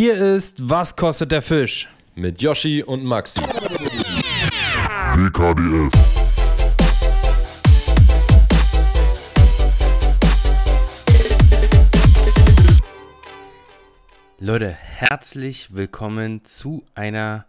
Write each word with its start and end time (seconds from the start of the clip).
Hier 0.00 0.14
ist 0.14 0.70
Was 0.70 0.94
kostet 0.94 1.32
der 1.32 1.42
Fisch? 1.42 1.88
Mit 2.14 2.40
Yoshi 2.40 2.84
und 2.84 3.04
Maxi. 3.04 3.40
WKDF. 5.16 5.92
Leute, 14.38 14.70
herzlich 14.70 15.74
willkommen 15.74 16.44
zu 16.44 16.84
einer 16.94 17.46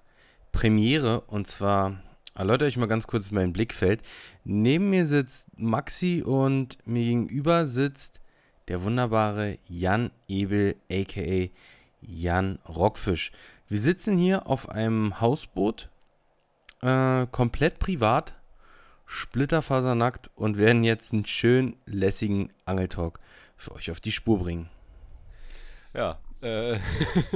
Premiere 0.51 1.21
und 1.21 1.45
zwar 1.45 2.01
erläutere 2.33 2.67
ich 2.67 2.77
mal 2.77 2.87
ganz 2.87 3.05
kurz 3.05 3.29
mein 3.29 3.53
Blickfeld. 3.53 4.01
Neben 4.43 4.89
mir 4.89 5.05
sitzt 5.05 5.49
Maxi 5.59 6.23
und 6.25 6.79
mir 6.87 7.03
gegenüber 7.03 7.67
sitzt 7.67 8.21
der 8.69 8.81
wunderbare 8.81 9.59
Jan 9.67 10.09
Ebel 10.27 10.77
aka 10.91 11.49
Jan 12.01 12.59
Rockfisch. 12.67 13.31
Wir 13.67 13.77
sitzen 13.77 14.17
hier 14.17 14.47
auf 14.47 14.69
einem 14.69 15.21
Hausboot, 15.21 15.89
äh, 16.81 17.27
komplett 17.27 17.79
privat, 17.79 18.33
splitterfasernackt 19.05 20.29
und 20.35 20.57
werden 20.57 20.83
jetzt 20.83 21.13
einen 21.13 21.25
schön 21.25 21.75
lässigen 21.85 22.51
Angeltalk 22.65 23.19
für 23.57 23.73
euch 23.73 23.91
auf 23.91 23.99
die 23.99 24.11
Spur 24.11 24.39
bringen. 24.39 24.69
Ja, 25.93 26.19
äh, 26.41 26.79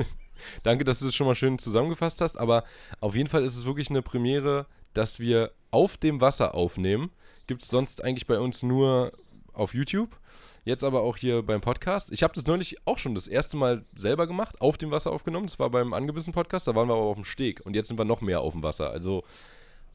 danke, 0.63 0.83
dass 0.85 0.99
du 0.99 1.07
es 1.07 1.15
schon 1.15 1.27
mal 1.27 1.35
schön 1.35 1.59
zusammengefasst 1.59 2.21
hast, 2.21 2.37
aber 2.37 2.63
auf 2.99 3.15
jeden 3.15 3.29
Fall 3.29 3.43
ist 3.43 3.57
es 3.57 3.65
wirklich 3.65 3.89
eine 3.89 4.01
Premiere, 4.01 4.67
dass 4.93 5.19
wir 5.19 5.51
auf 5.71 5.97
dem 5.97 6.21
Wasser 6.21 6.55
aufnehmen. 6.55 7.11
Gibt 7.47 7.63
es 7.63 7.67
sonst 7.67 8.03
eigentlich 8.03 8.27
bei 8.27 8.39
uns 8.39 8.63
nur 8.63 9.11
auf 9.53 9.73
YouTube. 9.73 10.17
Jetzt 10.65 10.83
aber 10.83 11.01
auch 11.01 11.17
hier 11.17 11.41
beim 11.41 11.61
Podcast. 11.61 12.11
Ich 12.11 12.23
habe 12.23 12.33
das 12.33 12.47
neulich 12.47 12.77
auch 12.85 12.97
schon 12.97 13.15
das 13.15 13.27
erste 13.27 13.57
Mal 13.57 13.83
selber 13.95 14.27
gemacht, 14.27 14.61
auf 14.61 14.77
dem 14.77 14.91
Wasser 14.91 15.11
aufgenommen. 15.11 15.47
Das 15.47 15.59
war 15.59 15.69
beim 15.69 15.93
angebissen 15.93 16.31
Podcast, 16.31 16.67
da 16.67 16.75
waren 16.75 16.87
wir 16.87 16.93
aber 16.93 17.03
auf 17.03 17.15
dem 17.15 17.25
Steg. 17.25 17.65
Und 17.65 17.75
jetzt 17.75 17.89
sind 17.89 17.97
wir 17.99 18.05
noch 18.05 18.21
mehr 18.21 18.41
auf 18.41 18.53
dem 18.53 18.63
Wasser. 18.63 18.89
Also 18.89 19.23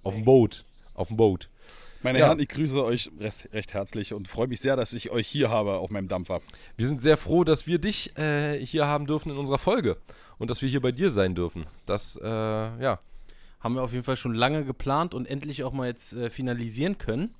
auf 0.03 0.14
dem 0.14 0.25
Boot. 0.25 0.64
Auf 0.95 1.09
dem 1.09 1.17
Boot. 1.17 1.48
Meine 2.03 2.19
Ja. 2.20 2.27
Herren, 2.27 2.39
ich 2.39 2.48
grüße 2.48 2.84
euch 2.84 3.11
recht, 3.19 3.48
recht 3.53 3.75
herzlich 3.75 4.12
und 4.12 4.29
freue 4.29 4.47
mich 4.47 4.61
sehr, 4.61 4.77
dass 4.77 4.92
ich 4.92 5.11
euch 5.11 5.27
hier 5.27 5.51
habe 5.51 5.79
auf 5.79 5.91
meinem 5.91 6.09
Dampfer. 6.09 6.41
Wir 6.77 6.86
sind 6.86 7.03
sehr 7.03 7.17
froh, 7.17 7.45
dass 7.45 7.67
wir 7.67 7.79
dich 7.79 8.17
äh, 8.17 8.64
hier 8.64 8.86
haben 8.86 9.06
dürfen 9.06 9.31
in 9.31 9.39
unserer 9.39 9.59
Folge. 9.59 9.97
Und 10.39 10.51
dass 10.51 10.62
wir 10.62 10.69
hier 10.69 10.81
bei 10.81 10.92
dir 10.92 11.11
sein 11.11 11.34
dürfen. 11.34 11.67
Das, 11.86 12.17
äh, 12.23 12.29
ja. 12.29 13.01
haben 13.59 13.75
wir 13.75 13.83
auf 13.83 13.92
jeden 13.92 14.05
Fall 14.05 14.17
schon 14.17 14.34
lange 14.34 14.64
geplant 14.64 15.14
und 15.14 15.27
endlich 15.27 15.64
auch 15.64 15.73
mal 15.73 15.89
jetzt 15.89 16.12
äh, 16.12 16.31
finalisieren 16.31 16.98
können. 16.98 17.34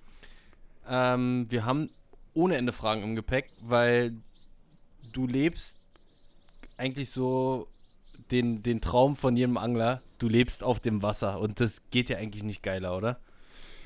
Ähm, 0.89 1.47
wir 1.51 1.65
haben 1.65 1.91
ohne 2.39 2.57
Ende 2.57 2.73
Fragen 2.73 3.03
im 3.03 3.17
Gepäck, 3.17 3.51
weil 3.61 4.13
du 5.13 5.27
lebst 5.27 5.79
eigentlich 6.77 7.11
so 7.11 7.67
den, 8.31 8.63
den 8.63 8.81
Traum 8.81 9.17
von 9.17 9.37
jedem 9.37 9.57
Angler. 9.57 10.03
Du 10.19 10.29
lebst 10.29 10.63
auf 10.63 10.79
dem 10.79 11.03
Wasser 11.03 11.41
und 11.41 11.59
das 11.59 11.83
geht 11.91 12.09
ja 12.09 12.17
eigentlich 12.19 12.45
nicht 12.45 12.63
geiler, 12.63 12.97
oder? 12.97 13.19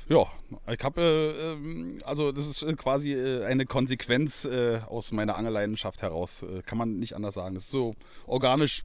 Ja, 0.09 0.27
ich 0.71 0.85
habe, 0.85 1.01
äh, 1.01 1.53
ähm, 1.53 1.99
also 2.05 2.33
das 2.33 2.47
ist 2.47 2.63
äh, 2.63 2.75
quasi 2.75 3.15
äh, 3.15 3.47
eine 3.47 3.65
Konsequenz 3.65 4.45
äh, 4.45 4.81
aus 4.87 5.13
meiner 5.13 5.37
Angelleidenschaft 5.37 6.03
heraus. 6.03 6.43
Äh, 6.43 6.61
kann 6.63 6.77
man 6.77 6.99
nicht 6.99 7.15
anders 7.15 7.35
sagen. 7.35 7.55
Das 7.55 7.65
ist 7.65 7.71
so 7.71 7.95
organisch 8.27 8.85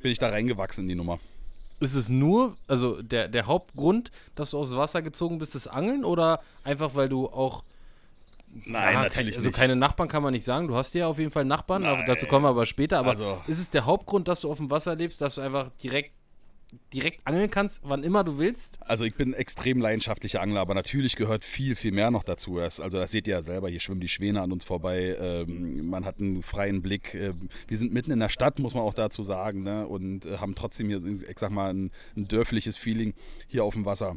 bin 0.00 0.12
ich 0.12 0.18
da 0.18 0.28
reingewachsen 0.28 0.84
in 0.84 0.88
die 0.88 0.94
Nummer. 0.94 1.18
Ist 1.80 1.94
es 1.94 2.10
nur, 2.10 2.56
also 2.68 3.02
der, 3.02 3.28
der 3.28 3.46
Hauptgrund, 3.46 4.12
dass 4.34 4.50
du 4.50 4.58
aufs 4.58 4.76
Wasser 4.76 5.02
gezogen 5.02 5.38
bist, 5.38 5.54
das 5.54 5.66
Angeln 5.66 6.04
oder 6.04 6.40
einfach 6.62 6.94
weil 6.94 7.08
du 7.08 7.26
auch 7.26 7.64
Nein, 8.52 8.94
Ja, 8.94 9.08
kein, 9.08 9.26
also 9.26 9.50
keine 9.50 9.76
Nachbarn 9.76 10.08
kann 10.08 10.22
man 10.22 10.32
nicht 10.32 10.44
sagen. 10.44 10.66
Du 10.68 10.74
hast 10.74 10.94
ja 10.94 11.06
auf 11.06 11.18
jeden 11.18 11.30
Fall 11.30 11.44
Nachbarn, 11.44 11.84
aber 11.84 12.04
dazu 12.04 12.26
kommen 12.26 12.44
wir 12.44 12.48
aber 12.50 12.66
später. 12.66 12.98
Aber 12.98 13.10
Also- 13.10 13.42
ist 13.46 13.58
es 13.58 13.70
der 13.70 13.86
Hauptgrund, 13.86 14.26
dass 14.28 14.40
du 14.40 14.50
auf 14.50 14.58
dem 14.58 14.70
Wasser 14.70 14.96
lebst, 14.96 15.20
dass 15.20 15.36
du 15.36 15.40
einfach 15.40 15.70
direkt, 15.82 16.12
direkt 16.92 17.26
angeln 17.26 17.50
kannst, 17.50 17.80
wann 17.84 18.02
immer 18.04 18.22
du 18.24 18.38
willst? 18.38 18.78
Also 18.82 19.04
ich 19.04 19.14
bin 19.14 19.34
extrem 19.34 19.80
leidenschaftlicher 19.80 20.40
Angler, 20.40 20.60
aber 20.60 20.74
natürlich 20.74 21.16
gehört 21.16 21.44
viel, 21.44 21.74
viel 21.76 21.92
mehr 21.92 22.10
noch 22.10 22.22
dazu. 22.24 22.58
Also 22.58 22.88
das 22.88 23.10
seht 23.10 23.26
ihr 23.28 23.34
ja 23.34 23.42
selber, 23.42 23.68
hier 23.68 23.80
schwimmen 23.80 24.00
die 24.00 24.08
Schwäne 24.08 24.40
an 24.40 24.52
uns 24.52 24.64
vorbei. 24.64 25.16
Ähm, 25.20 25.88
man 25.88 26.04
hat 26.04 26.20
einen 26.20 26.42
freien 26.42 26.82
Blick. 26.82 27.14
Ähm, 27.14 27.48
wir 27.68 27.78
sind 27.78 27.92
mitten 27.92 28.10
in 28.12 28.20
der 28.20 28.28
Stadt, 28.28 28.58
muss 28.58 28.74
man 28.74 28.82
auch 28.82 28.94
dazu 28.94 29.22
sagen, 29.22 29.62
ne? 29.62 29.86
und 29.86 30.26
äh, 30.26 30.38
haben 30.38 30.54
trotzdem 30.56 30.88
hier, 30.88 31.00
ich 31.04 31.38
sag 31.38 31.50
mal, 31.50 31.72
ein, 31.72 31.90
ein 32.16 32.26
dörfliches 32.26 32.76
Feeling 32.76 33.14
hier 33.48 33.64
auf 33.64 33.74
dem 33.74 33.84
Wasser. 33.84 34.16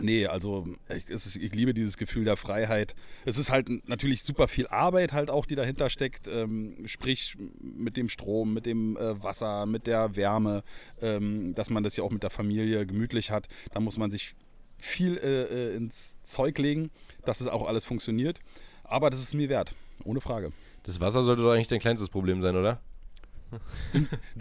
Nee, 0.00 0.26
also 0.26 0.66
ich, 0.88 1.08
ist, 1.08 1.36
ich 1.36 1.54
liebe 1.54 1.74
dieses 1.74 1.96
Gefühl 1.96 2.24
der 2.24 2.36
Freiheit. 2.36 2.94
Es 3.24 3.36
ist 3.38 3.50
halt 3.50 3.88
natürlich 3.88 4.22
super 4.22 4.48
viel 4.48 4.66
Arbeit 4.68 5.12
halt 5.12 5.30
auch, 5.30 5.46
die 5.46 5.54
dahinter 5.54 5.90
steckt. 5.90 6.26
Ähm, 6.28 6.76
sprich 6.86 7.36
mit 7.60 7.96
dem 7.96 8.08
Strom, 8.08 8.54
mit 8.54 8.66
dem 8.66 8.96
äh, 8.96 9.22
Wasser, 9.22 9.66
mit 9.66 9.86
der 9.86 10.16
Wärme, 10.16 10.62
ähm, 11.00 11.54
dass 11.54 11.70
man 11.70 11.82
das 11.82 11.96
ja 11.96 12.04
auch 12.04 12.10
mit 12.10 12.22
der 12.22 12.30
Familie 12.30 12.86
gemütlich 12.86 13.30
hat. 13.30 13.48
Da 13.72 13.80
muss 13.80 13.98
man 13.98 14.10
sich 14.10 14.34
viel 14.78 15.16
äh, 15.18 15.72
äh, 15.72 15.76
ins 15.76 16.20
Zeug 16.22 16.58
legen, 16.58 16.90
dass 17.24 17.40
es 17.40 17.46
auch 17.46 17.66
alles 17.66 17.84
funktioniert. 17.84 18.40
Aber 18.84 19.10
das 19.10 19.20
ist 19.20 19.34
mir 19.34 19.48
wert, 19.48 19.74
ohne 20.04 20.20
Frage. 20.20 20.52
Das 20.84 21.00
Wasser 21.00 21.22
sollte 21.22 21.42
doch 21.42 21.52
eigentlich 21.52 21.68
dein 21.68 21.80
kleinstes 21.80 22.08
Problem 22.08 22.42
sein, 22.42 22.56
oder? 22.56 22.80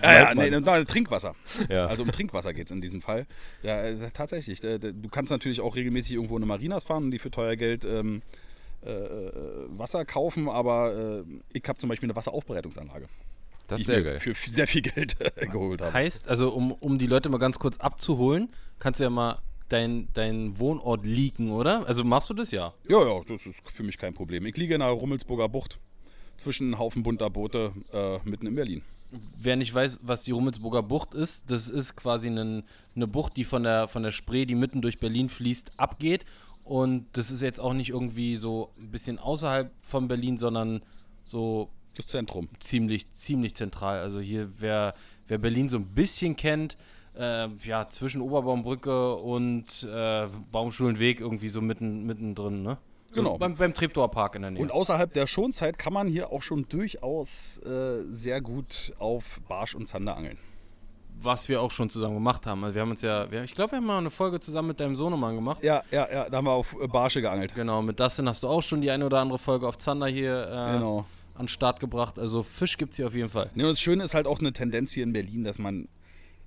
Ja, 0.01 0.13
ja, 0.13 0.35
nee, 0.35 0.49
nein, 0.49 0.87
Trinkwasser. 0.87 1.35
Ja. 1.69 1.87
Also 1.87 2.03
um 2.03 2.11
Trinkwasser 2.11 2.53
geht 2.53 2.67
es 2.67 2.71
in 2.71 2.81
diesem 2.81 3.01
Fall. 3.01 3.25
Ja, 3.63 3.81
äh, 3.81 4.11
tatsächlich. 4.13 4.63
Äh, 4.63 4.79
Du 4.79 5.09
kannst 5.09 5.31
natürlich 5.31 5.61
auch 5.61 5.75
regelmäßig 5.75 6.13
irgendwo 6.13 6.37
in 6.37 6.43
eine 6.43 6.47
Marinas 6.47 6.85
fahren 6.85 7.05
und 7.05 7.11
die 7.11 7.19
für 7.19 7.31
teuer 7.31 7.55
Geld 7.55 7.85
ähm, 7.85 8.21
äh, 8.85 8.89
äh, 8.91 9.31
Wasser 9.77 10.05
kaufen, 10.05 10.49
aber 10.49 11.23
äh, 11.23 11.23
ich 11.53 11.63
habe 11.67 11.77
zum 11.77 11.89
Beispiel 11.89 12.07
eine 12.07 12.15
Wasseraufbereitungsanlage. 12.15 13.07
das 13.67 13.77
die 13.77 13.81
ist 13.81 13.87
sehr 13.87 13.99
ich 13.99 14.05
mir 14.05 14.11
geil. 14.11 14.19
Für 14.19 14.33
sehr 14.33 14.67
viel 14.67 14.81
Geld 14.81 15.17
geholt 15.51 15.81
habe. 15.81 15.93
Heißt, 15.93 16.27
also 16.27 16.51
um, 16.51 16.71
um 16.71 16.97
die 16.97 17.07
Leute 17.07 17.29
mal 17.29 17.37
ganz 17.37 17.59
kurz 17.59 17.77
abzuholen, 17.77 18.49
kannst 18.79 18.99
du 18.99 19.03
ja 19.03 19.09
mal 19.09 19.39
deinen 19.69 20.07
dein 20.13 20.57
Wohnort 20.59 21.05
leaken, 21.05 21.51
oder? 21.51 21.87
Also 21.87 22.03
machst 22.03 22.29
du 22.29 22.33
das 22.33 22.51
ja? 22.51 22.73
Ja, 22.89 23.05
ja, 23.05 23.21
das 23.27 23.45
ist 23.45 23.55
für 23.65 23.83
mich 23.83 23.97
kein 23.97 24.13
Problem. 24.13 24.45
Ich 24.45 24.57
liege 24.57 24.73
in 24.73 24.79
der 24.79 24.89
Rummelsburger 24.89 25.47
Bucht 25.47 25.79
zwischen 26.37 26.67
einem 26.67 26.79
Haufen 26.79 27.03
bunter 27.03 27.29
Boote 27.29 27.71
äh, 27.93 28.17
mitten 28.27 28.47
in 28.47 28.55
Berlin. 28.55 28.81
Wer 29.37 29.55
nicht 29.57 29.73
weiß, 29.73 29.99
was 30.03 30.23
die 30.23 30.31
Rummelsburger 30.31 30.83
Bucht 30.83 31.13
ist, 31.13 31.51
das 31.51 31.67
ist 31.67 31.95
quasi 31.95 32.29
nen- 32.29 32.63
eine 32.95 33.07
Bucht, 33.07 33.35
die 33.35 33.43
von 33.43 33.63
der, 33.63 33.87
von 33.87 34.03
der 34.03 34.11
Spree, 34.11 34.45
die 34.45 34.55
mitten 34.55 34.81
durch 34.81 34.99
Berlin 34.99 35.27
fließt, 35.29 35.71
abgeht. 35.77 36.23
Und 36.63 37.05
das 37.13 37.29
ist 37.31 37.41
jetzt 37.41 37.59
auch 37.59 37.73
nicht 37.73 37.89
irgendwie 37.89 38.35
so 38.37 38.71
ein 38.79 38.91
bisschen 38.91 39.19
außerhalb 39.19 39.71
von 39.81 40.07
Berlin, 40.07 40.37
sondern 40.37 40.81
so 41.23 41.69
Das 41.97 42.07
Zentrum. 42.07 42.47
ziemlich, 42.59 43.09
ziemlich 43.11 43.55
zentral. 43.55 43.99
Also 43.99 44.19
hier, 44.21 44.49
wer, 44.59 44.93
wer 45.27 45.37
Berlin 45.39 45.67
so 45.67 45.77
ein 45.77 45.87
bisschen 45.87 46.35
kennt, 46.37 46.77
äh, 47.17 47.49
ja, 47.65 47.89
zwischen 47.89 48.21
Oberbaumbrücke 48.21 49.15
und 49.15 49.83
äh, 49.83 50.27
Baumschulenweg 50.51 51.19
irgendwie 51.19 51.49
so 51.49 51.59
mitten, 51.59 52.05
mittendrin, 52.05 52.63
ne? 52.63 52.77
So 53.11 53.21
Genau. 53.21 53.37
Beim, 53.37 53.55
beim 53.55 53.73
Treptower 53.73 54.09
Park 54.09 54.35
in 54.35 54.41
der 54.43 54.51
Nähe. 54.51 54.61
Und 54.61 54.71
außerhalb 54.71 55.11
der 55.13 55.27
Schonzeit 55.27 55.77
kann 55.77 55.93
man 55.93 56.07
hier 56.07 56.31
auch 56.31 56.41
schon 56.41 56.67
durchaus 56.69 57.57
äh, 57.59 58.03
sehr 58.09 58.41
gut 58.41 58.93
auf 58.99 59.41
Barsch 59.47 59.75
und 59.75 59.87
Zander 59.87 60.15
angeln. 60.17 60.37
was 61.23 61.49
wir 61.49 61.61
auch 61.61 61.69
schon 61.69 61.89
zusammen 61.89 62.15
gemacht 62.15 62.47
haben. 62.47 62.63
Also 62.63 62.73
wir 62.73 62.81
haben 62.81 62.89
uns 62.89 63.01
ja, 63.03 63.29
wir, 63.29 63.43
ich 63.43 63.53
glaube, 63.53 63.73
wir 63.73 63.77
haben 63.77 63.85
mal 63.85 63.99
eine 63.99 64.09
Folge 64.09 64.39
zusammen 64.39 64.69
mit 64.69 64.79
deinem 64.79 64.95
Sohnemann 64.95 65.35
gemacht. 65.35 65.63
Ja, 65.63 65.83
ja, 65.91 66.07
ja, 66.11 66.29
da 66.29 66.37
haben 66.37 66.45
wir 66.45 66.51
auf 66.53 66.75
äh, 66.81 66.87
Barsche 66.87 67.21
geangelt. 67.21 67.53
Genau, 67.53 67.81
mit 67.83 67.99
Dustin 67.99 68.27
hast 68.27 68.41
du 68.43 68.47
auch 68.47 68.63
schon 68.63 68.81
die 68.81 68.89
eine 68.89 69.05
oder 69.05 69.19
andere 69.19 69.37
Folge 69.37 69.67
auf 69.67 69.77
Zander 69.77 70.07
hier 70.07 70.45
äh, 70.47 70.73
Genau. 70.73 71.05
an 71.35 71.43
den 71.43 71.47
Start 71.47 71.79
gebracht. 71.79 72.17
Also 72.17 72.41
Fisch 72.43 72.75
gibt 72.77 72.91
es 72.93 72.97
hier 72.97 73.05
auf 73.07 73.13
jeden 73.13 73.29
Fall. 73.29 73.51
Nee, 73.53 73.63
und 73.63 73.69
das 73.69 73.79
Schöne 73.81 74.03
ist 74.03 74.13
halt 74.15 74.25
auch 74.25 74.39
eine 74.39 74.51
Tendenz 74.51 74.93
hier 74.93 75.03
in 75.03 75.13
Berlin, 75.13 75.43
dass 75.43 75.59
man, 75.59 75.87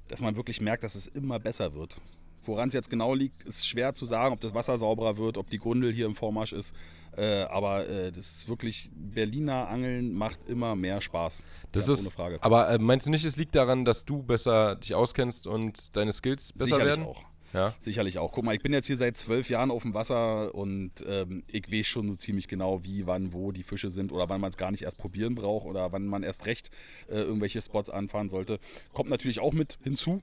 dass 0.09 0.21
man 0.21 0.35
wirklich 0.35 0.61
merkt, 0.61 0.83
dass 0.83 0.95
es 0.97 1.07
immer 1.07 1.39
besser 1.39 1.75
wird. 1.75 2.01
Woran 2.47 2.69
es 2.69 2.75
jetzt 2.75 2.91
genau 2.91 3.15
liegt, 3.15 3.43
ist 3.45 3.67
schwer 3.67 3.95
zu 3.95 4.07
sagen, 4.07 4.35
ob 4.35 4.41
das 4.41 4.55
Wasser 4.55 4.79
sauberer 4.79 5.17
wird, 5.17 5.39
ob 5.39 5.51
die 5.51 5.59
Grundel 5.59 5.93
hier 5.93 6.07
im 6.07 6.15
Vormarsch 6.15 6.53
ist. 6.53 6.75
Äh, 7.17 7.43
aber 7.43 7.89
äh, 7.89 8.11
das 8.11 8.39
ist 8.39 8.49
wirklich, 8.49 8.91
Berliner 8.95 9.69
Angeln 9.69 10.15
macht 10.15 10.49
immer 10.49 10.75
mehr 10.75 11.01
Spaß. 11.01 11.43
Das 11.73 11.89
ist, 11.89 12.01
ohne 12.01 12.11
Frage. 12.11 12.39
Aber 12.43 12.71
äh, 12.71 12.79
meinst 12.79 13.07
du 13.07 13.11
nicht, 13.11 13.25
es 13.25 13.37
liegt 13.37 13.55
daran, 13.55 13.85
dass 13.85 14.05
du 14.05 14.23
besser 14.23 14.77
dich 14.77 14.95
auskennst 14.95 15.47
und 15.47 15.97
deine 15.97 16.13
Skills 16.13 16.53
besser 16.53 16.77
Sicherlich 16.77 16.87
werden? 16.87 17.05
auch. 17.05 17.25
Ja. 17.53 17.73
Sicherlich 17.81 18.19
auch. 18.19 18.33
Guck 18.33 18.45
mal, 18.45 18.55
ich 18.55 18.63
bin 18.63 18.73
jetzt 18.73 18.89
hier 18.89 18.97
seit 18.97 19.17
zwölf 19.17 19.49
Jahren 19.49 19.71
auf 19.71 19.83
dem 19.83 19.95
Wasser 19.95 20.53
und 20.57 20.91
ähm, 21.07 21.45
ich 21.47 21.71
weiß 21.71 21.87
schon 21.87 22.09
so 22.09 22.17
ziemlich 22.17 22.49
genau, 22.49 22.83
wie, 22.83 23.07
wann, 23.07 23.33
wo 23.33 23.53
die 23.53 23.63
Fische 23.63 23.91
sind 23.91 24.11
oder 24.11 24.29
wann 24.29 24.41
man 24.41 24.51
es 24.51 24.57
gar 24.57 24.73
nicht 24.73 24.83
erst 24.83 24.99
probieren 24.99 25.37
braucht 25.37 25.67
oder 25.67 25.93
wann 25.93 26.07
man 26.07 26.25
erst 26.25 26.47
recht 26.47 26.73
äh, 27.09 27.15
irgendwelche 27.15 27.63
Spots 27.63 27.91
anfahren 27.91 28.29
sollte. 28.29 28.59
Kommt 28.93 29.09
natürlich 29.09 29.39
auch 29.39 29.53
mit 29.53 29.79
hinzu. 29.85 30.21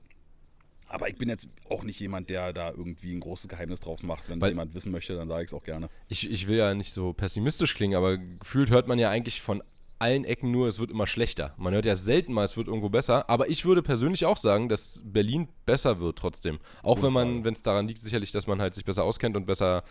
Aber 0.92 1.08
ich 1.08 1.16
bin 1.16 1.30
jetzt 1.30 1.48
auch 1.70 1.84
nicht 1.84 1.98
jemand, 2.00 2.28
der 2.28 2.52
da 2.52 2.70
irgendwie 2.70 3.12
ein 3.14 3.20
großes 3.20 3.48
Geheimnis 3.48 3.80
draus 3.80 4.02
macht. 4.02 4.28
Wenn 4.28 4.40
Weil- 4.40 4.50
jemand 4.50 4.74
wissen 4.74 4.92
möchte, 4.92 5.16
dann 5.16 5.26
sage 5.28 5.42
ich 5.44 5.48
es 5.48 5.54
auch 5.54 5.64
gerne. 5.64 5.88
Ich, 6.08 6.30
ich 6.30 6.46
will 6.46 6.58
ja 6.58 6.74
nicht 6.74 6.92
so 6.92 7.14
pessimistisch 7.14 7.74
klingen, 7.74 7.96
aber 7.96 8.18
gefühlt 8.18 8.70
hört 8.70 8.88
man 8.88 8.98
ja 8.98 9.08
eigentlich 9.08 9.40
von 9.40 9.62
allen 9.98 10.24
Ecken 10.24 10.50
nur, 10.50 10.66
es 10.68 10.78
wird 10.78 10.90
immer 10.90 11.06
schlechter. 11.06 11.54
Man 11.56 11.72
hört 11.72 11.86
ja 11.86 11.96
selten 11.96 12.32
mal, 12.34 12.44
es 12.44 12.56
wird 12.56 12.66
irgendwo 12.66 12.90
besser. 12.90 13.30
Aber 13.30 13.48
ich 13.48 13.64
würde 13.64 13.82
persönlich 13.82 14.26
auch 14.26 14.36
sagen, 14.36 14.68
dass 14.68 15.00
Berlin 15.04 15.48
besser 15.64 15.98
wird 16.00 16.18
trotzdem. 16.18 16.58
Auch 16.82 17.02
wenn 17.02 17.12
man, 17.12 17.44
wenn 17.44 17.54
es 17.54 17.62
daran 17.62 17.88
liegt, 17.88 18.02
sicherlich, 18.02 18.32
dass 18.32 18.46
man 18.46 18.60
halt 18.60 18.74
sich 18.74 18.84
besser 18.84 19.04
auskennt 19.04 19.36
und 19.36 19.46
besser 19.46 19.84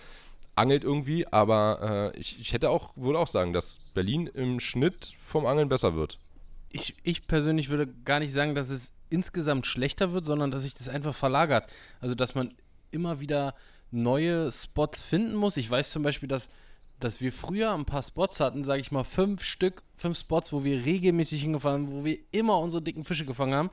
angelt 0.53 0.83
irgendwie. 0.83 1.25
Aber 1.27 2.11
äh, 2.13 2.19
ich, 2.19 2.39
ich 2.39 2.53
hätte 2.53 2.69
auch, 2.69 2.91
würde 2.95 3.17
auch 3.17 3.27
sagen, 3.27 3.53
dass 3.53 3.79
Berlin 3.93 4.27
im 4.27 4.59
Schnitt 4.59 5.13
vom 5.17 5.45
Angeln 5.45 5.69
besser 5.69 5.95
wird. 5.95 6.19
Ich, 6.73 6.95
ich 7.03 7.27
persönlich 7.27 7.69
würde 7.69 7.87
gar 8.05 8.19
nicht 8.19 8.33
sagen, 8.33 8.55
dass 8.55 8.69
es 8.69 8.91
insgesamt 9.09 9.65
schlechter 9.65 10.13
wird, 10.13 10.25
sondern 10.25 10.51
dass 10.51 10.63
sich 10.63 10.73
das 10.73 10.89
einfach 10.89 11.13
verlagert. 11.13 11.69
Also, 11.99 12.15
dass 12.15 12.35
man 12.35 12.53
immer 12.91 13.19
wieder 13.19 13.55
neue 13.91 14.51
Spots 14.51 15.01
finden 15.01 15.35
muss. 15.35 15.57
Ich 15.57 15.69
weiß 15.69 15.91
zum 15.91 16.03
Beispiel, 16.03 16.29
dass, 16.29 16.49
dass 16.99 17.21
wir 17.21 17.31
früher 17.31 17.73
ein 17.73 17.85
paar 17.85 18.01
Spots 18.01 18.39
hatten, 18.39 18.63
sage 18.63 18.81
ich 18.81 18.91
mal, 18.91 19.03
fünf 19.03 19.43
Stück, 19.43 19.83
fünf 19.97 20.17
Spots, 20.17 20.53
wo 20.53 20.63
wir 20.63 20.85
regelmäßig 20.85 21.41
hingefahren 21.41 21.87
haben, 21.87 21.93
wo 21.93 22.05
wir 22.05 22.17
immer 22.31 22.59
unsere 22.59 22.81
dicken 22.81 23.03
Fische 23.03 23.25
gefangen 23.25 23.53
haben. 23.53 23.69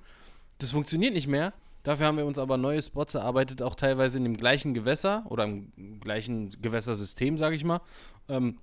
Das 0.59 0.73
funktioniert 0.73 1.15
nicht 1.15 1.29
mehr. 1.29 1.53
Dafür 1.85 2.07
haben 2.07 2.19
wir 2.19 2.27
uns 2.27 2.39
aber 2.39 2.57
neue 2.57 2.83
Spots 2.83 3.15
erarbeitet, 3.15 3.63
auch 3.63 3.77
teilweise 3.77 4.19
in 4.19 4.25
dem 4.25 4.37
gleichen 4.37 4.75
Gewässer 4.75 5.25
oder 5.29 5.45
im 5.45 6.01
gleichen 6.01 6.51
Gewässersystem, 6.61 7.39
sage 7.39 7.55
ich 7.55 7.65
mal, 7.65 7.81
ähm, 8.29 8.59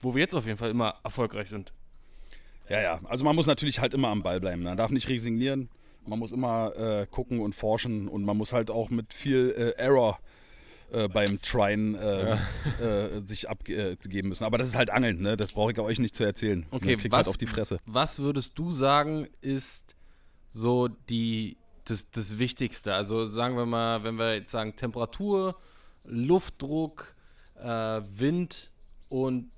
wo 0.00 0.14
wir 0.14 0.22
jetzt 0.22 0.34
auf 0.34 0.46
jeden 0.46 0.56
Fall 0.56 0.70
immer 0.70 0.94
erfolgreich 1.04 1.50
sind. 1.50 1.72
Ja, 2.68 2.80
ja. 2.80 3.00
Also 3.04 3.24
man 3.24 3.36
muss 3.36 3.46
natürlich 3.46 3.80
halt 3.80 3.94
immer 3.94 4.08
am 4.08 4.22
Ball 4.22 4.40
bleiben. 4.40 4.62
Man 4.62 4.76
darf 4.76 4.90
nicht 4.90 5.08
resignieren. 5.08 5.68
Man 6.06 6.18
muss 6.18 6.32
immer 6.32 6.76
äh, 6.76 7.06
gucken 7.06 7.40
und 7.40 7.54
forschen 7.54 8.08
und 8.08 8.24
man 8.24 8.36
muss 8.36 8.52
halt 8.52 8.70
auch 8.70 8.90
mit 8.90 9.14
viel 9.14 9.54
äh, 9.56 9.80
Error 9.80 10.18
äh, 10.92 11.08
beim 11.08 11.40
Tryen 11.40 11.94
äh, 11.94 12.30
ja. 12.30 12.38
Äh, 12.80 13.20
sich 13.22 13.48
abgeben 13.48 14.28
müssen. 14.28 14.44
Aber 14.44 14.58
das 14.58 14.68
ist 14.68 14.76
halt 14.76 14.90
Angeln, 14.90 15.22
ne? 15.22 15.36
Das 15.36 15.52
brauche 15.52 15.72
ich 15.72 15.78
euch 15.78 15.98
nicht 15.98 16.14
zu 16.14 16.24
erzählen. 16.24 16.66
Okay, 16.70 16.98
was, 17.04 17.12
halt 17.12 17.28
auf 17.28 17.36
die 17.36 17.46
Fresse. 17.46 17.78
was 17.86 18.18
würdest 18.18 18.58
du 18.58 18.72
sagen, 18.72 19.28
ist 19.40 19.96
so 20.48 20.88
die, 20.88 21.56
das, 21.84 22.10
das 22.10 22.38
Wichtigste? 22.38 22.94
Also 22.94 23.24
sagen 23.24 23.56
wir 23.56 23.66
mal, 23.66 24.04
wenn 24.04 24.16
wir 24.16 24.34
jetzt 24.34 24.50
sagen 24.50 24.76
Temperatur, 24.76 25.56
Luftdruck, 26.04 27.14
äh, 27.58 27.66
Wind 27.66 28.70
und 29.08 29.50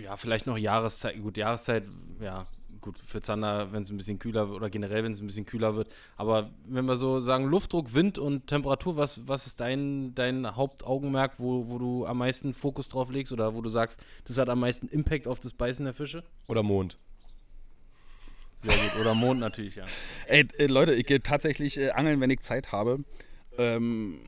ja, 0.00 0.16
vielleicht 0.16 0.46
noch 0.46 0.58
Jahreszeit. 0.58 1.20
Gut, 1.20 1.36
Jahreszeit, 1.36 1.84
ja, 2.20 2.46
gut, 2.80 2.98
für 3.00 3.20
Zander, 3.20 3.72
wenn 3.72 3.82
es 3.82 3.90
ein 3.90 3.96
bisschen 3.96 4.18
kühler 4.18 4.48
wird 4.48 4.56
oder 4.56 4.70
generell, 4.70 5.02
wenn 5.04 5.12
es 5.12 5.20
ein 5.20 5.26
bisschen 5.26 5.46
kühler 5.46 5.74
wird. 5.74 5.92
Aber 6.16 6.50
wenn 6.66 6.84
wir 6.86 6.96
so 6.96 7.20
sagen, 7.20 7.46
Luftdruck, 7.46 7.94
Wind 7.94 8.18
und 8.18 8.46
Temperatur, 8.46 8.96
was, 8.96 9.26
was 9.26 9.46
ist 9.46 9.60
dein, 9.60 10.14
dein 10.14 10.56
Hauptaugenmerk, 10.56 11.34
wo, 11.38 11.68
wo 11.68 11.78
du 11.78 12.06
am 12.06 12.18
meisten 12.18 12.54
Fokus 12.54 12.88
drauf 12.88 13.10
legst 13.10 13.32
oder 13.32 13.54
wo 13.54 13.60
du 13.60 13.68
sagst, 13.68 14.00
das 14.24 14.38
hat 14.38 14.48
am 14.48 14.60
meisten 14.60 14.88
Impact 14.88 15.26
auf 15.26 15.40
das 15.40 15.52
Beißen 15.52 15.84
der 15.84 15.94
Fische? 15.94 16.22
Oder 16.46 16.62
Mond. 16.62 16.96
Sehr 18.54 18.72
gut. 18.72 19.00
Oder 19.00 19.14
Mond 19.14 19.40
natürlich, 19.40 19.76
ja. 19.76 19.84
Ey, 20.26 20.46
ey 20.56 20.66
Leute, 20.66 20.94
ich 20.94 21.06
gehe 21.06 21.22
tatsächlich 21.22 21.78
äh, 21.78 21.90
angeln, 21.90 22.20
wenn 22.20 22.30
ich 22.30 22.40
Zeit 22.40 22.72
habe. 22.72 23.04
Ähm, 23.58 24.20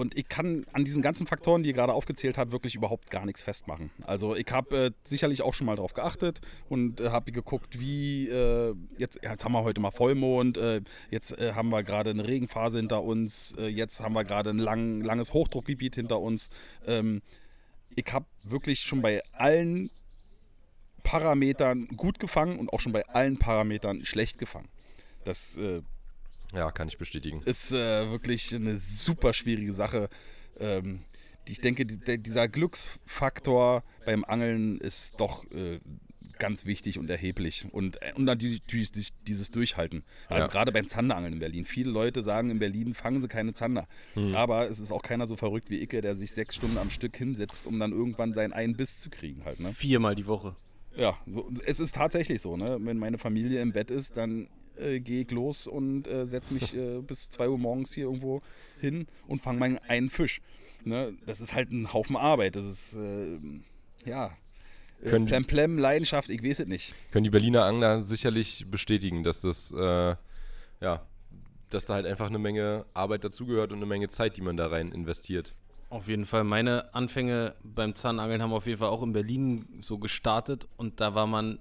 und 0.00 0.16
ich 0.16 0.30
kann 0.30 0.64
an 0.72 0.86
diesen 0.86 1.02
ganzen 1.02 1.26
Faktoren, 1.26 1.62
die 1.62 1.68
ihr 1.68 1.74
gerade 1.74 1.92
aufgezählt 1.92 2.38
habt, 2.38 2.52
wirklich 2.52 2.74
überhaupt 2.74 3.10
gar 3.10 3.26
nichts 3.26 3.42
festmachen. 3.42 3.90
Also 4.04 4.34
ich 4.34 4.50
habe 4.50 4.86
äh, 4.86 4.90
sicherlich 5.04 5.42
auch 5.42 5.52
schon 5.52 5.66
mal 5.66 5.76
drauf 5.76 5.92
geachtet 5.92 6.40
und 6.70 7.02
äh, 7.02 7.10
habe 7.10 7.32
geguckt, 7.32 7.78
wie 7.78 8.26
äh, 8.26 8.74
jetzt, 8.96 9.20
jetzt 9.22 9.44
haben 9.44 9.52
wir 9.52 9.62
heute 9.62 9.78
mal 9.78 9.90
Vollmond, 9.90 10.56
äh, 10.56 10.80
jetzt 11.10 11.38
äh, 11.38 11.52
haben 11.52 11.68
wir 11.68 11.82
gerade 11.82 12.10
eine 12.10 12.26
Regenphase 12.26 12.78
hinter 12.78 13.02
uns, 13.02 13.54
äh, 13.58 13.66
jetzt 13.66 14.00
haben 14.00 14.14
wir 14.14 14.24
gerade 14.24 14.48
ein 14.48 14.58
lang, 14.58 15.02
langes 15.02 15.34
Hochdruckgebiet 15.34 15.96
hinter 15.96 16.18
uns. 16.18 16.48
Ähm, 16.86 17.20
ich 17.94 18.10
habe 18.10 18.24
wirklich 18.42 18.80
schon 18.80 19.02
bei 19.02 19.20
allen 19.32 19.90
Parametern 21.02 21.88
gut 21.88 22.18
gefangen 22.18 22.58
und 22.58 22.72
auch 22.72 22.80
schon 22.80 22.92
bei 22.92 23.06
allen 23.08 23.36
Parametern 23.36 24.06
schlecht 24.06 24.38
gefangen. 24.38 24.70
Das 25.24 25.60
ja, 26.54 26.70
kann 26.70 26.88
ich 26.88 26.98
bestätigen. 26.98 27.42
Ist 27.44 27.72
äh, 27.72 28.10
wirklich 28.10 28.54
eine 28.54 28.78
super 28.80 29.32
schwierige 29.32 29.72
Sache. 29.72 30.08
Ähm, 30.58 31.00
die, 31.46 31.52
ich 31.52 31.60
denke, 31.60 31.86
die, 31.86 32.18
dieser 32.18 32.48
Glücksfaktor 32.48 33.84
beim 34.04 34.24
Angeln 34.24 34.78
ist 34.78 35.20
doch 35.20 35.44
äh, 35.52 35.80
ganz 36.40 36.64
wichtig 36.64 36.98
und 36.98 37.08
erheblich. 37.08 37.66
Und, 37.70 38.02
äh, 38.02 38.12
und 38.16 38.24
natürlich 38.24 38.62
dieses 38.66 39.50
Durchhalten. 39.52 40.02
Also 40.28 40.48
ja. 40.48 40.52
gerade 40.52 40.72
beim 40.72 40.88
Zanderangeln 40.88 41.34
in 41.34 41.38
Berlin. 41.38 41.64
Viele 41.64 41.90
Leute 41.90 42.22
sagen, 42.24 42.50
in 42.50 42.58
Berlin 42.58 42.94
fangen 42.94 43.20
sie 43.20 43.28
keine 43.28 43.52
Zander. 43.52 43.86
Mhm. 44.16 44.34
Aber 44.34 44.68
es 44.68 44.80
ist 44.80 44.90
auch 44.90 45.02
keiner 45.02 45.28
so 45.28 45.36
verrückt 45.36 45.70
wie 45.70 45.80
Icke, 45.80 46.00
der 46.00 46.16
sich 46.16 46.32
sechs 46.32 46.56
Stunden 46.56 46.78
am 46.78 46.90
Stück 46.90 47.16
hinsetzt, 47.16 47.68
um 47.68 47.78
dann 47.78 47.92
irgendwann 47.92 48.32
seinen 48.32 48.52
einen 48.52 48.74
Biss 48.74 48.98
zu 48.98 49.10
kriegen. 49.10 49.44
Halt, 49.44 49.60
ne? 49.60 49.72
Viermal 49.72 50.16
die 50.16 50.26
Woche. 50.26 50.56
Ja, 50.96 51.16
so, 51.26 51.48
es 51.64 51.78
ist 51.78 51.94
tatsächlich 51.94 52.42
so. 52.42 52.56
Ne? 52.56 52.78
Wenn 52.80 52.98
meine 52.98 53.18
Familie 53.18 53.60
im 53.60 53.72
Bett 53.72 53.92
ist, 53.92 54.16
dann 54.16 54.48
äh, 54.80 55.00
gehe 55.00 55.22
ich 55.22 55.30
los 55.30 55.66
und 55.66 56.06
äh, 56.06 56.26
setze 56.26 56.54
mich 56.54 56.74
äh, 56.76 57.00
bis 57.00 57.30
2 57.30 57.48
Uhr 57.48 57.58
morgens 57.58 57.92
hier 57.92 58.04
irgendwo 58.04 58.42
hin 58.80 59.06
und 59.26 59.42
fange 59.42 59.58
meinen 59.58 59.78
einen 59.88 60.10
Fisch. 60.10 60.40
Ne? 60.84 61.14
Das 61.26 61.40
ist 61.40 61.54
halt 61.54 61.70
ein 61.70 61.92
Haufen 61.92 62.16
Arbeit. 62.16 62.56
Das 62.56 62.64
ist, 62.64 62.96
äh, 62.96 63.38
ja, 64.04 64.36
äh, 65.02 65.10
können 65.10 65.26
Plem 65.26 65.44
Plem, 65.44 65.78
Leidenschaft, 65.78 66.30
ich 66.30 66.42
weiß 66.42 66.60
es 66.60 66.66
nicht. 66.66 66.94
Können 67.12 67.24
die 67.24 67.30
Berliner 67.30 67.64
Angler 67.64 68.02
sicherlich 68.02 68.66
bestätigen, 68.70 69.24
dass 69.24 69.40
das, 69.40 69.72
äh, 69.72 70.16
ja, 70.80 71.06
dass 71.70 71.84
da 71.84 71.94
halt 71.94 72.06
einfach 72.06 72.28
eine 72.28 72.38
Menge 72.38 72.86
Arbeit 72.94 73.24
dazugehört 73.24 73.72
und 73.72 73.78
eine 73.78 73.86
Menge 73.86 74.08
Zeit, 74.08 74.36
die 74.36 74.42
man 74.42 74.56
da 74.56 74.66
rein 74.66 74.92
investiert. 74.92 75.54
Auf 75.88 76.06
jeden 76.06 76.24
Fall. 76.24 76.44
Meine 76.44 76.94
Anfänge 76.94 77.54
beim 77.64 77.94
Zahnangeln 77.94 78.42
haben 78.42 78.52
auf 78.52 78.66
jeden 78.66 78.78
Fall 78.78 78.90
auch 78.90 79.02
in 79.02 79.12
Berlin 79.12 79.66
so 79.80 79.98
gestartet 79.98 80.68
und 80.76 81.00
da 81.00 81.14
war 81.14 81.26
man 81.26 81.58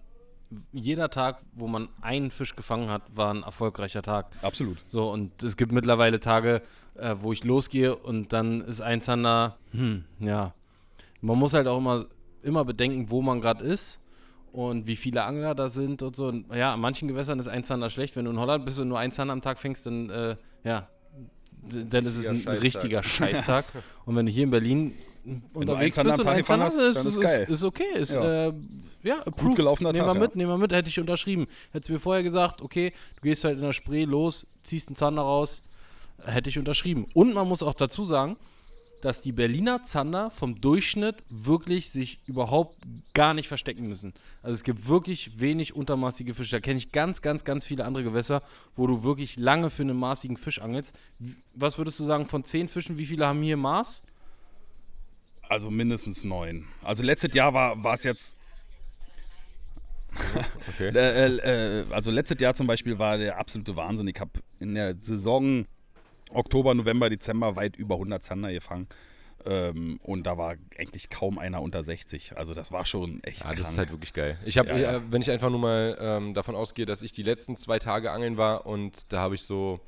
jeder 0.72 1.10
Tag, 1.10 1.42
wo 1.54 1.68
man 1.68 1.90
einen 2.02 2.32
Fisch 2.32 2.56
gefangen 2.56 2.90
hat, 2.90 3.04
war 3.16 3.34
ein 3.34 3.44
erfolgreicher 3.44 4.02
Tag. 4.02 4.28
Absolut. 4.42 4.78
So, 4.88 5.12
und 5.12 5.44
es 5.44 5.58
gibt 5.58 5.72
mittlerweile 5.72 6.20
Tage, 6.20 6.62
äh, 6.96 7.16
wo 7.20 7.32
ich 7.32 7.44
losgehe 7.44 7.96
und 7.96 8.34
dann 8.34 8.62
ist 8.62 8.82
ein 8.82 9.02
Zander, 9.02 9.58
hm, 9.72 10.06
ja. 10.20 10.54
Man 11.22 11.38
muss 11.38 11.54
halt 11.54 11.68
auch 11.68 11.78
immer, 11.78 12.06
immer 12.44 12.64
bedenken, 12.64 13.10
wo 13.10 13.22
man 13.22 13.42
gerade 13.42 13.66
ist 13.66 14.06
und 14.54 14.88
wie 14.88 14.96
viele 14.96 15.24
Angler 15.24 15.54
da 15.54 15.70
sind 15.70 16.02
und 16.02 16.16
so. 16.16 16.28
Und 16.28 16.54
ja, 16.56 16.74
an 16.74 16.80
manchen 16.80 17.08
Gewässern 17.08 17.40
ist 17.40 17.48
ein 17.48 17.64
Zander 17.66 17.90
schlecht. 17.90 18.16
Wenn 18.16 18.26
du 18.26 18.32
in 18.32 18.40
Holland 18.40 18.66
bist 18.66 18.80
und 18.80 18.88
nur 18.88 19.00
ein 19.00 19.12
Zander 19.12 19.34
am 19.34 19.42
Tag 19.42 19.60
fängst, 19.60 19.86
dann, 19.86 20.10
äh, 20.10 20.36
ja, 20.64 20.88
dann 21.62 22.06
ist 22.06 22.18
es 22.18 22.30
ein 22.30 22.38
Scheißtag. 22.38 22.62
richtiger 22.62 23.04
Scheißtag. 23.04 23.66
und 24.06 24.16
wenn 24.16 24.26
du 24.26 24.32
hier 24.32 24.46
in 24.46 24.52
Berlin 24.52 24.94
unterwegs 25.54 25.98
bist 25.98 26.20
und 26.20 26.28
ein 26.28 26.44
Zander 26.44 26.66
hast, 26.66 26.78
ist, 26.78 27.06
ist, 27.06 27.18
ist, 27.18 27.50
ist, 27.50 27.64
okay. 27.64 27.84
Ist, 27.96 28.16
ja. 28.16 28.48
Äh, 28.48 28.54
ja, 29.04 29.20
approved. 29.20 29.40
Gut 29.40 29.56
gelaufener 29.56 29.94
nehmen 29.94 30.08
wir 30.08 30.14
mit, 30.14 30.32
ja. 30.32 30.38
nehmen 30.38 30.52
wir 30.52 30.58
mit, 30.58 30.74
hätte 30.74 30.90
ich 30.90 31.00
unterschrieben. 31.00 31.48
Hättest 31.72 31.90
du 31.90 31.94
mir 31.94 32.00
vorher 32.00 32.24
gesagt, 32.24 32.62
okay, 32.62 32.94
du 33.16 33.22
gehst 33.22 33.44
halt 33.44 33.58
in 33.58 33.64
der 33.64 33.74
Spree 33.74 34.06
los, 34.06 34.48
ziehst 34.64 34.90
einen 34.90 34.96
Zander 34.96 35.22
raus, 35.22 35.64
hätte 36.26 36.50
ich 36.50 36.60
unterschrieben. 36.60 37.08
Und 37.14 37.34
man 37.34 37.48
muss 37.48 37.64
auch 37.64 37.74
dazu 37.74 38.04
sagen, 38.04 38.38
dass 39.02 39.22
die 39.22 39.32
Berliner 39.32 39.84
Zander 39.84 40.30
vom 40.30 40.60
Durchschnitt 40.60 41.16
wirklich 41.30 41.90
sich 41.90 42.20
überhaupt 42.26 42.78
gar 43.14 43.34
nicht 43.34 43.48
verstecken 43.48 43.88
müssen. 43.88 44.14
Also 44.42 44.56
es 44.56 44.64
gibt 44.64 44.88
wirklich 44.88 45.40
wenig 45.40 45.74
untermaßige 45.74 46.36
Fische. 46.36 46.58
Da 46.58 46.60
kenne 46.60 46.78
ich 46.78 46.92
ganz, 46.92 47.22
ganz, 47.22 47.46
ganz 47.46 47.66
viele 47.66 47.86
andere 47.86 48.04
Gewässer, 48.04 48.44
wo 48.76 48.88
du 48.88 49.04
wirklich 49.04 49.38
lange 49.38 49.70
für 49.70 49.84
einen 49.84 49.98
maßigen 49.98 50.38
Fisch 50.38 50.60
angelst. 50.60 50.94
Was 51.54 51.78
würdest 51.78 52.00
du 52.00 52.04
sagen 52.04 52.28
von 52.28 52.44
zehn 52.44 52.68
Fischen, 52.68 52.98
wie 52.98 53.06
viele 53.06 53.26
haben 53.26 53.42
hier 53.42 53.58
Maß? 53.58 54.04
Also 55.48 55.72
mindestens 55.72 56.24
neun. 56.24 56.68
Also 56.84 57.02
letztes 57.02 57.34
Jahr 57.34 57.54
war 57.54 57.94
es 57.94 58.04
jetzt 58.04 58.39
Okay. 60.70 60.92
Äh, 60.96 61.82
äh, 61.82 61.86
also 61.92 62.12
letztes 62.12 62.40
Jahr 62.40 62.56
zum 62.56 62.68
Beispiel 62.68 62.98
war 63.00 63.18
der 63.18 63.38
absolute 63.38 63.76
Wahnsinn. 63.76 64.08
Ich 64.08 64.20
habe 64.20 64.32
in 64.60 64.76
der 64.76 64.96
Saison 65.00 65.66
Oktober, 66.32 66.74
November, 66.74 67.10
Dezember 67.10 67.56
weit 67.56 67.76
über 67.76 67.96
100 67.96 68.24
Zander 68.24 68.52
gefangen. 68.52 68.88
Ähm, 69.46 70.00
und 70.04 70.24
da 70.24 70.38
war 70.38 70.56
eigentlich 70.78 71.10
kaum 71.10 71.40
einer 71.40 71.62
unter 71.62 71.84
60. 71.84 72.38
Also 72.38 72.54
das 72.54 72.72
war 72.72 72.86
schon 72.86 73.24
echt. 73.24 73.40
Ja, 73.40 73.46
krank. 73.46 73.58
das 73.58 73.72
ist 73.72 73.78
halt 73.78 73.92
wirklich 73.92 74.14
geil. 74.14 74.38
Ich 74.46 74.58
habe, 74.58 74.70
ja, 74.70 74.78
ja. 74.78 75.02
wenn 75.10 75.22
ich 75.22 75.32
einfach 75.32 75.50
nur 75.50 75.60
mal 75.60 75.98
ähm, 76.00 76.34
davon 76.34 76.56
ausgehe, 76.56 76.86
dass 76.86 77.02
ich 77.02 77.14
die 77.14 77.24
letzten 77.24 77.56
zwei 77.56 77.80
Tage 77.80 78.12
angeln 78.12 78.38
war 78.38 78.66
und 78.66 79.12
da 79.14 79.20
habe 79.20 79.36
ich 79.36 79.44
so, 79.44 79.80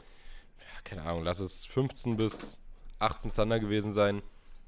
keine 0.83 1.03
Ahnung, 1.03 1.23
lass 1.23 1.39
es 1.39 1.65
15 1.65 2.15
bis 2.15 2.59
18 2.99 3.29
Zander 3.31 3.59
gewesen 3.59 3.91
sein. 3.91 4.21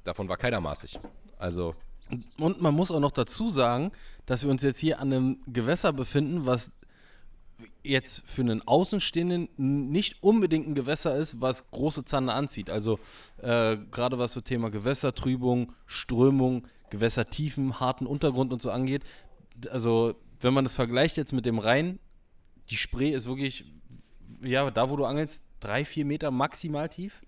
Davon 0.04 0.28
war 0.28 0.38
keiner 0.38 0.60
maßig. 0.60 1.00
Also 1.38 1.76
und 2.40 2.62
man 2.62 2.74
muss 2.74 2.92
auch 2.92 3.00
noch 3.00 3.12
dazu 3.12 3.50
sagen, 3.50 3.92
dass 4.26 4.44
wir 4.44 4.52
uns 4.52 4.62
jetzt 4.62 4.80
hier 4.80 5.00
an 5.00 5.12
einem 5.12 5.38
Gewässer 5.48 5.94
befinden, 5.94 6.46
was 6.46 6.74
jetzt 7.84 8.24
für 8.30 8.42
einen 8.42 8.66
Außenstehenden 8.66 9.50
nicht 9.58 10.24
unbedingt 10.24 10.68
ein 10.68 10.76
Gewässer 10.76 11.16
ist, 11.16 11.42
was 11.42 11.70
große 11.72 12.06
Zanne 12.06 12.34
anzieht. 12.34 12.70
Also 12.70 13.00
äh, 13.42 13.78
gerade 13.92 14.18
was 14.18 14.34
so 14.34 14.42
Thema 14.42 14.70
Gewässertrübung, 14.70 15.74
Strömung, 15.86 16.68
Gewässertiefen, 16.90 17.80
harten 17.80 18.06
Untergrund 18.06 18.54
und 18.54 18.62
so 18.62 18.72
angeht. 18.72 19.04
Also 19.70 20.16
wenn 20.40 20.54
man 20.54 20.66
das 20.66 20.76
vergleicht 20.76 21.18
jetzt 21.18 21.34
mit 21.34 21.46
dem 21.46 21.60
Rhein, 21.60 22.00
die 22.70 22.78
Spree 22.78 23.12
ist 23.12 23.28
wirklich, 23.28 23.66
ja, 24.42 24.70
da 24.72 24.90
wo 24.90 24.96
du 24.96 25.06
angelst, 25.06 25.50
drei, 25.60 25.84
vier 25.86 26.06
Meter 26.06 26.32
maximal 26.32 26.90
tief 26.90 27.22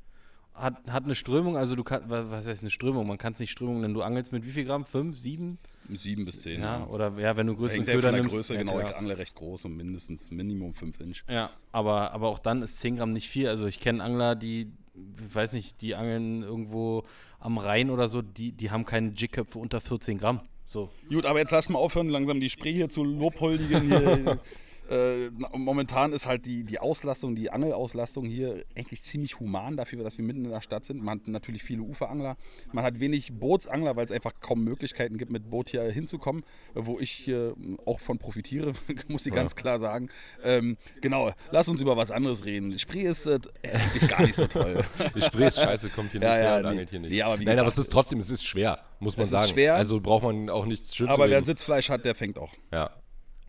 hat, 0.56 0.76
hat 0.90 1.04
eine 1.04 1.16
Strömung, 1.16 1.58
also 1.58 1.76
du 1.76 1.84
kannst, 1.84 2.10
was 2.10 2.48
heißt 2.48 2.64
eine 2.64 2.72
Strömung? 2.72 3.08
Man 3.08 3.18
kann 3.18 3.34
es 3.34 3.40
nicht 3.40 3.52
Strömung 3.52 3.82
nennen. 3.82 3.94
Du 3.94 4.02
angelst 4.02 4.32
mit 4.32 4.46
wie 4.46 4.52
viel 4.52 4.66
Gramm? 4.66 4.86
Fünf, 4.86 5.18
sieben? 5.18 5.60
Sieben 5.94 6.26
bis 6.26 6.42
zehn. 6.42 6.62
Ja, 6.62 6.80
ja. 6.80 6.88
oder 6.88 7.14
ja, 7.18 7.38
wenn 7.38 7.48
du 7.48 7.56
größere 7.56 7.84
Köder 7.84 8.12
nimmst. 8.12 8.36
Größe, 8.36 8.54
ja, 8.54 8.60
genau, 8.60 8.80
ich 8.80 8.96
angle 8.96 9.18
recht 9.18 9.36
groß 9.36 9.66
und 9.66 9.76
mindestens 9.76 10.32
Minimum 10.32 10.74
fünf 10.74 11.00
Inch. 11.00 11.24
Ja, 11.30 11.52
aber, 11.72 12.12
aber 12.12 12.30
auch 12.30 12.40
dann 12.40 12.64
ist 12.64 12.78
zehn 12.80 12.96
Gramm 12.96 13.12
nicht 13.12 13.30
viel. 13.30 13.48
Also 13.48 13.68
ich 13.68 13.80
kenne 13.80 14.04
Angler, 14.04 14.36
die, 14.36 14.72
ich 14.96 15.36
weiß 15.36 15.54
nicht, 15.54 15.82
die 15.82 15.96
angeln 15.96 16.42
irgendwo 16.42 17.04
am 17.40 17.58
Rhein 17.58 17.90
oder 17.90 18.08
so, 18.08 18.22
die, 18.22 18.52
die 18.52 18.72
haben 18.72 18.86
keine 18.86 19.12
Jigköpfe 19.12 19.60
unter 19.60 19.82
14 19.82 20.18
Gramm. 20.18 20.42
So. 20.66 20.90
Gut, 21.10 21.26
aber 21.26 21.40
jetzt 21.40 21.52
lass 21.52 21.70
mal 21.70 21.78
aufhören, 21.78 22.10
langsam 22.10 22.40
die 22.40 22.50
Spree 22.50 22.74
hier 22.74 22.90
zu 22.90 23.04
lobhuldigen. 23.04 23.82
Hier. 23.84 24.40
Äh, 24.90 25.32
momentan 25.54 26.14
ist 26.14 26.28
halt 26.28 26.46
die, 26.46 26.64
die 26.64 26.80
Auslastung, 26.80 27.36
die 27.36 27.50
Angelauslastung 27.50 28.26
hier 28.26 28.64
eigentlich 28.76 29.02
ziemlich 29.02 29.40
human 29.40 29.78
dafür, 29.78 30.04
dass 30.04 30.18
wir 30.18 30.26
mitten 30.26 30.46
in 30.46 30.52
der 30.52 30.62
Stadt 30.62 30.86
sind. 30.86 31.02
Man 31.04 31.20
hat 31.20 31.28
natürlich 31.28 31.64
viele 31.64 31.82
Uferangler. 31.82 32.38
Man 32.72 32.84
hat 32.84 33.00
wenig 33.00 33.34
Bootsangler, 33.34 33.96
weil 33.96 34.06
es 34.06 34.12
einfach 34.12 34.34
kaum 34.42 34.64
Möglichkeiten 34.64 35.18
gibt, 35.18 35.32
mit 35.32 35.50
Boot 35.50 35.70
hier 35.70 35.84
hinzukommen, 35.84 36.44
wo 36.74 37.00
ich 37.00 37.12
hier 37.12 37.56
auch 37.86 38.00
von 38.00 38.20
profitiere, 38.20 38.74
muss 39.08 39.26
ich 39.26 39.34
ja. 39.34 39.40
ganz 39.40 39.56
klar 39.56 39.80
sagen. 39.80 40.10
Ähm, 40.44 40.78
genau, 41.02 41.32
lass 41.52 41.68
uns 41.68 41.82
über 41.82 41.98
was 41.98 42.12
anderes 42.12 42.46
reden. 42.46 42.78
Spree 42.78 43.04
ist 43.04 43.26
äh, 43.26 43.40
eigentlich 43.64 44.08
gar 44.08 44.22
nicht 44.22 44.36
so 44.36 44.46
toll. 44.48 44.84
Die 45.16 45.22
Spree 45.24 45.48
ist 45.48 45.58
scheiße, 45.58 45.90
kommt 45.90 46.12
hier 46.12 46.20
nicht 46.20 46.30
ja, 46.30 46.36
her 46.36 46.56
und 46.58 46.62
nee, 46.64 46.70
angelt 46.70 46.90
hier 46.92 47.00
nicht. 47.00 47.12
Nee, 47.12 47.22
aber 47.22 47.38
Nein, 47.38 47.60
aber 47.60 47.70
es 47.70 47.78
ist 47.78 47.92
trotzdem, 47.92 48.20
es 48.20 48.30
ist 48.30 48.46
schwer, 48.46 48.80
muss 49.00 49.18
man 49.18 49.24
es 49.24 49.30
sagen. 49.32 49.46
Ist 49.46 49.52
schwer, 49.52 49.76
also 49.76 50.00
braucht 50.00 50.24
man 50.24 50.50
auch 50.50 50.66
nichts 50.66 50.96
schützen. 50.96 51.12
Aber 51.12 51.30
wer 51.30 51.42
Sitzfleisch 51.44 51.90
hat, 51.90 52.06
der 52.06 52.14
fängt 52.14 52.38
auch. 52.38 52.54
Ja. 52.72 52.92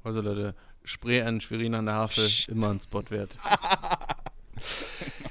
Also 0.03 0.21
Leute, 0.21 0.55
Spray 0.87 1.21
an 1.23 1.41
Schwerin 1.41 1.75
an 1.75 1.87
der 1.87 1.97
Havel, 1.97 2.25
Psst. 2.25 2.49
immer 2.49 2.71
ein 2.71 2.81
Spot 2.81 3.03
wert. 3.11 3.39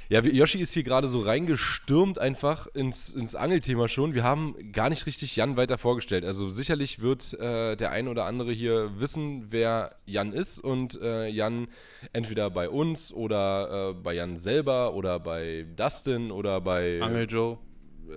Ja, 0.07 0.21
Yoshi 0.21 0.59
ist 0.59 0.71
hier 0.71 0.83
gerade 0.83 1.07
so 1.07 1.21
reingestürmt 1.21 2.19
einfach 2.19 2.67
ins, 2.67 3.09
ins 3.09 3.33
Angelthema 3.33 3.87
schon. 3.87 4.13
Wir 4.13 4.23
haben 4.23 4.55
gar 4.71 4.89
nicht 4.89 5.07
richtig 5.07 5.35
Jan 5.35 5.57
weiter 5.57 5.79
vorgestellt. 5.79 6.23
Also 6.23 6.47
sicherlich 6.47 7.01
wird 7.01 7.33
äh, 7.33 7.75
der 7.75 7.89
ein 7.89 8.07
oder 8.07 8.25
andere 8.25 8.51
hier 8.51 8.99
wissen, 8.99 9.47
wer 9.49 9.95
Jan 10.05 10.31
ist 10.31 10.59
und 10.59 11.01
äh, 11.01 11.27
Jan 11.27 11.67
entweder 12.13 12.51
bei 12.51 12.69
uns 12.69 13.11
oder 13.11 13.89
äh, 13.89 13.93
bei 13.95 14.13
Jan 14.13 14.37
selber 14.37 14.93
oder 14.93 15.19
bei 15.19 15.65
Dustin 15.75 16.29
oder 16.29 16.61
bei 16.61 17.01
Angel 17.01 17.27
Joe. 17.27 17.57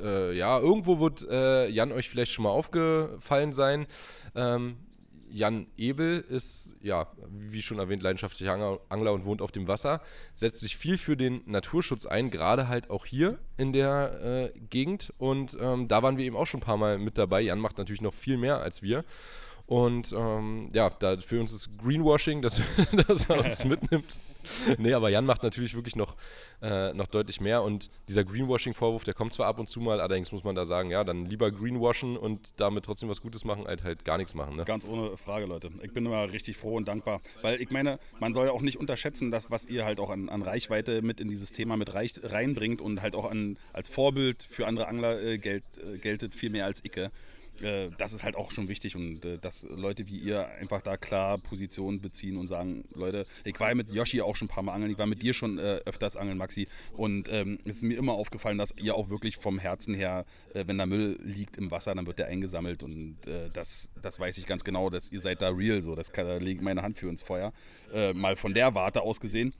Äh, 0.02 0.36
ja, 0.36 0.58
irgendwo 0.58 1.00
wird 1.00 1.26
äh, 1.26 1.68
Jan 1.70 1.92
euch 1.92 2.10
vielleicht 2.10 2.32
schon 2.32 2.42
mal 2.42 2.50
aufgefallen 2.50 3.54
sein. 3.54 3.86
Ähm, 4.34 4.76
Jan 5.30 5.66
Ebel 5.76 6.20
ist, 6.20 6.74
ja, 6.80 7.06
wie 7.28 7.62
schon 7.62 7.78
erwähnt, 7.78 8.02
leidenschaftlicher 8.02 8.80
Angler 8.88 9.12
und 9.12 9.24
wohnt 9.24 9.42
auf 9.42 9.52
dem 9.52 9.68
Wasser, 9.68 10.00
setzt 10.34 10.60
sich 10.60 10.76
viel 10.76 10.98
für 10.98 11.16
den 11.16 11.42
Naturschutz 11.46 12.06
ein, 12.06 12.30
gerade 12.30 12.68
halt 12.68 12.90
auch 12.90 13.06
hier 13.06 13.38
in 13.56 13.72
der 13.72 14.52
äh, 14.54 14.58
Gegend. 14.70 15.12
Und 15.18 15.56
ähm, 15.60 15.88
da 15.88 16.02
waren 16.02 16.16
wir 16.16 16.24
eben 16.24 16.36
auch 16.36 16.46
schon 16.46 16.60
ein 16.60 16.64
paar 16.64 16.76
Mal 16.76 16.98
mit 16.98 17.18
dabei. 17.18 17.40
Jan 17.40 17.60
macht 17.60 17.78
natürlich 17.78 18.02
noch 18.02 18.14
viel 18.14 18.36
mehr 18.36 18.58
als 18.58 18.82
wir. 18.82 19.04
Und 19.66 20.12
ähm, 20.12 20.70
ja, 20.72 20.88
da 20.88 21.18
für 21.18 21.38
uns 21.40 21.52
ist 21.52 21.76
Greenwashing, 21.76 22.40
dass, 22.40 22.62
dass 23.06 23.28
er 23.28 23.44
uns 23.44 23.64
mitnimmt. 23.66 24.18
nee, 24.78 24.92
aber 24.92 25.08
Jan 25.08 25.26
macht 25.26 25.42
natürlich 25.42 25.74
wirklich 25.74 25.96
noch, 25.96 26.16
äh, 26.62 26.92
noch 26.94 27.06
deutlich 27.06 27.40
mehr. 27.40 27.62
Und 27.62 27.90
dieser 28.08 28.24
Greenwashing-Vorwurf, 28.24 29.04
der 29.04 29.14
kommt 29.14 29.32
zwar 29.32 29.46
ab 29.46 29.58
und 29.58 29.68
zu 29.68 29.80
mal, 29.80 30.00
allerdings 30.00 30.32
muss 30.32 30.44
man 30.44 30.54
da 30.54 30.64
sagen, 30.64 30.90
ja, 30.90 31.04
dann 31.04 31.26
lieber 31.26 31.50
greenwashen 31.50 32.16
und 32.16 32.52
damit 32.56 32.84
trotzdem 32.84 33.08
was 33.08 33.20
Gutes 33.20 33.44
machen, 33.44 33.66
als 33.66 33.84
halt 33.84 34.04
gar 34.04 34.18
nichts 34.18 34.34
machen. 34.34 34.56
Ne? 34.56 34.64
Ganz 34.64 34.86
ohne 34.86 35.16
Frage, 35.16 35.46
Leute. 35.46 35.70
Ich 35.82 35.92
bin 35.92 36.06
immer 36.06 36.30
richtig 36.30 36.56
froh 36.56 36.76
und 36.76 36.88
dankbar. 36.88 37.20
Weil 37.42 37.60
ich 37.60 37.70
meine, 37.70 37.98
man 38.20 38.34
soll 38.34 38.46
ja 38.46 38.52
auch 38.52 38.62
nicht 38.62 38.78
unterschätzen, 38.78 39.30
dass 39.30 39.50
was 39.50 39.66
ihr 39.66 39.84
halt 39.84 40.00
auch 40.00 40.10
an, 40.10 40.28
an 40.28 40.42
Reichweite 40.42 41.02
mit 41.02 41.20
in 41.20 41.28
dieses 41.28 41.52
Thema 41.52 41.76
mit 41.76 41.94
reich, 41.94 42.14
reinbringt 42.22 42.80
und 42.80 43.02
halt 43.02 43.14
auch 43.14 43.30
an, 43.30 43.58
als 43.72 43.88
Vorbild 43.88 44.42
für 44.42 44.66
andere 44.66 44.88
Angler 44.88 45.22
äh, 45.22 45.38
gelt, 45.38 45.64
äh, 45.76 45.98
geltet, 45.98 46.34
viel 46.34 46.50
mehr 46.50 46.64
als 46.64 46.84
Icke. 46.84 47.10
Äh, 47.60 47.90
das 47.98 48.12
ist 48.12 48.24
halt 48.24 48.36
auch 48.36 48.50
schon 48.50 48.68
wichtig 48.68 48.96
und 48.96 49.24
äh, 49.24 49.38
dass 49.38 49.64
Leute 49.64 50.06
wie 50.06 50.18
ihr 50.18 50.48
einfach 50.60 50.80
da 50.80 50.96
klar 50.96 51.38
Positionen 51.38 52.00
beziehen 52.00 52.36
und 52.36 52.48
sagen, 52.48 52.84
Leute, 52.94 53.26
ich 53.44 53.58
war 53.58 53.68
ja 53.68 53.74
mit 53.74 53.92
Yoshi 53.92 54.20
auch 54.20 54.36
schon 54.36 54.46
ein 54.46 54.50
paar 54.50 54.62
Mal 54.62 54.74
angeln, 54.74 54.90
ich 54.90 54.98
war 54.98 55.06
mit 55.06 55.22
dir 55.22 55.34
schon 55.34 55.58
äh, 55.58 55.80
öfters 55.84 56.16
angeln, 56.16 56.38
Maxi, 56.38 56.68
und 56.92 57.28
ähm, 57.30 57.58
es 57.64 57.76
ist 57.76 57.82
mir 57.82 57.96
immer 57.98 58.12
aufgefallen, 58.12 58.58
dass 58.58 58.74
ihr 58.76 58.94
auch 58.94 59.08
wirklich 59.08 59.36
vom 59.36 59.58
Herzen 59.58 59.94
her, 59.94 60.24
äh, 60.54 60.64
wenn 60.66 60.78
da 60.78 60.86
Müll 60.86 61.18
liegt 61.22 61.56
im 61.56 61.70
Wasser, 61.70 61.94
dann 61.94 62.06
wird 62.06 62.18
der 62.18 62.26
eingesammelt 62.26 62.82
und 62.82 63.26
äh, 63.26 63.50
das, 63.52 63.90
das 64.00 64.20
weiß 64.20 64.38
ich 64.38 64.46
ganz 64.46 64.64
genau, 64.64 64.90
dass 64.90 65.10
ihr 65.10 65.20
seid 65.20 65.42
da 65.42 65.48
real, 65.48 65.82
so, 65.82 65.94
das 65.94 66.12
kann, 66.12 66.26
da 66.26 66.36
lege 66.36 66.60
ich 66.60 66.64
meine 66.64 66.82
Hand 66.82 66.98
für 66.98 67.08
ins 67.08 67.22
Feuer. 67.22 67.52
Äh, 67.92 68.12
mal 68.12 68.36
von 68.36 68.54
der 68.54 68.74
Warte 68.74 69.02
aus 69.02 69.20
gesehen. 69.20 69.54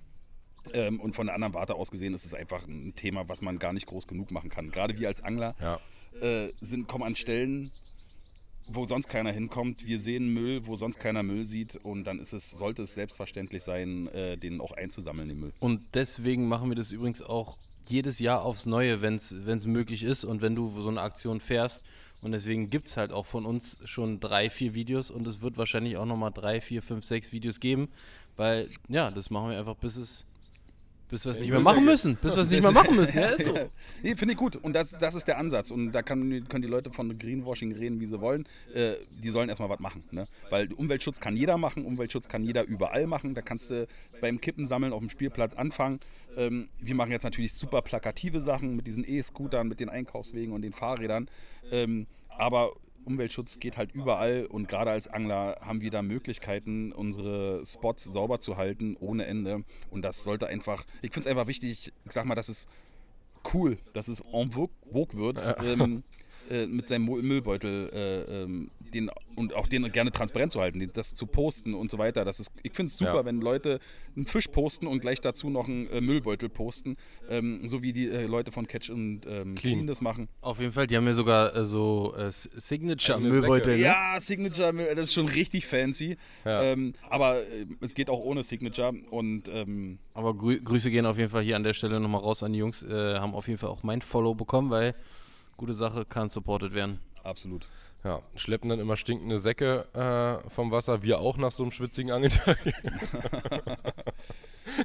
Ähm, 0.75 1.00
und 1.00 1.14
von 1.14 1.26
der 1.26 1.35
anderen 1.35 1.55
Warte 1.55 1.76
aus 1.76 1.90
gesehen 1.90 2.12
ist 2.12 2.26
es 2.26 2.35
einfach 2.35 2.67
ein 2.67 2.95
Thema, 2.95 3.26
was 3.28 3.40
man 3.40 3.59
gar 3.59 3.73
nicht 3.73 3.87
groß 3.87 4.07
genug 4.07 4.31
machen 4.31 4.50
kann. 4.50 4.71
Gerade 4.71 4.99
wir 4.99 5.09
als 5.09 5.23
Angler 5.23 5.55
ja. 5.61 5.81
sind, 6.61 6.88
kommen 6.88 7.05
an 7.05 7.17
Stellen, 7.17 7.71
wo 8.70 8.87
sonst 8.87 9.08
keiner 9.08 9.32
hinkommt. 9.32 9.87
Wir 9.87 10.00
sehen 10.00 10.28
Müll, 10.28 10.66
wo 10.66 10.76
sonst 10.76 10.98
keiner 10.98 11.22
Müll 11.22 11.44
sieht. 11.44 11.76
Und 11.76 12.04
dann 12.04 12.18
ist 12.18 12.32
es, 12.32 12.50
sollte 12.50 12.82
es 12.82 12.94
selbstverständlich 12.94 13.62
sein, 13.62 14.08
äh, 14.08 14.37
den 14.37 14.60
auch 14.60 14.72
einzusammeln, 14.72 15.28
den 15.28 15.40
Müll. 15.40 15.52
Und 15.60 15.82
deswegen 15.94 16.48
machen 16.48 16.68
wir 16.68 16.76
das 16.76 16.92
übrigens 16.92 17.22
auch 17.22 17.58
jedes 17.87 18.18
Jahr 18.18 18.42
aufs 18.42 18.66
Neue, 18.66 19.00
wenn 19.00 19.14
es 19.14 19.66
möglich 19.66 20.02
ist 20.02 20.25
und 20.25 20.42
wenn 20.42 20.54
du 20.54 20.80
so 20.80 20.88
eine 20.88 21.00
Aktion 21.00 21.40
fährst. 21.40 21.84
Und 22.20 22.32
deswegen 22.32 22.68
gibt 22.68 22.88
es 22.88 22.96
halt 22.96 23.12
auch 23.12 23.26
von 23.26 23.46
uns 23.46 23.78
schon 23.84 24.20
drei, 24.20 24.50
vier 24.50 24.75
Videos 24.75 25.10
und 25.10 25.26
es 25.26 25.40
wird 25.40 25.56
wahrscheinlich 25.56 25.96
auch 25.96 26.04
nochmal 26.04 26.32
drei, 26.32 26.60
vier, 26.60 26.82
fünf, 26.82 27.04
sechs 27.04 27.32
Videos 27.32 27.60
geben, 27.60 27.88
weil 28.37 28.68
ja, 28.88 29.10
das 29.10 29.30
machen 29.30 29.50
wir 29.50 29.58
einfach, 29.58 29.76
bis 29.76 29.96
es 29.96 30.25
bis 31.09 31.25
wir 31.25 31.33
es 31.33 31.41
nicht 31.41 31.50
mehr 31.50 31.61
machen 31.61 31.85
müssen. 31.85 32.17
Bis 32.17 32.35
wir 32.35 32.43
es 32.43 32.50
nicht 32.50 32.62
mehr 32.62 32.71
machen 32.83 32.97
müssen. 32.97 33.19
Ja, 33.19 33.29
ist 33.29 33.45
so. 33.45 33.55
nee, 34.03 34.15
finde 34.15 34.33
ich 34.33 34.38
gut. 34.38 34.57
Und 34.57 34.75
das, 34.75 34.91
das 34.91 35.15
ist 35.15 35.27
der 35.27 35.38
Ansatz. 35.38 35.71
Und 35.71 35.93
da 35.93 36.03
kann, 36.03 36.49
können 36.49 36.62
die 36.62 36.69
Leute 36.69 36.93
von 36.93 37.19
Greenwashing 37.19 37.73
reden, 37.73 38.00
wie 38.00 38.07
sie 38.07 38.21
wollen. 38.21 38.47
Äh, 38.75 38.95
die 39.11 39.31
sollen 39.31 39.49
erstmal 39.49 39.71
was 39.71 39.81
machen. 39.81 40.05
Ne? 40.11 40.29
Weil 40.50 40.73
Umweltschutz 40.73 41.21
kann 41.21 41.37
jeder 41.37 41.57
machen. 41.57 41.85
Umweltschutz 41.85 42.29
kann 42.29 42.45
jeder 42.45 42.65
überall 42.65 43.07
machen. 43.07 43.35
Da 43.35 43.43
kannst 43.43 43.71
du 43.71 43.87
beim 44.21 44.41
Kippensammeln 44.41 44.93
auf 44.93 45.00
dem 45.00 45.11
Spielplatz 45.11 45.55
anfangen. 45.55 46.00
Ähm, 46.37 46.69
wir 46.79 46.95
machen 46.95 47.11
jetzt 47.11 47.25
natürlich 47.25 47.55
super 47.55 47.83
plakative 47.83 48.41
Sachen 48.41 48.77
mit 48.77 48.87
diesen 48.87 49.05
E-Scootern, 49.09 49.69
mit 49.69 49.81
den 49.81 49.88
Einkaufswegen 49.88 50.53
und 50.53 50.62
den 50.62 50.73
Fahrrädern. 50.73 51.29
Ähm, 51.71 52.07
aber 52.29 52.73
Umweltschutz 53.05 53.59
geht 53.59 53.76
halt 53.76 53.93
überall 53.93 54.47
und 54.47 54.69
gerade 54.69 54.90
als 54.90 55.09
Angler 55.09 55.59
haben 55.61 55.81
wir 55.81 55.90
da 55.90 56.02
Möglichkeiten, 56.02 56.93
unsere 56.93 57.64
Spots 57.64 58.05
sauber 58.05 58.40
zu 58.40 58.57
halten 58.57 58.97
ohne 59.00 59.26
Ende. 59.26 59.64
Und 59.90 60.02
das 60.02 60.25
sollte 60.25 60.47
einfach, 60.47 60.85
ich 61.02 61.12
finde 61.12 61.21
es 61.21 61.26
einfach 61.26 61.47
wichtig, 61.47 61.93
ich 62.05 62.12
sag 62.12 62.25
mal, 62.25 62.35
dass 62.35 62.49
es 62.49 62.69
cool, 63.55 63.78
dass 63.93 64.09
es 64.09 64.21
en 64.33 64.52
vogue 64.52 64.71
wird. 65.14 65.43
Ja. 65.43 65.62
Ähm, 65.62 66.02
äh, 66.50 66.67
mit 66.67 66.88
seinem 66.88 67.05
Müllbeutel 67.05 67.90
äh, 67.93 68.43
ähm, 68.43 68.71
den, 68.90 69.11
und 69.37 69.54
auch 69.54 69.66
den 69.66 69.90
gerne 69.92 70.11
transparent 70.11 70.52
zu 70.52 70.61
halten, 70.61 70.90
das 70.92 71.14
zu 71.14 71.26
posten 71.26 71.75
und 71.75 71.90
so 71.90 71.99
weiter. 71.99 72.25
Das 72.25 72.40
ist, 72.40 72.52
ich 72.62 72.73
finde 72.73 72.90
es 72.90 72.97
super, 72.97 73.16
ja. 73.16 73.25
wenn 73.25 73.40
Leute 73.40 73.80
einen 74.16 74.26
Fisch 74.26 74.49
posten 74.49 74.87
und 74.87 75.00
gleich 75.00 75.21
dazu 75.21 75.50
noch 75.50 75.68
einen 75.68 75.88
äh, 75.88 76.00
Müllbeutel 76.00 76.49
posten, 76.49 76.97
ähm, 77.28 77.66
so 77.68 77.83
wie 77.83 77.92
die 77.92 78.09
äh, 78.09 78.26
Leute 78.26 78.52
von 78.52 78.66
Catch 78.66 78.90
und 78.90 79.26
ähm, 79.26 79.54
Clean. 79.54 79.75
Clean. 79.75 79.87
das 79.87 80.00
machen. 80.00 80.28
Auf 80.40 80.61
jeden 80.61 80.73
Fall, 80.73 80.87
die 80.87 80.97
haben 80.97 81.07
ja 81.07 81.12
sogar 81.12 81.54
äh, 81.54 81.64
so 81.64 82.14
äh, 82.16 82.30
Signature-Müllbeutel. 82.30 83.76
Ne? 83.76 83.83
Ja, 83.83 84.18
Signature, 84.21 84.73
das 84.73 85.04
ist 85.04 85.14
schon 85.14 85.28
richtig 85.28 85.66
fancy. 85.66 86.16
Ja. 86.45 86.62
Ähm, 86.62 86.95
aber 87.09 87.42
es 87.80 87.95
geht 87.95 88.11
auch 88.11 88.21
ohne 88.21 88.42
Signature 88.42 88.95
und 89.11 89.49
ähm, 89.49 89.99
aber 90.14 90.35
Grü 90.35 90.61
Grüße 90.61 90.90
gehen 90.90 91.07
auf 91.07 91.16
jeden 91.16 91.30
Fall 91.30 91.42
hier 91.42 91.57
an 91.57 91.62
der 91.62 91.75
Stelle 91.75 92.00
nochmal 92.00 92.21
raus 92.21 92.42
an 92.42 92.52
die 92.52 92.59
Jungs, 92.59 92.85
haben 92.88 93.35
auf 93.35 93.47
jeden 93.47 93.59
Fall 93.59 93.71
auch 93.71 93.83
mein 93.83 94.02
Follow 94.02 94.35
bekommen, 94.35 94.71
weil 94.71 94.95
gute 95.59 95.75
Sache, 95.75 96.07
kann 96.07 96.30
supported 96.30 96.73
werden. 96.73 97.00
Absolut. 97.23 97.66
Ja, 98.05 98.23
schleppen 98.37 98.71
dann 98.71 98.78
immer 98.78 98.97
stinkende 98.97 99.40
Säcke 99.40 99.87
äh, 99.93 100.49
vom 100.50 100.71
Wasser, 100.71 101.02
wir 101.02 101.19
auch 101.19 101.37
nach 101.37 101.50
so 101.50 101.64
einem 101.64 101.73
schwitzigen 101.73 102.12
Angeltag. 102.12 102.59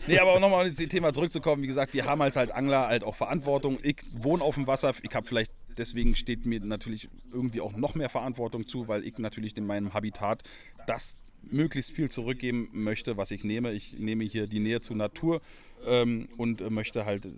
nee, 0.08 0.18
aber 0.18 0.40
nochmal 0.40 0.66
auf 0.66 0.76
das 0.76 0.88
Thema 0.88 1.14
zurückzukommen, 1.14 1.62
wie 1.62 1.68
gesagt, 1.68 1.94
wir 1.94 2.06
haben 2.06 2.22
als 2.24 2.36
halt 2.36 2.52
Angler 2.52 2.88
halt 2.88 3.04
auch 3.04 3.16
Verantwortung. 3.16 3.78
Ich 3.84 3.98
wohne 4.14 4.44
auf 4.44 4.56
dem 4.56 4.66
Wasser, 4.66 4.94
ich 5.04 5.14
habe 5.14 5.28
vielleicht, 5.28 5.52
deswegen 5.78 6.16
steht 6.16 6.48
mir 6.48 6.60
natürlich 6.60 7.08
irgendwie 7.32 7.62
auch 7.62 7.74
noch 7.74 7.94
mehr 7.94 8.10
Verantwortung 8.10 8.68
zu, 8.68 8.88
weil 8.88 9.06
ich 9.06 9.20
natürlich 9.20 9.56
in 9.58 9.68
meinem 9.68 9.94
Habitat 9.94 10.42
das 10.88 11.22
möglichst 11.44 11.92
viel 11.92 12.10
zurückgeben 12.10 12.70
möchte, 12.72 13.16
was 13.18 13.30
ich 13.30 13.44
nehme. 13.44 13.74
Ich 13.74 14.00
nehme 14.00 14.24
hier 14.24 14.48
die 14.48 14.60
Nähe 14.60 14.82
zur 14.82 14.96
Natur 14.96 15.42
ähm, 15.86 16.30
und 16.38 16.68
möchte 16.72 17.06
halt 17.06 17.30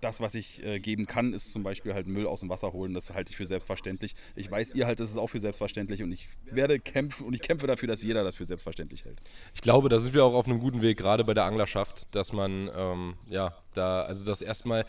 das, 0.00 0.20
was 0.20 0.34
ich 0.34 0.62
äh, 0.64 0.80
geben 0.80 1.06
kann, 1.06 1.32
ist 1.32 1.52
zum 1.52 1.62
Beispiel 1.62 1.94
halt 1.94 2.06
Müll 2.06 2.26
aus 2.26 2.40
dem 2.40 2.48
Wasser 2.48 2.72
holen. 2.72 2.94
Das 2.94 3.12
halte 3.12 3.30
ich 3.30 3.36
für 3.36 3.46
selbstverständlich. 3.46 4.14
Ich 4.36 4.50
weiß, 4.50 4.74
ihr 4.74 4.86
haltet 4.86 5.06
es 5.06 5.16
auch 5.16 5.28
für 5.28 5.40
selbstverständlich 5.40 6.02
und 6.02 6.12
ich 6.12 6.28
werde 6.44 6.78
kämpfen 6.78 7.26
und 7.26 7.34
ich 7.34 7.42
kämpfe 7.42 7.66
dafür, 7.66 7.88
dass 7.88 8.02
jeder 8.02 8.24
das 8.24 8.36
für 8.36 8.44
selbstverständlich 8.44 9.04
hält. 9.04 9.20
Ich 9.54 9.60
glaube, 9.60 9.88
da 9.88 9.98
sind 9.98 10.14
wir 10.14 10.24
auch 10.24 10.34
auf 10.34 10.46
einem 10.46 10.60
guten 10.60 10.82
Weg, 10.82 10.98
gerade 10.98 11.24
bei 11.24 11.34
der 11.34 11.44
Anglerschaft, 11.44 12.14
dass 12.14 12.32
man 12.32 12.70
ähm, 12.74 13.14
ja 13.28 13.54
da, 13.74 14.02
also 14.02 14.24
das 14.24 14.42
erstmal, 14.42 14.84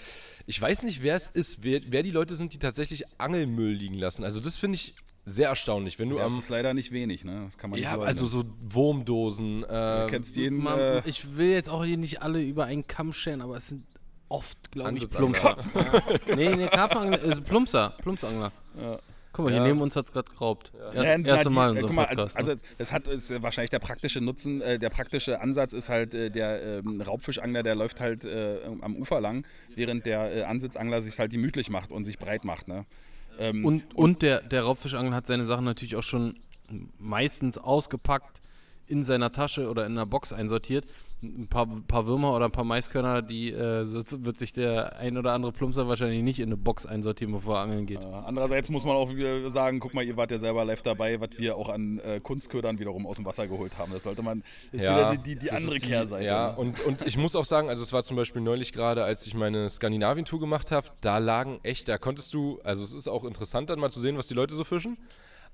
ich 0.45 0.59
weiß 0.59 0.83
nicht, 0.83 1.03
wer 1.03 1.15
es 1.15 1.29
ist, 1.29 1.63
wer, 1.63 1.81
wer 1.87 2.03
die 2.03 2.11
Leute 2.11 2.35
sind, 2.35 2.53
die 2.53 2.59
tatsächlich 2.59 3.03
Angelmüll 3.19 3.73
liegen 3.73 3.95
lassen. 3.95 4.23
Also 4.23 4.39
das 4.39 4.57
finde 4.57 4.75
ich 4.75 4.95
sehr 5.25 5.49
erstaunlich. 5.49 5.99
Wenn 5.99 6.09
du 6.09 6.17
das 6.17 6.33
ist 6.33 6.49
leider 6.49 6.73
nicht 6.73 6.91
wenig, 6.91 7.23
ne? 7.23 7.43
Das 7.45 7.57
kann 7.57 7.69
man 7.69 7.79
ja, 7.79 7.97
also 7.99 8.25
so 8.25 8.43
Wurmdosen. 8.61 9.63
Äh, 9.63 9.67
du 9.67 10.07
kennst 10.09 10.35
jeden. 10.35 10.61
Man, 10.61 10.79
äh, 10.79 11.01
ich 11.05 11.37
will 11.37 11.51
jetzt 11.51 11.69
auch 11.69 11.85
hier 11.85 11.97
nicht 11.97 12.21
alle 12.21 12.41
über 12.41 12.65
einen 12.65 12.87
Kamm 12.87 13.13
scheren, 13.13 13.41
aber 13.41 13.57
es 13.57 13.67
sind 13.67 13.85
oft, 14.31 14.71
glaube 14.71 14.97
ich, 14.97 15.07
Plumpser. 15.09 15.57
ja. 15.75 16.35
Nee, 16.35 16.55
nee, 16.55 16.67
Karpfenangler, 16.67 17.19
also 17.21 17.41
Plumpser, 17.41 17.93
Plumpsangler. 18.01 18.51
Ja. 18.79 18.99
Guck 19.33 19.45
mal, 19.45 19.51
hier 19.51 19.61
ja. 19.61 19.67
neben 19.67 19.79
uns 19.81 19.95
hat 19.95 20.05
es 20.05 20.11
gerade 20.11 20.29
geraubt. 20.29 20.73
Ja. 20.77 21.03
Erst, 21.03 21.25
ja, 21.25 21.33
erste 21.33 21.49
Mal 21.49 21.69
in 21.71 21.75
unserem 21.77 21.95
Podcast. 21.95 22.37
Also, 22.37 22.51
also 22.51 22.63
es 22.77 22.91
hat 22.91 23.07
ist 23.07 23.41
wahrscheinlich 23.41 23.69
der 23.69 23.79
praktische 23.79 24.19
Nutzen, 24.19 24.61
äh, 24.61 24.77
der 24.77 24.89
praktische 24.89 25.39
Ansatz 25.39 25.73
ist 25.73 25.87
halt, 25.89 26.13
äh, 26.13 26.29
der 26.29 26.61
äh, 26.61 26.81
Raubfischangler, 27.05 27.63
der 27.63 27.75
läuft 27.75 28.01
halt 28.01 28.25
äh, 28.25 28.59
am 28.81 28.95
Ufer 28.95 29.21
lang, 29.21 29.45
während 29.75 30.05
der 30.05 30.35
äh, 30.35 30.43
Ansitzangler 30.43 31.01
sich 31.01 31.17
halt 31.17 31.31
gemütlich 31.31 31.69
macht 31.69 31.91
und 31.91 32.03
sich 32.03 32.19
breit 32.19 32.43
macht. 32.43 32.67
Ne? 32.67 32.85
Ähm, 33.39 33.63
und, 33.63 33.83
und, 33.95 34.03
und 34.03 34.21
der, 34.21 34.41
der 34.41 34.63
Raubfischangler 34.63 35.15
hat 35.15 35.27
seine 35.27 35.45
Sachen 35.45 35.63
natürlich 35.63 35.95
auch 35.95 36.03
schon 36.03 36.37
meistens 36.97 37.57
ausgepackt 37.57 38.40
in 38.91 39.05
seiner 39.05 39.31
Tasche 39.31 39.69
oder 39.69 39.85
in 39.85 39.93
einer 39.93 40.05
Box 40.05 40.33
einsortiert. 40.33 40.85
Ein 41.23 41.47
paar, 41.47 41.67
paar 41.87 42.07
Würmer 42.07 42.35
oder 42.35 42.45
ein 42.45 42.51
paar 42.51 42.63
Maiskörner, 42.63 43.21
die 43.21 43.51
äh, 43.51 43.85
so 43.85 43.99
wird 44.25 44.39
sich 44.39 44.53
der 44.53 44.97
ein 44.97 45.17
oder 45.19 45.33
andere 45.33 45.51
Plumpser 45.51 45.87
wahrscheinlich 45.87 46.23
nicht 46.23 46.39
in 46.39 46.47
eine 46.47 46.57
Box 46.57 46.87
einsortieren, 46.87 47.31
bevor 47.31 47.57
er 47.57 47.61
angeln 47.61 47.85
geht. 47.85 48.03
Äh, 48.03 48.07
andererseits 48.07 48.71
muss 48.71 48.85
man 48.85 48.95
auch 48.95 49.07
wieder 49.13 49.47
sagen, 49.51 49.79
guck 49.79 49.93
mal, 49.93 50.03
ihr 50.03 50.17
wart 50.17 50.31
ja 50.31 50.39
selber 50.39 50.65
live 50.65 50.81
dabei, 50.81 51.21
was 51.21 51.29
wir 51.37 51.57
auch 51.57 51.69
an 51.69 51.99
äh, 51.99 52.19
Kunstködern 52.19 52.79
wiederum 52.79 53.05
aus 53.05 53.17
dem 53.17 53.25
Wasser 53.25 53.47
geholt 53.47 53.77
haben. 53.77 53.93
Das 53.93 54.01
sollte 54.01 54.23
man, 54.23 54.41
das 54.71 54.81
ist 54.81 54.89
wieder 54.89 55.11
die, 55.15 55.35
die, 55.35 55.35
die 55.35 55.51
andere 55.51 55.75
die- 55.75 55.85
Kehrseite. 55.87 56.25
Ja, 56.25 56.49
und, 56.49 56.83
und 56.85 57.03
ich 57.03 57.17
muss 57.17 57.35
auch 57.35 57.45
sagen, 57.45 57.69
also 57.69 57.83
es 57.83 57.93
war 57.93 58.01
zum 58.01 58.17
Beispiel 58.17 58.41
neulich 58.41 58.73
gerade, 58.73 59.03
als 59.03 59.27
ich 59.27 59.35
meine 59.35 59.69
Skandinavien-Tour 59.69 60.39
gemacht 60.39 60.71
habe, 60.71 60.87
da 61.01 61.19
lagen 61.19 61.59
echt, 61.61 61.87
da 61.87 61.99
konntest 61.99 62.33
du, 62.33 62.59
also 62.63 62.83
es 62.83 62.93
ist 62.93 63.07
auch 63.07 63.25
interessant 63.25 63.69
dann 63.69 63.79
mal 63.79 63.91
zu 63.91 64.01
sehen, 64.01 64.17
was 64.17 64.27
die 64.27 64.33
Leute 64.33 64.55
so 64.55 64.63
fischen, 64.63 64.97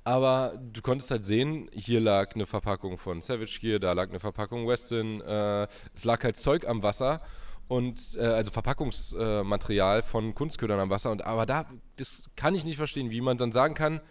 aber 0.03 0.59
du 0.73 0.81
konntest 0.81 1.11
halt 1.11 1.25
sehen, 1.25 1.69
hier 1.73 1.99
lag 1.99 2.33
eine 2.33 2.45
Verpackung 2.45 2.97
von 2.97 3.21
Savage 3.21 3.59
Gear, 3.59 3.79
da 3.79 3.91
lag 3.93 4.09
eine 4.09 4.19
Verpackung 4.19 4.67
Weston, 4.67 5.21
äh, 5.21 5.67
es 5.93 6.05
lag 6.05 6.23
halt 6.23 6.37
Zeug 6.37 6.67
am 6.67 6.83
Wasser 6.83 7.21
und 7.67 8.15
äh, 8.15 8.21
also 8.21 8.51
Verpackungsmaterial 8.51 9.43
Material 9.43 10.01
von 10.01 10.33
Kunstködern 10.33 10.79
am 10.79 10.89
Wasser 10.89 11.11
und 11.11 11.23
aber 11.25 11.45
da, 11.45 11.65
das 11.97 12.29
kann 12.35 12.55
ich 12.55 12.63
nicht 12.63 12.77
verstehen, 12.77 13.11
wie 13.11 13.21
man 13.21 13.37
dann 13.37 13.51
sagen 13.51 13.73
kann, 13.73 14.01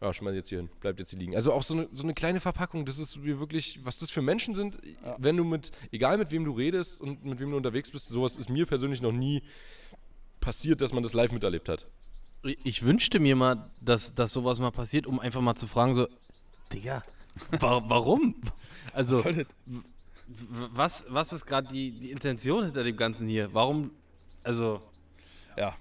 ja, 0.00 0.12
schmeiß 0.12 0.34
jetzt 0.34 0.48
hier 0.48 0.58
hin, 0.58 0.70
bleibt 0.80 0.98
jetzt 0.98 1.10
hier 1.10 1.18
liegen. 1.18 1.34
Also 1.34 1.52
auch 1.52 1.62
so 1.62 1.74
eine, 1.74 1.88
so 1.92 2.02
eine 2.02 2.14
kleine 2.14 2.40
Verpackung, 2.40 2.86
das 2.86 2.98
ist 2.98 3.22
wie 3.22 3.38
wirklich, 3.38 3.80
was 3.84 3.98
das 3.98 4.10
für 4.10 4.22
Menschen 4.22 4.54
sind, 4.54 4.78
wenn 5.18 5.36
du 5.36 5.44
mit, 5.44 5.72
egal 5.92 6.16
mit 6.16 6.30
wem 6.30 6.44
du 6.44 6.52
redest 6.52 7.00
und 7.00 7.24
mit 7.24 7.38
wem 7.38 7.50
du 7.50 7.56
unterwegs 7.56 7.90
bist, 7.90 8.08
sowas 8.08 8.36
ist 8.36 8.48
mir 8.48 8.66
persönlich 8.66 9.02
noch 9.02 9.12
nie 9.12 9.42
passiert, 10.40 10.80
dass 10.80 10.92
man 10.92 11.02
das 11.02 11.12
live 11.12 11.32
miterlebt 11.32 11.68
hat. 11.68 11.86
Ich 12.42 12.84
wünschte 12.84 13.20
mir 13.20 13.36
mal, 13.36 13.70
dass, 13.80 14.14
dass 14.14 14.32
sowas 14.32 14.58
mal 14.60 14.70
passiert, 14.70 15.06
um 15.06 15.20
einfach 15.20 15.40
mal 15.40 15.56
zu 15.56 15.66
fragen, 15.66 15.94
so, 15.94 16.08
Digga, 16.72 17.02
wa 17.60 17.82
warum? 17.86 18.34
Also, 18.92 19.22
was, 20.26 21.06
was 21.10 21.32
ist 21.32 21.46
gerade 21.46 21.68
die, 21.68 21.90
die 21.92 22.10
Intention 22.10 22.64
hinter 22.64 22.84
dem 22.84 22.96
Ganzen 22.96 23.28
hier? 23.28 23.52
Warum, 23.52 23.90
also, 24.42 24.80
Ja. 25.56 25.74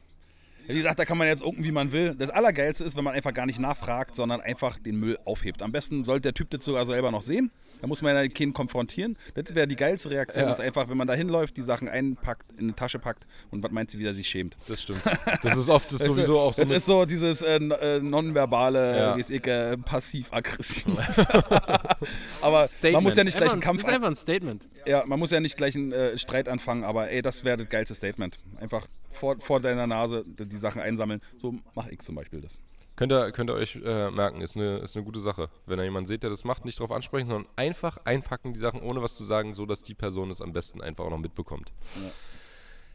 Wie 0.68 0.76
gesagt, 0.76 1.00
da 1.00 1.06
kann 1.06 1.18
man 1.18 1.28
jetzt 1.28 1.42
gucken, 1.42 1.64
wie 1.64 1.72
man 1.72 1.92
will. 1.92 2.14
Das 2.14 2.30
Allergeilste 2.30 2.84
ist, 2.84 2.96
wenn 2.96 3.04
man 3.04 3.16
einfach 3.16 3.34
gar 3.34 3.48
nicht 3.48 3.58
nachfragt, 3.58 4.16
sondern 4.16 4.40
einfach 4.40 4.78
den 4.78 5.00
Müll 5.00 5.18
aufhebt. 5.26 5.64
Am 5.64 5.72
besten 5.72 6.04
sollte 6.04 6.22
der 6.22 6.36
Typ 6.36 6.52
das 6.52 6.64
sogar 6.64 6.86
selber 6.86 7.10
noch 7.10 7.24
sehen. 7.24 7.50
Da 7.82 7.88
muss 7.88 8.02
man 8.02 8.16
ja 8.16 8.28
keinen 8.28 8.54
konfrontieren. 8.54 9.18
Das 9.36 9.56
wäre 9.56 9.68
die 9.68 9.76
geilste 9.76 10.10
Reaktion, 10.12 10.46
Ja. 10.46 10.52
ist 10.52 10.60
einfach, 10.60 10.90
wenn 10.90 10.98
man 10.98 11.08
da 11.08 11.14
hinläuft, 11.14 11.56
die 11.58 11.62
Sachen 11.62 11.88
einpackt, 11.88 12.52
in 12.54 12.66
eine 12.66 12.76
Tasche 12.76 13.00
packt 13.00 13.26
und 13.52 13.64
was 13.64 13.72
meint 13.72 13.92
sie, 13.92 14.00
wie 14.00 14.06
er 14.06 14.14
sich 14.14 14.28
schämt. 14.28 14.58
Das 14.68 14.82
stimmt. 14.82 15.02
Das 15.44 15.58
ist 15.58 15.70
oft 15.70 15.92
das 15.92 16.02
ist 16.02 16.08
du, 16.08 16.14
sowieso 16.16 16.40
auch 16.40 16.54
so 16.54 16.64
Das 16.64 16.72
ist 16.72 16.86
so 16.86 17.06
dieses 17.06 17.42
äh, 17.42 17.56
äh, 17.58 18.00
nonverbale, 18.02 19.16
Ja. 19.30 19.38
äh, 19.72 19.78
passiv-aggressiv. 19.78 20.86
aber 22.42 22.68
Statement. 22.68 22.94
man 22.94 23.04
muss 23.04 23.16
ja 23.16 23.24
nicht 23.24 23.38
gleich 23.38 23.52
einen 23.52 23.62
Kampf 23.62 23.82
Das 23.82 23.88
ist 23.88 23.94
einfach 23.94 24.08
ein 24.10 24.16
Statement. 24.16 24.68
Ja, 24.86 25.06
man 25.06 25.20
muss 25.20 25.32
ja 25.32 25.40
nicht 25.40 25.58
gleich 25.58 25.76
einen 25.76 25.92
äh, 25.92 26.18
Streit 26.18 26.50
anfangen, 26.50 26.84
aber 26.84 27.10
ey, 27.10 27.22
das 27.22 27.44
wäre 27.44 27.58
das 27.58 27.70
geilste 27.70 27.96
Statement. 27.96 28.38
Einfach 28.60 28.88
vor, 29.12 29.38
vor 29.40 29.60
deiner 29.60 29.88
Nase 29.88 30.24
die 30.28 30.46
die 30.46 30.58
Sachen 30.58 30.82
einsammeln. 30.82 31.22
So 31.38 31.56
mache 31.76 31.92
ich 31.92 32.00
zum 32.00 32.16
Beispiel 32.16 32.42
das. 32.42 32.58
Könnt 33.00 33.14
ihr, 33.14 33.32
könnt 33.32 33.50
ihr 33.50 33.54
euch 33.54 33.78
äh, 33.78 34.12
merken, 34.12 34.42
ist 34.42 34.58
eine, 34.58 34.80
ist 34.80 34.98
eine 34.98 35.06
gute 35.06 35.22
Sache. 35.22 35.50
Wenn 35.66 35.80
ihr 35.80 35.86
jemanden 35.86 36.08
seht, 36.08 36.22
der 36.22 36.30
das 36.30 36.44
macht, 36.44 36.66
nicht 36.66 36.82
drauf 36.82 36.92
ansprechen, 36.92 37.30
sondern 37.30 37.50
einfach 37.56 37.98
einpacken 38.04 38.54
die 38.54 38.60
Sachen, 38.60 38.82
ohne 38.82 39.02
was 39.02 39.16
zu 39.16 39.24
sagen, 39.24 39.54
so 39.54 39.66
dass 39.66 39.84
die 39.84 39.94
Person 39.94 40.30
es 40.32 40.42
am 40.42 40.52
besten 40.52 40.82
einfach 40.82 41.06
auch 41.06 41.10
noch 41.10 41.18
mitbekommt. 41.18 41.72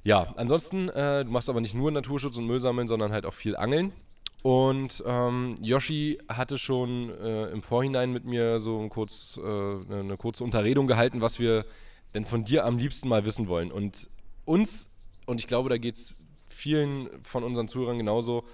Ja, 0.02 0.34
ansonsten, 0.36 0.90
äh, 0.90 1.24
du 1.24 1.30
machst 1.30 1.48
aber 1.48 1.62
nicht 1.62 1.74
nur 1.74 1.90
Naturschutz 1.90 2.36
und 2.36 2.46
Müll 2.46 2.60
sammeln, 2.60 2.86
sondern 2.86 3.12
halt 3.12 3.24
auch 3.24 3.32
viel 3.32 3.56
Angeln. 3.56 3.94
Und 4.42 5.02
ähm, 5.06 5.54
Yoshi 5.62 6.18
hatte 6.28 6.58
schon 6.58 7.08
äh, 7.08 7.46
im 7.46 7.62
Vorhinein 7.62 8.12
mit 8.12 8.26
mir 8.26 8.58
so 8.58 8.86
kurz, 8.88 9.40
äh, 9.42 9.42
eine, 9.42 10.00
eine 10.00 10.16
kurze 10.18 10.44
Unterredung 10.44 10.86
gehalten, 10.86 11.22
was 11.22 11.38
wir 11.38 11.64
denn 12.12 12.26
von 12.26 12.44
dir 12.44 12.66
am 12.66 12.76
liebsten 12.76 13.08
mal 13.08 13.24
wissen 13.24 13.48
wollen. 13.48 13.72
Und 13.72 14.10
uns, 14.44 14.94
und 15.24 15.38
ich 15.38 15.46
glaube, 15.46 15.70
da 15.70 15.78
geht 15.78 15.94
es 15.94 16.26
vielen 16.50 17.08
von 17.22 17.42
unseren 17.42 17.68
Zuhörern 17.68 17.96
genauso, 17.96 18.44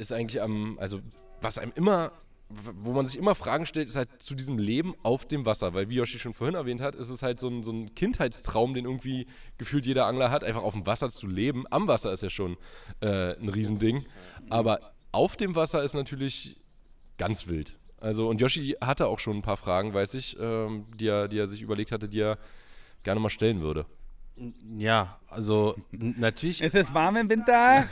ist 0.00 0.12
eigentlich 0.12 0.42
am, 0.42 0.78
also 0.80 1.00
was 1.40 1.58
einem 1.58 1.72
immer, 1.74 2.12
wo 2.48 2.92
man 2.92 3.06
sich 3.06 3.18
immer 3.18 3.34
Fragen 3.34 3.66
stellt, 3.66 3.88
ist 3.88 3.96
halt 3.96 4.08
zu 4.20 4.34
diesem 4.34 4.58
Leben 4.58 4.94
auf 5.02 5.24
dem 5.24 5.46
Wasser. 5.46 5.72
Weil 5.74 5.88
wie 5.88 5.96
Yoshi 5.96 6.18
schon 6.18 6.34
vorhin 6.34 6.56
erwähnt 6.56 6.80
hat, 6.80 6.94
ist 6.94 7.08
es 7.08 7.22
halt 7.22 7.38
so 7.38 7.48
ein, 7.48 7.62
so 7.62 7.70
ein 7.70 7.94
Kindheitstraum, 7.94 8.74
den 8.74 8.86
irgendwie 8.86 9.26
gefühlt 9.58 9.86
jeder 9.86 10.06
Angler 10.06 10.30
hat, 10.30 10.42
einfach 10.42 10.62
auf 10.62 10.74
dem 10.74 10.86
Wasser 10.86 11.10
zu 11.10 11.26
leben. 11.26 11.64
Am 11.70 11.86
Wasser 11.86 12.12
ist 12.12 12.22
ja 12.22 12.30
schon 12.30 12.56
äh, 13.00 13.36
ein 13.36 13.48
Riesending. 13.48 14.04
Aber 14.48 14.80
auf 15.12 15.36
dem 15.36 15.54
Wasser 15.54 15.82
ist 15.84 15.94
natürlich 15.94 16.60
ganz 17.18 17.46
wild. 17.46 17.76
Also, 18.00 18.28
und 18.28 18.40
Yoshi 18.40 18.76
hatte 18.80 19.06
auch 19.06 19.18
schon 19.18 19.36
ein 19.36 19.42
paar 19.42 19.58
Fragen, 19.58 19.92
weiß 19.92 20.14
ich, 20.14 20.36
ähm, 20.40 20.86
die, 20.96 21.06
er, 21.06 21.28
die 21.28 21.38
er 21.38 21.48
sich 21.48 21.60
überlegt 21.60 21.92
hatte, 21.92 22.08
die 22.08 22.20
er 22.20 22.38
gerne 23.04 23.20
mal 23.20 23.30
stellen 23.30 23.60
würde. 23.60 23.86
Ja, 24.78 25.18
also 25.28 25.76
natürlich. 25.92 26.62
Ist 26.62 26.74
es 26.74 26.94
warm 26.94 27.16
im 27.16 27.28
Winter? 27.28 27.86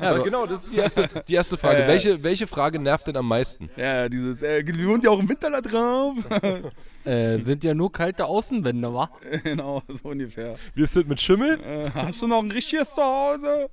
Ja, 0.00 0.18
genau, 0.24 0.46
das 0.46 0.64
ist 0.64 0.72
die 0.72 0.78
erste, 0.78 1.08
die 1.28 1.34
erste 1.34 1.56
Frage. 1.58 1.84
Äh, 1.84 1.88
welche, 1.88 2.22
welche 2.22 2.46
Frage 2.46 2.78
nervt 2.78 3.06
denn 3.06 3.16
am 3.16 3.28
meisten? 3.28 3.68
ja, 3.76 4.08
dieses, 4.08 4.40
äh, 4.42 4.64
wir 4.64 4.88
wohnt 4.88 5.04
ja 5.04 5.10
auch 5.10 5.20
im 5.20 5.28
Winter 5.28 5.50
da 5.50 5.60
drauf. 5.60 6.16
Äh, 7.04 7.40
sind 7.44 7.64
ja 7.64 7.74
nur 7.74 7.90
kalte 7.90 8.26
Außenwände, 8.26 8.94
wa? 8.94 9.10
genau, 9.42 9.82
so 9.88 10.10
ungefähr. 10.10 10.54
Wie 10.72 10.84
ist 10.84 10.94
das 10.94 11.04
mit 11.04 11.20
Schimmel? 11.20 11.60
Äh, 11.60 11.90
hast 11.92 12.22
du 12.22 12.28
noch 12.28 12.38
ein 12.38 12.50
richtiges 12.52 12.90
Zuhause? 12.90 13.68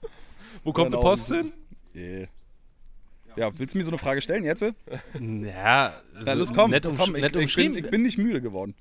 Wo 0.63 0.74
kommt 0.74 0.96
die. 0.96 0.98
Post 0.98 1.28
hin? 1.28 1.54
Yeah. 1.96 2.28
Ja, 3.36 3.52
willst 3.58 3.74
du 3.74 3.78
mir 3.78 3.84
so 3.84 3.92
eine 3.92 3.98
Frage 3.98 4.22
stellen 4.22 4.44
jetzt? 4.44 4.62
Ja, 4.62 4.74
Ja, 5.20 5.94
so 6.22 6.34
los, 6.34 6.54
komm, 6.54 6.72
nett, 6.72 6.86
umsch 6.86 7.00
komm 7.00 7.15
ich, 7.15 7.22
nett 7.22 7.32
ich, 7.32 7.34
bin, 7.34 7.42
umschrieben. 7.44 7.78
ich 7.78 7.89
bin 7.89 8.02
nicht 8.02 8.18
müde 8.18 8.42
geworden. 8.42 8.76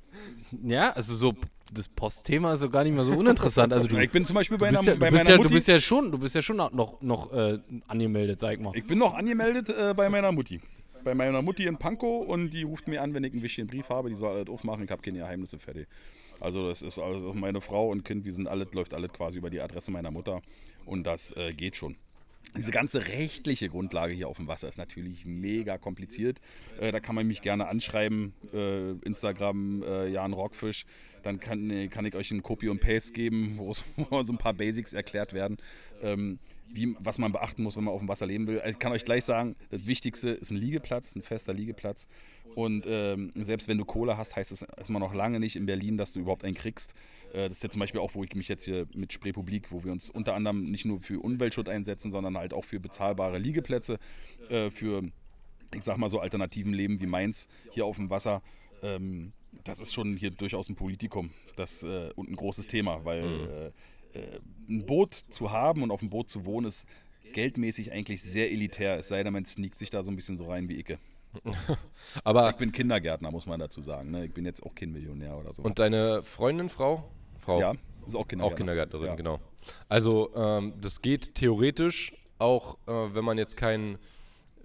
ja, 0.65 0.91
also 0.93 1.15
so 1.15 1.35
das 1.73 1.89
Postthema 1.89 2.55
ist 2.55 2.61
so 2.61 2.71
gar 2.71 2.83
nicht 2.85 2.97
mal 2.97 3.05
so 3.05 3.13
uninteressant. 3.13 3.73
Also 3.73 3.87
du, 3.89 3.99
Ich 3.99 4.11
bin 4.11 4.25
zum 4.25 4.35
Beispiel 4.35 4.57
bei, 4.59 4.71
du 4.71 4.79
einer, 4.79 4.87
ja, 4.87 4.95
du, 4.95 5.01
bei 5.01 5.11
bist 5.11 5.25
meiner 5.25 5.31
ja, 5.31 5.37
du 5.37 5.43
Mutti. 5.43 5.55
bist 5.55 5.69
ja 5.69 5.81
schon, 5.81 6.11
du 6.11 6.19
bist 6.19 6.35
ja 6.35 6.43
schon 6.43 6.57
noch, 6.57 7.01
noch 7.03 7.33
äh, 7.33 7.59
angemeldet, 7.87 8.41
sag 8.41 8.61
mal. 8.61 8.73
Ich 8.75 8.87
bin 8.87 8.99
noch 8.99 9.15
angemeldet 9.15 9.69
äh, 9.71 9.93
bei 9.95 10.09
meiner 10.09 10.33
Mutti. 10.33 10.61
Bei 11.05 11.15
meiner 11.15 11.43
Mutti 11.43 11.67
in 11.67 11.77
Pankow 11.77 12.27
und 12.27 12.51
die 12.51 12.63
ruft 12.63 12.89
mir 12.89 13.03
an, 13.03 13.15
wenn 13.15 13.23
ich 13.25 13.33
einen 13.33 13.43
wichtigen 13.43 13.69
Brief 13.69 13.89
habe. 13.91 14.09
Die 14.09 14.17
soll 14.17 14.35
alles 14.35 14.49
aufmachen. 14.49 14.85
Ich 14.85 14.91
habe 14.91 15.03
keine 15.03 15.19
Geheimnisse 15.19 15.59
fertig. 15.59 15.87
Also 16.41 16.69
das 16.69 16.83
ist 16.83 16.99
also 16.99 17.35
meine 17.35 17.61
Frau 17.61 17.91
und 17.91 18.05
Kind, 18.05 18.25
wir 18.25 18.33
sind 18.33 18.49
alle, 18.49 18.67
läuft 18.73 18.95
alles 18.95 19.13
quasi 19.13 19.39
über 19.39 19.51
die 19.51 19.61
Adresse 19.61 19.91
meiner 19.91 20.11
Mutter 20.11 20.41
und 20.87 21.05
das 21.05 21.33
äh, 21.33 21.53
geht 21.53 21.77
schon. 21.77 21.97
Diese 22.57 22.71
ganze 22.71 23.09
rechtliche 23.09 23.69
Grundlage 23.69 24.15
hier 24.15 24.29
auf 24.29 24.39
dem 24.39 24.49
Wasser 24.49 24.69
ist 24.69 24.79
natürlich 24.79 25.27
mega 25.27 25.77
kompliziert. 25.77 26.41
Äh, 26.81 26.93
da 26.93 26.99
kann 26.99 27.15
man 27.15 27.27
mich 27.27 27.43
gerne 27.43 27.69
anschreiben, 27.69 28.33
äh, 28.55 28.93
Instagram 29.05 29.83
äh, 29.83 30.09
Jan 30.09 30.33
Rockfisch. 30.33 30.87
Dann 31.23 31.41
kann, 31.41 31.71
äh, 31.71 31.89
kann 31.89 32.07
ich 32.07 32.15
euch 32.15 32.31
einen 32.31 32.43
Copy 32.43 32.69
und 32.69 32.81
Paste 32.81 33.13
geben, 33.13 33.59
wo 33.59 33.75
so 34.23 34.33
ein 34.33 34.39
paar 34.39 34.55
Basics 34.55 34.95
erklärt 34.95 35.35
werden, 35.35 35.59
ähm, 36.03 36.39
wie, 36.71 36.97
was 36.99 37.19
man 37.19 37.33
beachten 37.33 37.63
muss, 37.63 37.77
wenn 37.77 37.85
man 37.85 37.95
auf 37.95 38.01
dem 38.01 38.09
Wasser 38.09 38.27
leben 38.27 38.47
will. 38.47 38.61
Also 38.61 38.73
ich 38.73 38.79
kann 38.79 38.93
euch 38.93 39.05
gleich 39.05 39.25
sagen, 39.25 39.55
das 39.71 39.87
Wichtigste 39.87 40.31
ist 40.31 40.51
ein 40.51 40.57
Liegeplatz, 40.57 41.15
ein 41.15 41.23
fester 41.23 41.53
Liegeplatz. 41.53 42.09
Und 42.59 42.87
ähm, 42.89 43.31
selbst 43.37 43.69
wenn 43.69 43.79
du 43.79 43.85
Kohle 43.85 44.19
hast, 44.19 44.35
heißt 44.35 44.51
es 44.51 44.63
erstmal 44.63 44.99
noch 44.99 45.15
lange 45.15 45.39
nicht 45.39 45.55
in 45.55 45.67
Berlin, 45.67 45.97
dass 45.97 46.13
du 46.13 46.19
überhaupt 46.19 46.43
einen 46.43 46.57
kriegst. 46.57 46.93
Äh, 47.33 47.45
das 47.45 47.53
ist 47.53 47.63
ja 47.63 47.71
zum 47.71 47.79
Beispiel 47.79 48.01
auch, 48.01 48.17
wo 48.17 48.25
ich 48.25 48.35
mich 48.35 48.49
jetzt 48.49 48.65
hier 48.65 48.89
mit 48.95 49.13
Spreepublik, 49.13 49.71
wo 49.71 49.85
wir 49.85 49.93
uns 49.93 50.11
unter 50.11 50.35
anderem 50.35 50.69
nicht 50.69 50.85
nur 50.85 50.99
für 50.99 51.21
Umweltschutz 51.21 51.69
einsetzen, 51.69 52.11
sondern 52.11 52.37
halt 52.37 52.53
auch 52.53 52.65
für 52.65 52.81
bezahlbare 52.81 53.39
Liegeplätze, 53.39 54.01
äh, 54.51 54.71
für, 54.71 55.05
ich 55.73 55.85
sag 55.85 55.99
mal 55.99 56.11
so, 56.11 56.19
alternativen 56.19 56.73
Leben 56.75 57.01
wie 57.01 57.07
meins 57.07 57.47
hier 57.71 57.87
auf 57.87 57.95
dem 57.95 58.11
Wasser. 58.11 58.43
Ähm, 58.83 59.33
das 59.63 59.79
ist 59.79 59.95
schon 59.95 60.17
hier 60.17 60.33
durchaus 60.33 60.69
ein 60.69 60.75
Politikum 60.75 61.31
das, 61.55 61.85
äh, 61.85 62.11
und 62.17 62.29
ein 62.29 62.35
großes 62.35 62.67
Thema, 62.67 63.05
weil 63.05 63.73
äh, 64.15 64.19
äh, 64.19 64.41
ein 64.69 64.85
Boot 64.85 65.15
zu 65.15 65.53
haben 65.53 65.85
und 65.85 65.93
auf 65.93 66.01
dem 66.01 66.11
Boot 66.11 66.29
zu 66.29 66.45
wohnen 66.45 66.67
ist 66.67 66.89
geldmäßig 67.35 67.93
eigentlich 67.93 68.21
sehr 68.21 68.51
elitär, 68.51 68.99
es 68.99 69.07
sei 69.07 69.23
denn, 69.23 69.33
man 69.33 69.45
sneakt 69.45 69.79
sich 69.79 69.91
da 69.91 70.03
so 70.03 70.11
ein 70.11 70.17
bisschen 70.17 70.39
so 70.39 70.49
rein 70.49 70.69
wie 70.69 70.81
Icke. 70.81 70.99
Aber 72.25 72.51
Ich 72.51 72.57
bin 72.57 72.73
Kindergärtner, 72.73 73.31
muss 73.31 73.47
man 73.47 73.61
dazu 73.61 73.83
sagen. 73.83 74.11
Ne? 74.11 74.27
Ich 74.27 74.33
bin 74.33 74.45
jetzt 74.45 74.63
auch 74.63 74.75
kein 74.75 74.93
Millionär 74.93 75.37
oder 75.37 75.53
so. 75.53 75.63
und 75.63 75.79
deine 75.79 76.23
Freundin, 76.23 76.69
Frau? 76.69 77.11
Frau. 77.41 77.61
ja, 77.61 77.73
ist 78.07 78.15
auch 78.15 78.27
Kindergärtner. 78.27 78.45
Auch 78.45 78.57
Kindergärtnerin, 78.57 79.07
ja. 79.07 79.15
genau. 79.15 79.41
Also 79.89 80.35
ähm, 80.35 80.75
das 80.81 81.03
geht 81.03 81.35
theoretisch 81.35 82.13
auch, 82.39 82.79
äh, 82.87 83.15
wenn 83.15 83.25
man 83.25 83.39
jetzt 83.39 83.57
kein 83.57 83.99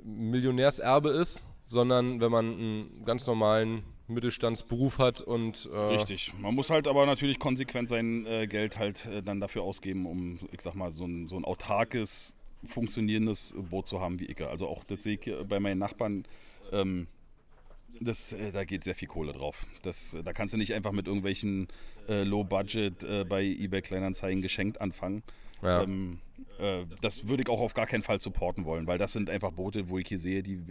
Millionärserbe 0.04 1.10
ist, 1.10 1.44
sondern 1.66 2.20
wenn 2.20 2.32
man 2.32 2.54
einen 2.54 3.06
ganz 3.06 3.26
normalen 3.26 3.84
Mittelstandsberuf 4.08 5.00
hat 5.00 5.22
und 5.22 5.70
äh, 5.72 5.78
Richtig. 5.78 6.34
Man 6.38 6.54
muss 6.54 6.70
halt 6.70 6.88
aber 6.88 7.06
natürlich 7.06 7.40
konsequent 7.40 7.88
sein 7.88 8.26
äh, 8.26 8.48
Geld 8.48 8.78
halt 8.78 9.06
äh, 9.06 9.24
dann 9.24 9.40
dafür 9.40 9.64
ausgeben, 9.64 10.06
um, 10.06 10.40
ich 10.52 10.62
sag 10.62 10.76
mal, 10.76 10.92
so 10.92 11.06
ein, 11.06 11.30
so 11.30 11.38
ein 11.38 11.46
autarkes, 11.46 12.36
funktionierendes 12.66 13.56
Boot 13.58 13.88
zu 13.88 14.02
haben 14.02 14.20
wie 14.20 14.30
Icke. 14.30 14.50
Also 14.50 14.68
auch 14.68 14.84
das 14.84 15.04
sehe 15.04 15.18
ich 15.20 15.48
bei 15.48 15.60
meinen 15.60 15.80
Nachbarn. 15.80 16.26
Ähm, 16.74 17.08
das, 18.00 18.34
äh, 18.34 18.52
da 18.52 18.64
geht 18.64 18.84
sehr 18.84 18.96
viel 18.96 19.08
Kohle 19.08 19.34
drauf. 19.34 19.66
Das, 19.84 20.14
äh, 20.14 20.24
da 20.24 20.34
kannst 20.34 20.54
du 20.54 20.58
nicht 20.58 20.74
einfach 20.74 20.92
mit 20.92 21.08
irgendwelchen 21.08 21.68
äh, 22.08 22.24
Low-Budget 22.24 23.04
äh, 23.04 23.26
bei 23.26 23.44
eBay 23.44 23.82
Kleinanzeigen 23.82 24.42
geschenkt 24.42 24.82
anfangen. 24.82 25.24
Ja. 25.62 25.84
Ähm, 25.84 26.20
äh, 26.60 26.86
das 27.02 27.28
würde 27.28 27.44
ich 27.44 27.50
auch 27.50 27.62
auf 27.62 27.74
gar 27.74 27.88
keinen 27.88 28.04
Fall 28.04 28.20
supporten 28.20 28.66
wollen, 28.66 28.88
weil 28.88 28.98
das 28.98 29.14
sind 29.14 29.30
einfach 29.30 29.52
Boote, 29.52 29.90
wo 29.90 29.98
ich 30.00 30.08
hier 30.08 30.20
sehe, 30.20 30.44
die 30.44 30.62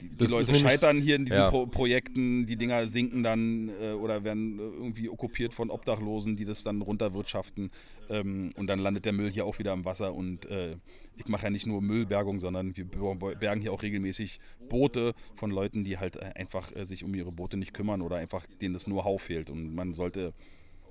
die, 0.00 0.08
die 0.08 0.26
Leute 0.26 0.54
scheitern 0.54 1.00
hier 1.00 1.16
in 1.16 1.24
diesen 1.24 1.38
ja. 1.40 1.50
Pro 1.50 1.66
Projekten, 1.66 2.46
die 2.46 2.56
Dinger 2.56 2.86
sinken 2.86 3.22
dann 3.22 3.70
äh, 3.80 3.92
oder 3.92 4.24
werden 4.24 4.58
irgendwie 4.58 5.08
okkupiert 5.08 5.54
von 5.54 5.70
Obdachlosen, 5.70 6.36
die 6.36 6.44
das 6.44 6.62
dann 6.62 6.82
runterwirtschaften 6.82 7.70
ähm, 8.10 8.52
und 8.56 8.66
dann 8.66 8.78
landet 8.78 9.04
der 9.04 9.12
Müll 9.12 9.30
hier 9.30 9.46
auch 9.46 9.58
wieder 9.58 9.72
im 9.72 9.84
Wasser 9.84 10.14
und 10.14 10.46
äh, 10.46 10.76
ich 11.16 11.26
mache 11.28 11.44
ja 11.44 11.50
nicht 11.50 11.66
nur 11.66 11.80
Müllbergung, 11.80 12.40
sondern 12.40 12.76
wir 12.76 12.84
ber- 12.84 13.34
bergen 13.34 13.60
hier 13.60 13.72
auch 13.72 13.82
regelmäßig 13.82 14.38
Boote 14.68 15.14
von 15.34 15.50
Leuten, 15.50 15.84
die 15.84 15.98
halt 15.98 16.16
äh, 16.16 16.32
einfach 16.34 16.74
äh, 16.76 16.84
sich 16.84 17.02
um 17.04 17.14
ihre 17.14 17.32
Boote 17.32 17.56
nicht 17.56 17.72
kümmern 17.72 18.02
oder 18.02 18.16
einfach 18.16 18.46
denen 18.60 18.74
das 18.74 18.84
Know-how 18.84 19.20
fehlt 19.20 19.50
und 19.50 19.74
man 19.74 19.94
sollte 19.94 20.34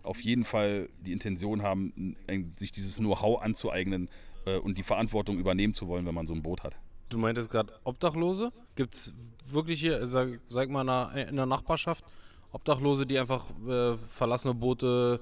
auf 0.02 0.22
jeden 0.22 0.44
Fall 0.44 0.90
die 1.04 1.12
Intention 1.12 1.64
haben, 1.64 2.16
sich 2.58 2.72
dieses 2.72 2.98
Know-how 2.98 3.42
anzueignen 3.42 4.08
äh, 4.46 4.58
und 4.58 4.78
die 4.78 4.84
Verantwortung 4.84 5.40
übernehmen 5.40 5.74
zu 5.74 5.88
wollen, 5.88 6.06
wenn 6.06 6.14
man 6.14 6.28
so 6.28 6.34
ein 6.36 6.44
Boot 6.44 6.64
hat. 6.64 6.76
Du 7.10 7.18
meintest 7.18 7.50
gerade 7.50 7.74
Obdachlose. 7.84 8.52
Gibt 8.76 8.96
es 8.96 9.14
wirklich 9.48 9.80
hier, 9.80 10.06
sag, 10.08 10.40
sag 10.48 10.70
mal, 10.70 10.84
na- 10.84 11.12
in 11.12 11.36
der 11.36 11.46
Nachbarschaft 11.46 12.04
Obdachlose, 12.52 13.06
die 13.06 13.20
einfach 13.20 13.46
äh, 13.68 13.98
verlassene 13.98 14.54
Boote 14.54 15.20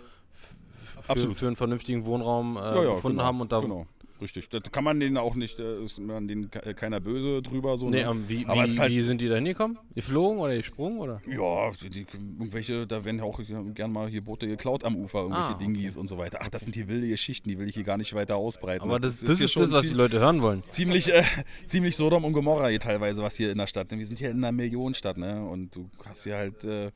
für, 1.02 1.34
für 1.34 1.48
einen 1.48 1.56
vernünftigen 1.56 2.06
Wohnraum 2.06 2.58
äh, 2.58 2.86
gefunden 2.86 3.18
genau, 3.18 3.24
haben 3.24 3.42
und 3.42 3.52
da. 3.52 3.60
Genau, 3.60 3.88
richtig. 4.22 4.50
Das 4.50 4.64
kann 4.72 4.84
man 4.84 5.00
denen 5.00 5.18
auch 5.18 5.36
nicht, 5.36 5.60
äh, 5.60 5.84
ist 5.84 6.00
man 6.00 6.28
denen 6.28 6.50
ke- 6.50 6.74
keiner 6.74 7.00
böse 7.00 7.42
drüber. 7.42 7.78
So, 7.78 7.90
Nee, 7.90 8.04
ne? 8.04 8.24
wie, 8.28 8.46
Aber 8.46 8.66
wie, 8.66 8.80
halt- 8.80 8.92
wie 8.92 9.02
sind 9.02 9.22
die 9.22 9.28
da 9.30 9.36
hingekommen? 9.36 9.78
Geflogen 9.96 10.40
oder 10.40 10.56
gesprungen? 10.56 11.00
Oder? 11.00 11.22
Ja, 11.28 11.72
die, 11.82 11.90
die, 11.90 12.06
irgendwelche, 12.40 12.88
da 12.88 13.04
werden 13.04 13.18
ja 13.18 13.24
auch 13.24 13.40
gern 13.76 13.92
mal 13.92 14.08
hier 14.08 14.22
Boote 14.22 14.48
geklaut 14.48 14.84
am 14.84 14.96
Ufer, 14.96 15.20
irgendwelche 15.20 15.50
Ah, 15.50 15.56
okay. 15.56 15.64
Dingis 15.66 15.98
und 15.98 16.08
so 16.08 16.18
weiter. 16.18 16.40
Ach, 16.42 16.50
das 16.50 16.64
sind 16.64 16.76
hier 16.76 16.88
wilde 16.88 17.08
Geschichten, 17.08 17.50
die 17.50 17.60
will 17.60 17.68
ich 17.68 17.76
hier 17.76 17.84
gar 17.84 17.98
nicht 17.98 18.14
weiter 18.14 18.36
ausbreiten. 18.36 18.84
Aber 18.88 19.00
das, 19.00 19.20
das, 19.22 19.38
hier 19.40 19.46
ist 19.46 19.56
das, 19.56 19.72
was 19.72 19.88
die 19.88 19.94
Leute 19.94 20.20
hören 20.20 20.42
wollen. 20.42 20.64
Ziemlich, 20.70 21.12
äh, 21.14 21.24
ziemlich 21.66 21.96
Sodom 21.96 22.24
und 22.26 22.34
Gomorra 22.34 22.68
hier 22.70 22.80
teilweise, 22.80 23.22
was 23.22 23.36
hier 23.36 23.52
in 23.52 23.58
der 23.58 23.68
Stadt. 23.68 23.92
Wir 23.92 24.06
sind 24.06 24.20
hier 24.20 24.32
in 24.32 24.38
einer 24.38 24.52
Millionenstadt, 24.52 25.18
ne? 25.18 25.44
Und 25.48 25.76
du 25.76 25.90
hast 26.06 26.24
hier 26.24 26.36
halt, 26.38 26.64
äh, 26.64 26.92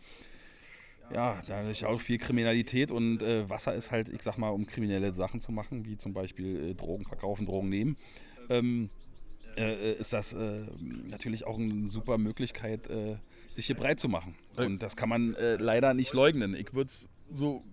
ja, 1.13 1.41
da 1.47 1.69
ist 1.69 1.83
auch 1.83 1.99
viel 1.99 2.17
Kriminalität 2.17 2.91
und 2.91 3.21
äh, 3.21 3.49
Wasser 3.49 3.73
ist 3.73 3.91
halt, 3.91 4.09
ich 4.09 4.21
sag 4.23 4.37
mal, 4.37 4.49
um 4.49 4.65
kriminelle 4.65 5.11
Sachen 5.11 5.39
zu 5.39 5.51
machen, 5.51 5.85
wie 5.85 5.97
zum 5.97 6.13
Beispiel 6.13 6.71
äh, 6.71 6.73
Drogen 6.73 7.05
verkaufen, 7.05 7.45
Drogen 7.45 7.69
nehmen. 7.69 7.97
Ähm, 8.49 8.89
äh, 9.57 9.93
ist 9.93 10.13
das 10.13 10.33
äh, 10.33 10.65
natürlich 10.79 11.45
auch 11.45 11.57
eine 11.57 11.89
super 11.89 12.17
Möglichkeit, 12.17 12.89
äh, 12.89 13.17
sich 13.51 13.65
hier 13.65 13.75
breit 13.75 13.99
zu 13.99 14.07
machen. 14.07 14.35
Und 14.55 14.83
das 14.83 14.95
kann 14.95 15.09
man 15.09 15.33
äh, 15.35 15.55
leider 15.55 15.93
nicht 15.93 16.13
leugnen. 16.13 16.55
Ich 16.55 16.73
würde 16.73 16.87
es 16.87 17.09
so, 17.31 17.63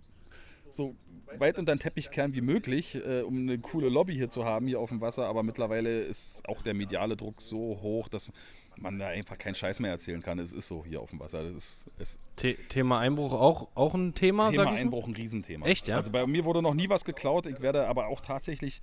so 0.71 0.95
weit 1.39 1.59
unter 1.59 1.75
den 1.75 1.79
Teppich 1.79 2.11
kehren 2.11 2.35
wie 2.35 2.41
möglich, 2.41 2.95
äh, 2.95 3.23
um 3.23 3.37
eine 3.37 3.59
coole 3.59 3.89
Lobby 3.89 4.15
hier 4.15 4.31
zu 4.31 4.45
haben, 4.45 4.67
hier 4.67 4.81
auf 4.81 4.89
dem 4.89 5.01
Wasser. 5.01 5.27
Aber 5.27 5.43
mittlerweile 5.43 6.01
ist 6.01 6.49
auch 6.49 6.63
der 6.63 6.75
mediale 6.75 7.17
Druck 7.17 7.43
so 7.43 7.79
hoch, 7.83 8.09
dass 8.09 8.33
man 8.77 8.99
da 8.99 9.09
einfach 9.09 9.39
keinen 9.39 9.55
Scheiß 9.55 9.81
mehr 9.81 9.91
erzählen 9.91 10.23
kann. 10.23 10.39
Es 10.39 10.53
ist 10.53 10.69
so 10.69 10.85
hier 10.85 11.01
auf 11.01 11.11
dem 11.11 11.21
Wasser. 11.21 11.43
Das 11.43 11.55
ist, 11.55 11.91
ist 11.99 12.21
The 12.41 12.55
Thema 12.69 12.99
Einbruch 12.99 13.33
auch, 13.33 13.69
auch 13.75 13.95
ein 13.95 14.15
Thema, 14.15 14.51
Thema? 14.51 14.71
Einbruch 14.71 15.07
ein 15.07 15.15
Riesenthema. 15.15 15.67
Echt, 15.67 15.89
ja? 15.89 15.97
Also 15.97 16.11
bei 16.11 16.27
mir 16.27 16.45
wurde 16.45 16.63
noch 16.63 16.75
nie 16.75 16.89
was 16.89 17.05
geklaut. 17.05 17.47
Ich 17.47 17.61
werde 17.61 17.87
aber 17.87 18.09
auch 18.09 18.21
tatsächlich, 18.21 18.81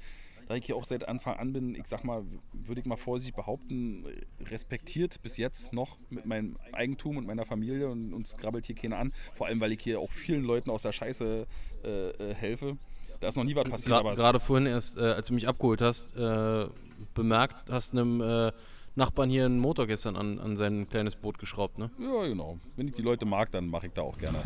da 0.47 0.55
ich 0.55 0.65
hier 0.65 0.75
auch 0.75 0.85
seit 0.85 1.07
Anfang 1.07 1.37
an 1.37 1.53
bin, 1.53 1.75
ich 1.75 1.87
sag 1.87 2.03
mal, 2.03 2.23
würde 2.53 2.81
ich 2.81 2.87
mal 2.87 2.97
vorsichtig 2.97 3.35
behaupten, 3.35 4.05
respektiert 4.49 5.21
bis 5.21 5.37
jetzt 5.37 5.73
noch 5.73 5.97
mit 6.09 6.25
meinem 6.25 6.57
Eigentum 6.71 7.17
und 7.17 7.27
meiner 7.27 7.45
Familie 7.45 7.89
und 7.89 8.13
uns 8.13 8.37
grabbelt 8.37 8.65
hier 8.65 8.75
keiner 8.75 8.97
an. 8.97 9.13
Vor 9.35 9.47
allem, 9.47 9.59
weil 9.61 9.71
ich 9.71 9.81
hier 9.81 9.99
auch 9.99 10.11
vielen 10.11 10.43
Leuten 10.43 10.69
aus 10.69 10.83
der 10.83 10.91
Scheiße 10.91 11.45
äh, 11.83 12.09
äh, 12.09 12.33
helfe. 12.33 12.77
Da 13.19 13.27
ist 13.27 13.35
noch 13.35 13.43
nie 13.43 13.55
was 13.55 13.69
passiert, 13.69 14.03
Gerade 14.15 14.39
vorhin 14.39 14.65
erst, 14.65 14.97
äh, 14.97 15.01
als 15.01 15.27
du 15.27 15.35
mich 15.35 15.47
abgeholt 15.47 15.81
hast, 15.81 16.17
äh, 16.17 16.67
bemerkt, 17.13 17.69
hast 17.69 17.93
einem 17.93 18.19
äh, 18.19 18.51
Nachbarn 18.95 19.29
hier 19.29 19.45
einen 19.45 19.59
Motor 19.59 19.87
gestern 19.87 20.15
an, 20.15 20.39
an 20.39 20.57
sein 20.57 20.87
kleines 20.89 21.15
Boot 21.15 21.37
geschraubt, 21.39 21.77
ne? 21.77 21.89
Ja, 21.99 22.27
genau. 22.27 22.59
Wenn 22.75 22.87
ich 22.87 22.93
die 22.93 23.01
Leute 23.01 23.25
mag, 23.25 23.51
dann 23.51 23.67
mache 23.67 23.87
ich 23.87 23.93
da 23.93 24.01
auch 24.01 24.17
gerne 24.17 24.37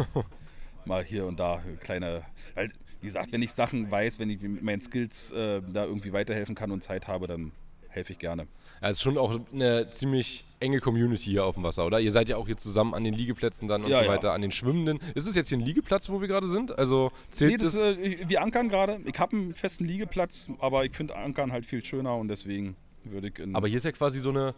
mal 0.85 1.03
hier 1.03 1.25
und 1.25 1.39
da 1.39 1.61
kleine. 1.81 2.23
Weil, 2.53 2.71
wie 3.01 3.07
gesagt, 3.07 3.31
wenn 3.31 3.41
ich 3.41 3.51
Sachen 3.53 3.89
weiß, 3.89 4.19
wenn 4.19 4.29
ich 4.29 4.39
mit 4.41 4.61
meinen 4.63 4.81
Skills 4.81 5.31
äh, 5.31 5.61
da 5.73 5.85
irgendwie 5.85 6.13
weiterhelfen 6.13 6.53
kann 6.55 6.71
und 6.71 6.83
Zeit 6.83 7.07
habe, 7.07 7.27
dann 7.27 7.51
helfe 7.89 8.11
ich 8.13 8.19
gerne. 8.19 8.43
Ja, 8.81 8.89
es 8.89 8.97
ist 8.97 9.03
schon 9.03 9.17
auch 9.17 9.39
eine 9.53 9.89
ziemlich 9.89 10.43
enge 10.59 10.79
Community 10.81 11.23
hier 11.31 11.45
auf 11.45 11.55
dem 11.55 11.63
Wasser, 11.63 11.85
oder? 11.85 11.99
Ihr 12.01 12.11
seid 12.11 12.27
ja 12.27 12.35
auch 12.35 12.45
hier 12.45 12.57
zusammen 12.57 12.93
an 12.93 13.03
den 13.05 13.13
Liegeplätzen 13.13 13.67
dann 13.69 13.83
und 13.83 13.89
Ja, 13.89 13.99
so 13.99 14.03
ja. 14.03 14.09
weiter, 14.11 14.33
an 14.33 14.41
den 14.41 14.51
Schwimmenden. 14.51 14.99
Ist 15.15 15.27
es 15.27 15.35
jetzt 15.35 15.47
hier 15.49 15.57
ein 15.57 15.61
Liegeplatz, 15.65 16.09
wo 16.09 16.19
wir 16.19 16.27
gerade 16.27 16.47
sind? 16.49 16.77
Also 16.77 17.11
zählt 17.31 17.51
Nee, 17.53 17.57
das, 17.57 17.73
das? 17.73 17.97
äh, 17.97 18.27
wir 18.27 18.41
ankern 18.41 18.67
gerade. 18.69 18.99
Ich 19.05 19.17
habe 19.17 19.35
einen 19.37 19.53
festen 19.55 19.85
Liegeplatz, 19.85 20.49
aber 20.59 20.83
ich 20.85 20.93
finde 20.93 21.15
Ankern 21.15 21.51
halt 21.53 21.65
viel 21.65 21.83
schöner 21.85 22.15
und 22.17 22.27
deswegen 22.27 22.75
würde 23.11 23.27
ich 23.29 23.39
in. 23.39 23.55
Aber 23.55 23.67
hier 23.67 23.77
ist 23.77 23.83
ja 23.83 23.91
quasi 23.91 24.19
so 24.19 24.29
eine. 24.29 24.55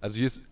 Also 0.00 0.16
hier 0.16 0.26
ist, 0.26 0.42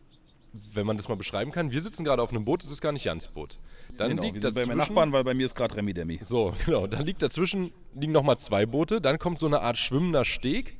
wenn 0.74 0.86
man 0.86 0.96
das 0.96 1.08
mal 1.08 1.16
beschreiben 1.16 1.52
kann, 1.52 1.70
wir 1.70 1.80
sitzen 1.80 2.04
gerade 2.04 2.22
auf 2.22 2.30
einem 2.30 2.44
Boot, 2.44 2.64
das 2.64 2.70
ist 2.70 2.80
gar 2.80 2.92
nicht 2.92 3.04
Jans 3.04 3.28
Boot. 3.28 3.58
Dann 3.96 4.10
genau, 4.10 4.22
wir 4.22 4.32
liegt 4.32 4.42
sind 4.42 4.54
bei 4.54 4.66
meinen 4.66 4.78
Nachbarn, 4.78 5.12
weil 5.12 5.22
bei 5.24 5.34
mir 5.34 5.46
ist 5.46 5.54
gerade 5.54 5.76
Remi 5.76 5.94
Demi. 5.94 6.20
So, 6.24 6.52
genau. 6.64 6.86
Dann 6.86 7.04
liegt 7.04 7.22
dazwischen 7.22 7.72
liegen 7.94 8.12
nochmal 8.12 8.38
zwei 8.38 8.66
Boote. 8.66 9.00
Dann 9.00 9.18
kommt 9.18 9.38
so 9.38 9.46
eine 9.46 9.60
Art 9.60 9.78
schwimmender 9.78 10.24
Steg. 10.24 10.76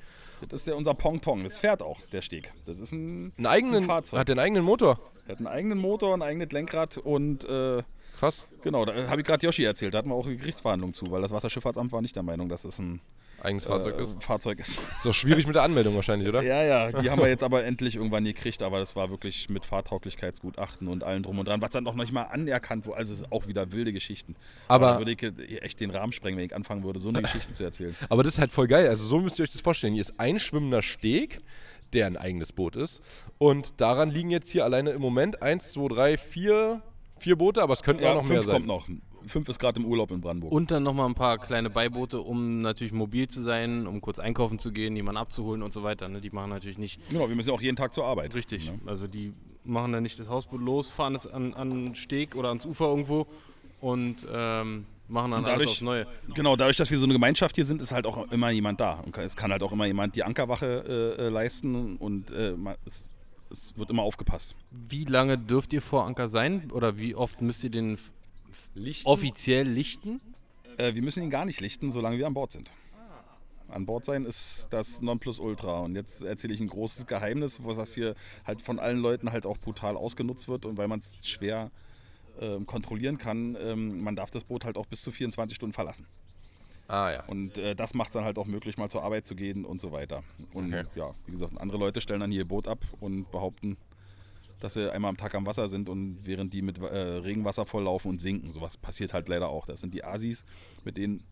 Das 0.48 0.62
ist 0.62 0.66
ja 0.66 0.74
unser 0.74 0.94
Pong-Tong. 0.94 1.44
Das 1.44 1.56
fährt 1.56 1.82
auch, 1.82 1.98
der 2.12 2.20
Steg. 2.22 2.52
Das 2.66 2.78
ist 2.78 2.92
ein, 2.92 3.32
Einen 3.36 3.46
eigenen, 3.46 3.84
ein 3.84 3.84
Fahrzeug. 3.84 4.20
hat 4.20 4.28
den 4.28 4.38
eigenen 4.38 4.64
Motor. 4.64 5.00
Er 5.26 5.32
hat 5.32 5.38
einen 5.38 5.46
eigenen 5.46 5.78
Motor, 5.78 6.14
ein 6.14 6.22
eigenes 6.22 6.52
Lenkrad 6.52 6.98
und 6.98 7.44
äh, 7.44 7.82
Krass. 8.18 8.46
genau, 8.62 8.84
da 8.84 9.08
habe 9.08 9.20
ich 9.20 9.26
gerade 9.26 9.44
Yoshi 9.46 9.64
erzählt. 9.64 9.94
Da 9.94 9.98
hatten 9.98 10.08
wir 10.10 10.14
auch 10.14 10.26
eine 10.26 10.36
Gerichtsverhandlung 10.36 10.92
zu, 10.92 11.06
weil 11.10 11.22
das 11.22 11.32
Wasserschifffahrtsamt 11.32 11.90
war 11.92 12.02
nicht 12.02 12.16
der 12.16 12.22
Meinung, 12.22 12.48
dass 12.48 12.64
es 12.64 12.78
ein 12.78 13.00
Eigenes 13.42 13.66
Fahrzeug 13.66 13.98
äh, 13.98 14.02
ist. 14.02 14.22
Fahrzeug 14.22 14.58
ist. 14.58 14.78
Ist 14.78 15.04
doch 15.04 15.12
schwierig 15.14 15.46
mit 15.46 15.54
der 15.54 15.62
Anmeldung 15.62 15.94
wahrscheinlich, 15.94 16.28
oder? 16.28 16.42
Ja, 16.42 16.62
ja, 16.64 16.92
die 16.92 17.10
haben 17.10 17.20
wir 17.20 17.28
jetzt 17.28 17.42
aber 17.44 17.64
endlich 17.64 17.94
irgendwann 17.96 18.24
gekriegt, 18.24 18.62
aber 18.62 18.78
das 18.78 18.96
war 18.96 19.10
wirklich 19.10 19.48
mit 19.50 19.64
Fahrtauglichkeitsgutachten 19.64 20.88
und 20.88 21.04
allem 21.04 21.22
drum 21.22 21.38
und 21.38 21.46
dran, 21.48 21.60
was 21.60 21.70
dann 21.70 21.84
noch 21.84 21.94
nicht 21.94 22.12
mal 22.12 22.22
anerkannt 22.22 22.86
wurde. 22.86 22.96
Also 22.98 23.12
es 23.12 23.20
ist 23.20 23.32
auch 23.32 23.46
wieder 23.46 23.72
wilde 23.72 23.92
Geschichten. 23.92 24.36
Aber- 24.68 24.92
da 24.92 24.98
würde 24.98 25.12
ich 25.12 25.62
echt 25.62 25.80
den 25.80 25.90
Rahmen 25.90 26.12
sprengen, 26.12 26.38
wenn 26.38 26.46
ich 26.46 26.54
anfangen 26.54 26.82
würde, 26.84 26.98
so 26.98 27.08
eine 27.10 27.22
Geschichten 27.22 27.54
zu 27.54 27.64
erzählen. 27.64 27.94
Aber 28.08 28.22
das 28.22 28.34
ist 28.34 28.38
halt 28.40 28.50
voll 28.50 28.66
geil. 28.66 28.88
Also 28.88 29.04
so 29.04 29.18
müsst 29.18 29.38
ihr 29.38 29.42
euch 29.42 29.50
das 29.50 29.60
vorstellen. 29.60 29.92
Hier 29.92 30.00
ist 30.00 30.18
ein 30.18 30.38
schwimmender 30.38 30.82
Steg, 30.82 31.40
der 31.92 32.06
ein 32.06 32.16
eigenes 32.16 32.52
Boot 32.52 32.74
ist. 32.76 33.00
Und 33.38 33.80
daran 33.80 34.10
liegen 34.10 34.30
jetzt 34.30 34.50
hier 34.50 34.64
alleine 34.64 34.90
im 34.90 35.00
Moment 35.00 35.42
eins, 35.42 35.72
zwei, 35.72 35.88
drei, 35.88 36.16
vier, 36.16 36.82
vier 37.18 37.36
Boote, 37.36 37.62
aber 37.62 37.74
es 37.74 37.82
könnten 37.82 38.02
auch 38.04 38.08
Ja, 38.08 38.14
noch 38.14 38.24
mehr 38.28 38.42
sein. 38.42 38.54
kommt 38.54 38.66
noch. 38.66 38.88
Fünf 39.26 39.48
ist 39.48 39.58
gerade 39.58 39.80
im 39.80 39.86
Urlaub 39.86 40.10
in 40.10 40.20
Brandenburg. 40.20 40.52
Und 40.52 40.70
dann 40.70 40.82
nochmal 40.82 41.06
ein 41.08 41.14
paar 41.14 41.38
kleine 41.38 41.70
Beiboote, 41.70 42.20
um 42.20 42.60
natürlich 42.62 42.92
mobil 42.92 43.28
zu 43.28 43.42
sein, 43.42 43.86
um 43.86 44.00
kurz 44.00 44.18
einkaufen 44.18 44.58
zu 44.58 44.72
gehen, 44.72 44.94
jemanden 44.96 45.18
abzuholen 45.18 45.62
und 45.62 45.72
so 45.72 45.82
weiter. 45.82 46.08
Ne? 46.08 46.20
Die 46.20 46.30
machen 46.30 46.50
natürlich 46.50 46.78
nicht 46.78 47.00
genau, 47.10 47.28
wir 47.28 47.36
müssen 47.36 47.48
ja 47.50 47.54
auch 47.54 47.60
jeden 47.62 47.76
Tag 47.76 47.92
zur 47.94 48.04
Arbeit. 48.04 48.34
richtig. 48.34 48.66
Ne? 48.66 48.78
Also 48.86 49.06
die 49.06 49.32
machen 49.64 49.92
dann 49.92 50.02
nicht 50.02 50.18
das 50.20 50.28
Hausboot 50.28 50.60
los, 50.60 50.88
fahren 50.90 51.14
es 51.14 51.26
an, 51.26 51.54
an 51.54 51.70
den 51.70 51.94
Steg 51.96 52.36
oder 52.36 52.48
ans 52.48 52.64
Ufer 52.64 52.86
irgendwo 52.86 53.26
und 53.80 54.26
ähm, 54.32 54.86
machen 55.08 55.30
dann 55.32 55.40
Und 55.40 55.46
alles 55.46 55.58
dadurch- 55.58 55.70
aufs 55.70 55.80
Neue. 55.82 56.06
Genau, 56.34 56.56
dadurch, 56.56 56.76
dass 56.76 56.90
wir 56.90 56.98
so 56.98 57.04
eine 57.04 57.12
Gemeinschaft 57.12 57.54
hier 57.56 57.64
sind, 57.64 57.82
ist 57.82 57.92
halt 57.92 58.06
auch 58.06 58.30
immer 58.30 58.50
jemand 58.50 58.80
da. 58.80 59.00
Und 59.04 59.16
es 59.18 59.36
kann 59.36 59.50
halt 59.52 59.62
auch 59.62 59.72
immer 59.72 59.86
jemand 59.86 60.14
die 60.16 60.22
Ankerwache 60.24 61.16
äh, 61.18 61.22
äh, 61.26 61.28
leisten 61.28 61.96
und 61.96 62.30
äh, 62.30 62.54
es, 62.84 63.10
es 63.50 63.76
wird 63.76 63.90
immer 63.90 64.02
aufgepasst. 64.02 64.54
Wie 64.88 65.04
lange 65.04 65.36
dürft 65.38 65.72
ihr 65.72 65.82
vor 65.82 66.04
Anker 66.06 66.28
sein 66.28 66.70
oder 66.72 66.98
wie 66.98 67.14
oft 67.14 67.42
müsst 67.42 67.62
ihr 67.64 67.70
den 67.70 67.98
Lichten? 68.74 69.08
offiziell 69.08 69.68
lichten? 69.68 70.20
Äh, 70.78 70.94
wir 70.94 71.02
müssen 71.02 71.22
ihn 71.22 71.30
gar 71.30 71.44
nicht 71.44 71.60
lichten, 71.60 71.90
solange 71.90 72.18
wir 72.18 72.26
an 72.26 72.34
Bord 72.34 72.52
sind. 72.52 72.70
An 73.68 73.84
Bord 73.84 74.04
sein 74.04 74.24
ist 74.24 74.68
das 74.70 75.02
Nonplusultra. 75.02 75.80
Und 75.80 75.96
jetzt 75.96 76.22
erzähle 76.22 76.54
ich 76.54 76.60
ein 76.60 76.68
großes 76.68 77.06
Geheimnis, 77.06 77.62
wo 77.64 77.72
das 77.72 77.94
hier 77.94 78.14
halt 78.46 78.62
von 78.62 78.78
allen 78.78 78.98
Leuten 78.98 79.32
halt 79.32 79.44
auch 79.44 79.58
brutal 79.58 79.96
ausgenutzt 79.96 80.46
wird 80.48 80.66
und 80.66 80.76
weil 80.76 80.86
man 80.86 81.00
es 81.00 81.18
schwer 81.26 81.72
ähm, 82.40 82.66
kontrollieren 82.66 83.18
kann, 83.18 83.56
ähm, 83.60 84.02
man 84.02 84.14
darf 84.14 84.30
das 84.30 84.44
Boot 84.44 84.64
halt 84.64 84.76
auch 84.76 84.86
bis 84.86 85.02
zu 85.02 85.10
24 85.10 85.56
Stunden 85.56 85.72
verlassen. 85.72 86.06
Ah 86.86 87.10
ja. 87.10 87.24
Und 87.24 87.58
äh, 87.58 87.74
das 87.74 87.94
macht 87.94 88.10
es 88.10 88.12
dann 88.12 88.24
halt 88.24 88.38
auch 88.38 88.46
möglich, 88.46 88.76
mal 88.76 88.88
zur 88.88 89.02
Arbeit 89.02 89.26
zu 89.26 89.34
gehen 89.34 89.64
und 89.64 89.80
so 89.80 89.90
weiter. 89.90 90.22
Und 90.52 90.72
Okay. 90.72 90.84
ja, 90.94 91.12
wie 91.26 91.32
gesagt, 91.32 91.58
andere 91.58 91.78
Leute 91.78 92.00
stellen 92.00 92.20
dann 92.20 92.30
hier 92.30 92.42
ihr 92.42 92.48
Boot 92.48 92.68
ab 92.68 92.78
und 93.00 93.28
behaupten, 93.32 93.76
dass 94.60 94.74
sie 94.74 94.92
einmal 94.92 95.10
am 95.10 95.16
Tag 95.16 95.34
am 95.34 95.46
Wasser 95.46 95.68
sind 95.68 95.88
und 95.88 96.18
während 96.22 96.52
die 96.52 96.62
mit 96.62 96.78
äh, 96.78 96.84
Regenwasser 96.84 97.66
volllaufen 97.66 98.10
und 98.10 98.20
sinken. 98.20 98.52
Sowas 98.52 98.76
passiert 98.76 99.12
halt 99.12 99.28
leider 99.28 99.48
auch. 99.48 99.66
Das 99.66 99.80
sind 99.80 99.92
die 99.92 100.04
Asis, 100.04 100.44
mit 100.84 100.96
denen, 100.96 101.22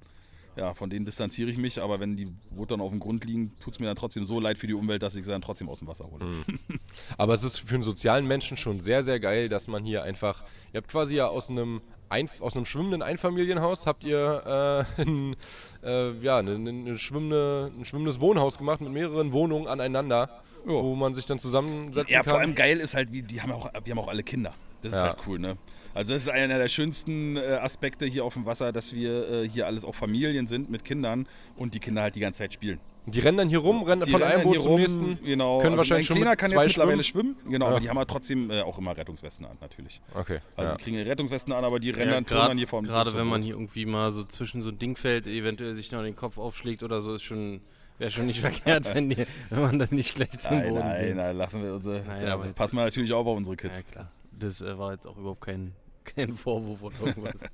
ja, 0.57 0.75
von 0.75 0.91
denen 0.91 1.05
distanziere 1.05 1.51
ich 1.51 1.57
mich, 1.57 1.81
aber 1.81 2.01
wenn 2.01 2.17
die 2.17 2.27
Boote 2.51 2.75
dann 2.75 2.81
auf 2.81 2.91
dem 2.91 3.01
Grund 3.01 3.25
liegen, 3.25 3.53
tut 3.61 3.75
es 3.75 3.81
mir 3.81 3.87
dann 3.87 3.97
trotzdem 3.97 4.25
so 4.25 4.41
leid 4.41 4.59
für 4.59 4.67
die 4.67 4.75
Umwelt, 4.75 5.03
dass 5.03 5.17
ich 5.17 5.25
sie 5.25 5.31
dann 5.31 5.43
trotzdem 5.43 5.69
aus 5.69 5.81
dem 5.81 5.89
Wasser 5.89 6.09
hole. 6.11 6.27
Aber 7.19 7.35
es 7.35 7.43
ist 7.43 7.59
für 7.59 7.75
einen 7.75 7.83
sozialen 7.83 8.27
Menschen 8.27 8.57
schon 8.57 8.81
sehr, 8.81 9.03
sehr 9.03 9.19
geil, 9.19 9.49
dass 9.49 9.69
man 9.69 9.85
hier 9.85 10.03
einfach, 10.05 10.45
ihr 10.73 10.79
habt 10.79 10.89
quasi 10.89 11.17
ja 11.17 11.27
aus 11.27 11.51
einem, 11.51 11.81
ein, 12.09 12.29
aus 12.41 12.57
einem 12.57 12.67
schwimmenden 12.67 13.03
Einfamilienhaus, 13.03 13.87
habt 13.87 14.05
ihr 14.05 14.87
äh, 14.97 15.03
ein, 15.03 15.35
äh, 15.83 16.13
ja, 16.21 16.39
eine, 16.39 16.55
eine 16.55 16.99
schwimmende, 16.99 17.73
ein 17.75 17.85
schwimmendes 17.85 18.21
Wohnhaus 18.21 18.59
gemacht 18.59 18.81
mit 18.81 18.93
mehreren 18.93 19.33
Wohnungen 19.33 19.67
aneinander, 19.67 20.43
wo 20.65 20.95
man 20.95 21.15
sich 21.15 21.27
dann 21.27 21.39
zusammensetzen 21.39 22.13
Ja, 22.13 22.23
kann. 22.23 22.31
vor 22.31 22.41
allem 22.41 22.55
geil 22.55 22.79
ist 22.79 22.95
halt, 22.95 23.13
wie, 23.13 23.23
die 23.23 23.41
haben 23.41 23.51
ja 23.51 23.57
auch, 23.57 23.71
wir 23.85 23.91
haben 23.91 23.99
auch 23.99 24.09
alle 24.09 24.23
Kinder. 24.23 24.55
Das 24.83 24.93
ist 24.93 24.99
Ja. 24.99 25.05
halt 25.09 25.19
cool, 25.27 25.39
ne? 25.39 25.57
Also 25.95 26.13
das 26.13 26.23
ist 26.23 26.29
einer 26.29 26.59
der 26.59 26.69
schönsten 26.69 27.37
äh, 27.37 27.41
Aspekte 27.63 28.05
hier 28.05 28.25
auf 28.25 28.35
dem 28.35 28.47
Wasser, 28.47 28.73
dass 28.73 28.93
wir 28.93 29.29
äh, 29.45 29.49
hier 29.49 29.67
alles 29.67 29.85
auch 29.85 29.95
Familien 29.95 30.47
sind 30.49 30.69
mit 30.69 30.85
Kindern 30.85 31.29
und 31.57 31.73
die 31.75 31.79
Kinder 31.79 32.03
halt 32.03 32.17
die 32.17 32.21
ganze 32.21 32.39
Zeit 32.39 32.53
spielen. 32.53 32.81
Die 33.07 33.21
rennen 33.21 33.37
dann 33.37 33.49
hier 33.51 33.59
rum, 33.59 33.83
rennen 33.83 34.03
Die 34.03 34.11
von 34.11 34.23
rennen 34.23 34.35
einem 34.41 34.45
Boot 34.45 34.63
zum 34.63 34.73
rum, 34.73 34.81
nächsten. 34.81 35.19
Genau. 35.23 35.59
können 35.59 35.67
also 35.75 35.79
wahrscheinlich 35.79 36.07
schon 36.07 36.17
Kleiner 36.17 36.37
kann 36.37 36.51
zwei 36.51 36.63
jetzt 36.65 36.77
mittlerweile 36.79 37.03
schwimmen, 37.05 37.37
genau, 37.49 37.67
Ja. 37.67 37.71
aber 37.73 37.81
die 37.81 37.89
haben 37.91 37.97
ja 37.99 38.05
trotzdem 38.07 38.51
äh, 38.51 38.63
auch 38.63 38.79
immer 38.79 38.97
Rettungswesten 38.97 39.45
an, 39.47 39.57
natürlich. 39.61 40.01
Okay. 40.15 40.41
Also 40.57 40.71
ja. 40.71 40.77
die 40.77 40.83
kriegen 40.83 40.97
ihre 40.97 41.09
Rettungswesten 41.11 41.53
an, 41.53 41.65
aber 41.65 41.79
die 41.81 41.91
rennen 41.91 42.09
Ja, 42.09 42.15
dann 42.15 42.25
grad- 42.25 42.47
turnen 42.47 42.59
hier 42.59 42.67
vom 42.67 42.85
Gerade 42.85 43.15
wenn 43.17 43.27
man 43.27 43.43
hier 43.43 43.55
irgendwie 43.55 43.85
mal 43.87 44.11
so 44.11 44.25
zwischen 44.25 44.63
so 44.63 44.71
ein 44.71 44.79
Ding 44.79 44.97
fällt, 44.97 45.27
eventuell 45.27 45.75
sich 45.75 45.93
noch 45.93 46.03
den 46.03 46.17
Kopf 46.17 46.39
aufschlägt 46.39 46.83
oder 46.83 47.01
so, 47.03 47.15
ist 47.15 47.23
schon, 47.23 47.61
wäre 47.99 48.11
schon 48.11 48.27
nicht 48.27 48.41
verkehrt, 48.43 48.93
wenn, 48.95 49.11
die, 49.11 49.27
wenn 49.51 49.61
man 49.63 49.79
dann 49.79 49.89
nicht 49.93 50.15
gleich 50.15 50.37
zum 50.39 50.57
Nein, 50.59 50.69
Boden 50.69 50.81
nein, 50.81 51.01
sinkt. 51.03 51.17
nein, 51.17 51.37
lassen 51.37 51.63
wir 51.63 51.75
unsere. 51.75 52.03
Nein, 52.07 52.27
da 52.27 52.35
aber 52.35 52.47
jetzt- 52.47 52.57
passen 52.57 52.77
wir 52.77 52.85
natürlich 52.85 53.13
auch 53.13 53.27
auf 53.27 53.37
unsere 53.37 53.57
Ja, 53.57 53.63
Kids. 53.63 53.85
klar. 53.91 54.11
Das 54.39 54.61
äh, 54.61 54.77
war 54.79 54.93
jetzt 54.93 55.07
auch 55.07 55.17
überhaupt 55.17 55.43
kein, 55.43 55.73
kein 56.05 56.33
Vorwurf 56.37 56.83
oder 56.83 57.07
irgendwas. 57.09 57.41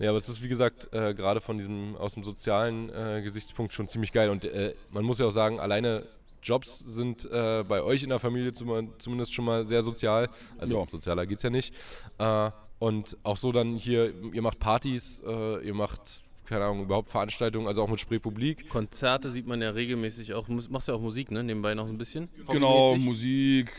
Ja, 0.00 0.10
aber 0.10 0.18
es 0.18 0.28
ist 0.28 0.40
wie 0.44 0.48
gesagt 0.48 0.94
äh, 0.94 1.12
gerade 1.12 1.40
von 1.40 1.56
diesem 1.56 1.96
aus 1.96 2.14
dem 2.14 2.22
sozialen 2.22 2.88
äh, 2.90 3.20
Gesichtspunkt 3.20 3.72
schon 3.72 3.88
ziemlich 3.88 4.12
geil 4.12 4.30
und 4.30 4.44
äh, 4.44 4.72
man 4.92 5.04
muss 5.04 5.18
ja 5.18 5.26
auch 5.26 5.32
sagen, 5.32 5.58
alleine 5.58 6.04
Jobs 6.40 6.78
sind 6.78 7.24
äh, 7.24 7.64
bei 7.66 7.82
euch 7.82 8.04
in 8.04 8.10
der 8.10 8.20
Familie 8.20 8.52
zum, 8.52 8.92
zumindest 8.98 9.34
schon 9.34 9.44
mal 9.44 9.64
sehr 9.66 9.82
sozial. 9.82 10.28
Also 10.56 10.78
Ja. 10.78 10.86
sozialer 10.88 11.26
geht's 11.26 11.42
ja 11.42 11.50
nicht. 11.50 11.74
Äh, 12.18 12.50
und 12.78 13.16
auch 13.24 13.36
so 13.36 13.50
dann 13.50 13.74
hier, 13.74 14.12
ihr 14.32 14.40
macht 14.40 14.60
Partys, 14.60 15.20
äh, 15.26 15.66
ihr 15.66 15.74
macht 15.74 16.22
keine 16.48 16.64
Ahnung, 16.64 16.84
überhaupt 16.84 17.10
Veranstaltungen, 17.10 17.66
also 17.66 17.82
auch 17.82 17.88
mit 17.88 18.00
Spreepublik. 18.00 18.68
Konzerte 18.68 19.30
sieht 19.30 19.46
man 19.46 19.60
ja 19.60 19.70
regelmäßig 19.70 20.32
auch. 20.34 20.48
Machst 20.48 20.88
ja 20.88 20.94
auch 20.94 21.00
Musik, 21.00 21.30
ne? 21.30 21.44
Nebenbei 21.44 21.74
noch 21.74 21.88
ein 21.88 21.98
bisschen? 21.98 22.30
Genau? 22.48 22.96
Musik, 22.96 23.70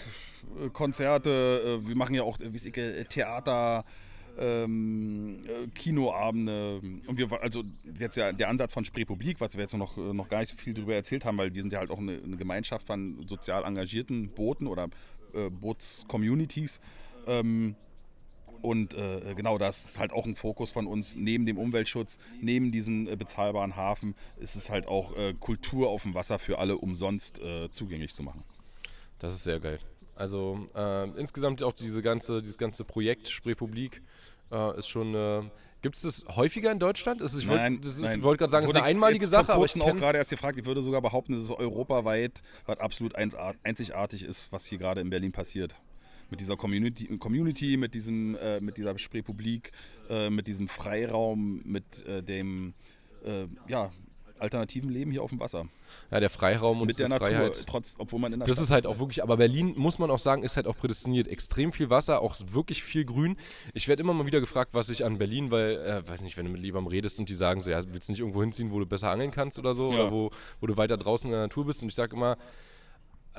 äh, 0.64 0.70
Konzerte, 0.70 1.80
äh, 1.84 1.88
wir 1.88 1.96
machen 1.96 2.14
ja 2.14 2.24
auch, 2.24 2.40
äh, 2.40 2.54
wie 2.54 2.58
ich, 2.58 3.08
Theater, 3.10 3.84
ähm, 4.38 5.42
äh, 5.46 5.68
Kinoabende. 5.74 6.80
Und 7.08 7.18
wir, 7.18 7.28
also 7.42 7.64
jetzt 7.98 8.16
ja 8.16 8.32
der 8.32 8.50
Ansatz 8.50 8.74
von 8.74 8.86
Spreepublik, 8.86 9.42
was 9.42 9.56
wir 9.56 9.62
jetzt 9.62 9.76
noch, 9.76 9.98
noch 9.98 10.30
gar 10.30 10.40
nicht 10.40 10.52
so 10.52 10.56
viel 10.56 10.76
darüber 10.76 10.94
erzählt 10.94 11.26
haben, 11.26 11.38
weil 11.40 11.54
wir 11.54 11.62
sind 11.62 11.74
ja 11.74 11.80
halt 11.80 11.90
auch 11.90 11.98
eine, 11.98 12.22
eine 12.24 12.38
Gemeinschaft 12.38 12.86
von 12.86 13.26
sozial 13.28 13.66
engagierten 13.66 14.30
Booten 14.30 14.68
oder 14.68 14.90
äh, 15.34 15.50
Boots-Communities. 15.50 16.80
Ähm, 17.26 17.76
und 18.62 18.94
äh, 18.94 19.34
genau, 19.36 19.58
das 19.58 19.86
ist 19.86 20.00
halt 20.00 20.12
auch 20.14 20.26
ein 20.26 20.36
Fokus 20.36 20.72
von 20.72 20.88
uns. 20.88 21.16
Neben 21.16 21.46
dem 21.46 21.58
Umweltschutz, 21.58 22.18
neben 22.42 22.72
diesem 22.72 23.08
äh, 23.08 23.16
bezahlbaren 23.16 23.76
Hafen, 23.76 24.16
ist 24.40 24.56
es 24.56 24.70
halt 24.70 24.88
auch 24.88 25.16
äh, 25.18 25.34
Kultur 25.34 25.90
auf 25.90 26.04
dem 26.04 26.14
Wasser 26.14 26.40
für 26.40 26.60
alle 26.60 26.78
umsonst 26.78 27.40
äh, 27.40 27.70
zugänglich 27.72 28.14
zu 28.14 28.24
machen. 28.24 28.44
Das 29.20 29.34
ist 29.34 29.44
sehr 29.44 29.60
geil. 29.60 29.78
Also 30.16 30.68
äh, 30.76 31.10
insgesamt 31.20 31.64
auch 31.64 31.74
diese 31.74 32.02
ganze, 32.02 32.42
dieses 32.42 32.58
ganze 32.58 32.84
Projekt 32.84 33.30
Spreepublik 33.30 34.02
äh, 34.52 34.78
ist 34.78 34.88
schon. 34.88 35.16
Äh, 35.16 35.44
Gibt 35.82 35.96
es 35.96 36.02
das 36.02 36.26
häufiger 36.36 36.74
in 36.74 36.80
Deutschland? 36.80 37.22
Ist, 37.22 37.36
ich 37.38 37.48
wollte 37.48 37.88
ist- 37.88 38.02
gerade 38.02 38.52
sagen, 38.52 38.66
es 38.66 38.72
ist 38.72 38.76
eine 38.76 38.84
einmalige 38.84 39.28
Sache, 39.28 39.46
vor 39.46 39.56
aber 39.56 39.66
ich 39.66 39.80
auch 39.82 39.96
gerade 39.96 40.18
erst 40.18 40.30
gefragt. 40.30 40.58
Ich 40.60 40.66
würde 40.66 40.82
sogar 40.82 41.02
behaupten, 41.02 41.32
dass 41.34 41.46
es 41.46 41.52
europaweit 41.52 42.44
was 42.66 42.80
absolut 42.80 43.16
ein- 43.16 43.32
einzigartig 43.64 44.24
ist, 44.24 44.52
was 44.52 44.66
hier 44.66 44.78
gerade 44.78 45.00
in 45.00 45.10
Berlin 45.10 45.32
passiert. 45.32 45.76
Mit 46.30 46.40
dieser 46.40 46.58
Community, 46.58 47.06
Community 47.18 47.78
mit, 47.78 47.94
diesem, 47.94 48.36
äh, 48.36 48.60
mit 48.60 48.78
dieser 48.78 48.98
Spreepublik, 48.98 49.72
äh, 50.10 50.30
mit 50.30 50.48
diesem 50.48 50.68
Freiraum, 50.68 51.62
mit 51.66 52.06
äh, 52.06 52.22
dem 52.24 52.74
äh, 53.26 53.46
ja, 53.68 53.92
alternativen 54.38 54.90
Leben 54.90 55.12
hier 55.12 55.22
auf 55.22 55.32
dem 55.32 55.40
Wasser. 55.42 55.68
ja, 56.12 56.20
der 56.22 56.30
Freiraum 56.30 56.80
und 56.80 56.88
mit 56.88 56.98
der 56.98 57.10
Natur, 57.10 57.28
Freiheit. 57.28 57.64
trotz, 57.66 57.96
obwohl 57.98 58.20
man 58.22 58.32
in 58.32 58.40
der 58.40 58.48
Das 58.48 58.56
Stadt 58.56 58.64
ist 58.64 58.72
halt 58.72 58.86
auch 58.86 58.98
wirklich, 58.98 59.22
aber 59.22 59.36
Berlin, 59.36 59.74
muss 59.76 60.00
man 60.00 60.10
auch 60.10 60.20
sagen, 60.20 60.44
ist 60.44 60.56
halt 60.56 60.66
auch 60.66 60.78
prädestiniert. 60.78 61.28
Extrem 61.28 61.74
viel 61.74 61.90
Wasser, 61.90 62.22
auch 62.22 62.36
wirklich 62.52 62.82
viel 62.82 63.04
Grün. 63.04 63.36
Ich 63.74 63.90
werde 63.90 64.02
immer 64.02 64.14
mal 64.14 64.26
wieder 64.26 64.40
gefragt, 64.40 64.70
was 64.74 64.88
ich 64.90 65.04
an 65.04 65.18
Berlin, 65.18 65.52
weil, 65.52 65.76
äh, 65.78 66.08
weiß 66.08 66.22
nicht, 66.22 66.38
wenn 66.38 66.46
du 66.46 66.52
mit 66.54 66.64
jemandem 66.64 66.90
redest 66.90 67.20
und 67.20 67.28
die 67.28 67.34
sagen 67.34 67.60
so, 67.60 67.70
ja, 67.70 67.84
willst 67.92 68.08
du 68.08 68.14
nicht 68.14 68.22
irgendwo 68.22 68.40
hinziehen, 68.42 68.72
wo 68.72 68.80
du 68.80 68.86
besser 68.86 69.10
angeln 69.12 69.32
kannst 69.32 69.60
oder 69.60 69.74
so, 69.76 69.92
Ja. 69.92 70.04
oder 70.04 70.12
wo, 70.14 70.32
wo 70.62 70.68
du 70.68 70.78
weiter 70.78 70.96
draußen 70.96 71.28
in 71.28 71.32
der 71.34 71.42
Natur 71.42 71.66
bist. 71.66 71.82
Und 71.82 71.90
ich 71.90 71.96
sage 71.96 72.16
immer, 72.16 72.38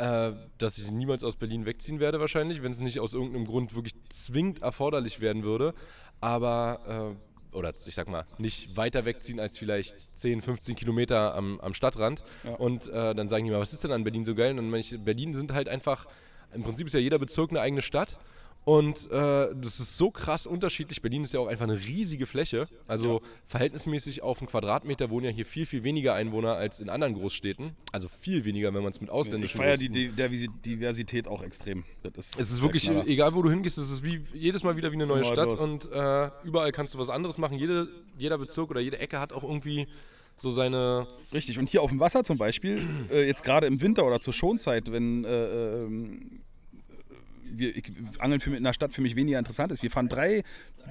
äh, 0.01 0.33
dass 0.57 0.79
ich 0.79 0.91
niemals 0.91 1.23
aus 1.23 1.37
Berlin 1.37 1.67
wegziehen 1.67 2.01
werde 2.01 2.21
wahrscheinlich, 2.21 2.63
wenn 2.63 2.73
es 2.73 2.81
nicht 2.81 3.01
aus 3.01 3.13
irgendeinem 3.13 3.45
Grund 3.45 3.75
wirklich 3.75 3.93
zwingend 4.09 4.63
erforderlich 4.63 5.21
werden 5.21 5.43
würde. 5.43 5.75
Aber, 6.23 7.17
äh, 7.53 7.55
oder 7.57 7.75
ich 7.85 7.95
sag 7.95 8.09
mal, 8.09 8.25
nicht 8.39 8.79
weiter 8.79 9.05
wegziehen 9.05 9.39
als 9.39 9.59
vielleicht 9.59 10.19
10, 10.19 10.41
15 10.41 10.75
Kilometer 10.75 11.35
am, 11.35 11.61
am 11.61 11.75
Stadtrand. 11.75 12.25
Ja. 12.45 12.55
Und 12.55 12.89
äh, 12.89 13.15
dann 13.15 13.29
sagen 13.29 13.45
die 13.45 13.51
mal, 13.51 13.61
was 13.61 13.75
ist 13.75 13.85
denn 13.85 13.93
an 13.93 14.05
Berlin 14.05 14.25
so 14.25 14.35
geil? 14.35 14.53
Und 14.53 14.57
dann 14.57 14.71
meine 14.71 14.81
ich, 14.81 14.99
Berlin 15.05 15.35
sind 15.35 15.53
halt 15.53 15.69
einfach, 15.69 16.07
im 16.55 16.63
Prinzip 16.63 16.87
ist 16.87 16.95
ja 16.95 17.01
jeder 17.01 17.19
Bezirk 17.19 17.51
eine 17.51 17.61
eigene 17.61 17.83
Stadt. 17.83 18.19
Und 18.65 19.11
äh, 19.11 19.49
das 19.55 19.81
ist 19.81 19.97
so 19.97 20.11
krass 20.11 20.47
unterschiedlich. 20.47 21.01
Berlin 21.01 21.25
ist 21.25 21.33
ja 21.33 21.41
auch 21.41 21.47
einfach 21.47 21.65
eine 21.65 21.79
riesige 21.79 22.27
Fläche. 22.27 22.69
Also 22.87 23.23
verhältnismäßig 23.47 24.23
auf 24.23 24.39
einen 24.39 24.49
Quadratmeter 24.49 25.09
wohnen 25.09 25.27
ja 25.27 25.31
hier 25.31 25.47
viel, 25.47 25.65
viel 25.65 25.83
weniger 25.83 26.15
Einwohner 26.15 26.55
als 26.55 26.79
in 26.79 26.91
anderen 26.91 27.15
Großstädten. 27.15 27.73
Also 27.91 28.09
viel 28.09 28.45
weniger, 28.45 28.73
wenn 28.75 28.83
man 28.83 28.93
es 28.93 29.01
mit 29.01 29.09
Ich 29.09 29.15
ausländischen 29.15 29.57
feiere 29.57 29.79
die 29.79 30.11
Diversität 30.65 31.27
auch 31.27 31.43
extrem. 31.43 31.85
Ist 32.17 32.39
es 32.39 32.51
ist 32.51 32.63
wirklich, 32.63 32.85
Knaller. 32.85 33.07
egal 33.07 33.35
wo 33.35 33.43
du 33.43 33.51
hingehst, 33.51 33.79
es 33.79 33.91
ist 33.91 34.05
wie 34.05 34.21
jedes 34.35 34.63
Mal 34.63 34.77
wieder 34.77 34.91
wie 34.91 34.97
eine 34.97 35.07
neue 35.07 35.25
Stadt 35.25 35.51
los. 35.51 35.61
und 35.61 35.91
äh, 35.91 36.31
überall 36.45 36.73
kannst 36.73 36.95
du 36.95 36.99
was 36.99 37.09
anderes 37.09 37.39
machen. 37.39 37.59
Jede, 37.59 37.89
jeder 38.19 38.37
Bezirk 38.37 38.71
oder 38.71 38.81
jede 38.81 38.99
Ecke 38.99 39.19
hat 39.19 39.33
auch 39.33 39.43
irgendwie 39.43 39.89
so 40.37 40.51
seine. 40.51 41.07
Richtig, 41.33 41.59
und 41.59 41.69
hier 41.69 41.83
auf 41.83 41.91
dem 41.91 42.01
Wasser 42.01 42.25
zum 42.25 42.39
Beispiel, 42.39 42.83
äh, 43.11 43.27
jetzt 43.27 43.43
gerade 43.43 43.67
im 43.67 43.81
Winter 43.81 44.07
oder 44.07 44.21
zur 44.21 44.33
Schonzeit, 44.33 44.93
wenn 44.93 45.25
äh, 45.25 45.85
ähm, 45.85 46.41
wir, 47.43 47.77
ich, 47.77 47.85
Angeln 48.19 48.41
für, 48.41 48.57
in 48.57 48.65
der 48.65 48.73
Stadt 48.73 48.93
für 48.93 49.03
mich 49.03 49.17
weniger 49.17 49.39
interessant 49.39 49.73
ist. 49.73 49.83
Wir 49.83 49.91
fahren 49.91 50.09
drei, 50.09 50.43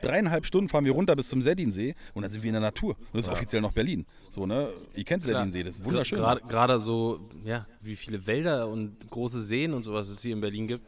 dreieinhalb 0.01 0.45
Stunden 0.45 0.69
fahren 0.69 0.85
wir 0.85 0.91
runter 0.91 1.15
bis 1.15 1.29
zum 1.29 1.41
Seddinsee 1.41 1.95
und 2.13 2.23
dann 2.23 2.31
sind 2.31 2.43
wir 2.43 2.49
in 2.49 2.53
der 2.53 2.61
Natur. 2.61 2.95
Das 3.13 3.25
ist 3.25 3.31
offiziell 3.31 3.61
noch 3.61 3.71
Berlin. 3.71 4.05
So, 4.29 4.45
ne? 4.45 4.69
Ihr 4.95 5.03
kennt. 5.03 5.23
Seddinsee, 5.23 5.63
das 5.63 5.75
ist 5.75 5.85
wunderschön. 5.85 6.19
Gerade 6.19 6.41
gerade 6.41 6.79
so, 6.79 7.29
ja, 7.43 7.67
wie 7.81 7.95
viele 7.95 8.25
Wälder 8.25 8.67
und 8.67 9.09
große 9.09 9.41
Seen 9.41 9.73
und 9.73 9.83
sowas 9.83 10.09
es 10.09 10.21
hier 10.21 10.33
in 10.33 10.41
Berlin 10.41 10.67
gibt. 10.67 10.85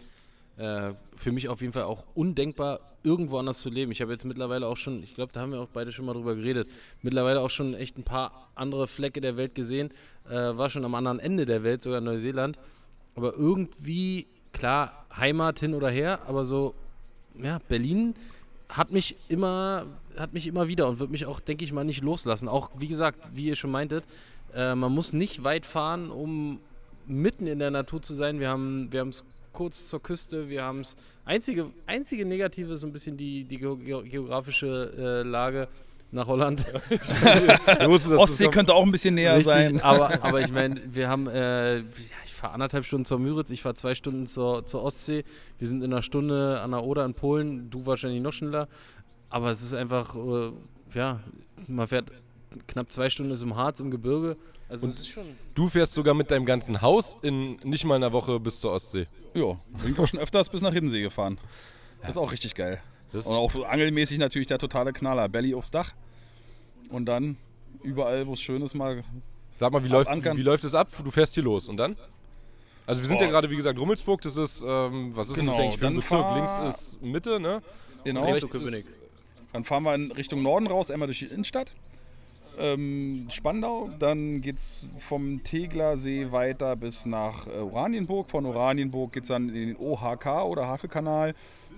Äh, 0.58 0.94
für 1.16 1.32
mich 1.32 1.50
auf 1.50 1.62
jeden 1.62 1.74
Fall 1.74 1.84
auch 1.84 2.06
undenkbar, 2.14 2.82
irgendwo 3.04 3.38
anders 3.38 3.62
zu 3.62 3.70
leben. 3.70 3.92
Ich 3.92 4.02
habe 4.02 4.12
jetzt 4.12 4.26
mittlerweile 4.26 4.68
auch 4.68 4.78
schon, 4.78 5.02
ich 5.02 5.16
glaube, 5.16 5.32
da 5.32 5.40
haben 5.40 5.52
wir 5.54 5.60
auch 5.60 5.70
beide 5.72 5.92
schon 5.92 6.06
mal 6.06 6.14
drüber 6.14 6.36
geredet, 6.36 6.70
mittlerweile 7.02 7.40
auch 7.40 7.50
schon 7.50 7.74
echt 7.74 7.98
ein 7.98 8.04
paar 8.04 8.52
andere 8.54 8.88
Flecke 8.88 9.22
der 9.22 9.38
Welt 9.38 9.56
gesehen. 9.56 9.90
Äh, 10.30 10.34
war 10.34 10.70
schon 10.70 10.86
am 10.86 10.94
anderen 10.94 11.20
Ende 11.20 11.46
der 11.46 11.64
Welt, 11.64 11.82
sogar 11.82 12.02
Neuseeland. 12.02 12.60
Aber 13.16 13.34
irgendwie, 13.34 14.28
klar, 14.54 15.06
Heimat 15.16 15.60
hin 15.60 15.74
oder 15.74 15.90
her, 15.90 16.20
aber 16.28 16.46
so, 16.46 16.74
ja, 17.42 17.60
Berlin 17.70 18.16
hat 18.70 18.92
mich 18.92 19.16
immer, 19.28 19.86
hat 20.18 20.34
mich 20.34 20.48
immer 20.48 20.68
wieder 20.68 20.88
und 20.88 21.00
wird 21.00 21.12
mich 21.12 21.26
auch, 21.26 21.40
denke 21.40 21.66
ich 21.66 21.74
mal, 21.74 21.84
nicht 21.84 22.02
loslassen. 22.04 22.48
Auch 22.48 22.70
wie 22.78 22.88
gesagt, 22.88 23.20
wie 23.34 23.46
ihr 23.46 23.56
schon 23.56 23.72
meintet, 23.72 24.04
äh, 24.56 24.76
man 24.76 24.92
muss 24.94 25.12
nicht 25.14 25.44
weit 25.44 25.66
fahren, 25.66 26.10
um 26.10 26.60
mitten 27.08 27.48
in 27.48 27.60
der 27.60 27.72
Natur 27.72 28.02
zu 28.02 28.14
sein. 28.16 28.40
Wir 28.40 28.50
haben 28.50 28.92
wir 28.92 29.04
es 29.08 29.26
kurz 29.52 29.88
zur 29.90 30.02
Küste, 30.02 30.48
wir 30.48 30.64
haben 30.64 30.80
es. 30.82 30.96
Einzige, 31.26 31.72
einzige 31.86 32.26
Negative 32.26 32.74
ist 32.74 32.82
so 32.82 32.88
ein 32.88 32.94
bisschen 32.94 33.18
die, 33.18 33.44
die 33.44 33.58
geo- 33.60 33.76
geo- 33.78 34.04
geografische 34.04 34.94
äh, 34.98 35.28
Lage 35.28 35.68
nach 36.12 36.28
Holland. 36.28 36.66
Ostsee 38.18 38.48
könnte 38.48 38.74
auch 38.74 38.84
ein 38.84 38.92
bisschen 38.92 39.16
näher 39.16 39.34
Richtig, 39.38 39.46
sein. 39.46 39.82
Aber, 39.82 40.24
aber 40.24 40.42
ich 40.42 40.52
meine, 40.52 40.82
wir 40.94 41.08
haben, 41.08 41.28
äh, 41.28 41.80
ich 41.80 42.34
fahre 42.34 42.54
anderthalb 42.54 42.86
Stunden 42.86 43.06
zur 43.06 43.20
Müritz, 43.20 43.50
ich 43.50 43.62
fahre 43.62 43.76
zwei 43.76 43.96
Stunden 43.96 44.28
zur, 44.28 44.66
zur 44.66 44.84
Ostsee. 44.84 45.24
Wir 45.58 45.68
sind 45.68 45.84
in 45.84 45.92
einer 45.92 46.02
Stunde 46.02 46.60
an 46.62 46.72
der 46.72 46.84
Oder 46.84 47.06
in 47.06 47.14
Polen, 47.14 47.70
du 47.70 47.86
wahrscheinlich 47.86 48.22
noch 48.22 48.34
schneller. 48.34 48.68
Aber 49.30 49.52
es 49.52 49.62
ist 49.62 49.74
einfach, 49.74 50.16
äh, 50.16 50.52
ja, 50.94 51.22
man 51.68 51.88
fährt 51.88 52.12
knapp 52.68 52.92
zwei 52.92 53.10
Stunden 53.10 53.32
ist 53.32 53.44
im 53.44 53.56
Harz, 53.56 53.80
im 53.80 53.92
Gebirge. 53.92 54.38
Also 54.68 54.88
Und. 54.88 55.12
Du 55.54 55.70
fährst 55.70 55.94
sogar 55.94 56.14
mit 56.14 56.32
deinem 56.32 56.46
ganzen 56.46 56.82
Haus 56.82 57.18
in 57.22 57.58
nicht 57.64 57.86
mal 57.86 57.96
einer 57.96 58.12
Woche 58.12 58.40
bis 58.40 58.60
zur 58.60 58.72
Ostsee. 58.72 59.08
Ja, 59.34 59.58
bin 59.82 59.94
ich 59.94 60.00
auch 60.00 60.08
schon 60.08 60.20
öfters 60.20 60.50
bis 60.50 60.62
nach 60.62 60.74
Hiddensee 60.74 61.02
gefahren. 61.02 61.38
Das 62.02 62.12
ist 62.12 62.18
auch 62.18 62.32
richtig 62.32 62.56
geil. 62.56 62.82
Das- 63.12 63.26
Und 63.26 63.36
auch 63.36 63.54
angelmäßig 63.66 64.18
natürlich 64.20 64.48
der 64.48 64.58
totale 64.58 64.94
Knaller. 64.94 65.28
Belly 65.30 65.54
aufs 65.54 65.72
Dach. 65.72 65.94
Und 66.90 67.06
dann 67.06 67.38
überall, 67.84 68.28
wo 68.28 68.34
es 68.34 68.42
schön 68.42 68.62
ist, 68.62 68.74
mal. 68.76 69.04
Sag 69.56 69.72
mal, 69.74 69.84
wie 69.84 69.88
läuft, 69.90 70.10
Ankern. 70.10 70.38
wie 70.38 70.42
läuft 70.44 70.64
es 70.64 70.74
ab? 70.74 70.88
Du 71.04 71.12
fährst 71.12 71.34
hier 71.36 71.44
los 71.44 71.68
und 71.68 71.78
dann? 71.78 71.96
Also 72.88 73.02
wir 73.02 73.08
sind 73.08 73.18
Boah. 73.20 73.26
ja 73.26 73.30
gerade, 73.32 73.50
wie 73.50 73.56
gesagt, 73.56 73.78
Rummelsburg, 73.80 74.22
das 74.22 74.36
ist, 74.38 74.64
ähm, 74.68 75.16
was 75.16 75.30
ist 75.30 75.38
denn 75.38 75.46
das 75.46 75.56
Genau, 75.56 75.64
eigentlich 75.68 75.80
für 75.80 75.86
ein 75.88 75.94
dann 75.94 76.02
Bezirk? 76.02 76.36
Links 76.60 76.78
ist 76.94 77.02
Mitte, 77.04 77.40
ne? 77.40 77.62
Genau. 78.04 78.24
Rechts 78.26 78.42
Treptow-Köpenick. 78.42 78.80
ist, 78.86 78.90
Dann 79.54 79.64
fahren 79.64 79.84
wir 79.84 79.94
in 79.96 80.12
Richtung 80.12 80.42
Norden 80.42 80.68
raus, 80.68 80.90
einmal 80.90 81.08
durch 81.08 81.20
die 81.20 81.26
Innenstadt. 81.26 81.74
Ähm, 82.60 83.28
Spandau, 83.30 83.90
dann 84.00 84.42
geht 84.42 84.58
es 84.58 84.88
vom 85.00 85.44
Teglersee 85.44 86.32
weiter 86.32 86.76
bis 86.76 87.06
nach 87.06 87.48
äh, 87.48 87.52
Oranienburg. 87.52 88.30
Von 88.30 88.46
Oranienburg 88.46 89.14
geht 89.14 89.24
es 89.24 89.30
dann 89.30 89.50
in 89.50 89.68
den 89.70 89.78
OHK 89.78 90.44
oder 90.46 90.68
Havelkanal 90.68 91.34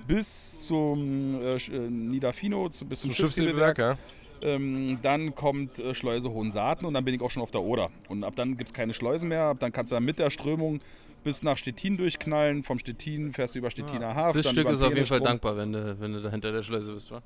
bis 0.08 0.68
zum 0.68 1.42
äh, 1.42 1.56
äh, 1.56 1.90
Niederfino, 1.90 2.70
zu, 2.70 2.86
bis 2.86 3.02
zum, 3.02 3.12
zum 3.12 3.16
Schiffshebewerk. 3.16 3.78
Schiffshebewerk, 3.78 4.00
ja? 4.42 4.56
Ähm, 4.56 5.00
dann 5.02 5.36
kommt 5.36 5.80
äh, 5.80 5.94
Schleuse 5.96 6.30
Hohensaaten 6.30 6.86
und 6.86 6.94
dann 6.94 7.06
bin 7.06 7.16
ich 7.16 7.22
auch 7.22 7.32
schon 7.32 7.42
auf 7.42 7.52
der 7.52 7.62
Oder. 7.62 7.90
Und 8.10 8.26
ab 8.26 8.36
dann 8.36 8.58
gibt 8.58 8.70
es 8.70 8.74
keine 8.74 8.94
Schleusen 8.94 9.30
mehr. 9.30 9.44
Ab 9.44 9.58
dann 9.60 9.72
kannst 9.72 9.92
du 9.92 9.96
dann 9.96 10.04
mit 10.04 10.20
der 10.20 10.30
Strömung 10.30 10.82
bis 11.24 11.44
nach 11.44 11.58
Stettin 11.58 11.96
durchknallen. 11.96 12.64
Vom 12.64 12.78
Stettin 12.78 13.32
fährst 13.32 13.56
du 13.56 13.60
über 13.60 13.72
Stettiner 13.72 14.14
Hafen. 14.16 14.42
Das 14.42 14.52
Stück 14.52 14.70
ist 14.70 14.82
auf 14.82 14.94
jeden 14.94 15.06
Fall 15.06 15.22
dankbar, 15.22 15.56
wenn 15.56 15.72
du, 15.72 15.98
wenn 16.00 16.12
du 16.12 16.22
da 16.22 16.30
hinter 16.30 16.52
der 16.52 16.64
Schleuse 16.64 16.94
bist, 16.94 17.12
wa? 17.12 17.22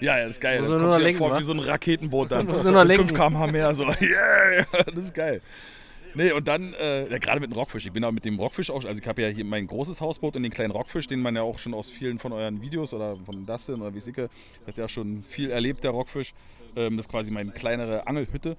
Ja, 0.00 0.18
ja, 0.18 0.26
das 0.26 0.36
ist 0.36 0.40
geil. 0.40 0.60
Muss 0.60 0.68
Dann 0.68 0.80
kommst 0.80 0.98
du 0.98 1.02
lenken, 1.02 1.18
vor 1.18 1.30
wa? 1.30 1.38
wie 1.38 1.42
so 1.42 1.52
ein 1.52 1.58
Raketenboot 1.58 2.30
dann. 2.30 2.46
Muss 2.48 2.64
nur 2.64 2.72
noch 2.72 2.84
lenken. 2.84 3.08
5 3.08 3.18
km/h 3.18 3.46
mehr, 3.46 3.74
so. 3.74 3.84
Yeah, 4.00 4.66
das 4.94 5.04
ist 5.04 5.14
geil. 5.14 5.40
Nee, 6.16 6.32
und 6.32 6.48
dann, 6.48 6.72
äh, 6.72 7.10
ja, 7.10 7.18
gerade 7.18 7.40
mit 7.40 7.50
dem 7.50 7.58
Rockfisch. 7.58 7.84
Ich 7.84 7.92
bin 7.92 8.02
auch 8.02 8.10
mit 8.10 8.24
dem 8.24 8.38
Rockfisch 8.38 8.70
auch, 8.70 8.82
also 8.86 8.98
ich 8.98 9.06
habe 9.06 9.20
ja 9.20 9.28
hier 9.28 9.44
mein 9.44 9.66
großes 9.66 10.00
Hausboot 10.00 10.34
und 10.34 10.44
den 10.44 10.50
kleinen 10.50 10.70
Rockfisch, 10.70 11.06
den 11.08 11.20
man 11.20 11.36
ja 11.36 11.42
auch 11.42 11.58
schon 11.58 11.74
aus 11.74 11.90
vielen 11.90 12.18
von 12.18 12.32
euren 12.32 12.62
Videos 12.62 12.94
oder 12.94 13.16
von 13.16 13.44
Dustin 13.44 13.82
oder 13.82 13.94
wie 13.94 14.00
Sicke, 14.00 14.30
hat 14.66 14.78
ja 14.78 14.88
schon 14.88 15.24
viel 15.24 15.50
erlebt, 15.50 15.84
der 15.84 15.90
Rockfisch. 15.90 16.32
Ähm, 16.74 16.96
das 16.96 17.04
ist 17.04 17.10
quasi 17.12 17.30
meine 17.30 17.50
kleinere 17.50 18.06
Angelhütte. 18.06 18.56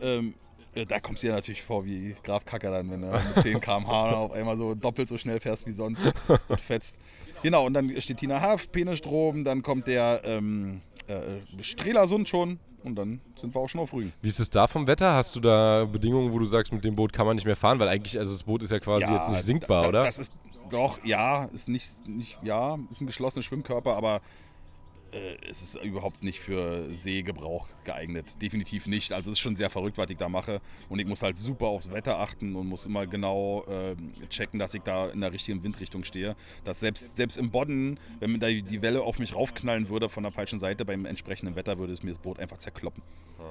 Ähm, 0.00 0.28
äh, 0.28 0.51
da 0.74 1.00
kommst 1.00 1.22
du 1.22 1.26
dir 1.28 1.34
natürlich 1.34 1.62
vor 1.62 1.84
wie 1.84 2.16
Graf 2.22 2.44
Kacker 2.44 2.70
dann, 2.70 2.90
wenn 2.90 3.02
du 3.02 3.08
mit 3.08 3.42
10 3.42 3.60
km/h 3.60 4.12
auf 4.12 4.32
einmal 4.32 4.56
so 4.56 4.74
doppelt 4.74 5.08
so 5.08 5.18
schnell 5.18 5.40
fährst 5.40 5.66
wie 5.66 5.72
sonst 5.72 6.02
und 6.48 6.60
fetzt. 6.60 6.96
Genau, 7.42 7.66
und 7.66 7.74
dann 7.74 8.00
steht 8.00 8.18
Tina 8.18 8.40
Haaf, 8.40 8.70
Penestrom, 8.70 9.44
dann 9.44 9.62
kommt 9.62 9.86
der 9.86 10.22
ähm, 10.24 10.80
äh, 11.08 11.62
Strelasund 11.62 12.28
schon 12.28 12.58
und 12.84 12.94
dann 12.96 13.20
sind 13.36 13.54
wir 13.54 13.60
auch 13.60 13.68
schon 13.68 13.80
auf 13.80 13.92
Rügen. 13.92 14.12
Wie 14.22 14.28
ist 14.28 14.40
es 14.40 14.50
da 14.50 14.66
vom 14.66 14.86
Wetter? 14.86 15.14
Hast 15.14 15.34
du 15.36 15.40
da 15.40 15.84
Bedingungen, 15.84 16.32
wo 16.32 16.38
du 16.38 16.46
sagst, 16.46 16.72
mit 16.72 16.84
dem 16.84 16.94
Boot 16.94 17.12
kann 17.12 17.26
man 17.26 17.36
nicht 17.36 17.44
mehr 17.44 17.56
fahren? 17.56 17.78
Weil 17.78 17.88
eigentlich, 17.88 18.18
also 18.18 18.32
das 18.32 18.44
Boot 18.44 18.62
ist 18.62 18.70
ja 18.70 18.78
quasi 18.78 19.12
jetzt 19.12 19.28
nicht 19.28 19.42
sinkbar, 19.42 19.82
da, 19.82 19.88
oder? 19.88 20.02
Das 20.04 20.18
ist 20.18 20.32
doch, 20.70 21.04
ja, 21.04 21.44
ist 21.46 21.68
nicht, 21.68 22.06
nicht 22.08 22.38
ja, 22.42 22.78
ist 22.90 23.00
ein 23.00 23.06
geschlossener 23.06 23.42
Schwimmkörper, 23.42 23.94
aber 23.94 24.20
äh, 25.12 25.36
es 25.48 25.62
ist 25.62 25.76
überhaupt 25.76 26.22
nicht 26.22 26.40
für 26.40 26.90
Seegebrauch 26.90 27.68
geeignet. 27.84 28.40
Definitiv 28.40 28.86
nicht. 28.86 29.12
Also 29.12 29.30
es 29.30 29.38
ist 29.38 29.40
schon 29.40 29.56
sehr 29.56 29.70
verrückt, 29.70 29.98
was 29.98 30.10
ich 30.10 30.16
da 30.16 30.28
mache. 30.28 30.60
Und 30.88 30.98
ich 30.98 31.06
muss 31.06 31.22
halt 31.22 31.38
super 31.38 31.66
aufs 31.66 31.90
Wetter 31.92 32.18
achten 32.18 32.56
und 32.56 32.66
muss 32.66 32.86
immer 32.86 33.06
genau 33.06 33.64
ähm, 33.68 34.12
checken, 34.28 34.58
dass 34.58 34.74
ich 34.74 34.82
da 34.82 35.08
in 35.10 35.20
der 35.20 35.32
richtigen 35.32 35.62
Windrichtung 35.62 36.04
stehe. 36.04 36.36
Dass 36.64 36.80
selbst, 36.80 37.16
selbst 37.16 37.36
im 37.36 37.50
Bodden, 37.50 37.98
wenn 38.20 38.40
da 38.40 38.48
die 38.48 38.82
Welle 38.82 39.02
auf 39.02 39.18
mich 39.18 39.34
raufknallen 39.34 39.88
würde 39.88 40.08
von 40.08 40.22
der 40.22 40.32
falschen 40.32 40.58
Seite, 40.58 40.84
beim 40.84 41.04
entsprechenden 41.04 41.56
Wetter 41.56 41.78
würde 41.78 41.92
es 41.92 42.02
mir 42.02 42.10
das 42.10 42.18
Boot 42.18 42.38
einfach 42.38 42.58
zerkloppen. 42.58 43.02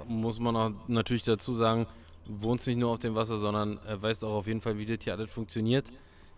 Muss 0.07 0.39
man 0.39 0.55
auch 0.55 0.71
natürlich 0.87 1.23
dazu 1.23 1.53
sagen, 1.53 1.85
wohnst 2.27 2.67
nicht 2.67 2.77
nur 2.77 2.91
auf 2.91 2.99
dem 2.99 3.15
Wasser, 3.15 3.37
sondern 3.37 3.77
äh, 3.85 4.01
weißt 4.01 4.23
auch 4.23 4.33
auf 4.33 4.47
jeden 4.47 4.61
Fall, 4.61 4.77
wie 4.77 4.85
das 4.85 5.03
hier 5.03 5.13
alles 5.13 5.31
funktioniert. 5.31 5.91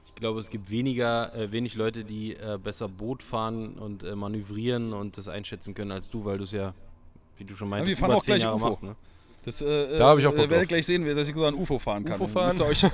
Ich 0.06 0.16
glaube, 0.16 0.40
es 0.40 0.50
gibt 0.50 0.70
weniger, 0.70 1.34
äh, 1.36 1.52
wenig 1.52 1.76
Leute, 1.76 2.04
die 2.04 2.36
äh, 2.36 2.60
besser 2.62 2.88
Boot 2.88 3.24
fahren 3.24 3.74
und 3.74 4.04
äh, 4.04 4.16
manövrieren 4.16 4.94
und 4.94 5.18
das 5.18 5.28
einschätzen 5.28 5.74
können 5.74 5.92
als 5.92 6.10
du, 6.10 6.26
weil 6.26 6.38
du 6.38 6.44
es 6.44 6.52
ja, 6.52 6.74
wie 7.38 7.46
du 7.46 7.56
schon 7.56 7.70
meintest, 7.70 8.00
fahren 8.00 8.12
über 8.12 8.22
zehn 8.22 8.38
Jahre 8.38 8.56
UFO. 8.56 8.66
machst. 8.66 8.84
Ne? 8.84 8.96
Das 9.46 9.62
äh, 9.62 9.98
Da 9.98 10.10
hab 10.10 10.20
ich 10.20 10.26
auch 10.26 10.32
äh, 10.32 10.36
Bock 10.36 10.50
werdet 10.50 10.62
drauf. 10.62 10.68
gleich 10.70 10.86
sehen, 10.86 11.06
dass 11.06 11.28
ich 11.28 11.34
sogar 11.34 11.52
ein 11.52 11.56
UFO 11.56 11.80
fahren 11.80 12.06
kann. 12.06 12.20
UFO 12.20 12.28
fahren? 12.28 12.62
Euch 12.62 12.84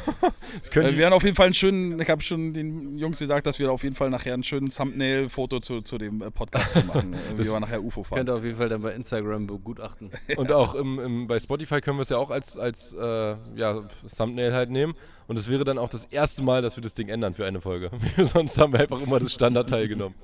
Äh, 0.72 0.76
wir 0.76 0.98
werden 0.98 1.14
auf 1.14 1.24
jeden 1.24 1.36
Fall 1.36 1.46
einen 1.46 1.54
schönen, 1.54 2.00
ich 2.00 2.10
habe 2.10 2.22
schon 2.22 2.54
den 2.54 2.98
Jungs 2.98 3.20
gesagt, 3.20 3.46
dass 3.46 3.60
wir 3.60 3.72
auf 3.72 3.84
jeden 3.84 3.96
Fall 3.96 4.10
nachher 4.10 4.34
einen 4.34 4.44
schönen 4.44 4.70
Thumbnail-Foto 4.70 5.60
zu, 5.60 5.82
zu 5.82 5.98
dem 5.98 6.22
äh, 6.22 6.32
Podcast 6.32 6.84
machen, 6.88 7.14
äh, 7.14 7.38
wie 7.38 7.46
wir 7.46 7.60
nachher 7.60 7.84
UFO 7.84 8.04
fahren. 8.04 8.18
Könnt 8.18 8.30
ihr 8.30 8.36
auf 8.36 8.44
jeden 8.44 8.58
Fall 8.58 8.70
dann 8.70 8.82
bei 8.82 8.94
Instagram 8.94 9.46
begutachten. 9.48 10.10
Und 10.38 10.52
auch 10.52 10.74
im, 10.74 11.00
im, 11.00 11.28
bei 11.28 11.40
Spotify 11.40 11.82
können 11.82 11.98
wir 11.98 12.04
es 12.04 12.10
ja 12.10 12.18
auch 12.18 12.32
als, 12.32 12.58
als 12.58 12.94
äh, 12.94 13.36
ja, 13.56 13.88
Thumbnail 14.16 14.54
halt 14.54 14.72
nehmen. 14.72 14.96
Und 15.28 15.38
es 15.38 15.48
wäre 15.48 15.64
dann 15.64 15.78
auch 15.78 15.90
das 15.90 16.06
erste 16.06 16.42
Mal, 16.42 16.64
dass 16.64 16.76
wir 16.76 16.82
das 16.82 16.96
Ding 16.96 17.10
ändern 17.10 17.36
für 17.36 17.46
eine 17.46 17.62
Folge. 17.62 17.92
Sonst 18.26 18.58
haben 18.58 18.74
wir 18.74 18.80
einfach 18.80 19.02
immer 19.02 19.20
das 19.20 19.34
Standardteil 19.34 19.88
genommen. 19.88 20.16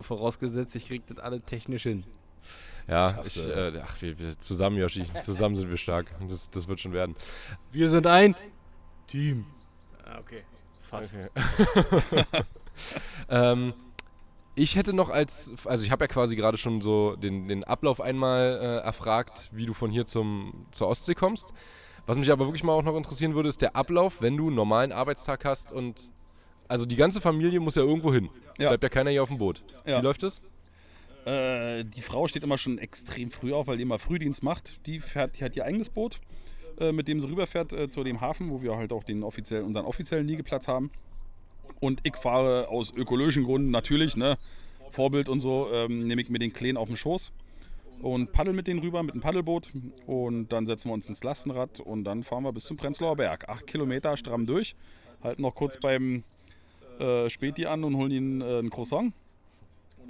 Vorausgesetzt, 0.00 0.76
ich 0.76 0.86
krieg 0.86 1.02
das 1.06 1.18
alle 1.18 1.40
technisch 1.40 1.84
hin. 1.84 2.04
Ja, 2.88 3.22
ich, 3.24 3.34
du. 3.34 3.40
äh, 3.40 3.80
ach, 3.84 4.00
wir, 4.00 4.18
wir 4.18 4.38
zusammen, 4.38 4.76
Yoshi. 4.76 5.04
Zusammen 5.22 5.56
sind 5.56 5.70
wir 5.70 5.76
stark. 5.76 6.06
Das, 6.28 6.50
das 6.50 6.68
wird 6.68 6.80
schon 6.80 6.92
werden. 6.92 7.14
Wir 7.72 7.88
sind 7.90 8.06
ein 8.06 8.34
Team. 9.06 9.46
Ah, 10.04 10.18
okay. 10.18 10.42
Fast. 10.82 11.16
Ähm, 13.28 13.74
ich 14.54 14.76
hätte 14.76 14.92
noch 14.92 15.10
als, 15.10 15.52
also 15.64 15.84
ich 15.84 15.90
habe 15.90 16.04
ja 16.04 16.08
quasi 16.08 16.34
gerade 16.36 16.58
schon 16.58 16.80
so 16.80 17.16
den, 17.16 17.48
den 17.48 17.64
Ablauf 17.64 18.00
einmal 18.00 18.58
äh, 18.60 18.84
erfragt, 18.84 19.50
wie 19.52 19.66
du 19.66 19.74
von 19.74 19.90
hier 19.90 20.06
zum, 20.06 20.66
zur 20.72 20.88
Ostsee 20.88 21.14
kommst. 21.14 21.52
Was 22.06 22.16
mich 22.16 22.32
aber 22.32 22.46
wirklich 22.46 22.64
mal 22.64 22.72
auch 22.72 22.82
noch 22.82 22.96
interessieren 22.96 23.34
würde, 23.34 23.48
ist 23.48 23.62
der 23.62 23.76
Ablauf, 23.76 24.20
wenn 24.20 24.36
du 24.36 24.48
einen 24.48 24.56
normalen 24.56 24.92
Arbeitstag 24.92 25.44
hast 25.44 25.72
und 25.72 26.10
also 26.68 26.86
die 26.86 26.96
ganze 26.96 27.20
Familie 27.20 27.60
muss 27.60 27.74
ja 27.74 27.82
irgendwo 27.82 28.12
hin. 28.12 28.28
Ja. 28.58 28.68
Bleibt 28.68 28.82
ja 28.82 28.88
keiner 28.88 29.10
hier 29.10 29.22
auf 29.22 29.28
dem 29.28 29.38
Boot. 29.38 29.62
Ja. 29.84 29.98
Wie 29.98 30.04
läuft 30.04 30.22
das? 30.22 30.40
Äh, 31.24 31.84
die 31.84 32.02
Frau 32.02 32.26
steht 32.28 32.44
immer 32.44 32.58
schon 32.58 32.78
extrem 32.78 33.30
früh 33.30 33.52
auf, 33.52 33.66
weil 33.66 33.76
die 33.76 33.82
immer 33.82 33.98
Frühdienst 33.98 34.42
macht. 34.42 34.86
Die, 34.86 35.00
fährt, 35.00 35.38
die 35.38 35.44
hat 35.44 35.56
ihr 35.56 35.64
eigenes 35.64 35.90
Boot, 35.90 36.20
äh, 36.78 36.92
mit 36.92 37.08
dem 37.08 37.20
sie 37.20 37.28
rüberfährt 37.28 37.72
äh, 37.72 37.90
zu 37.90 38.04
dem 38.04 38.20
Hafen, 38.20 38.50
wo 38.50 38.62
wir 38.62 38.76
halt 38.76 38.92
auch 38.92 39.04
den 39.04 39.22
offiziellen, 39.22 39.66
unseren 39.66 39.84
offiziellen 39.84 40.26
Liegeplatz 40.26 40.68
haben. 40.68 40.90
Und 41.80 42.00
ich 42.04 42.16
fahre 42.16 42.68
aus 42.68 42.92
ökologischen 42.94 43.44
Gründen 43.44 43.70
natürlich, 43.70 44.16
ne, 44.16 44.38
Vorbild 44.90 45.28
und 45.28 45.40
so, 45.40 45.68
ähm, 45.72 46.06
nehme 46.06 46.20
ich 46.20 46.28
mir 46.28 46.38
den 46.38 46.52
Kleen 46.52 46.76
auf 46.76 46.88
den 46.88 46.96
Schoß 46.96 47.32
und 48.02 48.32
paddel 48.32 48.52
mit 48.54 48.66
denen 48.66 48.80
rüber 48.80 49.02
mit 49.02 49.14
dem 49.14 49.20
Paddelboot. 49.20 49.70
Und 50.06 50.48
dann 50.48 50.66
setzen 50.66 50.88
wir 50.88 50.94
uns 50.94 51.06
ins 51.06 51.22
Lastenrad 51.22 51.80
und 51.80 52.04
dann 52.04 52.24
fahren 52.24 52.42
wir 52.44 52.52
bis 52.52 52.64
zum 52.64 52.76
Prenzlauer 52.76 53.16
Berg. 53.16 53.48
Acht 53.48 53.66
Kilometer 53.66 54.16
stramm 54.16 54.46
durch, 54.46 54.74
halten 55.22 55.42
noch 55.42 55.54
kurz 55.54 55.78
beim 55.78 56.24
äh, 56.98 57.28
Späti 57.28 57.66
an 57.66 57.84
und 57.84 57.96
holen 57.96 58.10
ihnen 58.10 58.40
äh, 58.40 58.58
ein 58.58 58.70
Croissant. 58.70 59.12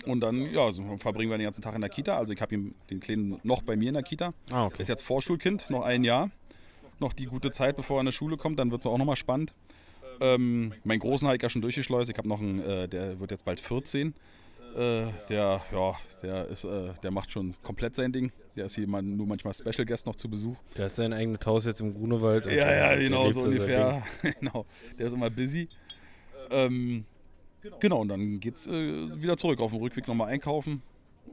Und 0.06 0.20
dann, 0.20 0.52
ja, 0.52 0.72
so 0.72 0.82
verbringen 0.98 1.30
wir 1.30 1.38
den 1.38 1.44
ganzen 1.44 1.62
Tag 1.62 1.74
in 1.74 1.80
der 1.80 1.90
Kita. 1.90 2.16
Also 2.16 2.32
ich 2.32 2.40
habe 2.40 2.54
ihn, 2.54 2.74
den 2.90 3.00
Kleinen 3.00 3.38
noch 3.42 3.62
bei 3.62 3.76
mir 3.76 3.88
in 3.88 3.94
der 3.94 4.02
Kita. 4.02 4.32
Ah, 4.50 4.62
Er 4.62 4.66
okay. 4.66 4.82
ist 4.82 4.88
jetzt 4.88 5.02
Vorschulkind, 5.02 5.70
noch 5.70 5.82
ein 5.82 6.04
Jahr. 6.04 6.30
Noch 6.98 7.12
die 7.12 7.26
gute 7.26 7.50
Zeit, 7.50 7.76
bevor 7.76 7.98
er 7.98 8.00
in 8.00 8.06
die 8.06 8.12
Schule 8.12 8.36
kommt. 8.36 8.58
Dann 8.58 8.70
wird 8.70 8.82
es 8.82 8.86
auch 8.86 8.98
nochmal 8.98 9.16
spannend. 9.16 9.54
Ähm, 10.20 10.74
mein 10.84 10.98
Großen 10.98 11.26
habe 11.26 11.36
ich 11.36 11.42
ja 11.42 11.48
schon 11.48 11.62
durchgeschleust. 11.62 12.10
Ich 12.10 12.18
habe 12.18 12.28
noch 12.28 12.40
einen, 12.40 12.60
äh, 12.60 12.88
der 12.88 13.18
wird 13.20 13.30
jetzt 13.30 13.44
bald 13.44 13.58
14. 13.60 14.14
Äh, 14.76 15.06
der, 15.28 15.60
ja, 15.72 15.96
der, 16.22 16.46
ist, 16.46 16.64
äh, 16.64 16.92
der 17.02 17.10
macht 17.10 17.32
schon 17.32 17.54
komplett 17.62 17.96
sein 17.96 18.12
Ding. 18.12 18.30
Der 18.54 18.66
ist 18.66 18.74
hier 18.76 18.86
mal, 18.86 19.02
nur 19.02 19.26
manchmal 19.26 19.54
Special 19.54 19.84
Guest 19.84 20.06
noch 20.06 20.14
zu 20.14 20.28
Besuch. 20.28 20.56
Der 20.76 20.84
hat 20.86 20.94
sein 20.94 21.12
eigenes 21.12 21.44
Haus 21.46 21.64
jetzt 21.66 21.80
im 21.80 21.92
Grunewald. 21.94 22.46
Ja, 22.46 22.70
ja, 22.70 22.94
genau, 22.94 23.32
so 23.32 23.40
ungefähr. 23.40 24.02
genau. 24.40 24.66
Der 24.98 25.06
ist 25.08 25.12
immer 25.14 25.30
busy. 25.30 25.68
Ähm, 26.50 27.04
genau, 27.80 28.00
und 28.00 28.08
dann 28.08 28.40
geht's 28.40 28.66
äh, 28.66 29.20
wieder 29.20 29.36
zurück 29.36 29.60
auf 29.60 29.70
dem 29.72 29.80
Rückweg 29.80 30.06
nochmal 30.08 30.28
einkaufen 30.28 30.82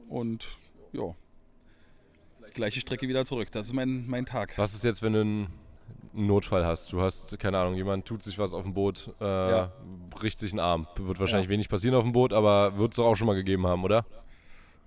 und 0.08 0.46
ja. 0.92 1.14
Gleiche 2.54 2.80
Strecke 2.80 3.06
wieder 3.08 3.24
zurück. 3.24 3.50
Das 3.52 3.66
ist 3.68 3.72
mein, 3.72 4.06
mein 4.08 4.26
Tag. 4.26 4.56
Was 4.56 4.74
ist 4.74 4.84
jetzt, 4.84 5.02
wenn 5.02 5.12
du 5.12 5.20
einen 5.20 5.46
einen 6.14 6.26
Notfall 6.26 6.64
hast? 6.64 6.92
Du 6.92 7.00
hast, 7.00 7.38
keine 7.38 7.58
Ahnung, 7.58 7.74
jemand 7.74 8.06
tut 8.06 8.22
sich 8.22 8.38
was 8.38 8.52
auf 8.52 8.62
dem 8.64 8.72
Boot, 8.74 9.12
äh, 9.20 9.24
Ja. 9.24 9.72
bricht 10.10 10.38
sich 10.38 10.52
einen 10.52 10.58
Arm. 10.60 10.86
Wird 10.96 11.20
wahrscheinlich 11.20 11.46
Ja. 11.46 11.50
wenig 11.52 11.68
passieren 11.68 11.94
auf 11.94 12.02
dem 12.02 12.12
Boot, 12.12 12.32
aber 12.32 12.76
wird 12.78 12.92
es 12.92 12.96
doch 12.96 13.04
auch 13.06 13.14
schon 13.14 13.26
mal 13.26 13.34
gegeben 13.34 13.66
haben, 13.66 13.84
oder? 13.84 14.04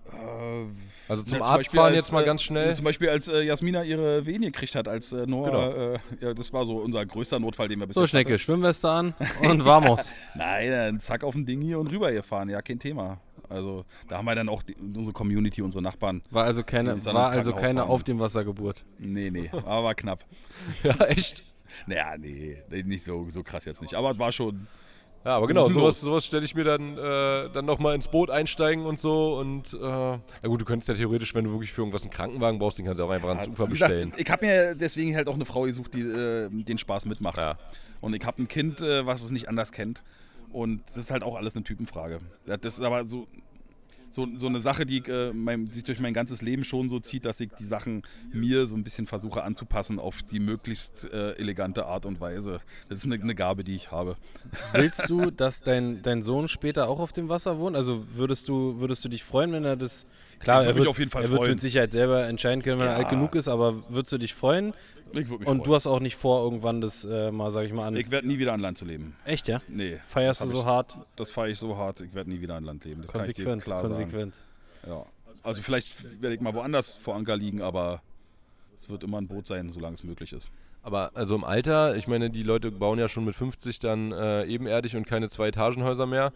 Äh, 0.07 1.11
Also 1.11 1.23
zum 1.23 1.37
Ja, 1.39 1.43
Arzt 1.45 1.57
Beispiel 1.57 1.79
fahren 1.79 1.87
als, 1.93 1.95
jetzt 1.95 2.11
mal 2.11 2.23
äh, 2.23 2.25
ganz 2.25 2.41
schnell. 2.43 2.75
Zum 2.75 2.85
Beispiel 2.85 3.09
als 3.09 3.27
äh, 3.27 3.41
Jasmina 3.43 3.83
ihre 3.83 4.25
Vene 4.25 4.47
gekriegt 4.47 4.75
hat, 4.75 4.87
als 4.87 5.11
äh, 5.13 5.25
Noah, 5.25 5.45
Genau. 5.49 5.93
äh, 5.93 5.99
ja, 6.21 6.33
das 6.33 6.51
war 6.53 6.65
so 6.65 6.77
unser 6.77 7.05
größter 7.05 7.39
Notfall, 7.39 7.67
den 7.67 7.79
wir 7.79 7.87
bis 7.87 7.95
So, 7.95 8.01
jetzt 8.01 8.11
Schnecke, 8.11 8.33
hatten. 8.33 8.39
Schwimmweste 8.39 8.89
an 8.89 9.13
und 9.43 9.65
vamos. 9.65 10.13
Nein, 10.35 10.71
dann 10.71 10.99
zack 10.99 11.23
auf 11.23 11.33
dem 11.33 11.45
Ding 11.45 11.61
hier 11.61 11.79
und 11.79 11.87
rüber 11.87 12.11
gefahren, 12.11 12.49
ja, 12.49 12.61
kein 12.61 12.79
Thema. 12.79 13.19
Also 13.49 13.83
da 14.07 14.17
haben 14.17 14.25
wir 14.25 14.35
dann 14.35 14.47
auch 14.47 14.63
die, 14.63 14.75
unsere 14.75 15.11
Community, 15.11 15.61
unsere 15.61 15.81
Nachbarn. 15.81 16.21
War 16.29 16.45
also 16.45 16.63
keine, 16.63 17.03
war 17.05 17.29
also 17.29 17.51
keine 17.53 17.81
fahren. 17.81 17.89
auf 17.89 18.03
dem 18.03 18.17
Wasser 18.19 18.45
Geburt. 18.45 18.85
Nee, 18.97 19.29
nee, 19.29 19.49
aber 19.51 19.83
war 19.83 19.95
knapp. 19.95 20.23
ja, 20.83 20.95
echt? 21.05 21.43
Naja, 21.85 22.15
nee, 22.17 22.57
nee, 22.69 22.83
nicht 22.83 23.03
so, 23.03 23.27
so 23.29 23.43
krass 23.43 23.65
jetzt 23.65 23.81
nicht. 23.81 23.93
Aber 23.95 24.11
es 24.11 24.19
war 24.19 24.31
schon, 24.31 24.67
Ja, 25.23 25.37
aber 25.37 25.47
genau, 25.47 25.69
sowas, 25.69 26.01
sowas 26.01 26.25
stelle 26.25 26.43
ich 26.43 26.55
mir 26.55 26.63
dann, 26.63 26.97
äh, 26.97 27.49
dann 27.51 27.65
nochmal 27.65 27.93
ins 27.93 28.07
Boot 28.07 28.31
einsteigen 28.31 28.85
und 28.85 28.99
so. 28.99 29.37
Und 29.37 29.73
äh, 29.73 29.77
ja 29.79 30.19
gut, 30.43 30.61
du 30.61 30.65
könntest 30.65 30.89
ja 30.89 30.95
theoretisch, 30.95 31.35
wenn 31.35 31.45
du 31.45 31.51
wirklich 31.51 31.71
für 31.71 31.81
irgendwas 31.81 32.01
einen 32.03 32.11
Krankenwagen 32.11 32.57
brauchst, 32.59 32.79
den 32.79 32.85
kannst 32.85 32.99
du 32.99 33.05
auch 33.05 33.09
einfach 33.11 33.29
ans 33.29 33.47
Ufer 33.47 33.67
gesagt, 33.67 33.91
bestellen. 33.91 34.13
Ich 34.17 34.29
habe 34.31 34.45
mir 34.45 34.75
deswegen 34.75 35.15
halt 35.15 35.27
auch 35.27 35.35
eine 35.35 35.45
Frau 35.45 35.63
gesucht, 35.63 35.93
die 35.93 36.01
äh, 36.01 36.49
den 36.49 36.77
Spaß 36.79 37.05
mitmacht. 37.05 37.37
Ja. 37.37 37.57
Und 38.01 38.15
ich 38.15 38.25
habe 38.25 38.41
ein 38.41 38.47
Kind, 38.47 38.81
äh, 38.81 39.05
was 39.05 39.21
es 39.21 39.29
nicht 39.29 39.47
anders 39.47 39.71
kennt. 39.71 40.03
Und 40.51 40.81
das 40.87 40.97
ist 40.97 41.11
halt 41.11 41.23
auch 41.23 41.35
alles 41.35 41.55
eine 41.55 41.63
Typenfrage. 41.63 42.19
Ja, 42.47 42.57
Das 42.57 42.77
ist 42.79 42.83
aber 42.83 43.07
so, 43.07 43.27
so, 44.11 44.27
so 44.37 44.47
eine 44.47 44.59
Sache, 44.59 44.85
die 44.85 44.99
äh, 45.07 45.31
mein, 45.33 45.71
sich 45.71 45.83
durch 45.83 45.99
mein 45.99 46.13
ganzes 46.13 46.41
Leben 46.41 46.63
schon 46.63 46.89
so 46.89 46.99
zieht, 46.99 47.25
dass 47.25 47.39
ich 47.39 47.49
die 47.57 47.63
Sachen 47.63 48.03
mir 48.31 48.65
so 48.65 48.75
ein 48.75 48.83
bisschen 48.83 49.07
versuche 49.07 49.43
anzupassen 49.43 49.99
auf 49.99 50.21
die 50.23 50.39
möglichst 50.39 51.05
äh, 51.11 51.33
elegante 51.33 51.85
Art 51.85 52.05
und 52.05 52.19
Weise. 52.19 52.61
Das 52.89 52.99
ist 52.99 53.05
eine, 53.05 53.15
eine 53.15 53.35
Gabe, 53.35 53.63
die 53.63 53.75
ich 53.75 53.91
habe. 53.91 54.17
Willst 54.73 55.09
du, 55.09 55.31
dass 55.31 55.61
dein, 55.61 56.01
dein 56.01 56.21
Sohn 56.21 56.47
später 56.47 56.89
auch 56.89 56.99
auf 56.99 57.13
dem 57.13 57.29
Wasser 57.29 57.57
wohnt? 57.59 57.75
Also 57.75 58.05
würdest 58.13 58.49
du, 58.49 58.79
würdest 58.79 59.03
du 59.05 59.09
dich 59.09 59.23
freuen, 59.23 59.51
wenn 59.53 59.63
er 59.63 59.77
das. 59.77 60.05
Klar, 60.43 60.61
Ich 60.63 60.69
er 60.69 60.75
wird 60.75 60.87
auf 60.87 60.99
jeden 60.99 61.11
Fall 61.11 61.23
er 61.23 61.29
wird's 61.29 61.39
freuen. 61.45 61.51
mit 61.51 61.61
Sicherheit 61.61 61.91
selber 61.91 62.25
entscheiden 62.27 62.61
können, 62.63 62.79
wenn 62.79 62.87
er 62.87 62.93
Ja. 62.93 62.97
alt 62.99 63.09
genug 63.09 63.35
ist, 63.35 63.47
aber 63.47 63.83
würdest 63.89 64.11
du 64.13 64.17
dich 64.17 64.33
freuen? 64.33 64.73
Ich 65.13 65.29
würd 65.29 65.41
mich 65.41 65.47
Und 65.49 65.57
freuen. 65.57 65.63
du 65.63 65.75
hast 65.75 65.87
auch 65.87 65.99
nicht 65.99 66.15
vor, 66.15 66.43
irgendwann 66.43 66.79
das 66.81 67.03
äh, 67.05 67.31
mal, 67.31 67.51
sag 67.51 67.65
ich 67.65 67.73
mal, 67.73 67.87
an. 67.87 67.95
Ich 67.95 68.09
werde 68.11 68.27
nie 68.27 68.39
wieder 68.39 68.53
an 68.53 68.59
Land 68.61 68.77
zu 68.77 68.85
leben. 68.85 69.15
Echt, 69.25 69.47
ja? 69.47 69.61
Nee. 69.67 69.99
Feierst 70.03 70.41
du 70.43 70.47
so 70.47 70.59
hab 70.59 70.65
hart? 70.65 70.97
Ich, 70.99 71.15
das 71.17 71.31
feiere 71.31 71.49
ich 71.49 71.59
so 71.59 71.75
hart. 71.77 72.01
Ich 72.01 72.13
werde 72.13 72.29
nie 72.29 72.39
wieder 72.41 72.55
an 72.55 72.63
Land 72.63 72.85
leben. 72.85 73.01
Das 73.01 73.11
kann 73.11 73.21
ich 73.21 73.27
Konsequent, 73.35 73.61
dir 73.61 73.65
klar 73.65 73.81
sagen. 73.81 73.93
konsequent. 73.95 74.35
Ja. 74.87 75.05
Also 75.43 75.61
vielleicht 75.61 76.21
werde 76.21 76.35
ich 76.35 76.41
mal 76.41 76.53
woanders 76.53 76.97
vor 76.97 77.15
Anker 77.15 77.35
liegen, 77.35 77.61
aber 77.61 78.01
es 78.77 78.89
wird 78.89 79.03
immer 79.03 79.19
ein 79.19 79.27
Boot 79.27 79.47
sein, 79.47 79.69
solange 79.69 79.95
es 79.95 80.03
möglich 80.03 80.33
ist. 80.33 80.49
Aber 80.83 81.11
also 81.13 81.35
im 81.35 81.43
Alter, 81.43 81.95
ich 81.95 82.07
meine, 82.07 82.29
die 82.31 82.41
Leute 82.43 82.71
bauen 82.71 82.97
ja 82.97 83.07
schon 83.09 83.25
mit 83.25 83.35
50 83.35 83.77
dann 83.79 84.11
äh, 84.11 84.45
ebenerdig 84.45 84.95
und 84.95 85.05
keine 85.05 85.29
zwei 85.29 85.49
Etagenhäuser 85.49 86.07
mehr. 86.07 86.31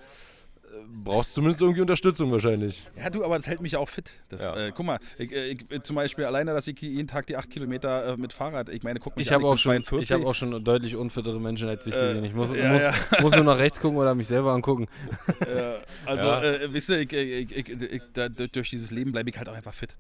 Brauchst 1.03 1.34
zumindest 1.34 1.61
irgendwie 1.61 1.82
Unterstützung 1.82 2.32
wahrscheinlich. 2.32 2.86
Ja, 2.97 3.09
du, 3.09 3.24
aber 3.24 3.38
das 3.38 3.47
hält 3.47 3.61
mich 3.61 3.76
auch 3.78 3.88
fit. 3.89 4.11
Das, 4.30 4.43
Ja. 4.43 4.55
äh, 4.68 4.72
guck 4.76 4.86
mal, 4.86 4.99
ich, 5.18 5.32
äh, 5.32 5.47
ich, 5.51 5.84
zum 5.84 5.95
Beispiel 5.95 6.26
alleine, 6.26 6.53
dass 6.53 6.68
ich 6.68 6.80
jeden 6.82 7.07
Tag 7.07 7.28
die 7.28 7.38
8 7.38 7.49
Kilometer 7.49 8.13
äh, 8.13 8.18
mit 8.18 8.34
Fahrrad, 8.34 8.70
ich 8.70 8.84
meine, 8.84 8.99
guck 8.99 9.16
mich 9.16 9.28
Ich 9.28 9.32
an, 9.34 9.36
habe 9.41 9.47
auch, 9.47 9.51
bin 9.53 9.57
schon, 9.59 9.72
42. 9.84 10.01
ich 10.03 10.11
hab 10.11 10.26
auch 10.26 10.36
schon 10.36 10.63
deutlich 10.63 10.95
unfittere 10.95 11.39
Menschen 11.39 11.70
als 11.70 11.86
ich 11.88 11.95
Äh, 11.95 11.99
gesehen. 11.99 12.26
Ich 12.26 12.34
muss, 12.34 12.49
ja, 12.51 12.72
muss, 12.72 12.84
ja. 12.84 12.93
muss 13.22 13.36
nur 13.36 13.43
nach 13.45 13.57
rechts 13.57 13.80
gucken 13.80 13.97
oder 13.97 14.16
mich 14.16 14.28
selber 14.28 14.53
angucken. 14.53 14.88
Äh, 15.45 15.74
also, 16.05 16.26
Ja. 16.26 16.43
äh, 16.43 16.74
wisst 16.74 16.89
ihr, 16.89 16.99
ich, 16.99 17.13
ich, 17.13 17.51
ich, 17.55 17.70
ich, 17.70 18.01
da, 18.13 18.30
durch 18.30 18.70
dieses 18.70 18.91
Leben 18.91 19.11
bleibe 19.11 19.30
ich 19.30 19.38
halt 19.38 19.47
auch 19.49 19.53
einfach 19.55 19.74
fit. 19.74 19.95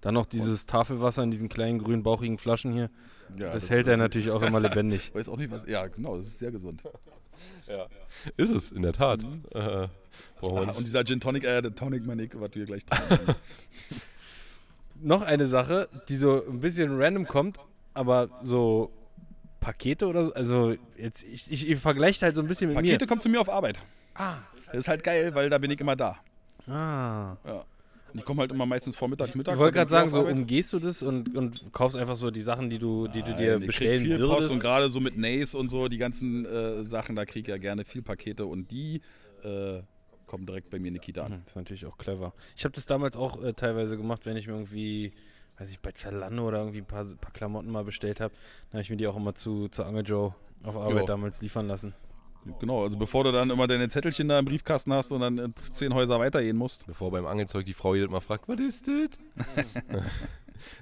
Dann 0.00 0.14
noch 0.14 0.26
dieses 0.26 0.66
Tafelwasser 0.66 1.22
in 1.22 1.30
diesen 1.30 1.48
kleinen 1.48 1.78
grünen 1.78 2.02
bauchigen 2.02 2.38
Flaschen 2.38 2.72
hier. 2.72 2.90
Ja, 3.36 3.50
das 3.50 3.68
hält 3.68 3.88
er 3.88 3.96
natürlich 3.96 4.30
auch 4.30 4.42
immer 4.42 4.60
lebendig. 4.60 5.10
Weiß 5.14 5.28
auch 5.28 5.36
nicht, 5.36 5.50
was. 5.50 5.62
Ja, 5.66 5.86
genau, 5.86 6.16
das 6.16 6.26
ist 6.26 6.38
sehr 6.38 6.50
gesund. 6.50 6.82
Ist 8.36 8.50
es, 8.50 8.70
in 8.70 8.82
der 8.82 8.92
Tat. 8.92 9.22
Äh, 9.22 9.88
brauchen 10.40 10.66
wir 10.66 10.68
Ah, 10.68 10.76
und 10.76 10.86
dieser 10.86 11.04
Gin 11.04 11.20
Tonic, 11.20 11.44
äh, 11.44 11.62
der 11.62 11.74
Tonic 11.74 12.04
Manic, 12.04 12.40
was 12.40 12.50
wir 12.54 12.64
gleich 12.64 12.84
trinken. 12.84 13.34
Noch 15.00 15.22
eine 15.22 15.46
Sache, 15.46 15.88
die 16.08 16.16
so 16.16 16.44
ein 16.44 16.60
bisschen 16.60 17.00
random 17.00 17.26
kommt, 17.26 17.58
aber 17.94 18.28
so 18.42 18.90
Pakete 19.60 20.06
oder 20.06 20.26
so. 20.26 20.34
Also 20.34 20.74
jetzt, 20.96 21.24
ich, 21.24 21.52
ich, 21.52 21.70
ich 21.70 21.78
vergleiche 21.78 22.24
halt 22.24 22.34
so 22.34 22.42
ein 22.42 22.48
bisschen 22.48 22.68
mit 22.68 22.76
Pakete 22.76 23.06
kommen 23.06 23.20
zu 23.20 23.28
mir 23.28 23.40
auf 23.40 23.48
Arbeit. 23.48 23.78
Ah. 24.14 24.34
Das 24.66 24.76
ist 24.78 24.88
halt 24.88 25.04
geil, 25.04 25.34
weil 25.34 25.50
da 25.50 25.58
bin 25.58 25.70
ich 25.70 25.80
immer 25.80 25.94
da. 25.96 26.16
mir. 26.66 26.74
Ah. 26.74 27.36
Ja. 27.46 27.64
Und 28.12 28.20
ich 28.20 28.24
komme 28.24 28.40
halt 28.40 28.52
immer 28.52 28.64
meistens 28.66 28.96
vormittags, 28.96 29.34
mittags. 29.34 29.56
Ich 29.56 29.60
wollte 29.60 29.74
da 29.74 29.80
gerade 29.80 29.90
sagen, 29.90 30.10
so 30.10 30.20
umgehst 30.26 30.72
du 30.72 30.78
das 30.78 31.02
und, 31.02 31.36
und 31.36 31.72
kaufst 31.72 31.96
einfach 31.96 32.14
so 32.16 32.30
die 32.30 32.40
Sachen, 32.40 32.70
die 32.70 32.78
du, 32.78 33.06
die 33.08 33.22
du 33.22 33.34
dir 33.34 33.58
Nein, 33.58 33.66
bestellen 33.66 34.02
viel 34.02 34.16
Post 34.18 34.30
würdest. 34.30 34.52
und 34.52 34.60
gerade 34.60 34.88
so 34.90 35.00
mit 35.00 35.16
Nace 35.18 35.54
und 35.54 35.68
so, 35.68 35.88
die 35.88 35.98
ganzen 35.98 36.46
äh, 36.46 36.84
Sachen, 36.84 37.16
da 37.16 37.24
kriege 37.26 37.40
ich 37.42 37.48
ja 37.48 37.58
gerne 37.58 37.84
viel 37.84 38.00
Pakete 38.02 38.46
und 38.46 38.70
die 38.70 39.02
äh, 39.44 39.82
kommen 40.26 40.46
direkt 40.46 40.70
bei 40.70 40.78
mir 40.78 40.88
in 40.88 40.94
die 40.94 41.00
Kita 41.00 41.22
an. 41.24 41.32
Hm, 41.32 41.40
Das 41.44 41.52
ist 41.52 41.56
natürlich 41.56 41.86
auch 41.86 41.98
clever. 41.98 42.32
Ich 42.56 42.64
habe 42.64 42.74
das 42.74 42.86
damals 42.86 43.16
auch 43.16 43.42
äh, 43.42 43.52
teilweise 43.52 43.96
gemacht, 43.96 44.24
wenn 44.26 44.36
ich 44.36 44.46
mir 44.46 44.54
irgendwie, 44.54 45.12
weiß 45.58 45.70
ich, 45.70 45.80
bei 45.80 45.92
Zalando 45.92 46.48
oder 46.48 46.58
irgendwie 46.60 46.78
ein 46.78 46.86
paar, 46.86 47.04
paar 47.20 47.32
Klamotten 47.32 47.70
mal 47.70 47.84
bestellt 47.84 48.20
habe. 48.20 48.32
Dann 48.70 48.78
habe 48.78 48.82
ich 48.82 48.90
mir 48.90 48.96
die 48.96 49.06
auch 49.06 49.16
immer 49.16 49.34
zu, 49.34 49.68
zu 49.68 49.84
Angel 49.84 50.04
Joe 50.06 50.34
auf 50.64 50.76
Arbeit 50.76 51.00
Jo. 51.00 51.06
damals 51.06 51.40
liefern 51.42 51.68
lassen. 51.68 51.94
Genau, 52.60 52.82
also 52.82 52.96
bevor 52.96 53.24
du 53.24 53.32
dann 53.32 53.50
immer 53.50 53.66
deine 53.66 53.88
Zettelchen 53.88 54.28
da 54.28 54.38
im 54.38 54.44
Briefkasten 54.44 54.92
hast 54.92 55.12
und 55.12 55.20
dann 55.20 55.38
äh, 55.38 55.52
zehn 55.52 55.92
Häuser 55.92 56.18
weitergehen 56.18 56.56
musst. 56.56 56.86
Bevor 56.86 57.10
beim 57.10 57.26
Angelzeug 57.26 57.66
die 57.66 57.74
Frau 57.74 57.94
jedes 57.94 58.10
Mal 58.10 58.20
fragt, 58.20 58.48
was 58.48 58.58
ist 58.60 58.86
das? 58.86 60.02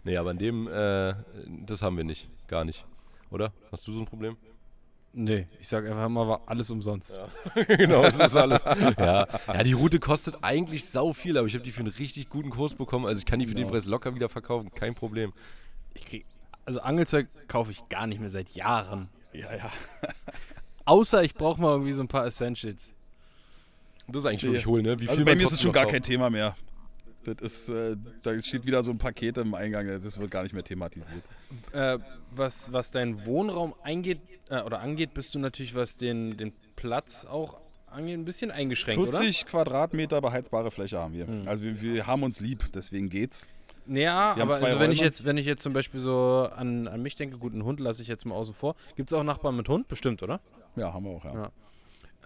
nee, 0.04 0.16
aber 0.16 0.30
in 0.30 0.38
dem, 0.38 0.68
äh, 0.68 1.14
das 1.66 1.82
haben 1.82 1.96
wir 1.96 2.04
nicht. 2.04 2.28
Gar 2.46 2.64
nicht. 2.64 2.84
Oder? 3.30 3.52
Hast 3.72 3.86
du 3.86 3.92
so 3.92 4.00
ein 4.00 4.06
Problem? 4.06 4.36
Nee, 5.18 5.48
ich 5.58 5.66
sage 5.66 5.90
einfach 5.90 6.10
mal, 6.10 6.28
war 6.28 6.42
alles 6.44 6.70
umsonst. 6.70 7.20
genau, 7.68 8.02
das 8.02 8.18
ist 8.18 8.36
alles. 8.36 8.64
Ja. 8.98 9.26
ja, 9.46 9.62
die 9.62 9.72
Route 9.72 9.98
kostet 9.98 10.44
eigentlich 10.44 10.84
sau 10.84 11.14
viel, 11.14 11.38
aber 11.38 11.46
ich 11.46 11.54
habe 11.54 11.64
die 11.64 11.72
für 11.72 11.80
einen 11.80 11.88
richtig 11.88 12.28
guten 12.28 12.50
Kurs 12.50 12.74
bekommen. 12.74 13.06
Also 13.06 13.18
ich 13.20 13.24
kann 13.26 13.38
die 13.38 13.46
für 13.46 13.54
den 13.54 13.62
Genau. 13.62 13.70
Preis 13.72 13.86
locker 13.86 14.14
wieder 14.14 14.28
verkaufen, 14.28 14.70
kein 14.74 14.94
Problem. 14.94 15.32
Ich 15.94 16.04
krieg, 16.04 16.26
also 16.66 16.80
Angelzeug 16.80 17.28
kaufe 17.48 17.70
ich 17.70 17.88
gar 17.88 18.06
nicht 18.06 18.20
mehr 18.20 18.28
seit 18.28 18.50
Jahren. 18.50 19.08
Ja, 19.32 19.54
ja. 19.56 19.70
Außer 20.86 21.22
ich 21.22 21.34
brauche 21.34 21.60
mal 21.60 21.72
irgendwie 21.72 21.92
so 21.92 22.02
ein 22.02 22.08
paar 22.08 22.24
Essentials. 22.26 22.94
Das 24.08 24.18
ist 24.22 24.26
eigentlich 24.26 24.42
wirklich 24.44 24.66
hohl, 24.66 24.82
ne? 24.82 24.98
Wie 24.98 25.08
Also 25.08 25.16
viel 25.16 25.24
bei 25.24 25.34
mir 25.34 25.44
ist 25.44 25.52
es 25.52 25.60
schon 25.60 25.72
gar 25.72 25.84
kauft. 25.84 25.94
kein 25.94 26.02
Thema 26.02 26.30
mehr. 26.30 26.56
Das 27.24 27.38
ist, 27.42 27.68
äh, 27.68 27.96
da 28.22 28.40
steht 28.40 28.64
wieder 28.66 28.84
so 28.84 28.92
ein 28.92 28.98
Paket 28.98 29.36
im 29.38 29.54
Eingang, 29.54 29.88
das 30.00 30.18
wird 30.18 30.30
gar 30.30 30.44
nicht 30.44 30.52
mehr 30.52 30.62
thematisiert. 30.62 31.24
Äh, 31.72 31.98
was, 32.30 32.72
was 32.72 32.92
deinen 32.92 33.26
Wohnraum 33.26 33.74
eingeht, 33.82 34.20
äh, 34.48 34.60
oder 34.60 34.78
angeht, 34.78 35.12
bist 35.12 35.34
du 35.34 35.40
natürlich, 35.40 35.74
was 35.74 35.96
den, 35.96 36.36
den 36.36 36.52
Platz 36.76 37.24
auch 37.24 37.58
angeht, 37.88 38.16
ein 38.16 38.24
bisschen 38.24 38.52
eingeschränkt, 38.52 39.10
40 39.12 39.46
Quadratmeter 39.46 40.20
beheizbare 40.20 40.70
Fläche 40.70 40.98
haben 41.00 41.14
wir. 41.14 41.26
Hm. 41.26 41.42
Also 41.46 41.64
wir, 41.64 41.80
wir 41.80 42.06
haben 42.06 42.22
uns 42.22 42.38
lieb, 42.38 42.64
deswegen 42.72 43.08
geht's. 43.08 43.48
oder? 43.88 43.98
Ja, 43.98 44.12
haben 44.36 44.42
aber 44.42 44.54
also 44.62 44.78
wenn 44.78 44.92
ich 44.92 45.00
jetzt, 45.00 45.24
wenn 45.24 45.36
ich 45.36 45.46
jetzt 45.46 45.62
zum 45.64 45.72
Beispiel 45.72 45.98
so 46.00 46.48
an, 46.54 46.86
an 46.86 47.02
mich 47.02 47.16
denke, 47.16 47.38
gut, 47.38 47.52
einen 47.54 47.64
Hund 47.64 47.80
lasse 47.80 48.02
ich 48.02 48.08
jetzt 48.08 48.24
mal 48.24 48.34
außen 48.36 48.54
vor. 48.54 48.76
Gibt 48.94 49.10
es 49.10 49.18
auch 49.18 49.24
Nachbarn 49.24 49.56
mit 49.56 49.68
Hund? 49.68 49.88
Bestimmt, 49.88 50.22
oder? 50.22 50.34
Ja, 50.34 50.65
haben 50.84 51.04
wir 51.04 51.10
auch, 51.12 51.24
ja. 51.24 51.50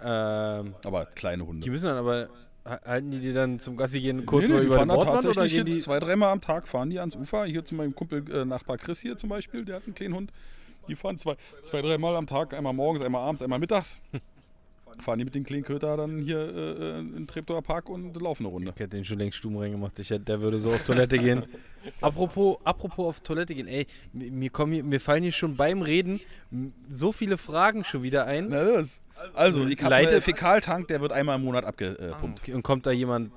Ja. 0.03 0.61
Ähm, 0.61 0.74
Aber 0.84 1.07
kleine 1.07 1.46
Hunde. 1.46 1.62
die 1.62 1.70
müssen 1.70 1.86
dann 1.86 1.98
aber, 1.98 2.28
ha- 2.64 2.80
halten 2.84 3.11
die 3.11 3.20
die 3.20 3.32
dann 3.32 3.59
zum 3.59 3.76
Gassi 3.76 4.01
gehen 4.01 4.24
kurz 4.26 4.44
Nee, 4.48 4.55
mal 4.55 4.55
nee, 4.57 4.61
die 4.62 4.66
über 4.68 4.76
fahren 4.76 4.88
den 4.88 4.94
Bordwand 4.96 5.26
oder 5.26 5.46
gehen 5.48 5.66
die... 5.66 5.78
zwei, 5.78 5.98
dreimal 6.01 6.32
am 6.32 6.40
Tag 6.40 6.66
fahren 6.68 6.88
die 6.90 6.98
ans 6.98 7.14
Ufer. 7.16 7.44
Hier 7.44 7.64
zu 7.64 7.74
meinem 7.74 7.94
Kumpel 7.94 8.24
äh, 8.32 8.44
Nachbar 8.44 8.78
Chris 8.78 9.01
hier 9.01 9.16
zum 9.16 9.28
Beispiel, 9.28 9.64
der 9.64 9.76
hat 9.76 9.84
einen 9.84 9.94
kleinen 9.94 10.14
Hund. 10.14 10.32
Die 10.88 10.96
fahren 10.96 11.18
zwei, 11.18 11.36
zwei 11.62 11.82
dreimal 11.82 12.16
am 12.16 12.26
Tag, 12.26 12.55
einmal 12.55 12.72
morgens, 12.72 13.03
einmal 13.03 13.22
abends, 13.22 13.42
einmal 13.42 13.59
mittags. 13.59 14.01
fahren 14.99 15.18
die 15.18 15.24
mit 15.24 15.34
den 15.34 15.45
kleinen 15.45 15.62
Köter 15.64 15.97
dann 15.97 16.18
hier 16.18 16.38
äh, 16.38 16.99
in 17.01 17.12
den 17.12 17.26
Treptower 17.26 17.62
Park 17.62 17.88
und 17.88 18.20
laufen 18.20 18.45
eine 18.45 18.53
Runde. 18.53 18.72
Ich 18.74 18.80
hätte 18.80 18.97
den 18.97 19.05
schon 19.05 19.18
längst 19.18 19.38
stumm 19.38 19.57
reingemacht. 19.57 19.99
Ich 19.99 20.11
hätte, 20.11 20.24
der 20.24 20.41
würde 20.41 20.59
so 20.59 20.70
auf 20.70 20.82
Toilette 20.84 21.18
gehen. 21.18 21.45
Apropos, 22.01 22.59
apropos 22.64 23.07
auf 23.07 23.20
Toilette 23.20 23.55
gehen, 23.55 23.66
ey, 23.66 23.86
mir, 24.12 24.51
kommen 24.51 24.72
hier, 24.72 24.84
mir 24.84 25.01
fallen 25.01 25.22
hier 25.22 25.32
schon 25.32 25.57
beim 25.57 25.80
Reden 25.80 26.20
so 26.88 27.11
viele 27.12 27.38
Fragen 27.38 27.84
schon 27.84 28.03
wieder 28.03 28.26
ein. 28.26 28.49
Na 28.51 28.62
los. 28.62 29.01
Also, 29.34 29.66
ich 29.66 29.82
habe 29.82 29.95
einen 29.95 30.22
Fäkaltank, 30.22 30.88
der 30.88 31.01
wird 31.01 31.12
einmal 31.12 31.36
im 31.36 31.45
Monat 31.45 31.64
abgepumpt. 31.64 32.41
Okay, 32.41 32.53
und 32.55 32.62
kommt 32.62 32.86
da 32.86 32.91
jemand, 32.91 33.30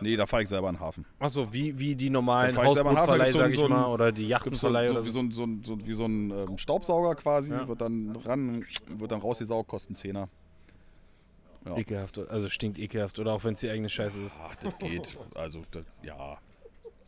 Nee, 0.00 0.16
da 0.16 0.26
fahre 0.26 0.42
ich 0.42 0.48
selber 0.48 0.68
in 0.68 0.76
den 0.76 0.80
Hafen. 0.80 1.04
achso, 1.18 1.52
wie, 1.52 1.76
wie 1.78 1.96
die 1.96 2.10
normalen 2.10 2.56
Hausbootverleih, 2.56 3.32
so 3.32 3.38
sag 3.38 3.50
ich 3.50 3.56
so 3.58 3.68
mal, 3.68 3.86
oder 3.86 4.12
die 4.12 4.22
so, 4.22 4.28
Yachtenverleih 4.28 4.86
so, 4.88 4.94
oder 4.94 5.04
wie 5.04 5.10
so. 5.10 5.12
so 5.12 5.20
ein, 5.20 5.30
so 5.32 5.42
ein, 5.44 5.62
so, 5.64 5.86
wie 5.86 5.94
so 5.94 6.04
ein 6.06 6.30
ähm, 6.30 6.58
Staubsauger 6.58 7.14
quasi, 7.16 7.52
Ja. 7.52 7.66
wird 7.66 7.80
dann 7.80 8.14
ran, 8.24 8.64
wird 8.88 9.10
dann 9.10 9.20
rausgesaugt, 9.20 9.68
kostet 9.68 9.90
einen 9.90 9.96
Zehner. 9.96 10.28
Ja. 11.68 11.76
Ekelhaft, 11.76 12.18
also 12.18 12.48
stinkt 12.48 12.78
ekelhaft, 12.78 13.18
oder 13.18 13.32
auch 13.32 13.44
wenn 13.44 13.54
es 13.54 13.60
die 13.60 13.70
eigene 13.70 13.88
Scheiße 13.88 14.20
ist. 14.20 14.40
Ach, 14.42 14.56
das 14.56 14.78
geht. 14.78 15.16
Also, 15.34 15.62
das, 15.70 15.84
ja. 16.02 16.38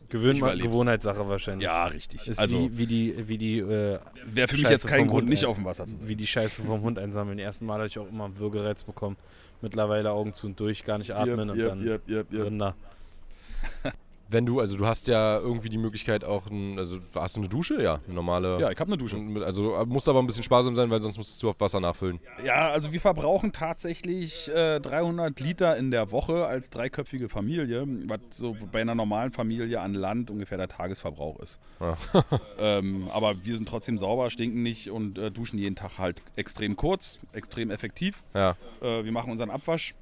Gewöhn, 0.09 0.39
mal-. 0.39 0.57
Gewohnheitssache 0.57 1.27
wahrscheinlich. 1.27 1.65
Ja, 1.65 1.85
richtig. 1.85 2.27
Ist 2.27 2.39
also, 2.39 2.57
wie, 2.57 2.77
wie 2.77 2.85
die, 2.85 3.27
wie 3.27 3.37
die, 3.37 3.59
äh, 3.59 3.99
wäre 4.25 4.47
für 4.47 4.55
mich 4.55 4.63
Scheiße 4.63 4.73
jetzt 4.73 4.87
kein 4.87 5.07
Grund, 5.07 5.21
Hund, 5.21 5.29
nicht 5.29 5.45
auf 5.45 5.55
dem 5.55 5.65
Wasser 5.65 5.85
zu 5.85 5.95
sein. 5.95 6.07
wie 6.07 6.15
die 6.15 6.27
Scheiße 6.27 6.63
vom 6.63 6.81
Hund 6.81 6.99
einsammeln. 6.99 7.37
Die 7.37 7.43
ersten 7.43 7.65
Mal 7.65 7.75
hatte 7.75 7.87
ich 7.87 7.99
auch 7.99 8.09
immer 8.09 8.25
einen 8.25 8.37
Würgereiz 8.37 8.83
bekommen. 8.83 9.15
Mittlerweile 9.61 10.11
Augen 10.11 10.33
zu 10.33 10.47
und 10.47 10.59
durch, 10.59 10.83
gar 10.83 10.97
nicht 10.97 11.11
atmen 11.11 11.49
und 11.49 11.59
dann 11.59 11.81
yep, 11.81 12.07
yep, 12.09 12.33
yep. 12.33 12.45
Rinder. 12.45 12.75
Wenn 14.31 14.45
du, 14.45 14.61
also 14.61 14.77
du 14.77 14.87
hast 14.87 15.09
ja 15.09 15.37
irgendwie 15.39 15.67
die 15.67 15.77
Möglichkeit 15.77 16.23
auch, 16.23 16.47
ein, 16.47 16.79
also 16.79 16.99
hast 17.15 17.35
du 17.35 17.41
eine 17.41 17.49
Dusche? 17.49 17.81
Ja, 17.83 17.99
eine 18.05 18.15
normale. 18.15 18.59
Ja, 18.61 18.71
ich 18.71 18.79
habe 18.79 18.89
eine 18.89 18.97
Dusche. 18.97 19.17
Also 19.43 19.75
äh, 19.75 19.85
muss 19.85 20.07
aber 20.07 20.19
ein 20.19 20.25
bisschen 20.25 20.43
sparsam 20.43 20.73
sein, 20.73 20.89
weil 20.89 21.01
sonst 21.01 21.17
musstest 21.17 21.43
du 21.43 21.49
auf 21.49 21.59
Wasser 21.59 21.81
nachfüllen. 21.81 22.19
Ja, 22.45 22.69
also 22.69 22.93
wir 22.93 23.01
verbrauchen 23.01 23.51
tatsächlich 23.51 24.49
äh, 24.49 24.79
300 24.79 25.37
Liter 25.41 25.75
in 25.75 25.91
der 25.91 26.11
Woche 26.11 26.45
als 26.45 26.69
dreiköpfige 26.69 27.27
Familie, 27.27 27.85
was 28.07 28.19
so 28.29 28.55
bei 28.71 28.79
einer 28.79 28.95
normalen 28.95 29.33
Familie 29.33 29.81
an 29.81 29.93
Land 29.93 30.31
ungefähr 30.31 30.57
der 30.57 30.69
Tagesverbrauch 30.69 31.39
ist. 31.39 31.59
Ja. 31.81 31.97
ähm, 32.59 33.09
aber 33.11 33.43
wir 33.43 33.55
sind 33.55 33.67
trotzdem 33.67 33.97
sauber, 33.97 34.29
stinken 34.29 34.63
nicht 34.63 34.89
und 34.89 35.17
äh, 35.17 35.29
duschen 35.29 35.59
jeden 35.59 35.75
Tag 35.75 35.97
halt 35.97 36.21
extrem 36.37 36.77
kurz, 36.77 37.19
extrem 37.33 37.69
effektiv. 37.69 38.23
Ja. 38.33 38.55
Äh, 38.81 39.03
wir 39.03 39.11
machen 39.11 39.31
unseren 39.31 39.49
Abwasch. 39.49 39.93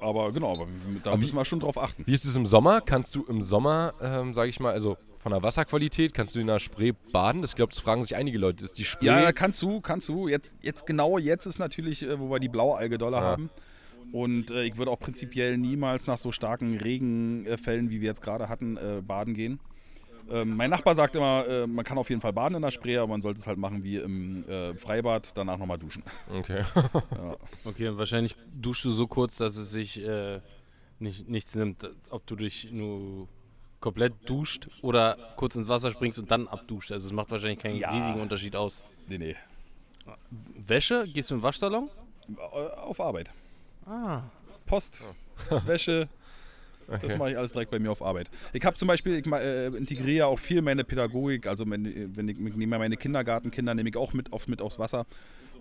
Aber 0.00 0.32
genau, 0.32 0.52
aber 0.52 0.66
da 1.02 1.12
Aber 1.12 1.20
müssen 1.20 1.36
wir 1.36 1.44
schon 1.44 1.60
drauf 1.60 1.78
achten. 1.78 2.04
Wie 2.06 2.12
ist 2.12 2.24
es 2.24 2.34
im 2.36 2.46
Sommer? 2.46 2.80
Kannst 2.80 3.14
du 3.14 3.24
im 3.24 3.42
Sommer, 3.42 3.94
ähm, 4.02 4.34
sage 4.34 4.50
ich 4.50 4.58
mal, 4.58 4.72
also 4.72 4.96
von 5.18 5.30
der 5.30 5.42
Wasserqualität, 5.42 6.14
kannst 6.14 6.34
du 6.34 6.40
in 6.40 6.48
der 6.48 6.58
Spree 6.58 6.92
baden? 7.12 7.42
Das 7.42 7.54
glaube, 7.54 7.70
das 7.70 7.78
fragen 7.78 8.02
sich 8.02 8.16
einige 8.16 8.38
Leute. 8.38 8.64
Ist 8.64 8.78
die 8.78 8.84
Spree? 8.84 9.06
Ja, 9.06 9.30
kannst 9.32 9.62
du, 9.62 9.80
kannst 9.80 10.08
du. 10.08 10.26
Jetzt, 10.26 10.56
jetzt 10.62 10.86
genau 10.86 11.18
jetzt 11.18 11.46
ist 11.46 11.58
natürlich, 11.60 12.02
äh, 12.02 12.18
wo 12.18 12.30
wir 12.30 12.40
die 12.40 12.48
Blaualge 12.48 12.98
dolle 12.98 13.18
Ja. 13.18 13.22
haben. 13.22 13.50
Und 14.10 14.50
äh, 14.50 14.64
ich 14.64 14.76
würde 14.76 14.90
auch 14.90 14.98
prinzipiell 15.00 15.56
niemals 15.56 16.06
nach 16.06 16.18
so 16.18 16.32
starken 16.32 16.76
Regenfällen, 16.76 17.88
wie 17.90 18.00
wir 18.00 18.08
jetzt 18.08 18.20
gerade 18.22 18.48
hatten, 18.48 18.76
äh, 18.76 19.00
baden 19.06 19.34
gehen. 19.34 19.60
Ähm, 20.30 20.56
mein 20.56 20.70
Nachbar 20.70 20.94
sagt 20.94 21.16
immer, 21.16 21.46
äh, 21.46 21.66
man 21.66 21.84
kann 21.84 21.98
auf 21.98 22.08
jeden 22.08 22.20
Fall 22.20 22.32
baden 22.32 22.54
in 22.56 22.62
der 22.62 22.70
Spree, 22.70 22.96
aber 22.96 23.08
man 23.08 23.20
sollte 23.20 23.40
es 23.40 23.46
halt 23.46 23.58
machen 23.58 23.82
wie 23.84 23.96
im 23.96 24.48
äh, 24.48 24.74
Freibad, 24.74 25.36
danach 25.36 25.58
nochmal 25.58 25.78
duschen. 25.78 26.02
Okay. 26.30 26.62
Ja. 27.16 27.36
Okay, 27.64 27.88
und 27.88 27.98
wahrscheinlich 27.98 28.36
duschst 28.54 28.84
du 28.84 28.90
so 28.92 29.06
kurz, 29.06 29.36
dass 29.36 29.56
es 29.56 29.70
sich 29.70 30.02
äh, 30.04 30.40
nicht, 30.98 31.28
nichts 31.28 31.54
nimmt, 31.54 31.88
ob 32.10 32.26
du 32.26 32.36
dich 32.36 32.70
nur 32.72 33.28
komplett 33.80 34.14
duscht 34.28 34.68
oder 34.82 35.16
kurz 35.36 35.56
ins 35.56 35.68
Wasser 35.68 35.90
springst 35.90 36.18
und 36.18 36.30
dann 36.30 36.46
abduscht. 36.48 36.92
Also 36.92 37.06
es 37.06 37.12
macht 37.12 37.30
wahrscheinlich 37.30 37.58
keinen 37.58 37.76
Ja. 37.76 37.90
riesigen 37.92 38.20
Unterschied 38.20 38.54
aus. 38.56 38.84
Nee, 39.08 39.18
nee. 39.18 39.36
Wäsche? 40.56 41.04
Gehst 41.12 41.30
du 41.30 41.36
im 41.36 41.42
Waschsalon? 41.42 41.90
Äh, 42.28 42.40
Auf 42.80 43.00
Arbeit. 43.00 43.30
Ah. 43.86 44.22
Post, 44.66 45.02
Wäsche. 45.66 46.08
Das 47.00 47.16
mache 47.16 47.32
ich 47.32 47.38
alles 47.38 47.52
direkt 47.52 47.70
bei 47.70 47.78
mir 47.78 47.90
auf 47.90 48.02
Arbeit. 48.02 48.30
Ich 48.52 48.64
habe 48.64 48.76
zum 48.76 48.88
Beispiel, 48.88 49.18
ich 49.18 49.26
äh, 49.26 49.66
integriere 49.68 50.26
auch 50.26 50.38
viel 50.38 50.62
meine 50.62 50.84
Pädagogik, 50.84 51.46
also 51.46 51.64
meine, 51.64 51.92
wenn 52.16 52.28
ich, 52.28 52.38
ich 52.38 52.56
nehme 52.56 52.78
meine 52.78 52.96
Kindergartenkinder, 52.96 53.74
nehme 53.74 53.88
ich 53.88 53.96
auch 53.96 54.12
mit, 54.12 54.32
oft 54.32 54.48
mit 54.48 54.60
aufs 54.60 54.78
Wasser 54.78 55.06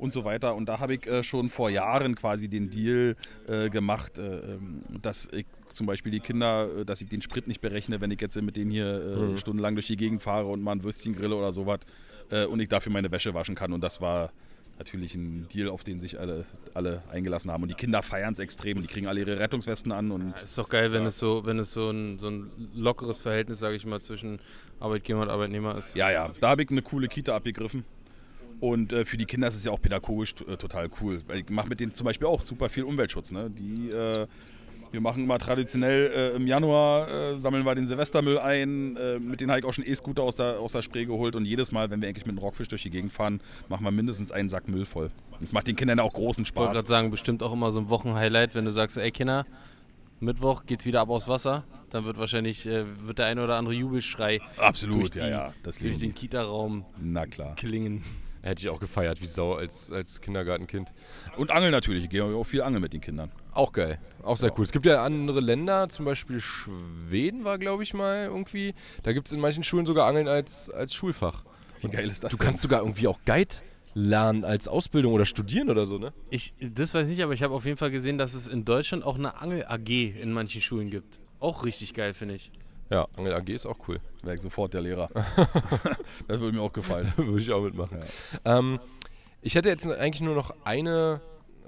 und 0.01 0.13
so 0.13 0.25
weiter. 0.25 0.55
Und 0.55 0.67
da 0.67 0.79
habe 0.79 0.95
ich 0.95 1.05
äh, 1.05 1.23
schon 1.23 1.49
vor 1.49 1.69
Jahren 1.69 2.15
quasi 2.15 2.49
den 2.49 2.69
Deal 2.71 3.15
äh, 3.47 3.69
gemacht, 3.69 4.17
äh, 4.17 4.53
ähm, 4.53 4.81
dass 5.01 5.29
ich 5.31 5.45
zum 5.73 5.85
Beispiel 5.85 6.11
die 6.11 6.19
Kinder, 6.19 6.69
äh, 6.79 6.85
dass 6.85 7.01
ich 7.01 7.09
den 7.09 7.21
Sprit 7.21 7.47
nicht 7.47 7.61
berechne, 7.61 8.01
wenn 8.01 8.09
ich 8.09 8.19
jetzt 8.19 8.39
mit 8.41 8.55
denen 8.55 8.71
hier 8.71 9.33
äh, 9.33 9.37
stundenlang 9.37 9.75
durch 9.75 9.87
die 9.87 9.97
Gegend 9.97 10.23
fahre 10.23 10.47
und 10.47 10.61
mal 10.61 10.71
ein 10.71 10.83
Würstchen 10.83 11.15
grille 11.15 11.35
oder 11.35 11.53
sowas 11.53 11.79
und 12.49 12.61
ich 12.61 12.69
dafür 12.69 12.93
meine 12.93 13.11
Wäsche 13.11 13.33
waschen 13.33 13.55
kann. 13.55 13.73
Und 13.73 13.81
das 13.81 13.99
war 13.99 14.31
natürlich 14.81 15.13
ein 15.13 15.47
Deal, 15.53 15.69
auf 15.69 15.83
den 15.83 15.99
sich 15.99 16.19
alle, 16.19 16.45
alle 16.73 17.03
eingelassen 17.11 17.51
haben. 17.51 17.61
Und 17.61 17.69
die 17.69 17.75
Kinder 17.75 18.01
feiern 18.01 18.33
es 18.33 18.39
extrem. 18.39 18.81
Die 18.81 18.87
kriegen 18.87 19.07
alle 19.07 19.19
ihre 19.19 19.39
Rettungswesten 19.39 19.91
an 19.91 20.11
und 20.11 20.33
Ist 20.41 20.57
doch 20.57 20.69
geil, 20.69 20.91
wenn 20.91 21.05
es 21.05 21.19
so, 21.19 21.45
wenn 21.45 21.59
es 21.59 21.71
so 21.71 21.91
ein, 21.91 22.17
so 22.17 22.29
ein 22.29 22.49
lockeres 22.73 23.19
Verhältnis, 23.19 23.59
sage 23.59 23.75
ich 23.75 23.85
mal, 23.85 24.01
zwischen 24.01 24.39
Arbeitgeber 24.79 25.21
und 25.21 25.29
Arbeitnehmer 25.29 25.77
ist. 25.77 25.95
Ja, 25.95 26.09
ja, 26.09 26.31
da 26.41 26.49
habe 26.49 26.63
ich 26.63 26.71
eine 26.71 26.81
coole 26.81 27.07
Kita 27.07 27.35
abgegriffen. 27.35 27.85
Und 28.59 28.93
äh, 28.93 29.05
für 29.05 29.17
die 29.17 29.25
Kinder 29.25 29.47
ist 29.47 29.55
es 29.55 29.65
ja 29.65 29.71
auch 29.71 29.81
pädagogisch 29.81 30.35
äh, 30.47 30.57
total 30.57 30.89
cool. 31.01 31.21
Weil 31.27 31.39
ich 31.39 31.49
mache 31.49 31.67
mit 31.67 31.79
denen 31.79 31.93
zum 31.93 32.05
Beispiel 32.05 32.27
auch 32.27 32.41
super 32.41 32.69
viel 32.69 32.83
Umweltschutz. 32.83 33.31
Ne? 33.31 33.49
Die, 33.49 33.89
äh, 33.89 34.27
wir 34.91 35.01
machen 35.01 35.23
immer 35.23 35.39
traditionell 35.39 36.11
äh, 36.13 36.35
im 36.35 36.47
Januar, 36.47 37.09
äh, 37.09 37.37
sammeln 37.37 37.63
wir 37.63 37.75
den 37.75 37.87
Silvestermüll 37.87 38.37
ein. 38.39 38.97
Äh, 38.97 39.19
mit 39.19 39.39
denen 39.41 39.51
habe 39.51 39.59
ich 39.59 39.65
auch 39.65 39.73
schon 39.73 39.85
E-Scooter 39.87 40.23
aus 40.23 40.35
der, 40.35 40.59
aus 40.59 40.73
der 40.73 40.81
Spree 40.81 41.05
geholt. 41.05 41.35
Und 41.35 41.45
jedes 41.45 41.71
Mal, 41.71 41.89
wenn 41.89 42.01
wir 42.01 42.09
eigentlich 42.09 42.25
mit 42.25 42.33
einem 42.33 42.39
Rockfisch 42.43 42.67
durch 42.67 42.83
die 42.83 42.89
Gegend 42.89 43.13
fahren, 43.13 43.39
machen 43.69 43.83
wir 43.85 43.91
mindestens 43.91 44.31
einen 44.31 44.49
Sack 44.49 44.67
Müll 44.67 44.85
voll. 44.85 45.11
Das 45.39 45.53
macht 45.53 45.67
den 45.67 45.75
Kindern 45.75 45.99
auch 45.99 46.13
großen 46.13 46.43
Ich 46.43 46.55
wollte 46.55 46.73
Spaß. 46.73 46.77
gerade 46.77 46.87
sagen, 46.89 47.11
bestimmt 47.11 47.41
auch 47.41 47.53
immer 47.53 47.71
so 47.71 47.79
ein 47.79 47.89
Wochenhighlight, 47.89 48.53
wenn 48.53 48.65
du 48.65 48.71
sagst, 48.71 48.95
so, 48.95 49.01
ey 49.01 49.11
Kinder, 49.11 49.45
Mittwoch 50.19 50.65
geht's 50.65 50.85
wieder 50.85 51.01
ab 51.01 51.09
aus 51.09 51.27
Wasser. 51.27 51.63
Dann 51.89 52.05
wird 52.05 52.17
wahrscheinlich 52.17 52.65
äh, 52.67 52.85
wird 53.05 53.17
der 53.19 53.25
eine 53.25 53.43
oder 53.43 53.55
andere 53.55 53.73
Jubelschrei 53.73 54.39
Absolut, 54.57 54.99
durch, 54.99 55.09
die, 55.11 55.19
ja, 55.19 55.27
ja. 55.29 55.53
Das 55.63 55.77
durch 55.79 55.99
den. 55.99 56.13
Kita-Raum 56.13 56.85
Na 57.01 57.25
klar. 57.25 57.55
klingen. 57.55 58.03
Hätte 58.43 58.61
ich 58.61 58.69
auch 58.69 58.79
gefeiert, 58.79 59.21
wie 59.21 59.27
Sau 59.27 59.53
als, 59.53 59.91
als 59.91 60.19
Kindergartenkind. 60.19 60.91
Und 61.37 61.51
Angeln 61.51 61.71
natürlich. 61.71 62.05
Ich 62.05 62.09
gehe 62.09 62.23
auch 62.23 62.43
viel 62.43 62.63
angeln 62.63 62.81
mit 62.81 62.91
den 62.93 63.01
Kindern. 63.01 63.31
Auch 63.53 63.71
geil. 63.71 63.99
Auch 64.23 64.37
sehr 64.37 64.51
cool. 64.57 64.63
Es 64.63 64.71
gibt 64.71 64.85
ja 64.87 65.03
andere 65.03 65.39
Länder, 65.41 65.89
zum 65.89 66.05
Beispiel 66.05 66.39
Schweden 66.39 67.43
war, 67.43 67.57
glaube 67.59 67.83
ich, 67.83 67.93
mal 67.93 68.25
irgendwie. 68.25 68.73
Da 69.03 69.13
gibt 69.13 69.27
es 69.27 69.33
in 69.33 69.39
manchen 69.39 69.63
Schulen 69.63 69.85
sogar 69.85 70.07
Angeln 70.07 70.27
als, 70.27 70.69
als 70.71 70.93
Schulfach. 70.95 71.43
Wie 71.81 71.87
geil 71.87 72.09
ist 72.09 72.23
das 72.23 72.31
Du 72.31 72.37
denn? 72.37 72.45
kannst 72.47 72.61
sogar 72.63 72.81
irgendwie 72.81 73.07
auch 73.07 73.19
Guide 73.25 73.55
lernen 73.93 74.45
als 74.45 74.67
Ausbildung 74.67 75.13
oder 75.13 75.25
studieren 75.25 75.69
oder 75.69 75.85
so, 75.85 75.97
ne? 75.97 76.13
Ich, 76.29 76.53
das 76.59 76.93
weiß 76.93 77.07
ich 77.09 77.15
nicht, 77.17 77.23
aber 77.23 77.33
ich 77.33 77.43
habe 77.43 77.53
auf 77.53 77.65
jeden 77.65 77.77
Fall 77.77 77.91
gesehen, 77.91 78.17
dass 78.17 78.33
es 78.33 78.47
in 78.47 78.63
Deutschland 78.63 79.03
auch 79.03 79.15
eine 79.17 79.41
Angel-AG 79.41 79.89
in 79.89 80.31
manchen 80.31 80.61
Schulen 80.61 80.89
gibt. 80.89 81.19
Auch 81.39 81.65
richtig 81.65 81.93
geil, 81.93 82.13
finde 82.13 82.35
ich. 82.35 82.51
Ja, 82.91 83.07
Angel 83.15 83.33
AG 83.33 83.47
ist 83.47 83.65
auch 83.65 83.77
cool. 83.87 84.01
Wäre 84.21 84.35
ich 84.35 84.41
sofort 84.41 84.73
der 84.73 84.81
Lehrer. 84.81 85.09
das 86.27 86.39
würde 86.39 86.57
mir 86.57 86.61
auch 86.61 86.73
gefallen. 86.73 87.11
Würde 87.17 87.41
ich 87.41 87.51
auch 87.51 87.63
mitmachen. 87.63 87.99
Ähm, 88.43 88.79
ich 89.41 89.55
hätte 89.55 89.69
jetzt 89.69 89.87
eigentlich 89.87 90.21
nur 90.21 90.35
noch 90.35 90.53
eine 90.65 91.21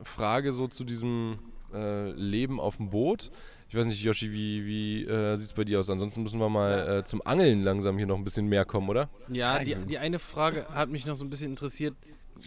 Frage 0.03 0.51
so 0.51 0.67
zu 0.67 0.83
diesem 0.83 1.39
äh, 1.73 2.11
Leben 2.11 2.59
auf 2.59 2.75
dem 2.75 2.89
Boot. 2.89 3.31
Ich 3.69 3.75
weiß 3.75 3.85
nicht, 3.85 4.03
Yoshi, 4.03 4.31
wie, 4.33 4.65
wie 4.65 5.05
äh, 5.05 5.37
sieht 5.37 5.47
es 5.47 5.53
bei 5.53 5.63
dir 5.63 5.79
aus? 5.79 5.89
Ansonsten 5.89 6.23
müssen 6.23 6.39
wir 6.39 6.49
mal 6.49 6.99
äh, 6.99 7.03
zum 7.05 7.25
Angeln 7.25 7.63
langsam 7.63 7.97
hier 7.97 8.05
noch 8.05 8.17
ein 8.17 8.25
bisschen 8.25 8.47
mehr 8.47 8.65
kommen, 8.65 8.89
oder? 8.89 9.09
Ja, 9.29 9.63
die, 9.63 9.75
die 9.75 9.97
eine 9.97 10.19
Frage 10.19 10.67
hat 10.69 10.89
mich 10.89 11.05
noch 11.05 11.15
so 11.15 11.25
ein 11.25 11.29
bisschen 11.29 11.51
interessiert, 11.51 11.95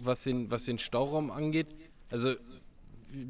was 0.02 0.22
den, 0.22 0.50
was 0.50 0.64
den 0.64 0.78
Stauraum 0.78 1.30
angeht. 1.30 1.68
Also 2.10 2.34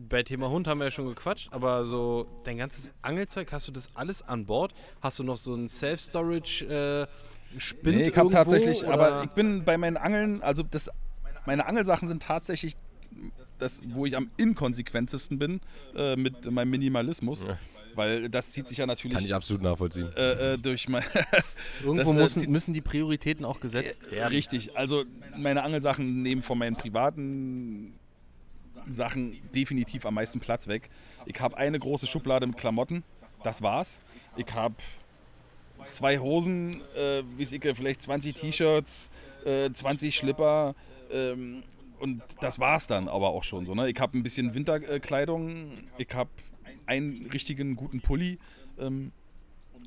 bei 0.08 0.22
Thema 0.22 0.48
Hund 0.50 0.66
haben 0.66 0.78
wir 0.78 0.86
ja 0.86 0.90
schon 0.90 1.06
gequatscht, 1.06 1.48
aber 1.52 1.84
so 1.84 2.26
dein 2.44 2.56
ganzes 2.58 2.90
Angelzeug, 3.02 3.52
hast 3.52 3.68
du 3.68 3.72
das 3.72 3.94
alles 3.94 4.22
an 4.22 4.46
Bord? 4.46 4.74
Hast 5.00 5.18
du 5.18 5.22
noch 5.22 5.36
so 5.36 5.54
ein 5.54 5.68
Self-Storage 5.68 7.08
äh, 7.56 7.60
Spind 7.60 7.96
Nee, 7.96 8.08
ich 8.08 8.16
habe 8.16 8.30
tatsächlich, 8.30 8.84
oder? 8.84 8.92
aber 8.92 9.24
ich 9.24 9.30
bin 9.30 9.64
bei 9.64 9.78
meinen 9.78 9.96
Angeln, 9.96 10.42
also 10.42 10.62
das, 10.62 10.90
meine 11.46 11.66
Angelsachen 11.66 12.08
sind 12.08 12.22
tatsächlich 12.22 12.76
das, 13.58 13.82
wo 13.88 14.06
ich 14.06 14.16
am 14.16 14.30
inkonsequentesten 14.36 15.38
bin 15.38 15.60
äh, 15.94 16.16
mit 16.16 16.50
meinem 16.50 16.70
Minimalismus. 16.70 17.46
Ja. 17.46 17.58
Weil 17.94 18.28
das 18.28 18.50
zieht 18.50 18.68
sich 18.68 18.76
ja 18.76 18.84
natürlich 18.84 19.16
Kann 19.16 19.24
ich 19.24 19.34
absolut 19.34 19.62
nachvollziehen. 19.62 20.10
äh, 20.14 20.54
äh, 20.54 20.58
durch 20.58 20.86
mein. 20.86 21.02
Irgendwo 21.82 22.12
das, 22.12 22.36
äh, 22.36 22.40
müssen, 22.40 22.52
müssen 22.52 22.74
die 22.74 22.82
Prioritäten 22.82 23.46
auch 23.46 23.58
gesetzt 23.58 24.10
werden. 24.12 24.34
Richtig, 24.34 24.76
also 24.76 25.04
meine 25.34 25.62
Angelsachen 25.62 26.22
nehmen 26.22 26.42
von 26.42 26.58
meinen 26.58 26.76
privaten 26.76 27.98
Sachen 28.88 29.40
definitiv 29.54 30.06
am 30.06 30.14
meisten 30.14 30.40
Platz 30.40 30.68
weg. 30.68 30.90
Ich 31.26 31.40
habe 31.40 31.56
eine 31.56 31.78
große 31.78 32.06
Schublade 32.06 32.46
mit 32.46 32.56
Klamotten, 32.56 33.02
das 33.42 33.62
war's. 33.62 34.02
Ich 34.36 34.52
habe 34.52 34.74
zwei 35.90 36.18
Hosen, 36.18 36.82
äh, 36.96 37.22
wie 37.36 37.42
ich, 37.42 37.76
vielleicht 37.76 38.02
20 38.02 38.34
T-Shirts, 38.34 39.10
äh, 39.44 39.70
20 39.72 40.16
Schlipper 40.16 40.74
ähm, 41.10 41.62
und 41.98 42.22
das 42.40 42.58
war's 42.58 42.86
dann 42.86 43.08
aber 43.08 43.30
auch 43.30 43.44
schon 43.44 43.64
so. 43.64 43.74
Ne? 43.74 43.90
Ich 43.90 43.98
habe 44.00 44.16
ein 44.16 44.22
bisschen 44.22 44.54
Winterkleidung, 44.54 45.88
ich 45.98 46.08
habe 46.12 46.30
einen 46.86 47.26
richtigen 47.32 47.76
guten 47.76 48.00
Pulli. 48.00 48.38
Ähm, 48.78 49.12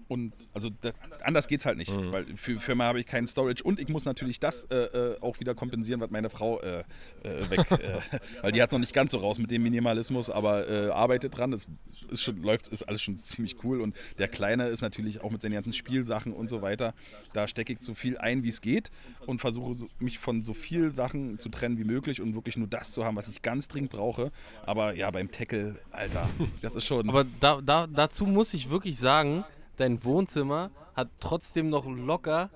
und 0.10 0.34
also 0.54 0.70
da, 0.82 0.92
anders 1.24 1.48
geht's 1.48 1.66
halt 1.68 1.78
nicht, 1.78 1.94
weil 1.96 2.26
für, 2.36 2.60
für 2.60 2.74
mal 2.74 2.88
habe 2.88 3.00
ich 3.00 3.06
keinen 3.06 3.28
Storage 3.28 3.64
und 3.64 3.80
ich 3.80 3.90
muss 3.90 4.06
natürlich 4.06 4.40
das 4.40 4.64
äh, 4.66 4.76
äh, 4.76 5.22
auch 5.22 5.40
wieder 5.40 5.54
kompensieren, 5.54 6.02
was 6.02 6.10
meine 6.10 6.32
Frau 6.32 6.60
äh, 6.62 6.80
äh, 7.24 7.50
weg, 7.52 7.72
äh, 7.72 8.00
weil 8.42 8.52
die 8.52 8.62
hat 8.62 8.72
noch 8.72 8.80
nicht 8.80 8.94
ganz 8.94 9.12
so 9.12 9.20
raus 9.20 9.38
mit 9.38 9.52
dem 9.52 9.62
Minimalismus, 9.62 10.32
aber 10.32 10.68
äh, 10.68 10.90
arbeitet 10.90 11.38
dran. 11.38 11.52
Das 11.52 11.68
ist 12.10 12.24
schon 12.24 12.42
läuft, 12.42 12.70
ist 12.70 12.84
alles 12.84 13.04
schon 13.04 13.18
ziemlich 13.18 13.64
cool 13.64 13.82
und 13.82 13.96
der 14.18 14.28
Kleine 14.28 14.68
ist 14.70 14.82
natürlich 14.82 15.22
auch 15.22 15.30
mit 15.30 15.44
seinen 15.44 15.54
ganzen 15.54 15.74
Spielsachen 15.74 16.34
und 16.34 16.50
so 16.50 16.64
weiter. 16.64 16.96
Da 17.34 17.48
stecke 17.48 17.74
ich 17.74 17.80
so 17.82 17.94
viel 17.94 18.18
ein, 18.18 18.44
wie 18.44 18.50
es 18.50 18.62
geht 18.62 18.90
und 19.28 19.40
versuche 19.40 19.76
so, 19.76 19.88
mich 20.00 20.18
von 20.18 20.42
so 20.42 20.56
viel 20.56 20.92
Sachen 20.92 21.38
zu 21.38 21.50
trennen 21.50 21.78
wie 21.78 21.84
möglich 21.84 22.20
und 22.20 22.34
wirklich 22.34 22.58
nur 22.58 22.68
das 22.68 22.94
zu 22.94 23.06
haben, 23.06 23.16
was 23.16 23.28
ich 23.28 23.44
ganz 23.44 23.68
dringend 23.68 23.92
brauche. 23.92 24.32
Aber 24.66 24.96
ja, 24.96 25.12
beim 25.12 25.30
Tackle, 25.30 25.80
Alter, 25.92 26.28
das 26.62 26.76
ist 26.76 26.86
schon. 26.86 27.08
Aber 27.08 27.26
da, 27.40 27.62
da, 27.62 27.86
dazu 27.86 28.26
muss 28.26 28.56
ich 28.56 28.72
wirklich 28.72 28.98
sagen, 28.98 29.44
dein 29.80 30.04
Wohnzimmer 30.04 30.72
hat 30.96 31.10
trotzdem 31.20 31.70
noch 31.70 31.86
locker 31.88 32.50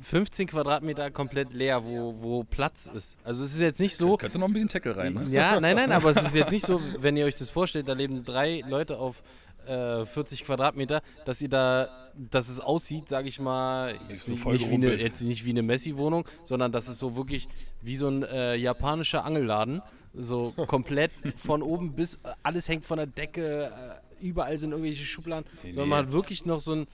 15 0.00 0.48
Quadratmeter 0.48 1.10
komplett 1.10 1.52
leer, 1.52 1.84
wo, 1.84 2.14
wo 2.20 2.44
Platz 2.44 2.90
ist. 2.92 3.16
Also 3.24 3.44
es 3.44 3.54
ist 3.54 3.60
jetzt 3.60 3.80
nicht 3.80 3.96
so, 3.96 4.16
könnte 4.16 4.38
noch 4.38 4.48
ein 4.48 4.52
bisschen 4.52 4.68
Tackle 4.68 4.96
rein, 4.96 5.14
ne? 5.14 5.26
Ja, 5.30 5.60
nein, 5.60 5.76
nein, 5.76 5.92
aber 5.92 6.10
es 6.10 6.22
ist 6.22 6.34
jetzt 6.34 6.50
nicht 6.50 6.66
so, 6.66 6.80
wenn 6.98 7.16
ihr 7.16 7.24
euch 7.24 7.36
das 7.36 7.50
vorstellt, 7.50 7.88
da 7.88 7.92
leben 7.92 8.24
drei 8.24 8.62
Leute 8.68 8.98
auf 8.98 9.22
äh, 9.66 10.04
40 10.04 10.44
Quadratmeter, 10.44 11.02
dass 11.24 11.40
ihr 11.40 11.48
da, 11.48 11.88
dass 12.16 12.48
es 12.48 12.60
aussieht, 12.60 13.08
sage 13.08 13.28
ich 13.28 13.38
mal, 13.38 13.94
so 14.20 14.34
nicht, 14.50 14.70
wie 14.70 14.74
eine, 14.74 14.94
jetzt 14.94 15.22
nicht 15.22 15.44
wie 15.44 15.50
eine 15.50 15.62
Messi-Wohnung, 15.62 16.26
sondern 16.42 16.72
das 16.72 16.88
ist 16.88 16.98
so 16.98 17.16
wirklich 17.16 17.48
wie 17.80 17.96
so 17.96 18.08
ein 18.08 18.22
äh, 18.24 18.56
japanischer 18.56 19.24
Angelladen. 19.24 19.82
So 20.14 20.52
komplett 20.66 21.12
von 21.36 21.62
oben 21.62 21.94
bis 21.94 22.18
alles 22.42 22.68
hängt 22.68 22.84
von 22.84 22.96
der 22.96 23.06
Decke, 23.06 23.66
äh, 23.66 24.07
überall 24.20 24.58
sind 24.58 24.72
irgendwelche 24.72 25.04
Schubladen. 25.04 25.46
Sondern 25.62 25.88
man 25.88 26.06
hat 26.06 26.12
wirklich 26.12 26.44
noch 26.44 26.60
so 26.60 26.72
einen 26.72 26.86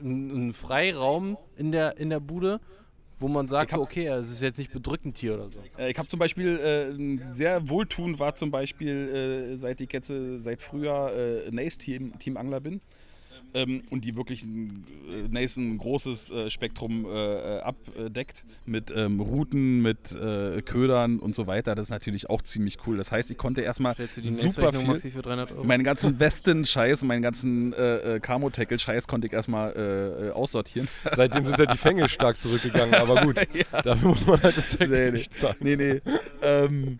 einen 0.00 0.52
Freiraum 0.52 1.38
in 1.56 1.72
der, 1.72 1.96
in 1.96 2.10
der 2.10 2.20
Bude, 2.20 2.60
wo 3.18 3.28
man 3.28 3.48
sagt, 3.48 3.72
so, 3.72 3.80
okay, 3.80 4.06
es 4.08 4.30
ist 4.30 4.42
jetzt 4.42 4.58
nicht 4.58 4.72
bedrückend 4.72 5.16
hier 5.16 5.34
oder 5.34 5.48
so. 5.48 5.58
Äh, 5.78 5.90
Ich 5.90 5.98
habe 5.98 6.08
zum 6.08 6.18
Beispiel 6.18 6.58
äh, 6.58 7.32
sehr 7.32 7.68
wohltuend 7.68 8.18
war 8.18 8.34
zum 8.34 8.50
Beispiel, 8.50 9.52
äh, 9.54 9.56
seit 9.56 9.80
ich 9.80 9.90
jetzt 9.92 10.12
seit 10.38 10.60
Frühjahr 10.60 11.14
äh, 11.14 11.50
Nace 11.50 11.78
Team, 11.78 12.18
Team 12.18 12.36
Angler 12.36 12.60
bin. 12.60 12.80
Ähm, 13.56 13.82
und 13.88 14.04
die 14.04 14.16
wirklich 14.16 14.42
ein, 14.42 14.84
äh, 15.08 15.28
Nace 15.30 15.56
ein 15.56 15.78
großes 15.78 16.30
äh, 16.30 16.50
Spektrum 16.50 17.06
äh, 17.06 17.56
äh, 17.56 17.60
abdeckt 17.60 18.44
mit 18.66 18.92
ähm, 18.94 19.18
Routen, 19.20 19.80
mit 19.80 20.12
äh, 20.12 20.60
Ködern 20.60 21.18
und 21.18 21.34
so 21.34 21.46
weiter. 21.46 21.74
Das 21.74 21.84
ist 21.84 21.90
natürlich 21.90 22.28
auch 22.28 22.42
ziemlich 22.42 22.76
cool. 22.86 22.98
Das 22.98 23.12
heißt, 23.12 23.30
ich 23.30 23.38
konnte 23.38 23.62
erstmal 23.62 23.94
super 23.96 24.72
viel. 24.74 24.86
Maxi, 24.86 25.10
für 25.10 25.22
300 25.22 25.52
Euro? 25.52 25.64
Meinen 25.64 25.84
ganzen 25.84 26.20
Westen-Scheiß 26.20 27.00
und 27.00 27.08
meinen 27.08 27.22
ganzen 27.22 27.72
äh, 27.72 28.16
äh, 28.16 28.20
Camo-Tackle-Scheiß 28.20 29.08
konnte 29.08 29.26
ich 29.26 29.32
erstmal 29.32 29.56
aussortieren. 30.34 30.88
Seitdem 31.14 31.46
sind 31.46 31.56
halt 31.58 31.72
die 31.72 31.78
Fänge 31.78 32.08
stark 32.08 32.36
zurückgegangen, 32.36 32.94
aber 32.94 33.22
gut. 33.22 33.36
Dafür 33.84 34.10
muss 34.10 34.26
man 34.26 34.42
halt 34.42 34.56
das 34.56 34.70
Tackle 34.70 34.88
nee, 34.88 35.04
nee. 35.06 35.10
nicht 35.12 35.34
zahlen. 35.34 35.56
nee, 35.60 35.76
nee. 35.76 36.00
Ähm, 36.42 36.98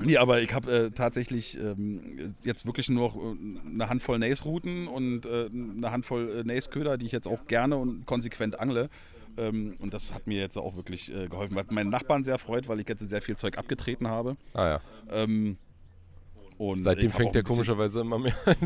nee, 0.00 0.16
aber 0.16 0.40
ich 0.40 0.52
habe 0.52 0.72
äh, 0.72 0.90
tatsächlich 0.90 1.58
ähm, 1.58 2.34
jetzt 2.42 2.66
wirklich 2.66 2.88
nur 2.88 3.08
noch 3.08 3.16
äh, 3.16 3.36
eine 3.66 3.88
Handvoll 3.88 4.18
Nace-Routen 4.18 4.88
und 4.88 5.26
äh, 5.26 5.48
eine 5.52 5.90
Handvoll 5.90 6.30
äh, 6.38 6.44
Nace-Köder, 6.44 6.98
die 6.98 7.06
ich 7.06 7.12
jetzt 7.12 7.26
auch 7.26 7.46
gerne 7.46 7.76
und 7.76 8.06
konsequent 8.06 8.58
angle. 8.58 8.88
Ähm, 9.36 9.74
und 9.80 9.94
das 9.94 10.12
hat 10.12 10.26
mir 10.26 10.38
jetzt 10.38 10.56
auch 10.58 10.76
wirklich 10.76 11.12
äh, 11.14 11.28
geholfen. 11.28 11.56
Was 11.56 11.70
meinen 11.70 11.90
Nachbarn 11.90 12.24
sehr 12.24 12.38
freut, 12.38 12.68
weil 12.68 12.80
ich 12.80 12.88
jetzt 12.88 13.06
sehr 13.08 13.22
viel 13.22 13.36
Zeug 13.36 13.58
abgetreten 13.58 14.08
habe. 14.08 14.36
Ah 14.54 14.66
ja. 14.66 14.80
Ähm, 15.10 15.56
Seitdem 16.76 17.10
fängt 17.10 17.34
der 17.34 17.42
komischerweise 17.42 18.00
immer 18.00 18.18
mehr 18.18 18.34
an. 18.44 18.56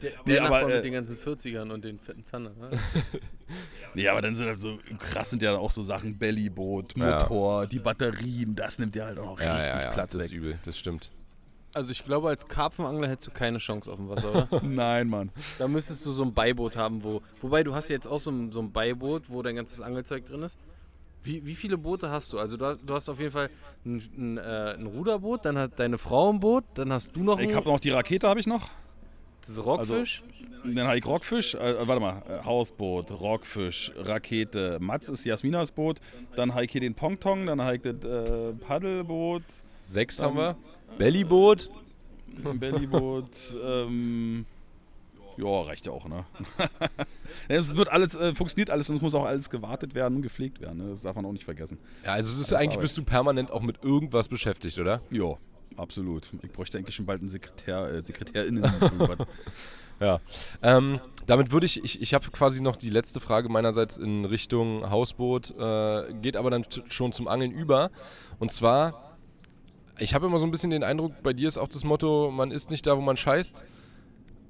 Der, 0.00 0.10
Nee, 0.24 0.32
der 0.32 0.44
aber, 0.44 0.50
Nachbar 0.50 0.70
äh, 0.70 0.74
mit 0.76 0.84
den 0.84 0.92
ganzen 0.94 1.16
40ern 1.16 1.70
und 1.70 1.84
den 1.84 1.98
fetten 1.98 2.24
Zander. 2.24 2.50
Ne? 2.54 2.70
Nee, 3.96 4.08
aber 4.08 4.22
dann 4.22 4.34
sind 4.34 4.46
halt 4.46 4.58
so 4.58 4.78
krass 4.98 5.30
sind 5.30 5.40
ja 5.42 5.56
auch 5.56 5.70
so 5.70 5.82
Sachen 5.82 6.18
Bellyboot, 6.18 6.96
Ja. 6.96 7.20
Motor, 7.20 7.66
die 7.66 7.78
Batterien, 7.78 8.54
das 8.56 8.78
nimmt 8.80 8.96
ja 8.96 9.04
halt 9.06 9.18
auch 9.20 9.40
Ja, 9.40 9.54
richtig 9.56 9.74
ja, 9.74 9.82
ja. 9.82 9.90
Platz 9.92 10.12
das 10.12 10.22
weg. 10.22 10.24
ist 10.26 10.32
übel, 10.32 10.58
das 10.64 10.76
stimmt. 10.78 11.10
Also 11.74 11.90
ich 11.92 12.04
glaube, 12.04 12.28
als 12.28 12.46
Karpfenangler 12.48 13.08
hättest 13.08 13.28
du 13.28 13.30
keine 13.32 13.58
Chance 13.58 13.90
auf 13.90 13.96
dem 13.96 14.08
Wasser, 14.08 14.30
oder? 14.30 14.62
Nein, 14.64 15.08
Mann. 15.08 15.30
da 15.58 15.68
müsstest 15.68 16.04
du 16.06 16.10
so 16.12 16.22
ein 16.24 16.32
Beiboot 16.34 16.76
haben, 16.76 17.04
wo. 17.04 17.20
Wobei 17.40 17.62
du 17.62 17.74
hast 17.74 17.88
jetzt 17.88 18.06
auch 18.08 18.20
so 18.20 18.30
ein, 18.30 18.50
so 18.52 18.60
ein 18.60 18.72
Beiboot, 18.72 19.28
wo 19.28 19.42
dein 19.42 19.56
ganzes 19.56 19.80
Angelzeug 19.80 20.24
drin 20.26 20.42
ist. 20.42 20.56
Wie, 21.22 21.44
wie 21.46 21.54
viele 21.54 21.78
Boote 21.78 22.10
hast 22.10 22.32
du? 22.32 22.38
Also 22.38 22.56
du 22.56 22.66
hast, 22.66 22.80
du 22.84 22.94
hast 22.94 23.08
auf 23.08 23.18
jeden 23.18 23.32
Fall 23.32 23.48
ein, 23.84 23.96
ein, 24.16 24.38
äh, 24.38 24.74
ein 24.74 24.86
Ruderboot, 24.86 25.44
dann 25.44 25.56
hat 25.58 25.78
deine 25.78 25.98
Frau 25.98 26.32
ein 26.32 26.38
Boot, 26.40 26.64
dann 26.74 26.92
hast 26.92 27.14
du 27.16 27.22
noch 27.24 27.38
ein. 27.38 27.48
Ich 27.48 27.54
habe 27.56 27.68
noch 27.68 27.80
die 27.80 27.90
Rakete, 27.90 28.28
habe 28.28 28.40
ich 28.40 28.46
noch. 28.46 28.68
Das 29.46 29.50
ist 29.58 29.64
Rockfisch? 29.64 30.22
Dann 30.64 30.86
habe 30.86 30.96
ich 30.96 31.04
Rockfisch, 31.04 31.54
äh, 31.54 31.86
warte 31.86 32.00
mal, 32.00 32.22
äh, 32.26 32.42
Hausboot, 32.44 33.12
Rockfisch, 33.20 33.92
Rakete, 33.96 34.78
Matz 34.80 35.08
ist 35.08 35.26
Jasminas 35.26 35.70
Boot, 35.72 36.00
dann 36.36 36.54
habe 36.54 36.64
ich 36.64 36.72
hier 36.72 36.80
den 36.80 36.94
Pongtong, 36.94 37.44
dann 37.44 37.60
habe 37.60 37.76
ich 37.76 37.82
das 37.82 38.02
äh, 38.04 38.52
Paddelboot, 38.54 39.42
Sechs 39.84 40.18
haben 40.20 40.36
wir. 40.38 40.56
Bellyboot. 40.96 41.68
Bellyboot, 42.54 43.56
ähm, 43.62 44.46
ja, 45.36 45.60
reicht 45.62 45.84
ja 45.84 45.92
auch, 45.92 46.08
ne? 46.08 46.24
es 47.48 47.76
wird 47.76 47.90
alles, 47.90 48.14
äh, 48.14 48.34
funktioniert 48.34 48.70
alles 48.70 48.88
und 48.88 48.96
es 48.96 49.02
muss 49.02 49.14
auch 49.14 49.26
alles 49.26 49.50
gewartet 49.50 49.94
werden 49.94 50.16
und 50.16 50.22
gepflegt 50.22 50.62
werden, 50.62 50.78
ne? 50.78 50.90
das 50.90 51.02
darf 51.02 51.14
man 51.16 51.26
auch 51.26 51.32
nicht 51.32 51.44
vergessen. 51.44 51.78
Ja, 52.04 52.12
also 52.12 52.32
es 52.32 52.38
ist 52.38 52.52
Alles 52.52 52.62
eigentlich 52.62 52.70
Arbeit. 52.76 52.82
bist 52.82 52.96
du 52.98 53.02
permanent 53.04 53.50
auch 53.50 53.60
mit 53.60 53.84
irgendwas 53.84 54.28
beschäftigt, 54.28 54.78
oder? 54.78 55.02
Ja, 55.10 55.36
absolut. 55.76 56.30
Ich 56.42 56.50
bräuchte 56.50 56.78
eigentlich 56.78 56.94
schon 56.94 57.06
bald 57.06 57.20
einen 57.20 57.30
Sekretär, 57.30 57.92
äh, 57.92 58.04
SekretärInnen. 58.04 58.64
Ja. 60.00 60.20
Ähm, 60.62 61.00
damit 61.26 61.52
würde 61.52 61.66
ich, 61.66 61.82
ich, 61.82 62.02
ich 62.02 62.14
habe 62.14 62.28
quasi 62.30 62.60
noch 62.60 62.76
die 62.76 62.90
letzte 62.90 63.20
Frage 63.20 63.48
meinerseits 63.48 63.96
in 63.96 64.24
Richtung 64.24 64.90
Hausboot, 64.90 65.54
äh, 65.58 66.12
geht 66.14 66.36
aber 66.36 66.50
dann 66.50 66.66
schon 66.88 67.12
zum 67.12 67.28
Angeln 67.28 67.52
über. 67.52 67.90
Und 68.38 68.52
zwar, 68.52 69.16
ich 69.98 70.14
habe 70.14 70.26
immer 70.26 70.38
so 70.38 70.44
ein 70.44 70.50
bisschen 70.50 70.70
den 70.70 70.82
Eindruck, 70.82 71.22
bei 71.22 71.32
dir 71.32 71.48
ist 71.48 71.58
auch 71.58 71.68
das 71.68 71.84
Motto, 71.84 72.30
man 72.30 72.50
ist 72.50 72.70
nicht 72.70 72.86
da, 72.86 72.96
wo 72.96 73.00
man 73.00 73.16
scheißt. 73.16 73.64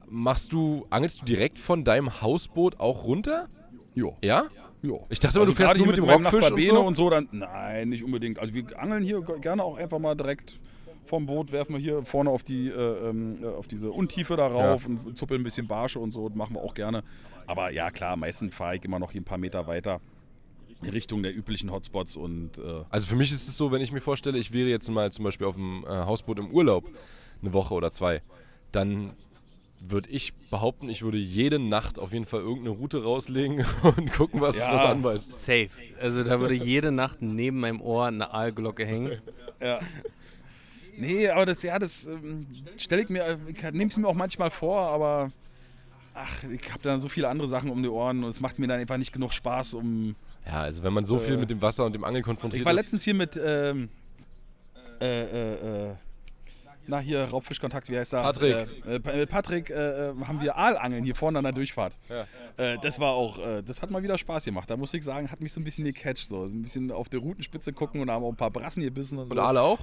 Machst 0.08 0.52
du, 0.52 0.86
angelst 0.90 1.22
du 1.22 1.24
direkt 1.24 1.58
von 1.58 1.84
deinem 1.84 2.20
Hausboot 2.20 2.80
auch 2.80 3.04
runter? 3.04 3.48
jo. 3.94 4.16
Ja? 4.22 4.46
jo. 4.82 5.06
Ich 5.08 5.20
dachte 5.20 5.38
immer, 5.38 5.46
du 5.46 5.52
fährst 5.52 5.76
nur 5.76 5.86
hier 5.86 5.92
mit 5.92 5.96
dem 5.96 6.04
Rockfisch 6.04 6.50
und 6.50 6.64
so. 6.64 6.80
und 6.80 6.96
so. 6.96 7.10
Dann, 7.10 7.28
nein, 7.32 7.88
nicht 7.90 8.02
unbedingt. 8.04 8.38
Also 8.38 8.54
wir 8.54 8.64
angeln 8.78 9.02
hier 9.02 9.20
gerne 9.22 9.62
auch 9.62 9.76
einfach 9.76 9.98
mal 9.98 10.14
direkt 10.14 10.60
vom 11.06 11.26
Boot, 11.26 11.52
werfen 11.52 11.74
wir 11.74 11.80
hier 11.80 12.02
vorne 12.02 12.30
auf, 12.30 12.44
die, 12.44 12.68
äh, 12.68 13.08
ähm, 13.08 13.38
äh, 13.42 13.46
auf 13.46 13.66
diese 13.66 13.90
Untiefe 13.90 14.36
da 14.36 14.46
rauf 14.46 14.86
und 14.86 15.16
zuppeln 15.16 15.40
ein 15.40 15.44
bisschen 15.44 15.66
Barsche 15.66 15.98
und 15.98 16.10
so. 16.10 16.28
Das 16.28 16.36
machen 16.36 16.54
wir 16.56 16.62
auch 16.62 16.74
gerne. 16.74 17.02
Aber 17.46 17.70
ja, 17.70 17.90
klar, 17.90 18.16
meistens 18.16 18.54
fahre 18.54 18.76
ich 18.76 18.84
immer 18.84 18.98
noch 18.98 19.12
hier 19.12 19.20
ein 19.20 19.24
paar 19.24 19.38
Meter 19.38 19.66
weiter 19.66 20.00
in 20.82 20.90
Richtung 20.90 21.22
der 21.22 21.34
üblichen 21.34 21.70
Hotspots 21.70 22.16
und 22.16 22.58
äh, 22.58 22.82
Also 22.90 23.06
für 23.06 23.16
mich 23.16 23.32
ist 23.32 23.48
es 23.48 23.56
so, 23.56 23.70
wenn 23.72 23.80
ich 23.80 23.92
mir 23.92 24.00
vorstelle, 24.00 24.38
ich 24.38 24.52
wäre 24.52 24.68
jetzt 24.68 24.88
mal 24.90 25.10
zum 25.12 25.24
Beispiel 25.24 25.46
auf 25.46 25.54
dem 25.54 25.84
äh, 25.84 25.88
Hausboot 25.88 26.38
im 26.38 26.50
Urlaub, 26.50 26.84
eine 27.40 27.52
Woche 27.52 27.72
oder 27.74 27.90
zwei, 27.90 28.20
dann 28.72 29.12
würde 29.80 30.08
ich 30.10 30.34
behaupten, 30.50 30.88
ich 30.88 31.02
würde 31.02 31.18
jede 31.18 31.58
Nacht 31.58 31.98
auf 31.98 32.12
jeden 32.12 32.24
Fall 32.24 32.40
irgendeine 32.40 32.70
Route 32.70 33.02
rauslegen 33.02 33.64
und 33.96 34.12
gucken, 34.12 34.40
was, 34.40 34.58
Ja. 34.58 34.72
was 34.74 34.84
anbeißt. 34.84 35.30
Safe. 35.44 35.68
Also 36.00 36.24
da 36.24 36.40
würde 36.40 36.54
jede 36.54 36.90
Nacht 36.90 37.20
neben 37.22 37.60
meinem 37.60 37.80
Ohr 37.80 38.06
eine 38.06 38.32
Aalglocke 38.32 38.84
hängen. 38.84 39.20
Ja. 39.60 39.80
Nee, 40.96 41.28
aber 41.28 41.46
das, 41.46 41.62
ja, 41.62 41.78
das 41.78 42.06
ähm, 42.06 42.46
stelle 42.76 43.02
ich 43.02 43.08
mir, 43.08 43.38
nehme 43.72 43.90
es 43.90 43.96
mir 43.96 44.06
auch 44.08 44.14
manchmal 44.14 44.50
vor, 44.50 44.80
aber 44.90 45.32
ach, 46.14 46.44
ich 46.44 46.70
habe 46.70 46.82
dann 46.82 47.00
so 47.00 47.08
viele 47.08 47.28
andere 47.28 47.48
Sachen 47.48 47.70
um 47.70 47.82
die 47.82 47.88
Ohren 47.88 48.22
und 48.24 48.30
es 48.30 48.40
macht 48.40 48.58
mir 48.58 48.66
dann 48.66 48.80
einfach 48.80 48.96
nicht 48.96 49.12
genug 49.12 49.32
Spaß, 49.32 49.74
um. 49.74 50.14
Ja, 50.46 50.60
also 50.62 50.82
wenn 50.82 50.92
man 50.92 51.04
so 51.06 51.18
viel 51.18 51.34
Äh, 51.34 51.38
mit 51.38 51.50
dem 51.50 51.60
Wasser 51.62 51.84
und 51.86 51.94
dem 51.94 52.04
Angeln 52.04 52.22
konfrontiert 52.22 52.60
Ich 52.60 52.66
war 52.66 52.72
ist. 52.72 52.80
letztens 52.80 53.02
hier 53.04 53.14
mit, 53.14 53.40
ähm, 53.42 53.88
äh, 55.00 55.22
äh, 55.22 55.90
äh, 55.90 55.94
na 56.86 56.98
hier, 56.98 57.24
Raubfischkontakt, 57.24 57.88
wie 57.90 57.98
heißt 57.98 58.12
er? 58.14 58.22
Patrick. 58.22 58.54
Äh, 58.86 58.94
äh, 58.96 59.00
Pa- 59.00 59.12
mit 59.12 59.28
Patrick 59.30 59.70
äh, 59.70 60.10
äh, 60.10 60.14
haben 60.26 60.40
wir 60.40 60.56
Aalangeln 60.56 61.04
hier 61.04 61.14
vorne 61.14 61.38
an 61.38 61.44
der 61.44 61.52
Durchfahrt. 61.52 61.96
Ja. 62.08 62.26
Äh, 62.56 62.78
das 62.82 63.00
war 63.00 63.12
auch, 63.12 63.38
äh, 63.38 63.62
das 63.62 63.82
hat 63.82 63.90
mal 63.90 64.02
wieder 64.02 64.18
Spaß 64.18 64.44
gemacht. 64.44 64.70
Da 64.70 64.76
muss 64.76 64.92
ich 64.94 65.02
sagen, 65.04 65.30
hat 65.30 65.40
mich 65.40 65.52
so 65.52 65.60
ein 65.60 65.64
bisschen 65.64 65.84
gecatcht. 65.84 66.28
So. 66.28 66.44
Ein 66.44 66.62
bisschen 66.62 66.90
auf 66.92 67.08
der 67.08 67.20
Routenspitze 67.20 67.72
gucken 67.72 68.00
und 68.00 68.10
haben 68.10 68.24
auch 68.24 68.30
ein 68.30 68.36
paar 68.36 68.50
Brassen 68.50 68.82
gebissen 68.82 69.18
und 69.18 69.26
so. 69.26 69.32
Und 69.32 69.38
Aale 69.38 69.60
auch? 69.62 69.80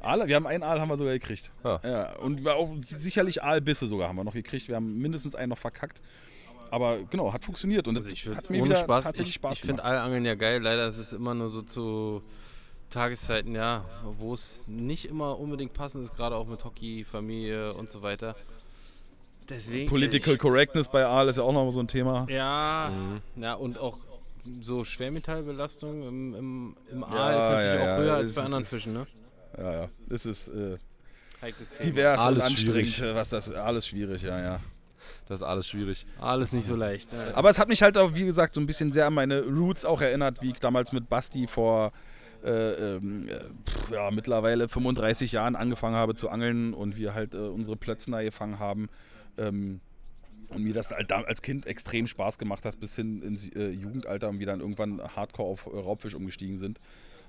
Aale, 0.00 0.26
wir 0.28 0.36
haben 0.36 0.46
einen 0.46 0.62
Aal 0.62 0.80
haben 0.80 0.88
wir 0.88 0.96
sogar 0.96 1.14
gekriegt. 1.14 1.52
Ah. 1.64 1.78
Ja, 1.82 2.16
und 2.16 2.44
wir 2.44 2.54
auch 2.56 2.70
sicherlich 2.82 3.42
Aalbisse 3.42 3.86
sogar 3.86 4.08
haben 4.08 4.16
wir 4.16 4.24
noch 4.24 4.34
gekriegt. 4.34 4.68
Wir 4.68 4.76
haben 4.76 4.98
mindestens 4.98 5.34
einen 5.34 5.50
noch 5.50 5.58
verkackt. 5.58 6.02
Aber 6.70 6.98
genau, 7.10 7.32
hat 7.32 7.44
funktioniert 7.44 7.86
und 7.86 7.94
das 7.96 8.04
Also 8.04 8.14
ich 8.14 8.26
würd 8.26 8.36
hat 8.38 8.48
mir 8.50 8.62
ohne 8.62 8.70
wieder 8.70 8.80
Spaß, 8.80 9.04
tatsächlich 9.04 9.30
ich, 9.30 9.34
Spaß 9.34 9.52
ich 9.54 9.60
finde 9.60 9.82
gemacht. 9.82 9.94
Aalangeln 9.94 10.24
ja 10.24 10.34
geil. 10.34 10.62
Leider 10.62 10.86
ist 10.86 10.96
es 10.98 11.12
immer 11.12 11.34
nur 11.34 11.50
so 11.50 11.60
zu 11.60 12.22
Tageszeiten, 12.92 13.54
ja, 13.54 13.84
wo 14.18 14.32
es 14.34 14.68
nicht 14.68 15.06
immer 15.06 15.38
unbedingt 15.38 15.72
passend 15.72 16.04
ist, 16.04 16.14
gerade 16.16 16.36
auch 16.36 16.46
mit 16.46 16.64
Hockey, 16.64 17.04
Familie 17.04 17.74
und 17.74 17.90
so 17.90 18.02
weiter. 18.02 18.36
Deswegen. 19.48 19.88
Political 19.88 20.36
Correctness 20.36 20.88
bei 20.88 21.04
Aal 21.04 21.28
ist 21.28 21.36
ja 21.36 21.42
auch 21.42 21.52
noch 21.52 21.70
so 21.72 21.80
ein 21.80 21.88
Thema. 21.88 22.26
Ja, 22.30 22.90
Mhm. 22.94 23.42
ja, 23.42 23.54
und 23.54 23.78
auch 23.78 23.98
so 24.60 24.84
Schwermetallbelastung 24.84 26.02
im, 26.06 26.34
im, 26.34 26.76
im 26.90 27.04
Aal 27.04 27.34
Ja, 27.34 27.38
ist 27.38 27.48
natürlich 27.50 27.74
ja, 27.74 27.80
auch 27.80 27.86
ja, 27.86 27.96
höher 27.98 28.12
es 28.14 28.18
als 28.20 28.34
bei 28.34 28.40
ist- 28.40 28.46
anderen 28.46 28.62
es 28.62 28.68
Fischen, 28.68 28.92
ne? 28.94 29.06
Ja, 29.58 29.72
ja. 29.72 29.88
Es 30.10 30.26
ist 30.26 30.48
äh, 30.48 30.78
Heikles 31.42 31.70
Thema. 31.70 31.90
divers 31.90 32.20
Alles 32.20 32.38
und 32.38 32.50
anstrengend, 32.50 32.88
schwierig. 32.90 33.12
äh, 33.12 33.14
was 33.14 33.28
das 33.28 33.50
alles 33.50 33.86
schwierig, 33.86 34.22
ja, 34.22 34.40
ja. 34.40 34.60
Das 35.28 35.40
ist 35.40 35.46
alles 35.46 35.66
schwierig. 35.68 36.06
Alles 36.20 36.52
nicht 36.52 36.66
so 36.66 36.76
leicht. 36.76 37.12
Ja. 37.12 37.18
Aber 37.34 37.50
es 37.50 37.58
hat 37.58 37.68
mich 37.68 37.82
halt 37.82 37.98
auch, 37.98 38.14
wie 38.14 38.24
gesagt, 38.24 38.54
so 38.54 38.60
ein 38.60 38.66
bisschen 38.66 38.92
sehr 38.92 39.06
an 39.06 39.14
meine 39.14 39.42
Roots 39.42 39.84
auch 39.84 40.00
erinnert, 40.00 40.40
wie 40.42 40.50
ich 40.50 40.60
damals 40.60 40.92
mit 40.92 41.08
Basti 41.08 41.46
vor 41.46 41.92
äh, 42.44 42.96
äh, 42.96 43.00
ja, 43.90 44.10
mittlerweile 44.10 44.68
35 44.68 45.32
Jahren 45.32 45.56
angefangen 45.56 45.96
habe 45.96 46.14
zu 46.14 46.28
angeln 46.28 46.74
und 46.74 46.96
wir 46.96 47.14
halt 47.14 47.34
äh, 47.34 47.38
unsere 47.38 47.76
Plötzner 47.76 48.22
gefangen 48.22 48.58
haben. 48.58 48.88
Ähm, 49.38 49.80
und 50.48 50.64
mir 50.64 50.74
das 50.74 50.90
halt 50.90 51.10
als 51.10 51.40
Kind 51.40 51.66
extrem 51.66 52.06
Spaß 52.06 52.38
gemacht 52.38 52.66
hat, 52.66 52.78
bis 52.78 52.94
hin 52.94 53.22
ins 53.22 53.48
äh, 53.54 53.70
Jugendalter 53.70 54.28
und 54.28 54.38
wir 54.38 54.46
dann 54.46 54.60
irgendwann 54.60 55.00
hardcore 55.00 55.48
auf 55.48 55.66
Raubfisch 55.66 56.14
umgestiegen 56.14 56.58
sind. 56.58 56.78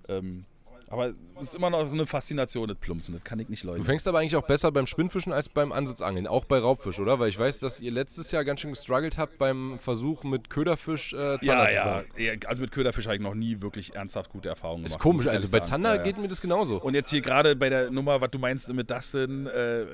Ähm, 0.09 0.45
aber 0.93 1.09
es 1.41 1.47
ist 1.49 1.55
immer 1.55 1.69
noch 1.69 1.85
so 1.87 1.93
eine 1.93 2.05
Faszination, 2.05 2.67
das 2.67 2.77
Plumpsen, 2.77 3.15
das 3.15 3.23
kann 3.23 3.39
ich 3.39 3.49
nicht 3.49 3.63
Du 3.63 3.67
leugnen. 3.67 3.83
fängst 3.83 4.07
aber 4.07 4.19
eigentlich 4.19 4.35
auch 4.35 4.45
besser 4.47 4.71
beim 4.71 4.87
Spinnfischen 4.87 5.33
als 5.33 5.49
beim 5.49 5.71
Ansitzangeln, 5.71 6.27
auch 6.27 6.45
bei 6.45 6.59
Raubfisch, 6.59 6.99
oder? 6.99 7.19
Weil 7.19 7.29
ich 7.29 7.37
weiß, 7.39 7.59
dass 7.59 7.79
ihr 7.79 7.91
letztes 7.91 8.31
Jahr 8.31 8.45
ganz 8.45 8.61
schön 8.61 8.69
gestruggelt 8.71 9.17
habt 9.17 9.37
beim 9.39 9.79
Versuch 9.79 10.23
mit 10.23 10.49
Köderfisch 10.49 11.13
äh, 11.13 11.39
Zander 11.39 11.41
Ja, 11.43 11.67
zu 11.67 11.75
ja, 11.75 11.83
fangen. 11.83 12.05
ja. 12.17 12.33
Also 12.47 12.61
mit 12.61 12.71
Köderfisch 12.71 13.05
habe 13.05 13.15
ich 13.15 13.21
noch 13.21 13.33
nie 13.33 13.59
wirklich 13.61 13.95
ernsthaft 13.95 14.29
gute 14.31 14.49
Erfahrungen 14.49 14.85
Ist 14.85 14.91
gemacht. 14.93 15.01
komisch, 15.01 15.25
muss 15.25 15.33
ich 15.33 15.39
also 15.41 15.49
bei. 15.51 15.59
Zander 15.61 15.95
Ja, 15.95 16.03
geht 16.03 16.17
mir 16.17 16.27
das 16.27 16.39
genauso. 16.41 16.77
Und 16.79 16.93
jetzt 16.93 17.09
hier 17.09 17.21
gerade 17.21 17.55
bei 17.55 17.69
der 17.69 17.89
Nummer, 17.91 18.21
was 18.21 18.29
du 18.31 18.39
meinst 18.39 18.71
mit 18.73 18.89
Dustin, 18.91 19.47
äh, 19.47 19.85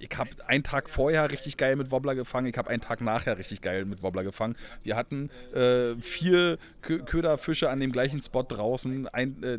ich 0.00 0.16
habe 0.16 0.30
einen 0.46 0.64
Tag 0.64 0.88
vorher 0.90 1.30
richtig 1.30 1.56
geil 1.58 1.76
mit 1.76 1.90
Wobbler 1.90 2.14
gefangen, 2.14 2.46
ich 2.46 2.56
habe 2.56 2.70
einen 2.70 2.80
Tag 2.80 3.00
nachher 3.02 3.36
richtig 3.38 3.60
geil 3.60 3.84
mit 3.84 4.02
Wobbler 4.02 4.24
gefangen. 4.24 4.56
Wir 4.82 4.96
hatten 4.96 5.28
äh, 5.54 5.94
vier 6.00 6.58
Kö 6.80 7.00
Köderfische 7.04 7.68
an 7.70 7.78
dem 7.80 7.92
gleichen 7.92 8.22
Spot 8.22 8.42
draußen, 8.42 9.06
ein, 9.08 9.42
äh, 9.42 9.54
äh, 9.54 9.58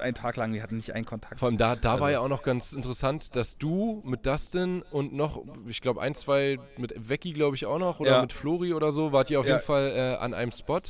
einen 0.00 0.14
Tag 0.14 0.36
lang, 0.36 0.52
wir 0.52 0.62
hatten 0.62 0.76
nicht 0.76 0.92
einen 0.94 1.04
Kontakt. 1.04 1.38
Vor 1.38 1.48
allem 1.48 1.58
da, 1.58 1.76
da 1.76 1.94
war 1.94 2.08
Also- 2.08 2.08
ja 2.08 2.20
auch 2.20 2.28
noch 2.28 2.42
ganz 2.42 2.72
interessant, 2.72 3.34
dass 3.36 3.58
du 3.58 4.02
mit 4.04 4.26
Dustin 4.26 4.82
und 4.90 5.12
noch, 5.12 5.42
ich 5.66 5.80
glaube, 5.80 6.00
ein, 6.00 6.14
zwei 6.14 6.58
mit 6.76 6.94
Vecchi, 7.08 7.32
glaube 7.32 7.56
ich, 7.56 7.66
auch 7.66 7.78
noch, 7.78 8.00
oder 8.00 8.12
Ja. 8.12 8.20
mit 8.22 8.32
Flori 8.32 8.72
oder 8.74 8.92
so, 8.92 9.12
wart 9.12 9.30
ihr 9.30 9.40
auf 9.40 9.46
Ja. 9.46 9.54
jeden 9.54 9.64
Fall 9.66 9.92
äh, 9.94 10.16
an 10.22 10.34
einem 10.34 10.52
Spot, 10.52 10.80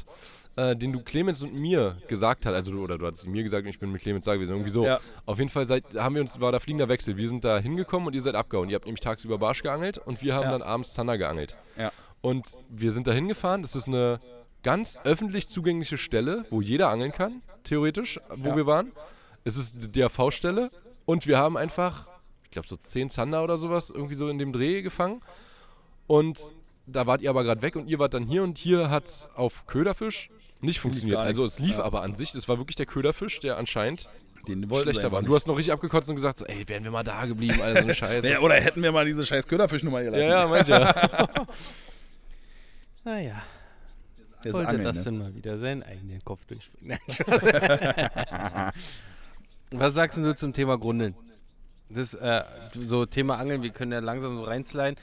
äh, 0.57 0.77
den 0.77 0.93
du 0.93 1.01
Clemens 1.03 1.43
und 1.43 1.55
mir 1.55 1.97
gesagt 2.09 2.45
hast. 2.47 2.53
Also, 2.55 2.73
du, 2.73 2.83
oder 2.83 2.99
du 2.99 3.07
hast 3.07 3.27
mir 3.27 3.43
gesagt 3.43 3.65
und 3.65 3.71
ich 3.71 3.79
bin 3.79 3.91
mit 3.93 4.03
Clemens 4.03 4.25
da 4.27 4.35
gewesen. 4.35 4.53
Irgendwie 4.53 4.71
so. 4.71 4.85
Ja. 4.85 4.99
Auf 5.27 5.39
jeden 5.39 5.51
Fall 5.51 5.67
seid, 5.67 5.85
haben 5.97 6.15
wir 6.15 6.23
uns, 6.23 6.41
war 6.41 6.53
da 6.53 6.59
fliegender 6.59 6.89
Wechsel. 6.89 7.17
Wir 7.17 7.29
sind 7.29 7.45
da 7.45 7.59
hingekommen 7.59 8.07
und 8.09 8.15
ihr 8.15 8.21
seid 8.21 8.35
abgehauen. 8.35 8.69
Ihr 8.69 8.75
habt 8.77 8.85
nämlich 8.87 9.01
tagsüber 9.01 9.39
Barsch 9.39 9.63
geangelt 9.63 9.99
und 9.99 10.23
wir 10.23 10.35
haben 10.35 10.45
Ja. 10.45 10.51
dann 10.53 10.63
abends 10.63 10.93
Zander 10.93 11.17
geangelt. 11.19 11.57
Ja. 11.79 11.91
Und 12.21 12.47
wir 12.69 12.93
sind 12.93 13.07
da 13.07 13.13
hingefahren. 13.13 13.63
Das 13.63 13.75
ist 13.75 13.89
eine 13.89 14.21
ganz 14.63 14.99
öffentlich 15.05 15.49
zugängliche 15.49 15.99
Stelle, 15.99 16.45
wo 16.51 16.61
jeder 16.61 16.89
angeln 16.89 17.13
kann, 17.13 17.43
theoretisch, 17.65 18.21
wo 18.37 18.51
Ja. 18.51 18.57
wir 18.57 18.67
waren. 18.67 18.93
Es 19.45 19.57
ist 19.57 19.75
die 19.77 20.01
DAV-Stelle 20.01 20.71
und 21.05 21.27
wir 21.27 21.39
haben 21.39 21.57
einfach, 21.57 22.09
ich 22.45 22.51
glaube, 22.51 22.69
so 22.69 22.77
10 22.77 23.11
Zander 23.11 23.43
oder 23.43 23.59
sowas 23.59 23.91
irgendwie 23.91 24.15
so 24.15 24.29
in 24.29 24.39
dem 24.39 24.53
Dreh 24.53 24.83
gefangen. 24.83 25.21
Und 26.07 26.39
da 26.87 27.07
wart 27.07 27.23
ihr 27.23 27.31
aber 27.31 27.43
gerade 27.45 27.63
weg 27.63 27.77
und 27.77 27.89
ihr 27.89 27.99
wart 27.99 28.15
dann 28.15 28.25
hier 28.25 28.43
und 28.43 28.59
hier 28.59 28.91
hat 28.91 29.07
es 29.07 29.29
auf 29.35 29.67
Köderfisch 29.67 30.31
nicht 30.61 30.79
funktioniert. 30.81 31.19
Also 31.19 31.45
es 31.45 31.59
lief 31.59 31.79
Ja. 31.79 31.85
aber 31.85 32.03
an 32.03 32.15
sich, 32.15 32.35
es 32.35 32.49
war 32.49 32.59
wirklich 32.59 32.77
der 32.77 32.87
Köderfisch, 32.87 33.41
der 33.41 33.57
anscheinend 33.57 34.09
Den 34.47 34.65
schlechter 34.69 34.91
einfach 35.07 35.13
war. 35.13 35.19
Und 35.19 35.25
nicht. 35.25 35.31
du 35.31 35.35
hast 35.35 35.47
noch 35.49 35.57
richtig 35.57 35.73
abgekotzt 35.73 36.09
und 36.09 36.17
gesagt, 36.17 36.39
so, 36.39 36.45
ey, 36.47 36.69
wären 36.69 36.85
wir 36.85 36.91
mal 36.93 37.03
da 37.05 37.25
geblieben, 37.27 37.61
Alter, 37.63 37.81
so 37.83 37.87
eine 37.87 37.95
Scheiße. 37.97 38.27
Naja, 38.27 38.41
oder 38.41 38.55
hätten 38.55 38.83
wir 38.83 38.93
mal 38.93 39.05
diese 39.07 39.25
scheiß 39.27 39.47
Köderfischnummer 39.49 40.03
gelassen. 40.05 40.23
ja, 40.23 40.41
ja, 40.43 40.47
meint 40.47 40.69
ja. 40.69 40.95
Naja, 43.05 43.43
Ist 44.49 44.55
wollte 44.55 44.69
Angeln, 44.69 44.85
das 44.85 44.99
ne? 44.99 45.05
denn 45.05 45.19
mal 45.19 45.35
wieder 45.35 45.59
seinen 45.59 45.83
eigenen 45.83 46.19
Kopf 46.25 46.45
durchspringen. 46.47 46.99
Was 49.71 49.95
sagst 49.95 50.19
du 50.19 50.35
zum 50.35 50.53
Thema 50.53 50.77
Grundeln? 50.79 51.15
Das 51.89 52.15
äh, 52.15 52.43
so 52.83 53.07
Thema 53.07 53.39
Angeln, 53.39 53.63
wir 53.63 53.71
können 53.71 53.93
ja 53.93 53.99
langsam 54.01 54.37
so 54.37 54.45
reinsliden. 54.45 54.97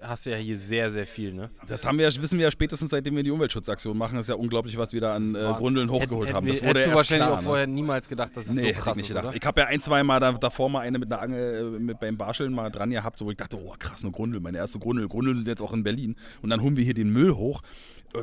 hast 0.00 0.26
du 0.26 0.30
ja 0.30 0.36
hier 0.36 0.58
sehr, 0.58 0.90
sehr 0.90 1.06
viel, 1.06 1.32
ne? 1.32 1.48
Das 1.66 1.84
haben 1.86 1.98
wir, 1.98 2.08
ja- 2.08 2.22
wissen 2.22 2.38
wir 2.38 2.44
ja 2.44 2.50
spätestens, 2.50 2.90
seitdem 2.90 3.16
wir 3.16 3.22
die 3.24 3.30
Umweltschutzaktion 3.32 3.96
machen. 3.98 4.16
Das 4.16 4.26
ist 4.26 4.28
ja 4.30 4.34
unglaublich, 4.36 4.76
was 4.78 4.92
wir 4.92 5.00
da 5.00 5.14
an 5.16 5.34
äh, 5.34 5.38
Grundeln 5.56 5.90
hochgeholt 5.90 6.28
Hätt- 6.28 6.34
haben. 6.34 6.46
Das 6.46 6.56
hätten 6.58 6.66
wurde 6.68 6.80
hättest 6.80 6.86
du 6.86 6.90
erst 6.90 6.96
wahrscheinlich 6.98 7.26
klar, 7.26 7.38
auch 7.38 7.42
ne? 7.42 7.46
vorher 7.48 7.66
niemals 7.66 8.08
gedacht, 8.08 8.36
dass 8.36 8.46
es 8.46 8.54
Nee, 8.54 8.72
so 8.74 8.78
krass 8.80 8.96
nicht 8.96 9.06
ist, 9.06 9.14
gedacht. 9.14 9.26
oder? 9.28 9.36
Ich 9.36 9.44
habe 9.44 9.60
ja 9.60 9.66
ein, 9.68 9.80
zwei 9.80 10.02
Mal 10.04 10.20
da, 10.20 10.32
davor 10.32 10.68
mal 10.70 10.80
eine 10.80 10.98
mit 11.00 11.12
einer 11.12 11.20
Angel 11.22 11.74
äh, 11.76 11.78
mit 11.80 11.98
beim 11.98 12.16
Barscheln 12.16 12.52
mal 12.52 12.70
dran 12.70 12.90
gehabt, 12.90 13.18
so 13.18 13.26
wo 13.26 13.30
ich 13.32 13.36
dachte, 13.36 13.58
oh 13.60 13.74
krass, 13.78 14.02
eine 14.04 14.12
Grundel, 14.12 14.40
meine 14.40 14.58
erste 14.58 14.78
Grundel. 14.78 15.08
Grundeln 15.08 15.36
sind 15.36 15.48
jetzt 15.48 15.62
auch 15.62 15.72
in 15.72 15.82
Berlin. 15.82 16.14
Und 16.42 16.50
dann 16.50 16.60
holen 16.62 16.76
wir 16.76 16.84
hier 16.84 16.94
den 16.94 17.10
Müll 17.10 17.34
hoch 17.34 17.62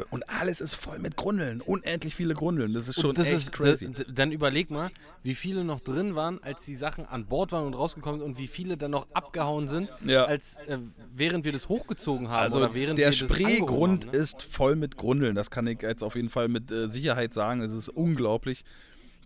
und 0.09 0.29
alles 0.29 0.61
ist 0.61 0.75
voll 0.75 0.99
mit 0.99 1.15
Grundeln. 1.15 1.61
Unendlich 1.61 2.15
viele 2.15 2.33
Grundeln. 2.33 2.73
Das 2.73 2.87
ist 2.87 2.99
schon 2.99 3.15
das 3.15 3.27
echt 3.27 3.35
ist, 3.35 3.51
crazy. 3.53 3.89
dann 4.13 4.31
überleg 4.31 4.69
mal, 4.71 4.89
wie 5.23 5.35
viele 5.35 5.63
noch 5.63 5.79
drin 5.79 6.15
waren, 6.15 6.41
als 6.43 6.65
die 6.65 6.75
Sachen 6.75 7.05
an 7.05 7.25
Bord 7.25 7.51
waren 7.51 7.65
und 7.65 7.73
rausgekommen 7.73 8.19
sind 8.19 8.27
und 8.27 8.37
wie 8.37 8.47
viele 8.47 8.77
dann 8.77 8.91
noch 8.91 9.07
abgehauen 9.13 9.67
sind, 9.67 9.89
Ja. 10.05 10.25
als 10.25 10.57
äh, 10.67 10.77
während 11.15 11.45
wir 11.45 11.51
das 11.51 11.69
hochgezogen 11.69 12.29
haben 12.29 12.43
Also 12.43 12.57
oder 12.59 12.73
während 12.73 12.97
der 12.99 13.07
wir 13.09 13.13
Spreegrund 13.13 14.05
haben, 14.05 14.11
ne? 14.11 14.17
ist 14.17 14.43
voll 14.43 14.75
mit 14.75 14.97
Grundeln. 14.97 15.35
Das 15.35 15.51
kann 15.51 15.67
ich 15.67 15.81
jetzt 15.81 16.03
auf 16.03 16.15
jeden 16.15 16.29
Fall 16.29 16.47
mit 16.47 16.71
äh, 16.71 16.87
Sicherheit 16.89 17.33
sagen. 17.33 17.61
Es 17.61 17.71
ist 17.73 17.89
unglaublich. 17.89 18.63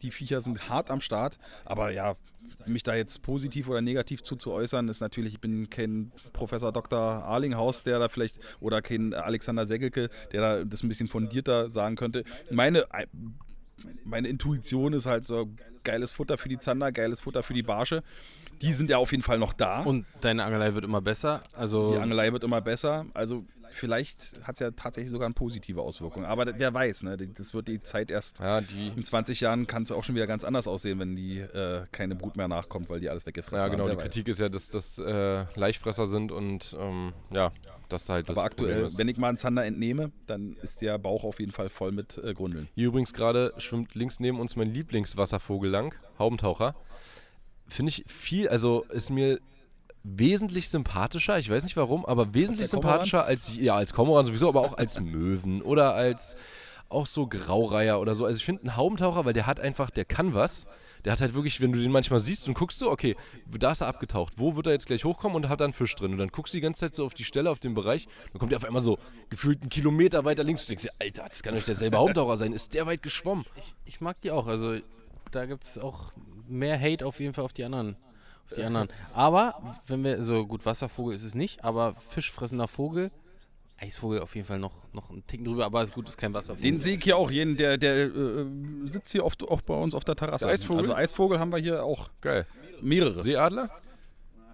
Die 0.01 0.11
Viecher 0.11 0.41
sind 0.41 0.69
hart 0.69 0.89
am 0.89 1.01
Start. 1.01 1.39
Aber 1.65 1.91
ja, 1.91 2.15
mich 2.65 2.83
da 2.83 2.95
jetzt 2.95 3.21
positiv 3.21 3.69
oder 3.69 3.81
negativ 3.81 4.23
zu, 4.23 4.35
zu 4.35 4.51
äußern, 4.51 4.87
ist 4.87 5.01
natürlich, 5.01 5.33
ich 5.33 5.41
bin 5.41 5.69
kein 5.69 6.11
Professor 6.33 6.71
Dr. 6.71 6.99
Arlinghaus, 6.99 7.83
der 7.83 7.99
da 7.99 8.09
vielleicht, 8.09 8.39
oder 8.59 8.81
kein 8.81 9.13
Alexander 9.13 9.65
Segelke, 9.65 10.09
der 10.31 10.41
da 10.41 10.63
das 10.63 10.83
ein 10.83 10.89
bisschen 10.89 11.07
fundierter 11.07 11.69
sagen 11.69 11.95
könnte. 11.95 12.23
Meine, 12.49 12.85
meine 14.03 14.27
Intuition 14.27 14.93
ist 14.93 15.05
halt 15.05 15.27
so 15.27 15.49
geiles 15.83 16.11
Futter 16.11 16.37
für 16.37 16.49
die 16.49 16.57
Zander, 16.57 16.91
geiles 16.91 17.21
Futter 17.21 17.43
für 17.43 17.53
die 17.53 17.63
Barsche. 17.63 18.03
Die 18.61 18.73
sind 18.73 18.89
ja 18.89 18.97
auf 18.97 19.11
jeden 19.11 19.23
Fall 19.23 19.37
noch 19.37 19.53
da. 19.53 19.81
Und 19.81 20.05
deine 20.21 20.43
Angelei 20.43 20.73
wird 20.73 20.83
immer 20.83 21.01
besser. 21.01 21.43
Also 21.53 21.93
Die 21.93 21.99
Angelei 21.99 22.33
wird 22.33 22.43
immer 22.43 22.59
besser. 22.59 23.05
Also 23.13 23.45
vielleicht 23.77 24.33
hat 24.43 24.55
es 24.55 24.59
ja 24.59 24.71
tatsächlich 24.71 25.11
sogar 25.11 25.25
eine 25.25 25.33
positive 25.33 25.81
Auswirkung. 25.81 26.25
Aber 26.25 26.45
das- 26.45 26.55
wer 26.57 26.73
weiß, 26.73 27.03
ne? 27.03 27.17
das 27.17 27.53
wird 27.53 27.67
die 27.67 27.81
Zeit 27.81 28.11
erst. 28.11 28.39
Ja, 28.39 28.61
die, 28.61 28.89
In 28.95 29.03
20 29.03 29.39
Jahren 29.41 29.67
kann 29.67 29.83
es 29.83 29.91
auch 29.91 30.03
schon 30.03 30.15
wieder 30.15 30.27
ganz 30.27 30.43
anders 30.43 30.67
aussehen, 30.67 30.99
wenn 30.99 31.15
die 31.15 31.39
äh, 31.39 31.85
keine 31.91 32.15
Brut 32.15 32.35
mehr 32.37 32.47
nachkommt, 32.47 32.89
weil 32.89 32.99
die 32.99 33.09
alles 33.09 33.25
weggefressen 33.25 33.65
ja 33.65 33.67
genau, 33.69 33.83
haben. 33.85 33.91
die 33.91 33.97
weiß. 33.97 34.03
Kritik 34.03 34.27
ist 34.27 34.39
ja, 34.39 34.49
dass 34.49 34.69
das 34.69 34.97
äh, 34.99 35.45
Leichtfresser 35.55 36.07
sind 36.07 36.31
und 36.31 36.75
ähm, 36.79 37.13
ja, 37.31 37.51
das 37.89 38.09
halt 38.09 38.29
das 38.29 38.37
Aber 38.37 38.45
aktuell, 38.45 38.71
Problem 38.71 38.87
ist. 38.87 38.97
wenn 38.97 39.07
ich 39.07 39.17
mal 39.17 39.29
einen 39.29 39.37
Zander 39.37 39.65
entnehme, 39.65 40.11
dann 40.25 40.57
ist 40.61 40.81
der 40.81 40.97
Bauch 40.97 41.23
auf 41.23 41.39
jeden 41.39 41.51
Fall 41.53 41.69
voll 41.69 41.91
mit 41.91 42.17
äh, 42.17 42.33
Grundeln. 42.33 42.67
Hier 42.75 42.87
übrigens 42.87 43.13
gerade 43.13 43.53
schwimmt 43.57 43.95
links 43.95 44.19
neben 44.19 44.39
uns 44.39 44.55
mein 44.55 44.73
Lieblingswasservogel 44.73 45.69
lang, 45.69 45.95
Haubentaucher. 46.19 46.75
Finde 47.67 47.89
ich 47.89 48.03
viel, 48.07 48.47
also 48.49 48.83
ist 48.89 49.09
mir 49.09 49.39
wesentlich 50.15 50.69
sympathischer, 50.69 51.37
ich 51.37 51.49
weiß 51.49 51.63
nicht 51.63 51.77
warum, 51.77 52.05
aber 52.05 52.33
wesentlich 52.33 52.67
sympathischer 52.67 53.25
als, 53.25 53.55
ja, 53.55 53.75
als 53.75 53.93
Kormoran 53.93 54.25
sowieso, 54.25 54.47
aber 54.47 54.61
auch 54.61 54.77
als 54.77 54.99
Möwen 54.99 55.61
oder 55.61 55.93
als 55.93 56.35
auch 56.89 57.07
so 57.07 57.27
Graureiher 57.27 57.99
oder 57.99 58.15
so. 58.15 58.25
Also 58.25 58.37
ich 58.37 58.45
finde 58.45 58.63
einen 58.63 58.77
Haubentaucher, 58.77 59.25
weil 59.25 59.33
der 59.33 59.45
hat 59.45 59.59
einfach, 59.59 59.89
der 59.89 60.05
kann 60.05 60.33
was. 60.33 60.65
Der 61.05 61.13
hat 61.13 61.21
halt 61.21 61.35
wirklich, 61.35 61.61
wenn 61.61 61.71
du 61.71 61.79
den 61.79 61.91
manchmal 61.91 62.19
siehst 62.19 62.47
und 62.47 62.53
guckst 62.53 62.79
so, 62.79 62.89
okay, 62.89 63.15
da 63.57 63.71
ist 63.71 63.81
er 63.81 63.87
abgetaucht, 63.87 64.33
wo 64.37 64.55
wird 64.55 64.67
er 64.67 64.73
jetzt 64.73 64.87
gleich 64.87 65.05
hochkommen 65.05 65.35
und 65.35 65.47
hat 65.47 65.61
da 65.61 65.65
einen 65.65 65.73
Fisch 65.73 65.95
drin. 65.95 66.11
Und 66.11 66.17
dann 66.17 66.29
guckst 66.29 66.53
du 66.53 66.57
die 66.57 66.61
ganze 66.61 66.81
Zeit 66.81 66.95
so 66.95 67.05
auf 67.05 67.13
die 67.13 67.23
Stelle, 67.23 67.49
auf 67.49 67.59
den 67.59 67.75
Bereich, 67.75 68.07
dann 68.31 68.39
kommt 68.39 68.51
der 68.51 68.57
auf 68.57 68.65
einmal 68.65 68.81
so 68.81 68.97
gefühlt 69.29 69.61
einen 69.61 69.69
Kilometer 69.69 70.25
weiter 70.25 70.43
links. 70.43 70.63
Du 70.65 70.69
denkst 70.69 70.83
dir, 70.83 70.91
Alter, 70.99 71.27
das 71.29 71.43
kann 71.43 71.53
doch 71.53 71.57
nicht 71.57 71.67
derselbe 71.67 71.97
Haubentaucher 71.97 72.37
sein. 72.37 72.51
Ist 72.51 72.73
der 72.73 72.85
weit 72.87 73.03
geschwommen? 73.03 73.45
ich 73.85 74.01
mag 74.01 74.19
die 74.21 74.31
auch. 74.31 74.47
Also 74.47 74.77
da 75.31 75.45
gibt 75.45 75.63
es 75.63 75.77
auch 75.77 76.11
mehr 76.47 76.79
Hate 76.79 77.05
auf 77.05 77.19
jeden 77.19 77.33
Fall 77.33 77.45
auf 77.45 77.53
die 77.53 77.63
anderen. 77.63 77.95
Auf 78.49 78.55
die 78.55 78.63
anderen. 78.63 78.89
Aber 79.13 79.75
wenn 79.87 80.03
wir, 80.03 80.23
so 80.23 80.45
gut, 80.45 80.65
Wasservogel 80.65 81.15
ist 81.15 81.23
es 81.23 81.35
nicht, 81.35 81.63
aber 81.63 81.95
fischfressender 81.95 82.67
Vogel, 82.67 83.11
Eisvogel 83.79 84.21
auf 84.21 84.35
jeden 84.35 84.47
Fall 84.47 84.57
noch, 84.57 84.73
noch 84.93 85.09
einen 85.09 85.25
Ticken 85.27 85.45
drüber, 85.45 85.65
aber 85.65 85.83
ist 85.83 85.93
gut, 85.93 86.09
ist 86.09 86.17
kein 86.17 86.33
Wasservogel. 86.33 86.63
Den 86.63 86.81
sehe 86.81 86.97
ich 86.97 87.03
hier 87.03 87.17
auch 87.17 87.29
jeden, 87.29 87.57
der, 87.57 87.77
der 87.77 88.05
äh, 88.05 88.45
sitzt 88.87 89.11
hier 89.11 89.23
oft 89.23 89.43
auch 89.43 89.61
bei 89.61 89.75
uns 89.75 89.93
auf 89.93 90.03
der 90.03 90.15
Terrasse. 90.15 90.45
Der 90.45 90.53
Eisvogel? 90.53 90.81
Also 90.81 90.95
Eisvogel 90.95 91.39
haben 91.39 91.51
wir 91.51 91.59
hier 91.59 91.83
auch 91.83 92.09
Geil. 92.21 92.47
mehrere. 92.81 93.21
Seeadler? 93.21 93.69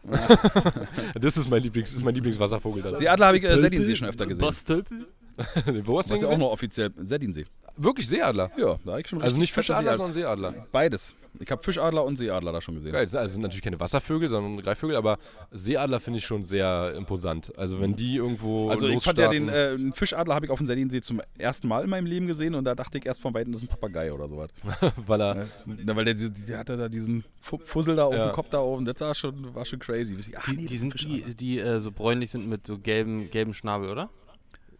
das 1.19 1.37
ist 1.37 1.49
mein 1.49 1.63
Lieblings, 1.63 1.93
ist 1.93 2.03
mein 2.03 2.15
Lieblingswasservogel. 2.15 2.97
Seeadler 2.97 3.27
habe 3.27 3.37
ich 3.37 3.43
äh, 3.45 3.59
Sedinsee 3.59 3.95
schon 3.95 4.09
öfter 4.09 4.25
gesehen. 4.25 4.41
Bastölpel? 4.41 5.07
Wo 5.85 5.99
hast 5.99 6.09
du 6.09 6.15
Was 6.15 6.21
ja 6.21 6.27
auch 6.27 6.37
noch 6.37 6.51
offiziell 6.51 6.91
Sedinsee. 7.03 7.45
Wirklich 7.75 8.07
Seeadler? 8.07 8.51
Ja, 8.57 8.77
da 8.85 8.91
habe 8.91 9.01
ich 9.01 9.07
schon 9.07 9.21
Also 9.21 9.37
nicht 9.37 9.51
Fischadler, 9.51 9.95
Seeadler. 9.95 9.97
sondern 9.97 10.13
Seeadler. 10.13 10.67
Beides. 10.71 11.15
Ich 11.39 11.49
habe 11.49 11.63
Fischadler 11.63 12.03
und 12.05 12.15
Seeadler 12.17 12.51
da 12.51 12.61
schon 12.61 12.75
gesehen. 12.75 12.91
Geil, 12.91 13.07
das 13.11 13.33
sind 13.33 13.41
natürlich 13.41 13.63
keine 13.63 13.79
Wasservögel, 13.79 14.29
sondern 14.29 14.63
Greifvögel, 14.63 14.95
aber 14.95 15.17
Seeadler 15.51 15.99
finde 15.99 16.19
ich 16.19 16.25
schon 16.27 16.45
sehr 16.45 16.93
imposant. 16.95 17.51
Also 17.57 17.81
wenn 17.81 17.95
die 17.95 18.17
irgendwo 18.17 18.69
Also 18.69 18.87
ich 18.87 19.03
fand 19.03 19.17
ja 19.17 19.27
den 19.29 19.49
äh, 19.49 19.69
einen 19.73 19.93
Fischadler 19.93 20.35
habe 20.35 20.45
ich 20.45 20.51
auf 20.51 20.59
dem 20.59 20.67
Sedinsee 20.67 21.01
zum 21.01 21.21
ersten 21.39 21.67
Mal 21.67 21.83
in 21.83 21.89
meinem 21.89 22.05
Leben 22.05 22.27
gesehen 22.27 22.53
und 22.53 22.65
da 22.65 22.75
dachte 22.75 22.99
ich 22.99 23.05
erst 23.07 23.19
von 23.21 23.33
Weitem, 23.33 23.51
das 23.51 23.63
ist 23.63 23.67
ein 23.67 23.71
Papagei 23.71 24.13
oder 24.13 24.27
sowas. 24.27 24.49
weil 25.07 25.21
er, 25.21 25.33
Ne? 25.35 25.47
Na, 25.83 25.95
weil 25.95 26.05
der, 26.05 26.13
der, 26.13 26.59
hatte 26.59 26.77
da 26.77 26.87
diesen 26.87 27.23
Fu- 27.41 27.59
Fussel 27.63 27.95
da 27.95 28.03
auf 28.05 28.13
Ja. 28.13 28.27
dem 28.27 28.33
Kopf 28.33 28.49
da 28.49 28.59
oben, 28.59 28.85
das 28.85 29.01
war 29.01 29.15
schon, 29.15 29.55
war 29.55 29.65
schon 29.65 29.79
crazy. 29.79 30.15
Ach, 30.37 30.47
nee, 30.49 30.57
Die, 30.57 30.63
das 30.65 30.71
die 30.71 30.77
sind 30.77 31.01
die, 31.01 31.33
die 31.33 31.57
äh, 31.59 31.79
so 31.79 31.91
bräunlich 31.91 32.29
sind 32.29 32.47
mit 32.47 32.67
so 32.67 32.77
gelben, 32.77 33.31
gelben 33.31 33.55
Schnabel, 33.55 33.89
oder? 33.89 34.11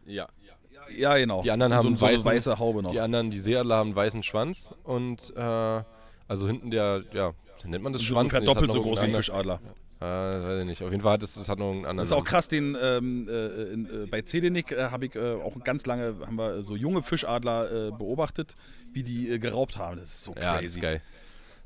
ja. 0.05 0.27
Ja, 0.97 1.17
genau. 1.17 1.41
Die 1.41 1.51
anderen 1.51 1.73
haben 1.73 1.81
so, 1.81 1.95
so 1.97 2.05
eine 2.05 2.17
weißen- 2.17 2.25
weiße 2.25 2.59
Haube 2.59 2.83
noch. 2.83 2.91
Die 2.91 2.99
anderen, 2.99 3.29
die 3.31 3.39
Seeadler 3.39 3.75
haben 3.77 3.87
einen 3.89 3.95
weißen 3.95 4.23
Schwanz 4.23 4.73
und 4.83 5.33
äh, 5.35 5.39
also 6.27 6.47
hinten 6.47 6.71
der, 6.71 7.03
ja, 7.13 7.33
nennt 7.65 7.83
man 7.83 7.93
das 7.93 8.01
so 8.01 8.07
Schwanz? 8.07 8.31
ungefähr 8.33 8.41
doppelt 8.41 8.71
so 8.71 8.81
groß 8.81 8.99
wie 9.01 9.05
ein 9.05 9.13
Fischadler. 9.13 9.59
Äh, 9.99 10.05
weiß 10.05 10.59
ich 10.61 10.65
nicht. 10.65 10.83
Auf 10.83 10.91
jeden 10.91 11.01
Fall 11.01 11.13
hat 11.13 11.23
es, 11.23 11.35
das 11.35 11.47
hat 11.47 11.59
noch 11.59 11.69
einen 11.71 11.79
anderen 11.85 11.97
Das 11.99 12.09
ist 12.09 12.13
auch 12.13 12.25
krass, 12.25 12.49
den 12.49 12.75
ähm, 12.81 13.27
äh, 13.29 13.73
in, 13.73 13.85
äh, 13.85 14.05
bei 14.07 14.21
Zedenick 14.21 14.71
äh, 14.73 14.89
habe 14.91 15.05
ich 15.05 15.15
äh, 15.15 15.33
auch 15.35 15.57
ganz 15.63 15.85
lange 15.85 16.15
haben 16.25 16.35
wir 16.35 16.61
so 16.61 16.75
junge 16.75 17.01
Fischadler 17.03 17.87
äh, 17.87 17.91
beobachtet, 17.91 18.55
wie 18.91 19.03
die 19.03 19.39
geraubt 19.39 19.77
haben. 19.77 19.97
Das 19.97 20.09
ist 20.09 20.23
so 20.25 20.33
Ja, 20.33 20.55
crazy. 20.57 20.63
das 20.65 20.75
ist 20.75 20.81
geil. 20.81 21.01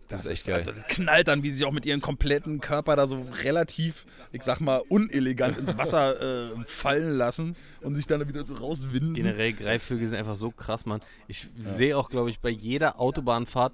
Das, 0.08 0.22
ist 0.22 0.28
echt 0.28 0.46
geil. 0.46 0.60
Also, 0.60 0.72
das 0.72 0.88
knallt 0.88 1.28
dann, 1.28 1.44
wie 1.44 1.50
sie 1.50 1.58
sich 1.58 1.66
auch 1.66 1.72
mit 1.72 1.86
ihrem 1.86 2.02
kompletten 2.02 2.62
Körper 2.62 2.96
da 2.96 3.08
so 3.08 3.26
relativ, 3.44 4.06
ich 4.32 4.44
sag 4.44 4.60
mal, 4.62 4.82
unelegant 4.88 5.58
ins 5.58 5.78
Wasser 5.78 6.52
äh, 6.52 6.56
fallen 6.66 7.18
lassen 7.18 7.56
und 7.82 7.96
sich 7.96 8.08
dann 8.08 8.28
wieder 8.28 8.46
so 8.46 8.56
rauswinden. 8.56 9.14
Generell 9.14 9.54
Greifvögel 9.54 10.08
sind 10.08 10.18
einfach 10.18 10.36
so 10.36 10.52
krass, 10.52 10.86
Mann. 10.86 11.02
Ich 11.28 11.48
sehe 11.58 11.98
auch, 11.98 12.10
glaube 12.10 12.30
ich, 12.30 12.40
bei 12.40 12.50
jeder 12.50 13.00
Autobahnfahrt, 13.00 13.74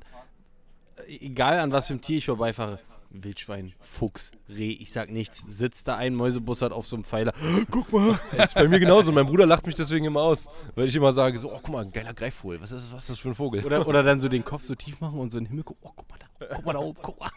äh, 1.07 1.25
egal 1.25 1.59
an 1.59 1.71
was 1.71 1.87
für 1.87 1.93
einem 1.93 2.01
Tier 2.01 2.17
ich 2.17 2.25
vorbeifahre, 2.25 2.79
Wildschwein, 3.13 3.73
Fuchs, 3.79 4.31
Reh, 4.49 4.71
ich 4.71 4.91
sag 4.91 5.11
nichts, 5.11 5.45
sitzt 5.47 5.87
da 5.87 5.95
ein 5.97 6.15
Mäusebussard 6.15 6.73
auf 6.73 6.87
so 6.87 6.95
einem 6.95 7.03
Pfeiler. 7.03 7.31
Guck 7.69 7.93
mal. 7.93 8.19
Das 8.35 8.47
ist 8.47 8.55
bei 8.55 8.67
mir 8.67 8.79
genauso. 8.79 9.11
Mein 9.11 9.27
Bruder 9.27 9.45
lacht 9.45 9.67
mich 9.67 9.75
deswegen 9.75 10.05
immer 10.05 10.21
aus, 10.21 10.47
weil 10.75 10.87
ich 10.87 10.95
immer 10.95 11.13
sage 11.13 11.37
so, 11.37 11.51
oh 11.51 11.59
guck 11.61 11.69
mal, 11.69 11.85
ein 11.85 11.91
geiler 11.91 12.13
Greifvogel. 12.13 12.59
Was 12.59 12.71
ist, 12.71 12.91
was 12.91 13.03
ist 13.03 13.09
das 13.11 13.19
für 13.19 13.29
ein 13.29 13.35
Vogel? 13.35 13.63
Oder, 13.63 13.87
oder 13.87 14.01
dann 14.01 14.19
so 14.19 14.29
den 14.29 14.43
Kopf 14.43 14.63
so 14.63 14.73
tief 14.73 14.99
machen 14.99 15.19
und 15.19 15.31
so 15.31 15.37
in 15.37 15.43
den 15.43 15.49
Himmel 15.49 15.63
gucken. 15.63 15.81
Oh, 15.87 15.93
guck 15.95 16.09
mal 16.09 16.17
guck 16.49 16.65
mal 16.65 16.73
da 16.73 16.79
oben, 16.79 16.99
guck 17.01 17.19
mal. 17.19 17.29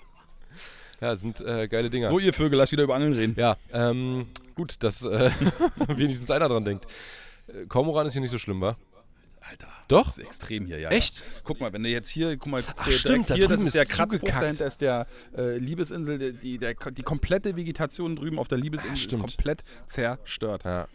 Ja, 1.00 1.14
sind 1.14 1.40
äh, 1.40 1.68
geile 1.68 1.90
Dinger. 1.90 2.09
so, 2.09 2.18
ihr 2.18 2.32
Vögel, 2.32 2.59
lass 2.59 2.72
wieder 2.72 2.84
über 2.84 2.94
Angeln 2.94 3.12
reden. 3.12 3.34
Ja, 3.36 3.57
ähm, 3.72 4.28
gut, 4.54 4.82
dass 4.82 5.04
äh, 5.04 5.30
wenigstens 5.88 6.30
einer 6.30 6.48
dran 6.48 6.64
denkt. 6.64 6.86
Äh, 7.48 7.66
Kormoran 7.66 8.07
ist 8.07 8.14
hier 8.14 8.22
nicht 8.22 8.30
so 8.30 8.38
schlimm, 8.38 8.61
wa? 8.61 8.76
Alter, 9.40 9.68
Doch? 9.88 10.07
das 10.07 10.18
ist 10.18 10.24
extrem 10.24 10.66
hier, 10.66 10.80
ja. 10.80 10.90
Echt? 10.90 11.18
Ja. 11.18 11.24
Guck 11.44 11.61
mal, 11.61 11.72
wenn 11.72 11.82
du 11.82 11.88
jetzt 11.88 12.09
hier, 12.09 12.36
guck 12.36 12.50
mal, 12.50 12.62
guckst 12.62 12.80
Ach, 12.80 12.84
dir 12.86 12.92
stimmt, 12.92 13.28
direkt 13.28 13.30
da 13.30 13.34
hier, 13.34 13.48
das 13.48 13.57
drüben 13.59 13.68
ist 13.68 13.74
der 13.74 13.82
ist 13.82 13.90
Kratzbucht, 13.90 14.32
dahinter 14.32 14.66
ist 14.66 14.80
der 14.80 15.07
äh, 15.36 15.59
Liebesinsel, 15.59 16.18
die, 16.18 16.32
die, 16.32 16.59
der, 16.59 16.74
die 16.74 17.02
komplette 17.02 17.54
Vegetation 17.57 18.16
drüben 18.16 18.38
auf 18.38 18.48
der 18.48 18.59
Liebesinsel 18.59 18.94
ist 18.94 19.02
stimmt. 19.02 19.22
komplett 19.22 19.64
zerstört. 19.86 20.64
Ja. 20.64 20.88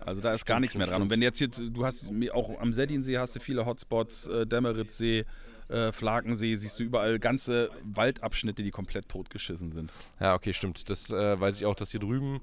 Also 0.00 0.20
da 0.20 0.32
ist 0.34 0.44
gar 0.46 0.60
nichts 0.60 0.76
mehr 0.76 0.86
dran. 0.86 1.02
Und 1.02 1.10
wenn 1.10 1.22
jetzt 1.22 1.40
jetzt, 1.40 1.60
du 1.60 1.84
hast 1.84 2.10
auch 2.32 2.58
am 2.60 2.72
Sedinsee 2.72 3.18
hast 3.18 3.36
du 3.36 3.40
viele 3.40 3.66
Hotspots, 3.66 4.28
äh, 4.28 4.46
Dämmeritzsee, 4.46 5.24
äh, 5.68 5.92
Flakensee, 5.92 6.54
siehst 6.56 6.78
du 6.78 6.82
überall 6.82 7.18
ganze 7.18 7.70
Waldabschnitte, 7.84 8.62
die 8.62 8.70
komplett 8.70 9.08
totgeschissen 9.08 9.72
sind. 9.72 9.92
Ja, 10.20 10.34
okay, 10.34 10.52
stimmt. 10.52 10.88
Das 10.90 11.10
äh, 11.10 11.40
weiß 11.40 11.56
ich 11.58 11.66
auch, 11.66 11.74
dass 11.74 11.90
hier 11.90 12.00
drüben 12.00 12.40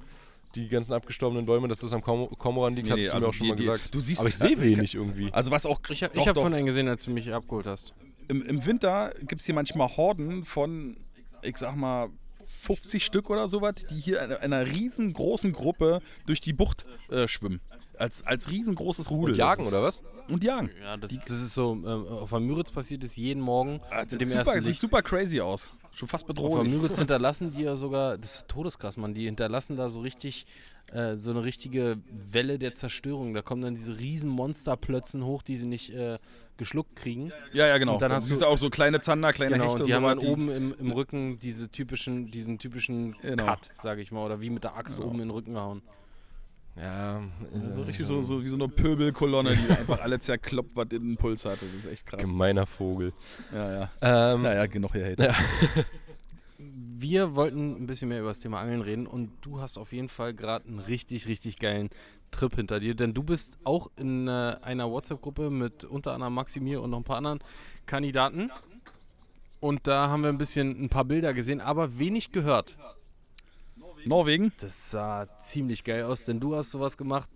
die 0.55 0.67
ganzen 0.67 0.91
abgestorbenen 0.93 1.45
Bäume, 1.45 1.67
dass 1.67 1.79
das 1.79 1.93
am 1.93 2.01
Kom 2.01 2.29
Kormoran 2.37 2.75
liegt, 2.75 2.89
Nee, 2.89 2.95
nee, 2.95 3.05
du 3.05 3.13
also 3.13 3.27
mir 3.27 3.29
auch 3.29 3.33
schon 3.33 3.43
die- 3.45 3.49
mal 3.51 3.55
die- 3.55 3.63
gesagt. 3.63 3.93
du 3.95 3.99
siehst- 3.99 4.19
Aber 4.19 4.29
ich 4.29 4.35
sehe 4.35 4.59
wenig 4.59 4.95
irgendwie. 4.95 5.31
Also 5.31 5.49
was 5.51 5.65
auch 5.65 5.79
Ich 5.89 6.03
habe 6.03 6.13
doch, 6.13 6.27
hab 6.27 6.35
doch, 6.35 6.41
von 6.43 6.53
einen 6.53 6.65
gesehen, 6.65 6.87
als 6.89 7.03
du 7.05 7.11
mich 7.11 7.31
abgeholt 7.33 7.65
hast. 7.67 7.93
im, 8.27 8.41
im 8.41 8.65
Winter 8.65 9.13
gibt 9.21 9.39
es 9.41 9.45
hier 9.45 9.55
manchmal 9.55 9.87
Horden 9.95 10.43
von, 10.43 10.97
ich 11.41 11.57
sag 11.57 11.75
mal, 11.77 12.09
50 12.63 13.03
Stück 13.05 13.29
oder 13.29 13.47
sowas, 13.49 13.75
die 13.89 13.95
hier 13.95 14.21
in 14.21 14.31
einer 14.33 14.67
riesengroßen 14.67 15.51
Gruppe 15.53 15.99
durch 16.27 16.41
die 16.41 16.53
Bucht 16.53 16.85
äh, 17.09 17.27
schwimmen. 17.27 17.59
Als, 18.01 18.25
als 18.25 18.49
riesengroßes 18.49 19.09
Rudel. 19.11 19.33
Und 19.33 19.37
jagen, 19.37 19.61
ist- 19.61 19.67
oder 19.69 19.83
was? 19.83 20.01
Und 20.27 20.43
jagen. 20.43 20.71
Ja, 20.81 20.97
das, 20.97 21.11
das 21.19 21.31
ist 21.41 21.53
so, 21.53 21.77
äh, 21.85 21.87
auf 21.87 22.29
der 22.31 22.39
Müritz 22.39 22.71
passiert 22.71 23.03
es 23.03 23.15
jeden 23.15 23.41
Morgen 23.41 23.73
mit 23.99 24.09
sieht, 24.09 24.21
dem 24.21 24.27
super, 24.27 24.39
ersten 24.39 24.63
sieht 24.63 24.79
super 24.79 25.01
crazy 25.01 25.39
aus. 25.41 25.69
Schon 25.93 26.07
fast 26.07 26.23
Auf 26.23 26.27
der 26.27 26.33
bedrohlich. 26.43 26.71
Müritz 26.73 26.97
hinterlassen 26.99 27.51
die 27.51 27.63
ja 27.63 27.75
sogar, 27.77 28.17
das 28.17 28.37
ist 28.37 28.47
todeskrass, 28.47 28.97
Mann, 28.97 29.13
die 29.13 29.25
hinterlassen 29.25 29.75
da 29.75 29.89
so 29.89 29.99
richtig, 29.99 30.45
äh, 30.93 31.17
so 31.17 31.31
eine 31.31 31.43
richtige 31.43 31.97
Welle 32.09 32.57
der 32.57 32.75
Zerstörung. 32.75 33.33
Da 33.33 33.41
kommen 33.41 33.61
dann 33.61 33.75
diese 33.75 33.99
riesen 33.99 34.29
Monsterplötzen 34.29 35.25
hoch, 35.25 35.43
die 35.43 35.57
sie 35.57 35.67
nicht 35.67 35.89
äh, 35.91 36.17
geschluckt 36.57 36.95
kriegen. 36.95 37.31
Ja, 37.53 37.67
ja, 37.67 37.77
genau. 37.77 37.93
Und 37.93 38.01
dann 38.01 38.09
Dann 38.09 38.15
hast 38.17 38.27
siehst 38.29 38.41
du- 38.41 38.45
auch 38.47 38.57
so 38.57 38.69
kleine 38.69 39.01
Zander, 39.01 39.33
kleine 39.33 39.53
Genau, 39.53 39.65
Hechte 39.65 39.79
und 39.83 39.87
die 39.87 39.93
und 39.93 40.03
haben 40.05 40.19
so 40.21 40.25
dann 40.25 40.31
oben 40.33 40.49
im, 40.49 40.75
im 40.79 40.91
Rücken 40.91 41.39
diese 41.39 41.69
typischen, 41.69 42.31
diesen 42.31 42.57
typischen 42.57 43.15
Genau. 43.21 43.45
Cut, 43.45 43.69
sage 43.81 44.01
ich 44.01 44.11
mal, 44.11 44.25
oder 44.25 44.39
wie 44.41 44.49
mit 44.49 44.63
der 44.63 44.75
Axt 44.77 44.99
oben 44.99 45.13
in 45.15 45.27
den 45.27 45.29
Rücken 45.31 45.53
gehauen. 45.53 45.81
Ja, 46.81 47.21
So 47.69 47.83
richtig 47.83 48.07
so, 48.07 48.23
so 48.23 48.43
wie 48.43 48.47
so 48.47 48.55
eine 48.55 48.67
Pöbelkolonne, 48.67 49.55
die 49.55 49.71
einfach 49.71 49.99
alle 49.99 50.19
zerkloppt, 50.19 50.75
was 50.75 50.87
in 50.91 51.09
den 51.09 51.17
Puls 51.17 51.45
hatte. 51.45 51.65
Das 51.65 51.85
ist 51.85 51.91
echt 51.91 52.05
krass. 52.07 52.21
gemeiner 52.21 52.65
Vogel. 52.65 53.13
Ja, 53.53 53.71
ja. 53.71 54.33
Ähm, 54.33 54.41
Naja, 54.41 54.65
genug 54.65 54.93
hier 54.93 55.05
Hate. 55.05 55.23
Ja. 55.23 55.35
Wir 56.57 57.35
wollten 57.35 57.83
ein 57.83 57.87
bisschen 57.87 58.09
mehr 58.09 58.19
über 58.19 58.29
das 58.29 58.41
Thema 58.41 58.59
Angeln 58.59 58.81
reden 58.81 59.07
und 59.07 59.31
du 59.41 59.59
hast 59.59 59.77
auf 59.77 59.91
jeden 59.91 60.09
Fall 60.09 60.33
gerade 60.35 60.67
einen 60.67 60.79
richtig, 60.79 61.27
richtig 61.27 61.57
geilen 61.57 61.89
Trip 62.29 62.55
hinter 62.55 62.79
dir, 62.79 62.95
denn 62.95 63.13
du 63.13 63.23
bist 63.23 63.57
auch 63.63 63.89
in 63.97 64.27
äh, 64.27 64.55
einer 64.61 64.89
WhatsApp-Gruppe 64.89 65.49
mit 65.49 65.83
unter 65.83 66.13
anderem 66.13 66.33
Maximir 66.35 66.81
und 66.81 66.91
noch 66.91 66.99
ein 66.99 67.03
paar 67.03 67.17
anderen 67.17 67.39
Kandidaten. 67.87 68.51
Und 69.59 69.85
da 69.87 70.09
haben 70.09 70.23
wir 70.23 70.29
ein 70.29 70.37
bisschen 70.37 70.83
ein 70.83 70.89
paar 70.89 71.05
Bilder 71.05 71.33
gesehen, 71.33 71.59
aber 71.61 71.99
wenig 71.99 72.31
gehört. 72.31 72.77
Norwegen? 74.05 74.51
Das 74.59 74.91
sah 74.91 75.27
ziemlich 75.39 75.83
geil 75.83 76.03
aus, 76.03 76.25
denn 76.25 76.39
du 76.39 76.55
hast 76.55 76.71
sowas 76.71 76.97
gemacht. 76.97 77.29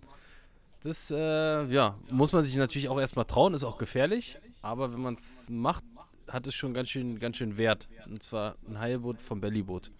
Das, 0.82 1.10
äh, 1.10 1.64
ja, 1.66 1.96
muss 2.10 2.32
man 2.32 2.44
sich 2.44 2.56
natürlich 2.56 2.88
auch 2.88 3.00
erstmal 3.00 3.24
trauen, 3.24 3.54
ist 3.54 3.64
auch 3.64 3.78
gefährlich, 3.78 4.38
aber 4.62 4.92
wenn 4.92 5.00
man 5.00 5.14
es 5.14 5.48
macht, 5.50 5.84
hat 6.28 6.46
es 6.46 6.54
schon 6.54 6.74
ganz 6.74 6.88
schön, 6.90 7.18
ganz 7.18 7.36
schön 7.36 7.56
Wert. 7.56 7.88
Und 8.06 8.22
zwar 8.22 8.54
ein 8.68 8.78
Heilboot 8.78 9.20
vom 9.20 9.40
Bellyboot. 9.40 9.90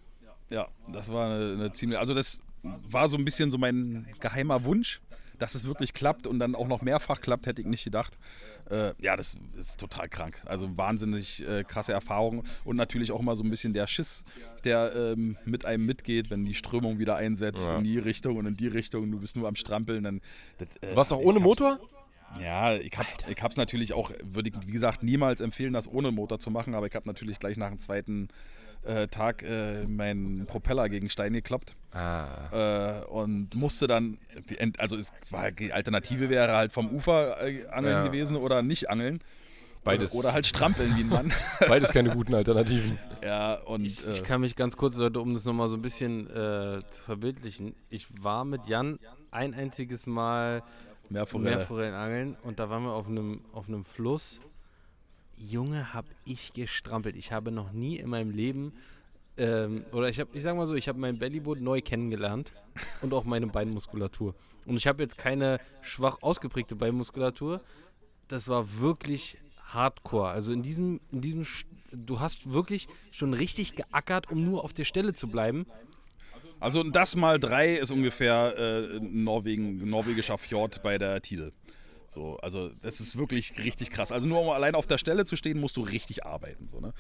Ja, 0.51 0.69
das 0.93 1.13
war 1.13 1.27
eine, 1.27 1.53
eine 1.53 1.73
ziemlich. 1.73 1.99
Also, 1.99 2.15
das 2.15 2.41
war 2.63 3.09
so 3.09 3.17
ein 3.17 3.25
bisschen 3.25 3.51
so 3.51 3.59
mein 3.59 4.07
geheimer 4.21 4.65
Wunsch, 4.65 5.01
dass 5.39 5.55
es 5.55 5.67
wirklich 5.67 5.93
klappt 5.93 6.27
und 6.27 6.39
dann 6.39 6.55
auch 6.55 6.69
noch 6.69 6.83
mehrfach 6.83 7.21
klappt, 7.21 7.47
hätte 7.47 7.61
ich 7.61 7.67
nicht 7.67 7.85
gedacht. 7.85 8.19
Äh, 8.71 8.93
ja, 9.03 9.17
das 9.17 9.37
ist 9.59 9.79
total 9.79 10.09
krank. 10.09 10.41
Also 10.47 10.77
wahnsinnig 10.77 11.47
äh, 11.47 11.65
krasse 11.65 11.93
Erfahrung 11.93 12.45
und 12.65 12.77
natürlich 12.77 13.13
auch 13.13 13.21
mal 13.21 13.37
so 13.37 13.43
ein 13.45 13.51
bisschen 13.51 13.73
der 13.73 13.87
Schiss, 13.87 14.25
der 14.65 14.95
ähm, 14.95 15.37
mit 15.45 15.65
einem 15.65 15.87
mitgeht, 15.87 16.31
wenn 16.31 16.45
die 16.45 16.55
Strömung 16.55 16.99
wieder 16.99 17.17
einsetzt 17.17 17.67
Ja. 17.69 17.79
in 17.79 17.85
die 17.85 17.99
Richtung 17.99 18.37
und 18.37 18.47
in 18.47 18.57
die 18.57 18.69
Richtung. 18.69 19.11
Du 19.11 19.21
bist 19.21 19.37
nur 19.37 19.49
am 19.49 19.57
Strampeln. 19.57 20.05
Dann, 20.05 20.21
das, 20.59 20.69
äh, 20.81 20.97
Was 20.97 21.13
auch 21.13 21.19
ohne 21.21 21.41
Motor? 21.41 21.79
Ja, 22.43 22.75
ich 22.75 22.93
habe 22.99 23.07
ich 23.29 23.41
hab's 23.41 23.57
natürlich 23.57 23.93
auch, 23.93 24.11
würde 24.23 24.51
ich 24.51 24.55
wie 24.67 24.73
gesagt 24.73 25.03
niemals 25.03 25.41
empfehlen, 25.41 25.73
das 25.73 25.87
ohne 25.89 26.11
Motor 26.11 26.39
zu 26.41 26.51
machen, 26.51 26.75
aber 26.75 26.87
ich 26.87 26.95
habe 26.95 27.07
natürlich 27.07 27.39
gleich 27.39 27.57
nach 27.57 27.69
dem 27.69 27.79
zweiten 27.79 28.29
äh, 28.87 29.09
Tag 29.09 29.43
äh, 29.43 29.85
meinen 29.87 30.47
Propeller 30.47 30.89
gegen 30.89 31.11
Stein 31.11 31.33
gekloppt 31.33 31.75
Ah. 31.93 33.01
äh, 33.03 33.05
und 33.07 33.55
musste 33.55 33.87
dann, 33.87 34.19
die 34.51 34.59
Ent- 34.59 34.79
also 34.81 34.97
es 34.97 35.13
war, 35.31 35.51
die 35.51 35.73
Alternative 35.73 36.29
wäre 36.29 36.53
halt 36.57 36.73
vom 36.73 36.91
Ufer 36.91 37.41
äh, 37.43 37.67
angeln 37.69 37.95
Ja. 37.97 38.05
gewesen 38.07 38.37
oder 38.37 38.63
nicht 38.63 38.91
angeln. 38.91 39.21
Beides. 39.83 40.15
Oder 40.15 40.33
halt 40.33 40.47
strampeln 40.47 40.97
wie 40.97 41.01
ein 41.03 41.09
Mann. 41.09 41.33
Beides 41.69 41.91
keine 41.93 42.11
guten 42.11 42.35
Alternativen. 42.35 42.99
ja, 43.23 43.55
und 43.55 43.85
Ich, 43.85 44.05
äh, 44.07 44.11
ich 44.11 44.25
kann 44.25 44.41
mich 44.41 44.57
ganz 44.57 44.77
kurz, 44.77 44.97
Leute, 44.97 45.21
um 45.21 45.33
das 45.33 45.45
nochmal 45.45 45.69
so 45.69 45.77
ein 45.77 45.83
bisschen 45.83 46.23
äh, 46.29 46.81
zu 46.91 47.03
verbildlichen. 47.03 47.75
Ich 47.89 48.09
war 48.23 48.45
mit 48.45 48.67
Jan 48.67 48.99
ein 49.31 49.55
einziges 49.55 50.07
Mal 50.09 50.63
Meerforelle. 51.09 51.51
Meerforellen 51.57 51.95
angeln 51.95 52.37
und 52.43 52.59
da 52.59 52.69
waren 52.69 52.83
wir 52.83 52.93
auf 52.95 53.07
einem 53.07 53.43
auf 53.53 53.69
einem 53.69 53.85
Fluss. 53.85 54.41
Junge, 55.39 55.95
hab 55.95 56.07
ich 56.25 56.53
gestrampelt. 56.53 57.17
Ich 57.17 57.33
habe 57.33 57.51
noch 57.51 57.73
nie 57.73 57.97
in 57.97 58.09
meinem 58.09 58.31
Leben 58.31 58.73
ähm, 59.39 59.85
oder 59.93 60.09
ich 60.09 60.19
habe, 60.19 60.31
ich 60.33 60.43
sag 60.43 60.57
mal 60.57 60.67
so, 60.67 60.75
ich 60.75 60.89
habe 60.89 60.99
mein 60.99 61.19
Bellyboot 61.19 61.61
neu 61.61 61.81
kennengelernt 61.83 62.53
und 63.03 63.13
auch 63.13 63.25
meine 63.25 63.47
Beinmuskulatur. 63.47 64.35
Und 64.65 64.77
ich 64.77 64.87
habe 64.87 65.03
jetzt 65.03 65.19
keine 65.19 65.61
schwach 65.83 66.19
ausgeprägte 66.23 66.75
Beinmuskulatur. 66.75 67.61
Das 68.29 68.49
war 68.49 68.81
wirklich 68.81 69.39
Hardcore. 69.63 70.29
Also 70.29 70.53
in 70.53 70.63
diesem, 70.63 71.01
in 71.13 71.21
diesem, 71.21 71.47
du 71.93 72.21
hast 72.21 72.53
wirklich 72.53 72.89
schon 73.11 73.35
richtig 73.35 73.77
geackert, 73.77 74.31
um 74.31 74.45
nur 74.45 74.65
auf 74.65 74.73
der 74.73 74.85
Stelle 74.85 75.13
zu 75.13 75.29
bleiben. 75.29 75.67
Also 76.59 76.83
das 76.83 77.15
mal 77.17 77.39
drei 77.39 77.75
ist 77.75 77.91
ungefähr 77.91 78.57
äh, 78.57 79.01
Norwegen, 79.01 79.89
norwegischer 79.89 80.39
Fjord 80.39 80.83
bei 80.83 80.97
der 80.97 81.21
Tide. 81.21 81.53
So, 82.09 82.39
also 82.39 82.71
das 82.83 83.01
ist 83.01 83.17
wirklich 83.17 83.59
richtig 83.59 83.91
krass. 83.91 84.13
Also 84.13 84.27
nur 84.27 84.41
um 84.41 84.51
allein 84.51 84.75
auf 84.75 84.87
der 84.87 84.99
Stelle 84.99 85.25
zu 85.25 85.37
stehen, 85.37 85.61
musst 85.61 85.77
du 85.77 85.83
richtig 85.83 86.25
arbeiten. 86.25 86.69
So, 86.69 86.81
ne? 86.81 86.93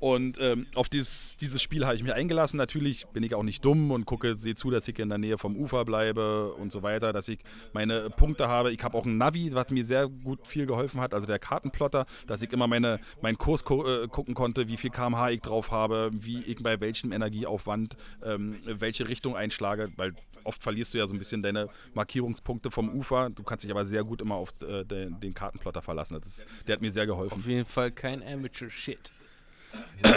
Und 0.00 0.38
ähm, 0.40 0.66
auf 0.74 0.88
dieses, 0.88 1.36
dieses 1.36 1.60
Spiel 1.60 1.84
habe 1.84 1.94
ich 1.94 2.02
mich 2.02 2.14
eingelassen. 2.14 2.56
Natürlich 2.56 3.06
bin 3.12 3.22
ich 3.22 3.34
auch 3.34 3.42
nicht 3.42 3.62
dumm 3.64 3.90
und 3.90 4.06
gucke, 4.06 4.36
sehe 4.36 4.54
zu, 4.54 4.70
dass 4.70 4.88
ich 4.88 4.98
in 4.98 5.10
der 5.10 5.18
Nähe 5.18 5.36
vom 5.36 5.56
Ufer 5.56 5.84
bleibe 5.84 6.54
und 6.54 6.72
so 6.72 6.82
weiter, 6.82 7.12
dass 7.12 7.28
ich 7.28 7.40
meine 7.74 8.08
Punkte 8.08 8.48
habe. 8.48 8.72
Ich 8.72 8.82
habe 8.82 8.96
auch 8.96 9.04
ein 9.04 9.18
Navi, 9.18 9.52
was 9.52 9.68
mir 9.68 9.84
sehr 9.84 10.08
gut 10.08 10.46
viel 10.46 10.64
geholfen 10.64 11.00
hat, 11.00 11.12
also 11.12 11.26
der 11.26 11.38
Kartenplotter, 11.38 12.06
dass 12.26 12.40
ich 12.40 12.50
immer 12.52 12.66
meine, 12.66 12.98
meinen 13.20 13.36
Kurs 13.36 13.62
gu 13.64 13.84
äh, 13.84 14.08
gucken 14.08 14.34
konnte, 14.34 14.68
wie 14.68 14.78
viel 14.78 14.90
kmh 14.90 15.30
ich 15.30 15.42
drauf 15.42 15.70
habe, 15.70 16.10
wie 16.12 16.42
ich 16.44 16.62
bei 16.62 16.80
welchem 16.80 17.12
Energieaufwand 17.12 17.96
ähm, 18.24 18.56
welche 18.64 19.06
Richtung 19.06 19.36
einschlage, 19.36 19.90
weil 19.96 20.14
oft 20.44 20.62
verlierst 20.62 20.94
du 20.94 20.98
ja 20.98 21.06
so 21.06 21.14
ein 21.14 21.18
bisschen 21.18 21.42
deine 21.42 21.68
Markierungspunkte 21.92 22.70
vom 22.70 22.88
Ufer. 22.88 23.28
Du 23.28 23.42
kannst 23.42 23.64
dich 23.64 23.70
aber 23.70 23.84
sehr 23.84 24.04
gut 24.04 24.22
immer 24.22 24.36
auf 24.36 24.62
äh, 24.62 24.84
den, 24.84 25.20
den 25.20 25.34
Kartenplotter 25.34 25.82
verlassen. 25.82 26.16
Ist, 26.16 26.46
der 26.66 26.74
hat 26.74 26.80
mir 26.80 26.90
sehr 26.90 27.06
geholfen. 27.06 27.34
Auf 27.34 27.46
jeden 27.46 27.66
Fall 27.66 27.90
kein 27.90 28.22
Amateur-Shit. 28.22 29.12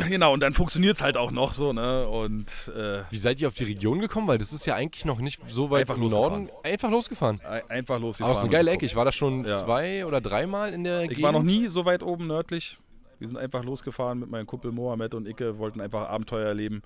Genau, 0.09 0.33
und 0.33 0.39
dann 0.39 0.53
funktioniert 0.53 0.95
es 0.95 1.01
halt 1.01 1.17
auch 1.17 1.31
noch 1.31 1.53
so, 1.53 1.73
ne? 1.73 2.07
Und 2.07 2.71
äh, 2.75 3.01
Wie 3.09 3.17
seid 3.17 3.41
ihr 3.41 3.47
auf 3.47 3.53
die 3.53 3.65
Region 3.65 3.99
gekommen? 3.99 4.27
Weil 4.27 4.37
das 4.37 4.53
ist 4.53 4.65
ja 4.65 4.75
eigentlich 4.75 5.05
noch 5.05 5.19
nicht 5.19 5.41
so 5.49 5.69
weit 5.71 5.81
Einfach 5.81 5.97
im. 5.97 6.07
Norden. 6.07 6.49
Einfach 6.63 6.89
losgefahren. 6.89 7.41
ein- 7.45 7.69
einfach 7.69 7.95
Aber 7.95 8.05
losgefahren. 8.05 8.31
es 8.33 8.39
ist 8.39 8.43
eine 8.45 8.51
geile. 8.53 8.71
Ecke. 8.71 8.85
Ich 8.85 8.95
war 8.95 9.05
da 9.05 9.11
schon 9.11 9.45
Ja. 9.45 9.63
zwei 9.63 10.05
oder 10.05 10.21
dreimal 10.21 10.73
in 10.73 10.83
der 10.83 11.03
Ich 11.03 11.09
Gegend. 11.09 11.23
war 11.23 11.31
noch 11.31 11.43
nie 11.43 11.67
so 11.67 11.85
weit 11.85 12.01
oben 12.03 12.27
nördlich. 12.27 12.77
Wir 13.19 13.27
sind 13.27 13.37
einfach 13.37 13.63
losgefahren 13.63 14.19
mit 14.19 14.29
meinem 14.29 14.47
Kumpel 14.47 14.71
Mohammed 14.71 15.13
und 15.13 15.27
Icke, 15.27 15.57
wollten 15.57 15.79
einfach 15.81 16.09
Abenteuer 16.09 16.47
erleben 16.47 16.81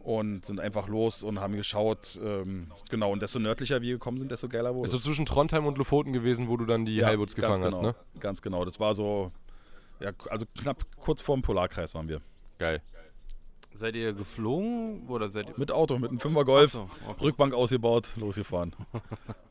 und 0.00 0.44
sind 0.44 0.58
einfach 0.60 0.88
los 0.88 1.22
und 1.22 1.40
haben 1.40 1.54
geschaut. 1.56 2.18
Ähm, 2.24 2.68
genau, 2.90 3.12
und 3.12 3.22
desto 3.22 3.38
nördlicher 3.38 3.82
wir 3.82 3.92
gekommen 3.94 4.18
sind, 4.18 4.30
desto 4.30 4.48
geiler 4.48 4.74
wurde 4.74 4.90
es. 4.90 5.02
zwischen 5.02 5.26
Trondheim 5.26 5.66
und 5.66 5.78
Lofoten 5.78 6.12
gewesen, 6.12 6.48
wo 6.48 6.56
du 6.56 6.64
dann 6.64 6.86
die 6.86 6.96
Ja, 6.96 7.06
Heilboots 7.08 7.34
ganz 7.34 7.58
gefangen 7.58 7.70
genau, 7.76 7.88
hast, 7.88 7.96
ne? 8.14 8.20
Ganz 8.20 8.40
genau. 8.42 8.64
Das 8.64 8.80
war 8.80 8.94
so, 8.94 9.30
ja, 10.00 10.12
also 10.28 10.46
knapp 10.58 10.84
kurz 10.96 11.22
vorm 11.22 11.42
Polarkreis 11.42 11.94
waren 11.94 12.08
wir. 12.08 12.20
Geil. 12.58 12.82
Seid 13.72 13.94
ihr 13.94 14.14
geflogen 14.14 15.06
oder 15.08 15.28
seid 15.28 15.48
ihr 15.48 15.54
Mit 15.56 15.70
Auto, 15.70 15.98
mit 15.98 16.10
einem 16.10 16.20
Fünfer 16.20 16.44
Golf, 16.44 16.70
so, 16.70 16.88
okay. 17.06 17.24
Rückbank 17.24 17.52
ausgebaut, 17.52 18.14
losgefahren. 18.16 18.74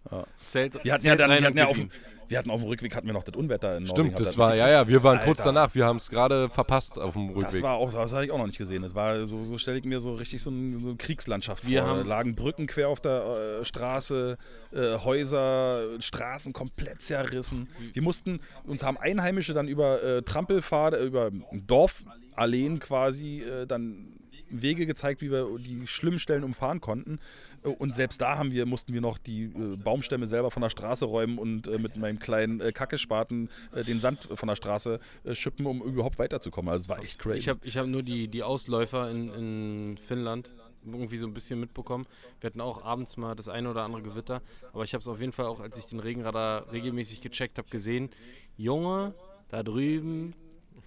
Zelt? 0.46 0.84
Wir 0.84 0.94
hatten 0.94 1.06
ja 1.06 1.12
Zelt 1.12 1.20
dann, 1.20 1.30
rein 1.32 1.40
wir 1.42 1.48
hatten 1.48 1.58
ja 1.58 1.68
auf, 1.68 1.76
dem- 1.78 1.90
wir 2.28 2.40
hatten 2.40 2.50
auf 2.50 2.60
dem 2.60 2.68
Rückweg 2.68 2.96
hatten 2.96 3.06
wir 3.06 3.14
noch 3.14 3.24
das 3.24 3.36
Unwetter 3.36 3.78
in 3.78 3.84
Norwegen. 3.84 4.08
Stimmt, 4.16 4.20
das 4.20 4.36
war, 4.38 4.56
ja, 4.56 4.68
ja, 4.68 4.88
wir 4.88 5.04
waren 5.04 5.20
kurz 5.20 5.42
Alter. 5.42 5.54
danach. 5.54 5.76
Wir 5.76 5.86
haben 5.86 5.98
es 5.98 6.10
gerade 6.10 6.50
verpasst 6.50 6.98
auf 6.98 7.14
dem 7.14 7.28
Das 7.36 7.36
Rückweg. 7.46 7.62
war 7.64 7.76
auch, 7.76 7.94
das 7.94 8.14
habe 8.14 8.26
ich 8.26 8.32
auch 8.32 8.40
noch 8.40 8.48
nicht 8.48 8.58
gesehen. 8.58 8.82
Das 8.82 8.96
war 8.96 9.28
so, 9.28 9.44
so 9.44 9.60
stelle 9.60 9.78
ich 9.78 9.86
mir 9.86 10.00
so 10.00 10.16
richtig 10.16 10.42
so, 10.42 10.50
ein, 10.50 10.82
so 10.82 10.90
eine 10.90 10.98
Kriegslandschaft 10.98 11.68
Wir 11.68 11.82
vor. 11.82 11.90
haben- 11.92 12.00
Da 12.00 12.06
lagen 12.10 12.34
Brücken 12.36 12.66
quer 12.66 12.90
auf 12.90 13.00
der 13.00 13.60
äh, 13.62 13.66
Straße, 13.66 14.38
äh, 14.74 14.98
Häuser, 14.98 16.00
Straßen 16.00 16.52
komplett 16.52 17.02
zerrissen. 17.04 17.70
Wir 17.94 18.02
mussten, 18.02 18.40
uns 18.64 18.84
haben 18.84 18.98
Einheimische 18.98 19.54
dann 19.54 19.68
über 19.68 20.02
äh, 20.04 20.22
Trampelpfade, 20.24 20.98
über 20.98 21.30
Dorfalleen 21.52 22.80
quasi 22.80 23.42
äh, 23.42 23.66
dann 23.68 24.08
Wege 24.50 24.86
gezeigt, 24.86 25.22
wie 25.22 25.32
wir 25.32 25.58
die 25.60 25.88
schlimmen 25.88 26.20
Stellen 26.20 26.44
umfahren 26.44 26.82
konnten. 26.82 27.20
Äh, 27.64 27.70
Und 27.70 27.96
selbst 27.96 28.22
da 28.22 28.38
haben 28.38 28.52
wir, 28.52 28.66
mussten 28.66 28.94
wir 28.94 29.02
noch 29.02 29.18
die 29.18 29.46
äh, 29.46 29.78
Baumstämme 29.78 30.28
selber 30.28 30.52
von 30.52 30.62
der 30.62 30.70
Straße 30.70 31.06
räumen 31.06 31.38
und 31.38 31.68
äh, 31.68 31.78
mit 31.78 31.96
meinem 31.98 32.20
kleinen 32.20 32.62
äh, 32.62 32.72
Kackespaten 32.72 33.50
äh, 33.74 33.84
den 33.84 34.00
Sand 34.00 34.30
von 34.34 34.48
der 34.48 34.56
Straße 34.56 35.00
äh, 35.24 35.36
schippen, 35.36 35.66
um 35.66 35.82
überhaupt 35.82 36.20
weiterzukommen. 36.20 36.72
Also 36.72 36.84
es 36.84 36.90
war 36.90 37.00
echt 37.00 37.20
crazy. 37.20 37.40
Ich 37.40 37.50
habe 37.50 37.60
ich 37.64 37.78
hab 37.78 37.88
nur 37.88 38.04
die, 38.04 38.28
die 38.28 38.44
Ausläufer 38.44 39.10
in, 39.10 39.30
in 39.34 39.98
Finnland 39.98 40.54
irgendwie 40.86 41.18
so 41.18 41.26
ein 41.26 41.34
bisschen 41.34 41.60
mitbekommen. 41.60 42.06
Wir 42.40 42.48
hatten 42.50 42.62
auch 42.62 42.84
abends 42.84 43.18
mal 43.18 43.34
das 43.36 43.50
eine 43.50 43.72
oder 43.72 43.82
andere 43.84 44.04
Gewitter, 44.04 44.42
aber 44.72 44.84
ich 44.84 44.94
habe 44.94 45.02
es 45.02 45.08
auf 45.08 45.20
jeden 45.20 45.32
Fall 45.32 45.46
auch, 45.46 45.60
als 45.60 45.78
ich 45.80 45.88
den 45.88 46.00
Regenradar 46.00 46.72
regelmäßig 46.72 47.22
gecheckt 47.22 47.58
habe, 47.58 47.68
gesehen. 47.70 48.10
Junge, 48.56 49.16
da 49.50 49.64
drüben 49.64 50.34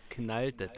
knallt 0.09 0.61
es. 0.61 0.71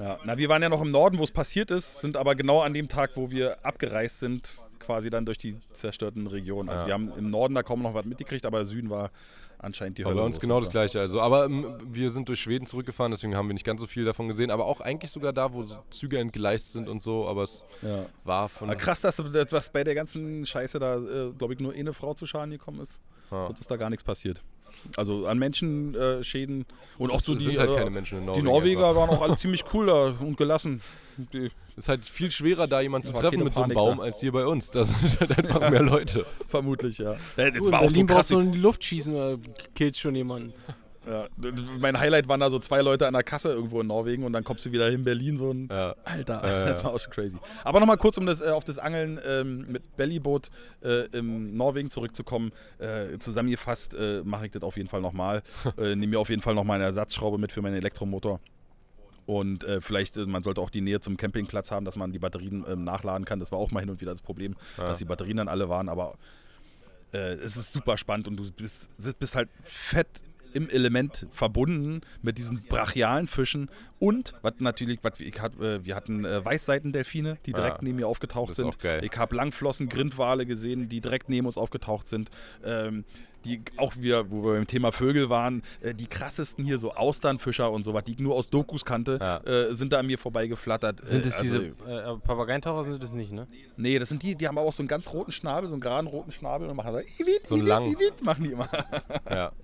Ja, 0.00 0.18
na, 0.24 0.38
wir 0.38 0.48
waren 0.48 0.62
ja 0.62 0.68
noch 0.68 0.80
im 0.80 0.90
Norden, 0.90 1.18
wo 1.18 1.24
es 1.24 1.30
passiert 1.32 1.70
ist, 1.70 2.00
sind 2.00 2.16
aber 2.16 2.34
genau 2.34 2.60
an 2.62 2.72
dem 2.72 2.88
Tag, 2.88 3.10
wo 3.16 3.30
wir 3.30 3.64
abgereist 3.64 4.20
sind, 4.20 4.56
quasi 4.78 5.10
dann 5.10 5.26
durch 5.26 5.36
die 5.38 5.56
zerstörten 5.72 6.26
Regionen. 6.26 6.68
Also 6.70 6.84
Ja. 6.84 6.86
wir 6.88 6.94
haben 6.94 7.12
im 7.18 7.30
Norden 7.30 7.54
da 7.54 7.62
kaum 7.62 7.82
noch 7.82 7.92
was 7.94 8.04
mitgekriegt, 8.06 8.46
aber 8.46 8.58
der 8.58 8.66
Süden 8.66 8.88
war 8.88 9.10
anscheinend 9.58 9.98
die 9.98 10.04
War 10.04 10.12
Hölle. 10.12 10.20
bei 10.22 10.26
uns 10.26 10.40
genau 10.40 10.58
das 10.58 10.70
gleiche. 10.70 11.00
Also, 11.00 11.20
aber 11.20 11.44
ähm, 11.44 11.66
wir 11.84 12.10
sind 12.12 12.28
durch 12.30 12.40
Schweden 12.40 12.64
zurückgefahren, 12.66 13.10
deswegen 13.12 13.36
haben 13.36 13.46
wir 13.48 13.52
nicht 13.52 13.66
ganz 13.66 13.80
so 13.82 13.86
viel 13.86 14.06
davon 14.06 14.26
gesehen. 14.28 14.50
Aber 14.50 14.64
auch 14.64 14.80
eigentlich 14.80 15.10
sogar 15.10 15.34
da, 15.34 15.52
wo 15.52 15.64
Züge 15.90 16.18
entgleist 16.18 16.72
sind 16.72 16.88
und 16.88 17.02
so. 17.02 17.28
Aber 17.28 17.42
es 17.42 17.62
Ja. 17.82 18.06
war 18.24 18.48
von. 18.48 18.70
Aber 18.70 18.78
krass, 18.78 19.02
dass 19.02 19.18
was 19.52 19.70
bei 19.70 19.84
der 19.84 19.94
ganzen 19.94 20.46
Scheiße 20.46 20.78
da, 20.78 20.96
äh, 20.96 21.32
glaube 21.36 21.52
ich, 21.52 21.60
nur 21.60 21.74
eine 21.74 21.92
Frau 21.92 22.14
zu 22.14 22.24
Schaden 22.24 22.50
gekommen 22.52 22.80
ist. 22.80 23.00
Ja. 23.30 23.44
Sonst 23.44 23.60
ist 23.60 23.70
da 23.70 23.76
gar 23.76 23.90
nichts 23.90 24.02
passiert. 24.02 24.42
Also 24.96 25.26
an 25.26 25.38
Menschenschäden 25.38 26.20
äh, 26.20 26.24
Schäden 26.24 26.66
und 26.98 27.10
auch 27.10 27.20
so 27.20 27.34
die, 27.34 27.44
sind 27.44 27.58
halt 27.58 27.70
äh, 27.70 27.76
keine 27.76 27.90
Menschen 27.90 28.18
in 28.18 28.22
die 28.22 28.26
Norwegen. 28.28 28.46
Norweger 28.46 28.88
einfach. 28.88 29.00
waren 29.00 29.10
auch 29.10 29.22
alle 29.22 29.36
ziemlich 29.36 29.64
cool 29.72 29.86
da 29.86 30.14
und 30.20 30.36
gelassen. 30.36 30.80
Die, 31.32 31.46
Es 31.72 31.84
ist 31.84 31.88
halt 31.88 32.04
viel 32.04 32.30
schwerer, 32.30 32.66
da 32.66 32.80
jemanden 32.80 33.08
zu 33.08 33.12
treffen 33.14 33.42
mit 33.44 33.54
so 33.54 33.62
einem 33.62 33.74
Panik 33.74 33.76
Baum, 33.76 33.98
da. 33.98 34.04
als 34.04 34.20
hier 34.20 34.32
bei 34.32 34.46
uns. 34.46 34.70
Da 34.70 34.84
sind 34.84 35.20
halt 35.20 35.38
einfach 35.38 35.70
mehr 35.70 35.82
Leute. 35.82 36.24
vermutlich, 36.48 36.98
ja. 36.98 37.12
Äh, 37.36 37.52
Das 37.52 37.54
Du, 37.54 37.66
in 37.66 37.72
war 37.72 37.80
auch 37.82 37.90
so 37.90 38.00
krass. 38.04 38.16
brauchst 38.16 38.30
du 38.32 38.38
in 38.40 38.52
die 38.52 38.58
Luft 38.60 38.84
schießen, 38.84 39.14
oder 39.14 39.38
killst 39.74 40.00
schon 40.00 40.14
jemanden. 40.14 40.52
Ja, 41.06 41.28
mein 41.78 41.98
Highlight 41.98 42.28
waren 42.28 42.40
da 42.40 42.50
so 42.50 42.58
zwei 42.58 42.82
Leute 42.82 43.06
an 43.06 43.14
der 43.14 43.22
Kasse 43.22 43.48
irgendwo 43.50 43.80
in 43.80 43.86
Norwegen 43.86 44.22
und 44.24 44.34
dann 44.34 44.44
kommst 44.44 44.66
du 44.66 44.72
wieder 44.72 44.90
in 44.90 45.02
Berlin, 45.02 45.38
so 45.38 45.50
ein 45.50 45.66
Ja. 45.70 45.94
Alter, 46.04 46.42
Ja, 46.46 46.66
das 46.66 46.84
war 46.84 46.92
auch 46.92 46.98
schon 47.00 47.10
crazy. 47.12 47.38
Aber 47.64 47.80
nochmal 47.80 47.96
kurz, 47.96 48.18
um 48.18 48.26
das, 48.26 48.42
äh, 48.42 48.50
auf 48.50 48.64
das 48.64 48.78
Angeln 48.78 49.18
ähm, 49.26 49.64
mit 49.70 49.96
Bellyboot 49.96 50.50
äh, 50.82 51.06
im 51.16 51.56
Norwegen 51.56 51.88
zurückzukommen. 51.88 52.52
Äh, 52.78 53.18
zusammengefasst 53.18 53.94
äh, 53.94 54.20
mache 54.24 54.44
ich 54.46 54.52
das 54.52 54.62
auf 54.62 54.76
jeden 54.76 54.90
Fall 54.90 55.00
nochmal. 55.00 55.42
äh, 55.78 55.94
Nehme 55.96 56.08
mir 56.08 56.20
auf 56.20 56.28
jeden 56.28 56.42
Fall 56.42 56.54
nochmal 56.54 56.74
eine 56.76 56.84
Ersatzschraube 56.84 57.38
mit 57.38 57.50
für 57.52 57.62
meinen 57.62 57.76
Elektromotor. 57.76 58.38
Und 59.24 59.64
äh, 59.64 59.80
vielleicht, 59.80 60.18
äh, 60.18 60.26
man 60.26 60.42
sollte 60.42 60.60
auch 60.60 60.70
die 60.70 60.80
Nähe 60.82 61.00
zum 61.00 61.16
Campingplatz 61.16 61.70
haben, 61.70 61.84
dass 61.86 61.96
man 61.96 62.12
die 62.12 62.18
Batterien 62.18 62.64
ähm, 62.68 62.84
nachladen 62.84 63.24
kann. 63.24 63.40
Das 63.40 63.52
war 63.52 63.58
auch 63.58 63.70
mal 63.70 63.80
hin 63.80 63.88
und 63.88 64.00
wieder 64.02 64.10
das 64.12 64.20
Problem, 64.22 64.54
Ja. 64.76 64.88
dass 64.88 64.98
die 64.98 65.04
Batterien 65.06 65.38
dann 65.38 65.48
alle 65.48 65.68
waren. 65.70 65.88
Aber 65.88 66.14
äh, 67.14 67.34
es 67.34 67.56
ist 67.56 67.72
super 67.72 67.96
spannend 67.96 68.28
und 68.28 68.36
du 68.38 68.50
bist, 68.52 68.88
bist 69.18 69.34
halt 69.34 69.48
fett 69.62 70.08
im 70.54 70.68
Element 70.70 71.26
verbunden 71.30 72.00
mit 72.22 72.38
diesen 72.38 72.62
brachialen 72.68 73.26
Fischen 73.26 73.70
und 73.98 74.34
was 74.42 74.54
natürlich, 74.58 74.98
was 75.02 75.20
ich 75.20 75.40
hat, 75.40 75.58
äh, 75.60 75.84
wir 75.84 75.94
hatten 75.94 76.24
äh, 76.24 76.44
Weißseitendelfine, 76.44 77.38
die 77.46 77.52
direkt 77.52 77.76
Ja. 77.78 77.84
neben 77.84 77.96
mir 77.96 78.08
aufgetaucht 78.08 78.54
sind. 78.54 78.76
Ich 79.02 79.16
habe 79.16 79.36
Langflossen 79.36 79.88
Grindwale 79.88 80.46
gesehen, 80.46 80.88
die 80.88 81.00
direkt 81.00 81.28
neben 81.28 81.46
uns 81.46 81.56
aufgetaucht 81.58 82.08
sind. 82.08 82.30
Ähm, 82.64 83.04
die 83.46 83.62
auch 83.78 83.94
wir, 83.96 84.30
wo 84.30 84.44
wir 84.44 84.52
beim 84.52 84.66
Thema 84.66 84.92
Vögel 84.92 85.30
waren, 85.30 85.62
äh, 85.80 85.94
die 85.94 86.06
krassesten 86.06 86.62
hier 86.62 86.78
so 86.78 86.92
Austernfischer 86.92 87.70
und 87.70 87.84
sowas, 87.84 88.04
die 88.04 88.12
ich 88.12 88.18
nur 88.18 88.34
aus 88.34 88.50
Dokus 88.50 88.84
kannte, 88.84 89.18
Ja. 89.18 89.38
äh, 89.38 89.74
sind 89.74 89.94
da 89.94 89.98
an 90.00 90.06
mir 90.06 90.18
vorbeigeflattert. 90.18 91.02
Sind 91.02 91.24
es 91.24 91.38
also- 91.40 91.58
diese 91.60 91.90
äh, 91.90 92.18
Papageientaucher 92.18 92.84
sind 92.84 93.02
das 93.02 93.14
nicht, 93.14 93.32
ne? 93.32 93.46
Nee, 93.78 93.98
das 93.98 94.10
sind 94.10 94.22
die, 94.22 94.34
die 94.34 94.46
haben 94.46 94.58
aber 94.58 94.66
auch 94.68 94.72
so 94.74 94.82
einen 94.82 94.88
ganz 94.88 95.10
roten 95.14 95.32
Schnabel, 95.32 95.70
so 95.70 95.74
einen 95.74 95.80
geraden 95.80 96.06
roten 96.06 96.32
Schnabel 96.32 96.68
und 96.68 96.76
machen 96.76 96.92
so, 96.92 96.98
Iwit, 96.98 97.46
So 97.46 97.56
Iwit. 97.56 97.94
Iwit, 97.98 98.22
machen 98.22 98.44
die 98.44 98.52
immer. 98.52 98.68
Ja. 99.30 99.52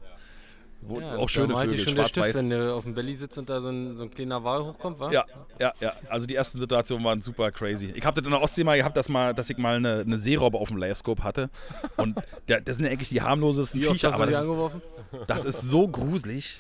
Wo, 0.89 1.01
Ja, 1.01 1.17
auch 1.17 1.29
schöne 1.29 1.57
Vögel, 1.57 1.79
schon 1.79 1.95
der 1.97 2.03
Stift, 2.05 2.15
schwarz-weiß. 2.15 2.35
wenn 2.37 2.51
der 2.51 2.75
auf 2.75 2.85
dem 2.85 2.95
Belly 2.95 3.15
sitzt 3.15 3.37
und 3.39 3.49
da 3.49 3.61
so 3.61 3.69
ein, 3.69 3.97
so 3.97 4.05
ein 4.05 4.11
kleiner 4.11 4.43
Wal 4.45 4.65
hochkommt, 4.65 5.01
wa? 5.01 5.11
Ja, 5.11 5.25
ja, 5.59 5.73
ja. 5.81 5.93
Also 6.09 6.27
die 6.27 6.35
ersten 6.35 6.59
Situationen 6.59 7.05
waren 7.05 7.21
super 7.21 7.51
crazy. 7.51 7.93
Ich 7.95 8.05
habe 8.05 8.15
das 8.15 8.25
in 8.25 8.31
der 8.31 8.41
Ostsee 8.41 8.63
mal 8.65 8.77
gehabt, 8.77 8.97
dass, 8.97 9.09
mal, 9.09 9.35
dass 9.35 9.51
ich 9.51 9.59
mal 9.59 9.77
eine, 9.77 10.01
eine 10.01 10.19
Seerobbe 10.19 10.59
auf 10.59 10.69
dem 10.69 10.77
Livescope 10.77 11.25
hatte. 11.25 11.51
Und 11.97 12.17
der, 12.49 12.61
das 12.61 12.77
sind 12.77 12.87
ja 12.87 12.93
eigentlich 12.93 13.09
die 13.09 13.23
harmlosesten 13.23 13.81
Wie 13.81 13.87
oft 13.89 13.97
Viecher, 13.97 14.13
hast 14.13 14.19
du 14.19 14.23
aber 14.23 14.33
sie 14.33 14.37
das, 14.37 14.43
ist- 14.45 14.49
angeworfen? 14.49 14.83
das 15.27 15.45
ist 15.45 15.61
so 15.63 15.89
gruselig. 15.89 16.59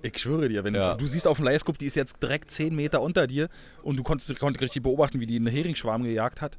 Ich 0.00 0.16
schwöre 0.18 0.48
dir, 0.48 0.62
wenn 0.62 0.74
Ja. 0.76 0.94
du 0.94 1.06
siehst 1.08 1.26
auf 1.26 1.38
dem 1.38 1.44
Livescope, 1.46 1.76
die 1.76 1.86
ist 1.86 1.96
jetzt 1.96 2.22
direkt 2.22 2.50
10 2.52 2.74
Meter 2.74 3.02
unter 3.02 3.26
dir 3.26 3.48
und 3.82 3.96
du 3.96 4.04
konntest, 4.04 4.38
konntest 4.38 4.62
richtig 4.62 4.82
beobachten, 4.84 5.18
wie 5.18 5.26
die 5.26 5.36
einen 5.36 5.48
Heringsschwarm 5.48 6.04
gejagt 6.04 6.40
hat. 6.40 6.56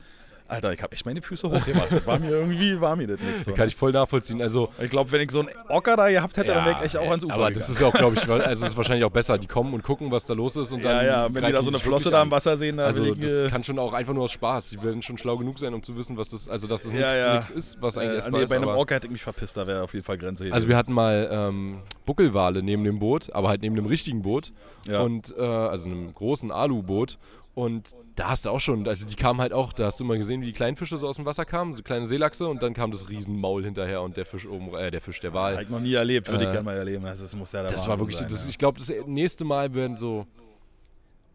Alter, 0.50 0.74
ich 0.74 0.82
habe 0.82 0.94
echt 0.94 1.06
meine 1.06 1.22
Füße 1.22 1.50
hochgemacht. 1.50 1.92
Das 1.92 2.06
war 2.08 2.20
mir 2.20 2.32
irgendwie, 2.32 2.82
war 2.82 2.96
mir 2.96 3.08
das 3.08 3.20
nichts. 3.20 3.46
So. 3.46 3.54
Kann 3.56 3.68
ich 3.68 3.76
voll 3.76 3.92
nachvollziehen. 3.92 4.42
Also, 4.42 4.70
Ich 4.82 4.90
glaube, 4.90 5.12
wenn 5.12 5.22
ich 5.22 5.32
so 5.32 5.40
einen 5.42 5.50
Ocker 5.70 5.96
da 5.96 6.10
gehabt 6.10 6.36
hätte, 6.38 6.54
dann 6.54 6.66
wäre 6.66 6.78
ich 6.80 6.86
echt 6.86 6.98
auch 6.98 7.10
ans 7.10 7.24
Ufer 7.24 7.34
aber 7.36 7.44
gegangen. 7.50 7.60
das 7.60 7.70
ist 7.70 7.80
ja 7.82 7.88
auch, 7.88 7.94
glaube 7.94 8.16
ich, 8.16 8.28
also 8.28 8.66
ist 8.66 8.76
wahrscheinlich 8.76 9.06
auch 9.06 9.12
besser. 9.12 9.38
Die 9.38 9.48
kommen 9.48 9.74
und 9.74 9.84
gucken, 9.84 10.12
was 10.12 10.26
da 10.26 10.34
los 10.34 10.56
ist 10.56 10.72
und 10.72 10.84
Ja, 10.84 10.98
dann. 10.98 11.06
ja, 11.06 11.34
wenn 11.34 11.46
die 11.46 11.52
da 11.52 11.62
so 11.64 11.70
eine 11.70 11.80
Flosse 11.80 12.10
da 12.10 12.22
im 12.22 12.32
Wasser 12.32 12.58
sehen, 12.58 12.78
da 12.78 12.86
Also 12.86 13.14
das 13.14 13.32
äh, 13.46 13.50
kann 13.50 13.64
schon 13.64 13.78
auch 13.80 13.94
einfach 13.94 14.14
nur 14.14 14.24
aus 14.24 14.32
Spaß. 14.32 14.70
Die 14.70 14.82
werden 14.84 15.02
schon 15.02 15.18
schlau 15.18 15.38
genug 15.38 15.60
sein, 15.60 15.74
um 15.74 15.84
zu 15.84 15.96
wissen, 15.96 16.18
was 16.18 16.30
das, 16.30 16.50
also 16.50 16.68
dass 16.68 16.84
das 16.84 16.94
Ja, 16.94 17.32
nichts 17.34 17.50
ja. 17.50 17.56
ist, 17.56 17.82
was 17.82 17.98
eigentlich 17.98 18.14
äh, 18.14 18.18
essbar 18.18 18.40
nee, 18.40 18.44
ist. 18.46 18.50
bei 18.50 18.56
einem 18.56 18.68
Orca 18.70 18.96
hätte 18.96 19.08
ich 19.08 19.12
mich 19.14 19.22
verpisst, 19.24 19.56
da 19.58 19.68
wäre 19.68 19.84
auf 19.84 19.94
jeden 19.94 20.06
Fall 20.06 20.18
Grenze. 20.18 20.48
Also 20.52 20.68
wir 20.68 20.76
hatten 20.78 20.94
mal 20.94 21.30
ähm, 21.32 21.80
Buckelwale 22.06 22.64
neben 22.64 22.84
dem 22.84 22.98
Boot, 23.00 23.32
aber 23.34 23.50
halt 23.50 23.62
neben 23.62 23.76
dem 23.76 23.86
richtigen 23.86 24.24
Boot. 24.24 24.52
Ja. 24.88 25.02
Und 25.02 25.36
äh, 25.38 25.42
also 25.42 25.86
einem 25.88 26.14
großen 26.14 26.52
Aluboot. 26.52 27.18
Und 27.60 27.94
da 28.16 28.30
hast 28.30 28.46
du 28.46 28.52
auch 28.52 28.62
schon, 28.62 28.88
also 28.88 29.06
die 29.06 29.16
kamen 29.18 29.42
halt 29.42 29.52
auch, 29.52 29.74
da 29.74 29.88
hast 29.88 30.00
du 30.00 30.06
mal 30.06 30.18
gesehen, 30.18 30.40
wie 30.42 30.46
die 30.46 30.54
kleinen 30.54 30.78
Fische 30.78 30.98
so 30.98 31.06
aus 31.10 31.18
dem 31.18 31.26
Wasser 31.26 31.44
kamen, 31.44 31.76
so 31.76 31.84
kleine 31.84 32.08
Seelachse 32.08 32.48
und 32.48 32.64
dann 32.64 32.74
kam 32.74 32.90
das 32.92 33.10
Riesenmaul 33.10 33.66
hinterher 33.66 34.02
und 34.02 34.16
der 34.16 34.26
Fisch 34.26 34.48
oben, 34.48 34.74
äh, 34.76 34.90
der 34.92 35.02
Fisch, 35.02 35.20
der 35.20 35.32
Habe 35.34 35.56
Wal. 35.58 35.64
ich 35.64 35.70
noch 35.70 35.82
nie 35.82 35.94
erlebt, 35.94 36.30
würde 36.30 36.44
ich 36.44 36.50
Äh, 36.50 36.54
gerne 36.54 36.64
mal 36.64 36.78
erleben. 36.78 37.04
Das, 37.04 37.20
ist, 37.20 37.36
muss 37.36 37.52
ja 37.52 37.64
der 37.64 37.72
Das 37.72 37.86
war 37.86 38.00
wirklich, 38.00 38.16
sein, 38.16 38.30
das, 38.30 38.46
ich 38.48 38.58
glaube, 38.58 38.80
das 38.80 38.90
nächste 39.08 39.44
Mal 39.44 39.74
werden 39.74 39.98
so, 39.98 40.26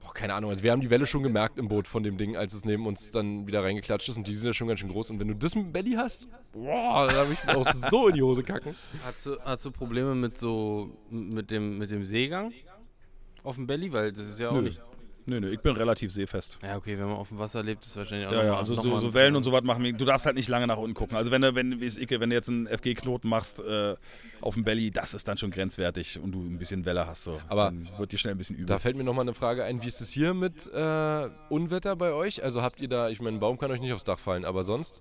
boah, 0.01 0.15
keine 0.15 0.33
Ahnung, 0.33 0.49
also 0.49 0.63
wir 0.63 0.73
haben 0.73 0.81
die 0.81 0.89
Welle 0.89 1.07
schon 1.07 1.23
gemerkt 1.23 1.59
im 1.59 1.69
Boot 1.69 1.87
von 1.87 2.03
dem 2.03 2.17
Ding, 2.17 2.39
als 2.39 2.55
es 2.55 2.65
neben 2.65 2.87
uns 2.87 3.11
dann 3.11 3.47
wieder 3.47 3.63
reingeklatscht 3.63 4.09
ist 4.09 4.17
und 4.17 4.27
die 4.27 4.33
sind 4.33 4.47
ja 4.47 4.55
schon 4.55 4.69
ganz 4.69 4.81
schön 4.81 4.89
groß 4.89 5.11
und 5.11 5.21
wenn 5.21 5.29
du 5.29 5.35
das 5.35 5.55
mit 5.55 5.67
dem 5.67 5.73
Belly 5.73 5.93
hast, 5.99 6.29
boah, 6.55 7.07
da 7.07 7.17
habe 7.17 7.35
ich 7.35 7.49
auch 7.55 7.71
so 7.91 8.09
in 8.09 8.15
die 8.15 8.23
Hose 8.23 8.43
kacken. 8.43 8.75
Hast 9.05 9.27
du, 9.27 9.37
hast 9.45 9.63
du 9.67 9.71
Probleme 9.71 10.15
mit 10.15 10.39
so 10.39 10.89
mit 11.11 11.51
dem, 11.51 11.77
mit 11.77 11.91
dem 11.91 12.03
Seegang 12.03 12.51
auf 13.43 13.57
dem 13.57 13.67
Belly? 13.67 13.93
Weil 13.93 14.11
das 14.11 14.27
ist 14.27 14.41
ja 14.41 14.49
auch 14.49 14.55
Nö. 14.55 14.63
nicht. 14.63 14.81
Nö, 15.27 15.41
nö, 15.41 15.51
ich 15.51 15.61
bin 15.61 15.75
relativ 15.75 16.13
seefest. 16.13 16.59
Ja, 16.63 16.77
okay, 16.77 16.99
wenn 16.99 17.07
man 17.07 17.17
auf 17.17 17.29
dem 17.29 17.39
Wasser 17.39 17.63
lebt, 17.63 17.83
ist 17.85 17.97
wahrscheinlich 17.97 18.27
auch 18.27 18.33
Ja, 18.33 18.39
noch 18.39 18.45
ja, 18.45 18.53
mal- 18.53 18.59
also 18.59 18.75
noch 18.75 18.83
so, 18.83 18.89
mal 18.91 19.01
so 19.01 19.15
Wellen 19.15 19.37
und 19.37 19.43
so 19.43 19.53
was 19.53 19.63
machen 19.63 19.83
wir. 19.83 19.93
Du 19.95 20.05
darfst 20.05 20.27
halt 20.27 20.37
nicht 20.37 20.49
lange 20.49 20.67
nach 20.67 20.77
unten 20.77 20.93
gucken. 20.95 21.17
Also 21.17 21.31
wenn 21.31 21.41
du, 21.41 21.55
wenn, 21.55 21.81
wie 21.81 21.87
es 21.87 21.97
Icke, 21.97 22.21
wenn 22.21 22.29
du 22.29 22.37
jetzt 22.37 22.51
einen 22.51 22.67
FG-Knoten 22.67 23.27
machst 23.29 23.61
äh, 23.61 23.97
auf 24.43 24.53
dem 24.55 24.65
Belly, 24.65 24.91
das 24.91 25.15
ist 25.15 25.27
dann 25.27 25.39
schon 25.39 25.51
grenzwertig 25.51 26.19
und 26.19 26.33
du 26.33 26.41
ein 26.43 26.59
bisschen 26.59 26.85
Welle 26.85 27.07
hast. 27.07 27.25
So. 27.25 27.41
Aber 27.49 27.65
dann 27.67 27.89
wird 27.97 28.13
dir 28.13 28.19
schnell 28.19 28.35
ein 28.35 28.39
bisschen 28.39 28.57
übel. 28.57 28.67
Da 28.67 28.79
fällt 28.79 28.97
mir 28.97 29.05
nochmal 29.05 29.23
eine 29.25 29.33
Frage 29.35 29.65
ein, 29.65 29.83
wie 29.83 29.87
ist 29.89 30.03
es 30.03 30.11
hier 30.11 30.35
mit 30.35 30.67
äh, 30.73 31.29
Unwetter 31.49 31.97
bei 31.97 32.13
euch? 32.13 32.45
Also 32.45 32.61
habt 32.61 32.81
ihr 32.81 32.89
da, 32.89 33.09
ich 33.09 33.21
meine, 33.21 33.39
ein 33.39 33.41
Baum 33.41 33.57
kann 33.59 33.71
euch 33.71 33.81
nicht 33.81 33.95
aufs 33.95 34.05
Dach 34.05 34.19
fallen, 34.19 34.45
aber 34.45 34.63
sonst? 34.63 35.01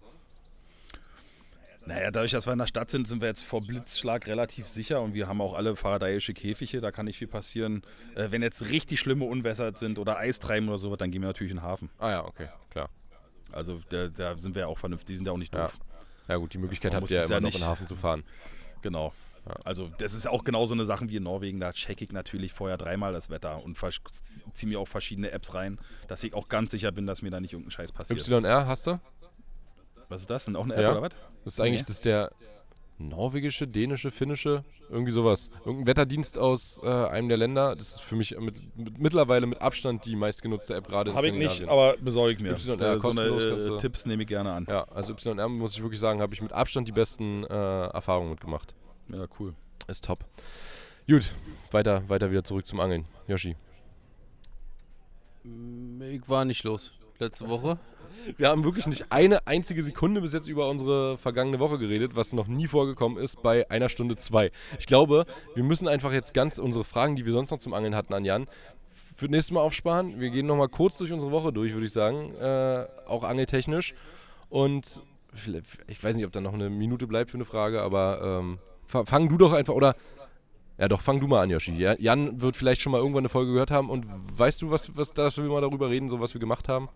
Naja, 1.86 2.12
dadurch, 2.12 2.32
dass 2.32 2.46
wir 2.48 2.54
in 2.54 2.60
der 2.60 2.68
Stadt 2.68 2.90
sind, 2.90 3.08
sind 3.08 3.22
wir 3.22 3.28
jetzt 3.28 3.44
vor 3.44 3.62
Blitzschlag 3.62 4.26
relativ 4.28 4.68
sicher 4.68 5.02
und 5.02 5.14
wir 5.14 5.28
haben 5.28 5.42
auch 5.42 5.54
alle 5.54 5.76
faradayische 5.76 6.34
Käfige, 6.34 6.80
da 6.80 6.92
kann 6.92 7.06
nicht 7.06 7.18
viel 7.18 7.28
passieren. 7.28 7.82
Äh, 8.16 8.32
wenn 8.32 8.42
jetzt 8.42 8.62
richtig 8.70 9.00
schlimme 9.02 9.26
Unwetter 9.26 9.76
sind 9.76 10.00
oder 10.00 10.18
Eis 10.18 10.40
treiben 10.40 10.70
oder 10.70 10.78
so, 10.78 10.96
dann 10.96 11.12
gehen 11.12 11.22
wir 11.22 11.28
natürlich 11.28 11.52
in 11.52 11.58
den 11.58 11.64
Hafen. 11.64 11.90
Ah 12.00 12.10
ja, 12.12 12.26
okay, 12.26 12.48
klar. 12.70 12.90
Also 13.52 13.82
da, 13.90 14.08
da 14.08 14.38
sind 14.38 14.56
wir 14.56 14.62
ja 14.62 14.68
auch 14.68 14.78
vernünftig, 14.80 15.08
die 15.08 15.18
sind 15.18 15.26
ja 15.26 15.34
auch 15.34 15.38
nicht 15.38 15.54
Ja. 15.54 15.64
doof. 15.68 15.78
Ja 16.30 16.38
gut, 16.38 16.54
die 16.54 16.58
Möglichkeit 16.58 16.94
Man 16.94 17.02
habt 17.02 17.12
ihr 17.12 17.18
ja 17.18 17.24
immer 17.26 17.34
ja 17.34 17.40
noch 17.42 17.54
in 17.54 17.60
den 17.60 17.66
Hafen 17.68 17.86
zu 17.88 17.96
fahren. 17.98 18.24
Genau. 18.82 19.14
Also 19.66 19.90
das 19.98 20.14
ist 20.14 20.26
auch 20.26 20.46
genau 20.46 20.66
so 20.66 20.74
eine 20.74 20.86
Sache 20.86 21.10
wie 21.10 21.18
in 21.18 21.24
Norwegen. 21.24 21.60
Da 21.60 21.74
checke 21.74 22.06
ich 22.06 22.14
natürlich 22.14 22.54
vorher 22.54 22.78
dreimal 22.78 23.12
das 23.12 23.30
Wetter 23.30 23.62
und 23.62 23.78
ziehe 24.54 24.70
mir 24.70 24.80
auch 24.80 24.88
verschiedene 24.88 25.32
Apps 25.32 25.54
rein, 25.54 25.80
dass 26.08 26.24
ich 26.24 26.34
auch 26.34 26.48
ganz 26.48 26.72
sicher 26.72 26.94
bin, 26.94 27.06
dass 27.06 27.22
mir 27.22 27.30
da 27.30 27.42
nicht 27.42 27.52
irgendein 27.52 27.72
Scheiß 27.72 27.92
passiert. 27.92 28.26
YR 28.26 28.66
hast 28.68 28.88
du? 28.88 29.00
Was 30.08 30.22
ist 30.22 30.30
das 30.30 30.46
denn? 30.46 30.56
Auch 30.56 30.64
eine 30.64 30.76
App 30.76 30.82
Ja. 30.82 30.92
oder 30.94 31.02
was? 31.02 31.12
Das 31.44 31.56
ist 31.56 31.60
eigentlich 31.60 31.82
Nee. 31.82 31.88
das 31.88 31.90
ist 31.96 32.06
der 32.06 32.32
norwegische, 33.00 33.68
dänische, 33.68 34.12
finnische, 34.12 34.64
irgendwie 34.90 35.12
sowas. 35.12 35.50
Irgendein 35.66 35.88
Wetterdienst 35.88 36.38
aus 36.38 36.80
äh, 36.84 36.88
einem 36.88 37.28
der 37.28 37.38
Länder. 37.38 37.76
Das 37.76 37.90
ist 37.96 38.02
für 38.02 38.16
mich 38.16 38.38
mit, 38.40 38.62
mit, 38.78 39.00
mittlerweile 39.00 39.46
mit 39.48 39.60
Abstand 39.62 40.06
die 40.06 40.16
meistgenutzte 40.16 40.76
App 40.76 40.88
gerade 40.88 41.14
Habe 41.14 41.28
ich 41.28 41.34
nicht, 41.34 41.68
aber 41.68 41.96
besorge 42.00 42.34
ich 42.34 42.40
mir. 42.40 42.50
YR, 42.52 42.56
Äh, 42.56 42.58
so 42.96 43.00
kostenlos 43.00 43.42
eine 43.44 43.52
kannst 43.52 43.68
du- 43.68 43.76
äh, 43.76 43.78
Tipps 43.78 44.06
nehme 44.06 44.24
ich 44.24 44.30
gerne 44.30 44.52
an. 44.54 44.68
Ja, 44.70 44.84
also 44.86 45.14
YR 45.14 45.50
muss 45.50 45.74
ich 45.76 45.82
wirklich 45.82 46.00
sagen, 46.00 46.22
habe 46.22 46.34
ich 46.34 46.42
mit 46.42 46.54
Abstand 46.54 46.88
die 46.88 46.92
besten 46.92 47.44
äh, 47.46 47.48
Erfahrungen 47.88 48.30
mitgemacht. 48.30 48.74
Ja, 49.10 49.26
cool. 49.40 49.54
Ist 49.88 50.06
top. 50.06 50.20
Gut, 51.10 51.34
weiter, 51.72 52.08
weiter 52.08 52.32
wieder 52.32 52.44
zurück 52.46 52.66
zum 52.66 52.80
Angeln. 52.80 53.06
Yoshi. 53.28 53.58
Ich 55.44 56.30
war 56.30 56.46
nicht 56.46 56.64
los. 56.64 56.94
Letzte 57.20 57.50
Woche. 57.50 57.78
Wir 58.38 58.50
haben 58.50 58.64
wirklich 58.64 58.88
nicht 58.88 59.06
eine 59.12 59.48
einzige 59.48 59.84
Sekunde 59.84 60.22
bis 60.22 60.34
jetzt 60.34 60.48
über 60.48 60.70
unsere 60.70 61.18
vergangene 61.18 61.60
Woche 61.60 61.78
geredet, 61.80 62.16
was 62.16 62.34
noch 62.34 62.48
nie 62.48 62.68
vorgekommen 62.68 63.18
ist 63.18 63.42
bei 63.42 63.70
einer 63.70 63.90
Stunde 63.90 64.16
zwei. 64.16 64.52
Ich 64.80 64.86
glaube, 64.86 65.26
wir 65.56 65.64
müssen 65.64 65.88
einfach 65.88 66.12
jetzt 66.14 66.34
ganz 66.34 66.58
unsere 66.58 66.84
Fragen, 66.84 67.16
die 67.16 67.26
wir 67.26 67.32
sonst 67.32 67.52
noch 67.52 67.60
zum 67.60 67.74
Angeln 67.74 67.96
hatten 67.96 68.14
an 68.14 68.26
Jan, 68.26 68.48
für 69.16 69.26
das 69.28 69.32
nächste 69.32 69.54
Mal 69.54 69.62
aufsparen. 69.62 70.20
Wir 70.20 70.30
gehen 70.32 70.48
nochmal 70.48 70.70
kurz 70.70 70.98
durch 70.98 71.12
unsere 71.12 71.32
Woche 71.32 71.54
durch, 71.54 71.74
würde 71.74 71.86
ich 71.86 71.94
sagen. 71.94 72.34
Äh, 72.36 72.88
auch 73.06 73.24
angeltechnisch. 73.24 73.94
Und 74.50 75.02
ich 75.88 76.04
weiß 76.04 76.16
nicht, 76.16 76.26
ob 76.26 76.32
da 76.32 76.42
noch 76.42 76.54
eine 76.54 76.70
Minute 76.70 77.08
bleibt 77.08 77.32
für 77.32 77.38
eine 77.38 77.46
Frage, 77.46 77.82
aber 77.82 78.40
ähm, 78.42 78.60
fa- 78.86 79.06
fang 79.06 79.30
du 79.30 79.38
doch 79.38 79.54
einfach, 79.54 79.74
oder 79.74 79.96
ja, 80.78 80.88
doch, 80.88 81.02
fang 81.02 81.20
du 81.20 81.28
mal 81.28 81.42
an, 81.42 81.50
Yoshi. 81.50 81.74
Ja, 81.76 81.96
Jan 82.00 82.42
wird 82.42 82.56
vielleicht 82.56 82.82
schon 82.82 82.92
mal 82.92 82.98
irgendwann 82.98 83.22
eine 83.22 83.30
Folge 83.30 83.52
gehört 83.52 83.72
haben 83.72 83.90
und 83.90 84.06
weißt 84.38 84.62
du, 84.62 84.72
was, 84.72 84.96
was 84.98 85.14
da 85.14 85.36
wir 85.36 85.44
mal 85.46 85.62
darüber 85.62 85.90
reden, 85.90 86.10
so 86.10 86.20
was 86.20 86.34
wir 86.34 86.40
gemacht 86.42 86.68
haben? 86.68 86.90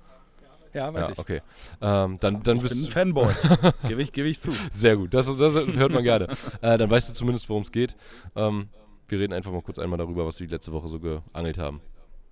Ja, 0.73 0.93
weiß 0.93 1.07
ja, 1.07 1.13
ich. 1.13 1.19
okay. 1.19 1.41
Ähm, 1.81 2.17
dann 2.19 2.43
dann 2.43 2.57
Ich 2.57 2.63
bist 2.63 2.75
bin 2.75 2.85
ein. 2.85 2.91
Fanboy. 2.91 3.33
Gebe 3.87 4.01
ich, 4.01 4.11
geb 4.11 4.25
ich 4.25 4.39
zu. 4.39 4.51
Sehr 4.71 4.95
gut, 4.97 5.13
das, 5.13 5.25
das 5.25 5.53
hört 5.53 5.91
man 5.91 6.03
gerne. 6.03 6.27
Äh, 6.61 6.77
dann 6.77 6.89
weißt 6.89 7.09
du 7.09 7.13
zumindest, 7.13 7.49
worum 7.49 7.63
es 7.63 7.71
geht. 7.71 7.95
Ähm, 8.35 8.69
wir 9.07 9.19
reden 9.19 9.33
einfach 9.33 9.51
mal 9.51 9.61
kurz 9.61 9.79
einmal 9.79 9.97
darüber, 9.97 10.25
was 10.25 10.39
wir 10.39 10.47
die 10.47 10.53
letzte 10.53 10.71
Woche 10.73 10.87
so 10.87 10.99
geangelt 10.99 11.57
haben. 11.57 11.81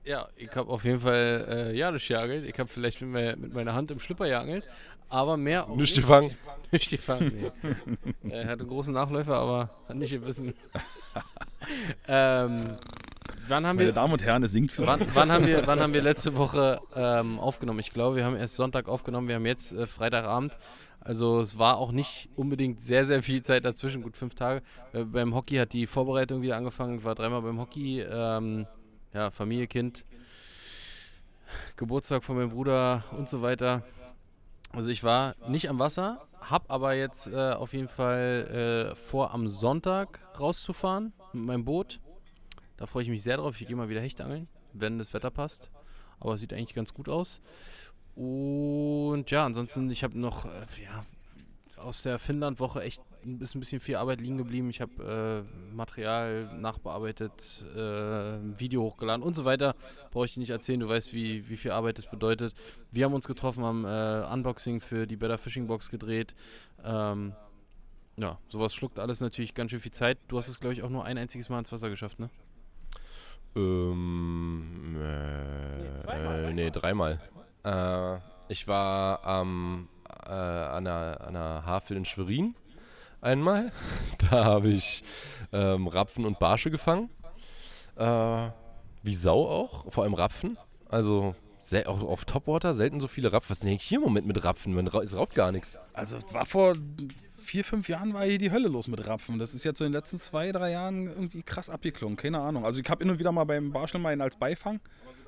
Ja, 0.04 0.28
ich 0.36 0.56
habe 0.56 0.70
auf 0.70 0.84
jeden 0.84 1.00
Fall 1.00 1.72
äh, 1.74 1.76
ja, 1.78 1.92
das 1.92 2.06
geangelt. 2.08 2.46
Ich 2.46 2.60
habe 2.60 2.70
vielleicht 2.70 3.02
mit, 3.02 3.10
me- 3.12 3.36
mit 3.38 3.54
meiner 3.54 3.74
Hand 3.74 3.90
im 3.92 4.00
Schlipper 4.00 4.26
geangelt, 4.28 4.64
aber 5.10 5.36
mehr 5.38 5.68
auch 5.68 5.76
Nicht 5.76 5.96
gefangen. 5.96 6.36
Nicht 6.72 6.90
gefangen, 6.90 7.32
nee. 8.22 8.32
er 8.32 8.48
hatte 8.48 8.60
einen 8.62 8.70
großen 8.70 8.94
Nachläufer, 8.94 9.36
aber 9.36 9.70
hat 9.88 9.96
nicht 9.96 10.12
gewissen. 10.12 10.54
Ähm, 12.08 12.78
wann 13.48 13.66
haben 13.66 13.78
Meine 13.78 13.90
wir... 13.90 13.94
Damen 13.94 14.14
und 14.14 14.24
Herren, 14.24 14.44
es 14.44 14.52
singt 14.52 14.72
für 14.72 14.86
Wann, 14.86 15.02
wann, 15.14 15.32
haben 15.32 15.46
wir, 15.48 15.66
wann 15.68 15.80
haben 15.80 15.94
wir 15.94 16.02
letzte 16.04 16.36
Woche 16.36 16.80
ähm, 16.96 17.40
aufgenommen? 17.40 17.80
Ich 17.80 17.92
glaube, 17.92 18.18
wir 18.18 18.26
haben 18.26 18.36
erst 18.36 18.56
Sonntag 18.56 18.88
aufgenommen, 18.88 19.28
wir 19.28 19.36
haben 19.36 19.46
jetzt 19.46 19.74
äh, 19.74 19.88
Freitagabend. 19.88 20.58
Also 21.00 21.40
es 21.40 21.60
war 21.60 21.78
auch 21.78 21.92
nicht 21.92 22.30
unbedingt 22.36 22.82
sehr, 22.82 23.06
sehr 23.06 23.22
viel 23.22 23.44
Zeit 23.44 23.64
dazwischen, 23.64 24.02
gut 24.02 24.18
fünf 24.18 24.34
Tage. 24.34 24.64
Äh, 24.94 25.04
beim 25.04 25.36
Hockey 25.36 25.58
hat 25.58 25.74
die 25.74 25.88
Vorbereitung 25.88 26.42
wieder 26.42 26.58
angefangen, 26.58 26.98
ich 27.00 27.04
war 27.04 27.16
dreimal 27.16 27.42
beim 27.42 27.60
Hockey. 27.60 28.02
Ähm, 28.02 28.66
ja, 29.14 29.32
Familie, 29.32 29.68
Kind, 29.68 30.04
Geburtstag 31.78 32.24
von 32.24 32.36
meinem 32.36 32.50
Bruder 32.50 33.04
und 33.18 33.30
so 33.30 33.42
weiter. 33.42 33.84
Also 34.76 34.90
ich 34.90 35.04
war 35.04 35.36
nicht 35.48 35.70
am 35.70 35.80
Wasser, 35.80 36.22
hab 36.42 36.70
aber 36.70 36.94
jetzt 36.94 37.28
äh, 37.32 37.54
auf 37.54 37.74
jeden 37.74 37.88
Fall 37.88 38.92
äh, 38.92 38.96
vor, 38.96 39.34
am 39.34 39.48
Sonntag 39.48 40.20
rauszufahren 40.38 41.14
mit 41.32 41.46
meinem 41.46 41.66
Boot. 41.66 42.02
Da 42.76 42.86
freue 42.86 43.04
ich 43.04 43.10
mich 43.10 43.24
sehr 43.24 43.38
drauf. 43.38 43.60
Ich 43.60 43.66
gehe 43.66 43.76
mal 43.76 43.88
wieder 43.88 44.02
Hecht 44.02 44.20
angeln, 44.20 44.50
wenn 44.74 44.98
das 44.98 45.14
Wetter 45.14 45.32
passt. 45.32 45.70
Aber 46.20 46.34
es 46.34 46.42
sieht 46.42 46.52
eigentlich 46.52 46.76
ganz 46.76 46.94
gut 46.94 47.08
aus. 47.08 47.42
Und 48.16 49.26
ja, 49.30 49.46
ansonsten, 49.46 49.90
ich 49.90 50.04
habe 50.04 50.20
noch 50.20 50.46
äh, 50.46 50.50
ja, 50.84 51.06
aus 51.78 52.04
der 52.04 52.20
Finnland-Woche 52.20 52.82
echt 52.82 53.02
ist 53.40 53.56
ein 53.56 53.60
bisschen 53.60 53.80
viel 53.80 53.96
Arbeit 53.96 54.22
liegen 54.22 54.38
geblieben. 54.38 54.70
Ich 54.70 54.82
habe 54.82 55.44
äh, 55.44 55.76
Material 55.76 56.50
nachbearbeitet, 56.60 57.66
äh, 57.76 58.60
Video 58.60 58.84
hochgeladen 58.84 59.24
und 59.24 59.36
so 59.36 59.46
weiter. 59.46 59.76
Brauche 60.12 60.26
ich 60.26 60.34
dir 60.34 60.40
nicht 60.40 60.52
erzählen, 60.52 60.80
du 60.80 60.88
weißt, 60.88 61.14
wie, 61.14 61.50
wie 61.50 61.58
viel 61.58 61.72
Arbeit 61.72 61.98
das 61.98 62.10
bedeutet. 62.10 62.54
Wir 62.92 63.06
haben 63.06 63.14
uns 63.14 63.28
getroffen, 63.28 63.64
haben 63.64 63.86
äh, 63.86 64.28
Unboxing 64.32 64.80
für 64.80 65.08
die 65.08 65.16
Better 65.16 65.38
Fishing 65.38 65.68
Box 65.68 65.90
gedreht. 65.90 66.36
Ähm, 66.84 67.34
ja, 68.18 68.38
sowas 68.48 68.74
schluckt 68.74 69.00
alles 69.00 69.22
natürlich 69.22 69.54
ganz 69.54 69.72
schön 69.72 69.82
viel 69.82 69.92
Zeit. 69.92 70.18
Du 70.28 70.38
hast 70.38 70.48
es, 70.48 70.60
glaube 70.60 70.74
ich, 70.74 70.84
auch 70.84 70.90
nur 70.90 71.04
ein 71.04 71.18
einziges 71.18 71.50
Mal 71.50 71.60
ins 71.60 71.72
Wasser 71.72 71.90
geschafft, 71.90 72.20
ne? 72.20 72.30
Ähm, 73.56 74.98
äh, 75.02 76.48
nee, 76.48 76.54
nee, 76.54 76.70
dreimal. 76.70 77.20
Äh, 77.64 78.18
ich 78.48 78.68
war 78.68 79.22
ähm, 79.26 79.88
äh, 80.26 80.32
an, 80.32 80.88
einer, 80.88 81.22
an 81.22 81.36
einer 81.36 81.66
Havel 81.66 81.98
in 81.98 82.06
Schwerin 82.06 82.56
einmal. 83.26 83.72
Da 84.32 84.46
habe 84.46 84.70
ich 84.70 85.04
ähm, 85.52 85.88
Rapfen 85.88 86.26
und 86.26 86.40
Barsche 86.40 86.72
gefangen. 86.72 87.10
Äh, 87.96 88.50
wie 89.04 89.14
Sau 89.14 89.46
auch, 89.46 89.92
vor 89.92 90.04
allem 90.04 90.16
Rapfen. 90.16 90.58
Also 90.90 91.36
auch 91.86 92.02
auf 92.04 92.26
Topwater 92.26 92.74
selten 92.74 93.00
so 93.00 93.08
viele 93.08 93.32
Rapfen. 93.32 93.50
Was 93.50 93.60
denn 93.60 93.70
eigentlich 93.70 93.84
hier 93.84 93.98
im 93.98 94.04
Moment 94.04 94.26
mit 94.28 94.44
Rapfen? 94.44 94.74
Man 94.74 94.88
ra 94.88 95.02
es 95.02 95.16
raubt 95.16 95.36
gar 95.36 95.52
nichts. 95.52 95.80
Also 95.94 96.18
war 96.32 96.46
vor 96.46 96.76
vier, 97.36 97.64
fünf 97.64 97.88
Jahren 97.88 98.14
war 98.14 98.26
hier 98.26 98.38
die 98.38 98.52
Hölle 98.52 98.68
los 98.68 98.88
mit 98.88 99.06
Rapfen. 99.06 99.40
Das 99.40 99.54
ist 99.54 99.64
jetzt 99.64 99.80
so 99.80 99.86
in 99.86 99.92
den 99.92 99.98
letzten 99.98 100.18
zwei, 100.18 100.52
drei 100.52 100.72
Jahren 100.72 101.08
irgendwie 101.08 101.44
krass 101.44 101.70
abgeklungen. 101.70 102.18
Keine 102.18 102.40
Ahnung. 102.40 102.66
Also 102.66 102.82
ich 102.82 102.90
habe 102.90 103.04
immer 103.04 103.20
wieder 103.20 103.32
mal 103.32 103.46
beim 103.46 103.72
Barschelmein 103.72 104.22
als 104.22 104.36
Beifang. 104.36 104.80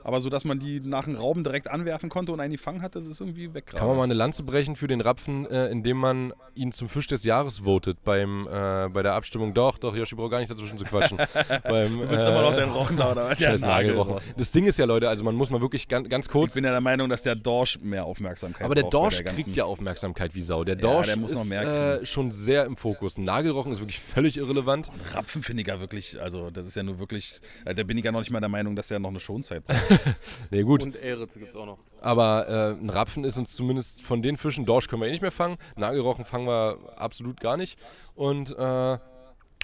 Aber 0.07 0.21
so, 0.21 0.29
dass 0.29 0.45
man 0.45 0.57
die 0.57 0.79
nach 0.79 1.03
dem 1.03 1.17
Rauben 1.17 1.43
direkt 1.43 1.69
anwerfen 1.69 2.07
konnte 2.07 2.31
und 2.31 2.39
einen 2.39 2.53
gefangen 2.53 2.81
hat, 2.81 2.95
das 2.95 3.05
ist 3.05 3.19
irgendwie 3.19 3.53
weg. 3.53 3.65
Kann 3.65 3.89
man 3.89 3.97
mal 3.97 4.03
eine 4.03 4.13
Lanze 4.13 4.41
brechen 4.43 4.77
für 4.77 4.87
den 4.87 5.01
Rapfen, 5.01 5.45
äh, 5.47 5.67
indem 5.67 5.97
man 5.97 6.31
ihn 6.55 6.71
zum 6.71 6.87
Fisch 6.87 7.07
des 7.07 7.25
Jahres 7.25 7.59
votet 7.65 8.05
beim, 8.05 8.47
äh, 8.47 8.87
bei 8.87 9.03
der 9.03 9.15
Abstimmung? 9.15 9.53
Doch, 9.53 9.77
doch, 9.77 9.93
Yoshi 9.93 10.15
braucht 10.15 10.31
gar 10.31 10.39
nicht 10.39 10.49
dazwischen 10.49 10.77
zu 10.77 10.85
quatschen. 10.85 11.17
beim, 11.63 11.99
du 11.99 12.09
willst 12.09 12.25
äh, 12.25 12.29
immer 12.29 12.41
noch 12.41 12.55
den 12.55 12.69
Rochen 12.69 12.95
da, 12.95 13.11
oder 13.11 13.31
was? 13.31 13.37
Scheiß 13.37 13.59
Nagelrochen. 13.59 14.15
Das 14.37 14.49
Ding 14.51 14.65
ist 14.65 14.79
ja, 14.79 14.85
Leute, 14.85 15.09
also 15.09 15.25
man 15.25 15.35
muss 15.35 15.49
mal 15.49 15.59
wirklich 15.59 15.89
ganz, 15.89 16.07
ganz 16.07 16.29
kurz... 16.29 16.51
Ich 16.51 16.55
bin 16.55 16.63
ja 16.63 16.71
der 16.71 16.79
Meinung, 16.79 17.09
dass 17.09 17.21
der 17.21 17.35
Dorsch 17.35 17.77
mehr 17.81 18.05
Aufmerksamkeit 18.05 18.63
Aber 18.63 18.75
der 18.75 18.85
Dorsch 18.85 19.21
der 19.21 19.33
kriegt 19.33 19.57
ja 19.57 19.65
Aufmerksamkeit 19.65 20.33
wie 20.35 20.41
Sau. 20.41 20.63
Der 20.63 20.77
Dorsch 20.77 21.09
ja, 21.09 21.17
der 21.17 21.25
ist 21.25 21.51
äh, 21.51 22.05
schon 22.05 22.31
sehr 22.31 22.63
im 22.63 22.77
Fokus. 22.77 23.17
Nagelrochen 23.17 23.73
ist 23.73 23.79
wirklich 23.79 23.99
völlig 23.99 24.37
irrelevant. 24.37 24.87
Und 24.87 25.15
Rapfen 25.17 25.43
finde 25.43 25.63
ich 25.63 25.67
ja 25.67 25.81
wirklich, 25.81 26.17
also 26.21 26.49
das 26.49 26.65
ist 26.65 26.77
ja 26.77 26.83
nur 26.83 26.97
wirklich, 26.97 27.41
äh, 27.65 27.75
da 27.75 27.83
bin 27.83 27.97
ich 27.97 28.05
ja 28.05 28.13
noch 28.13 28.19
nicht 28.21 28.31
mal 28.31 28.39
der 28.39 28.47
Meinung, 28.47 28.73
dass 28.77 28.87
der 28.87 28.99
noch 28.99 29.09
eine 29.09 29.19
Schonzeit 29.19 29.65
braucht. 29.65 29.96
nee, 30.51 30.63
gut. 30.63 30.83
Und 30.83 30.95
Ehritze 30.95 31.39
gibt 31.39 31.51
es 31.51 31.55
auch 31.55 31.65
noch. 31.65 31.79
Aber 32.01 32.47
äh, 32.47 32.81
ein 32.81 32.89
Rapfen 32.89 33.23
ist 33.23 33.37
uns 33.37 33.53
zumindest 33.53 34.01
von 34.01 34.21
den 34.21 34.37
Fischen, 34.37 34.65
Dorsch 34.65 34.87
können 34.87 35.01
wir 35.01 35.07
eh 35.07 35.11
nicht 35.11 35.21
mehr 35.21 35.31
fangen, 35.31 35.57
Nagelrochen 35.75 36.25
fangen 36.25 36.47
wir 36.47 36.77
absolut 36.95 37.39
gar 37.39 37.57
nicht. 37.57 37.79
Und, 38.15 38.51
äh, 38.57 38.97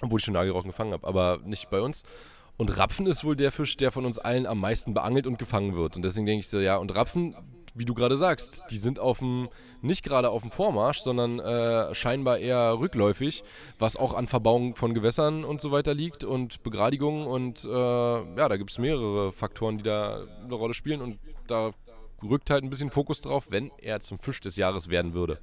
obwohl 0.02 0.18
ich 0.18 0.24
schon 0.24 0.34
Nagelrochen 0.34 0.70
gefangen 0.70 0.92
habe, 0.92 1.06
aber 1.06 1.40
nicht 1.44 1.70
bei 1.70 1.80
uns. 1.80 2.04
Und 2.56 2.76
Rapfen 2.78 3.06
ist 3.06 3.24
wohl 3.24 3.36
der 3.36 3.50
Fisch, 3.50 3.76
der 3.76 3.90
von 3.90 4.04
uns 4.04 4.18
allen 4.18 4.46
am 4.46 4.60
meisten 4.60 4.94
beangelt 4.94 5.26
und 5.26 5.38
gefangen 5.38 5.74
wird. 5.74 5.96
Und 5.96 6.02
deswegen 6.02 6.26
denke 6.26 6.40
ich 6.40 6.48
so, 6.48 6.60
ja, 6.60 6.76
und 6.76 6.94
Rapfen, 6.94 7.34
wie 7.74 7.84
du 7.84 7.94
gerade 7.94 8.16
sagst, 8.16 8.62
die 8.70 8.78
sind 8.78 8.98
auf 8.98 9.18
dem, 9.18 9.48
nicht 9.82 10.02
gerade 10.02 10.30
auf 10.30 10.42
dem 10.42 10.50
Vormarsch, 10.50 11.00
sondern 11.00 11.40
äh, 11.40 11.94
scheinbar 11.94 12.38
eher 12.38 12.78
rückläufig, 12.78 13.42
was 13.78 13.96
auch 13.96 14.14
an 14.14 14.26
Verbauung 14.26 14.76
von 14.76 14.94
Gewässern 14.94 15.44
und 15.44 15.60
so 15.60 15.72
weiter 15.72 15.92
liegt 15.92 16.24
und 16.24 16.62
Begradigungen 16.62 17.26
und 17.26 17.64
äh, 17.64 17.68
ja, 17.68 18.48
da 18.48 18.56
gibt 18.56 18.70
es 18.70 18.78
mehrere 18.78 19.32
Faktoren, 19.32 19.78
die 19.78 19.84
da 19.84 20.24
eine 20.42 20.54
Rolle 20.54 20.74
spielen 20.74 21.02
und 21.02 21.18
da 21.46 21.72
rückt 22.22 22.50
halt 22.50 22.64
ein 22.64 22.70
bisschen 22.70 22.90
Fokus 22.90 23.20
drauf, 23.20 23.46
wenn 23.50 23.70
er 23.78 24.00
zum 24.00 24.18
Fisch 24.18 24.40
des 24.40 24.56
Jahres 24.56 24.88
werden 24.88 25.14
würde. 25.14 25.40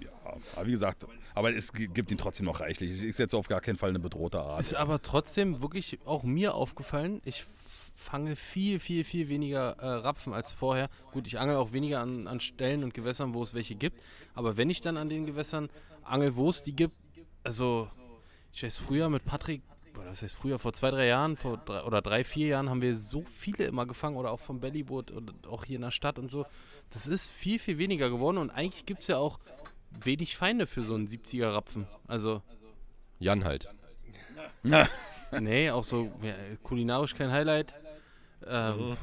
Ja, 0.00 0.10
aber 0.56 0.66
wie 0.66 0.72
gesagt, 0.72 1.06
aber 1.34 1.54
es 1.54 1.72
gibt 1.72 2.10
ihn 2.10 2.18
trotzdem 2.18 2.46
noch 2.46 2.60
reichlich. 2.60 3.02
Ist 3.02 3.18
jetzt 3.18 3.34
auf 3.34 3.48
gar 3.48 3.60
keinen 3.60 3.76
Fall 3.76 3.90
eine 3.90 3.98
bedrohte 3.98 4.40
Art. 4.40 4.60
Ist 4.60 4.74
aber 4.74 5.00
trotzdem 5.00 5.60
wirklich 5.60 5.98
auch 6.04 6.22
mir 6.22 6.54
aufgefallen. 6.54 7.20
Ich 7.24 7.44
fange 7.94 8.36
viel, 8.36 8.78
viel, 8.78 9.04
viel 9.04 9.28
weniger 9.28 9.72
äh, 9.78 9.86
Rapfen 9.86 10.32
als 10.32 10.52
vorher. 10.52 10.88
Gut, 11.12 11.26
ich 11.26 11.38
angel 11.38 11.56
auch 11.56 11.72
weniger 11.72 12.00
an, 12.00 12.26
an 12.26 12.40
Stellen 12.40 12.84
und 12.84 12.94
Gewässern, 12.94 13.34
wo 13.34 13.42
es 13.42 13.54
welche 13.54 13.74
gibt. 13.74 14.00
Aber 14.34 14.56
wenn 14.56 14.70
ich 14.70 14.80
dann 14.80 14.96
an 14.96 15.08
den 15.08 15.26
Gewässern 15.26 15.68
angel, 16.02 16.36
wo 16.36 16.50
es 16.50 16.62
die 16.62 16.74
gibt, 16.74 16.94
also 17.44 17.88
ich 18.52 18.62
weiß, 18.62 18.78
früher 18.78 19.08
mit 19.08 19.24
Patrick, 19.24 19.62
oder 19.94 20.06
das 20.06 20.22
heißt 20.22 20.34
früher, 20.34 20.58
vor 20.58 20.72
zwei, 20.72 20.90
drei 20.90 21.06
Jahren, 21.06 21.36
vor 21.36 21.58
drei, 21.58 21.82
oder 21.84 22.00
drei, 22.00 22.24
vier 22.24 22.48
Jahren 22.48 22.70
haben 22.70 22.80
wir 22.80 22.96
so 22.96 23.22
viele 23.22 23.64
immer 23.64 23.86
gefangen 23.86 24.16
oder 24.16 24.30
auch 24.30 24.40
vom 24.40 24.60
Bellyboot 24.60 25.10
und 25.10 25.46
auch 25.46 25.64
hier 25.64 25.76
in 25.76 25.82
der 25.82 25.90
Stadt 25.90 26.18
und 26.18 26.30
so. 26.30 26.46
Das 26.90 27.06
ist 27.06 27.30
viel, 27.30 27.58
viel 27.58 27.78
weniger 27.78 28.10
geworden 28.10 28.38
und 28.38 28.50
eigentlich 28.50 28.86
gibt 28.86 29.02
es 29.02 29.08
ja 29.08 29.18
auch 29.18 29.38
wenig 30.02 30.36
Feinde 30.36 30.66
für 30.66 30.82
so 30.82 30.94
einen 30.94 31.08
70er 31.08 31.52
Rapfen. 31.52 31.86
Also. 32.06 32.42
Jan 33.18 33.44
halt. 33.44 33.68
nee, 35.40 35.70
auch 35.70 35.84
so 35.84 36.10
ja, 36.22 36.34
kulinarisch 36.62 37.14
kein 37.14 37.30
Highlight. 37.30 37.74
Ähm, 38.48 38.96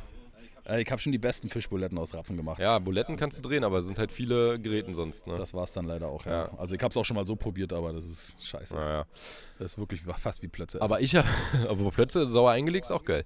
äh, 0.70 0.82
ich 0.82 0.92
habe 0.92 1.02
schon 1.02 1.12
die 1.12 1.18
besten 1.18 1.50
Fischbuletten 1.50 1.98
aus 1.98 2.14
Rapfen 2.14 2.38
gemacht. 2.38 2.60
Ja, 2.60 2.80
Buletten 2.80 3.18
kannst 3.18 3.38
du 3.38 3.42
drehen, 3.42 3.64
aber 3.64 3.80
es 3.80 3.86
sind 3.86 3.98
halt 3.98 4.12
viele 4.12 4.60
Geräten 4.60 4.94
sonst. 4.94 5.28
Ne? 5.28 5.36
Das 5.38 5.54
war 5.54 5.64
es 5.64 5.72
dann 5.72 5.86
leider 5.86 6.08
auch, 6.08 6.26
ja. 6.26 6.32
ja. 6.46 6.50
Also 6.58 6.76
ich 6.76 6.82
habe 6.82 6.92
es 6.92 6.98
auch 6.98 7.06
schon 7.06 7.16
mal 7.16 7.26
so 7.26 7.36
probiert, 7.36 7.74
aber 7.74 7.94
das 7.94 8.06
ist 8.06 8.46
scheiße. 8.46 8.76
Ja, 8.76 9.06
Das 9.58 9.72
ist 9.72 9.78
wirklich 9.80 10.02
fast 10.04 10.42
wie 10.42 10.48
Plötze. 10.48 10.82
Aber 10.82 11.02
ich 11.02 11.16
habe, 11.16 11.28
aber 11.70 11.92
Plötze 11.92 12.28
sauer 12.28 12.52
eingelegt 12.52 12.86
ist 12.86 12.92
auch 12.92 13.04
geil. 13.04 13.24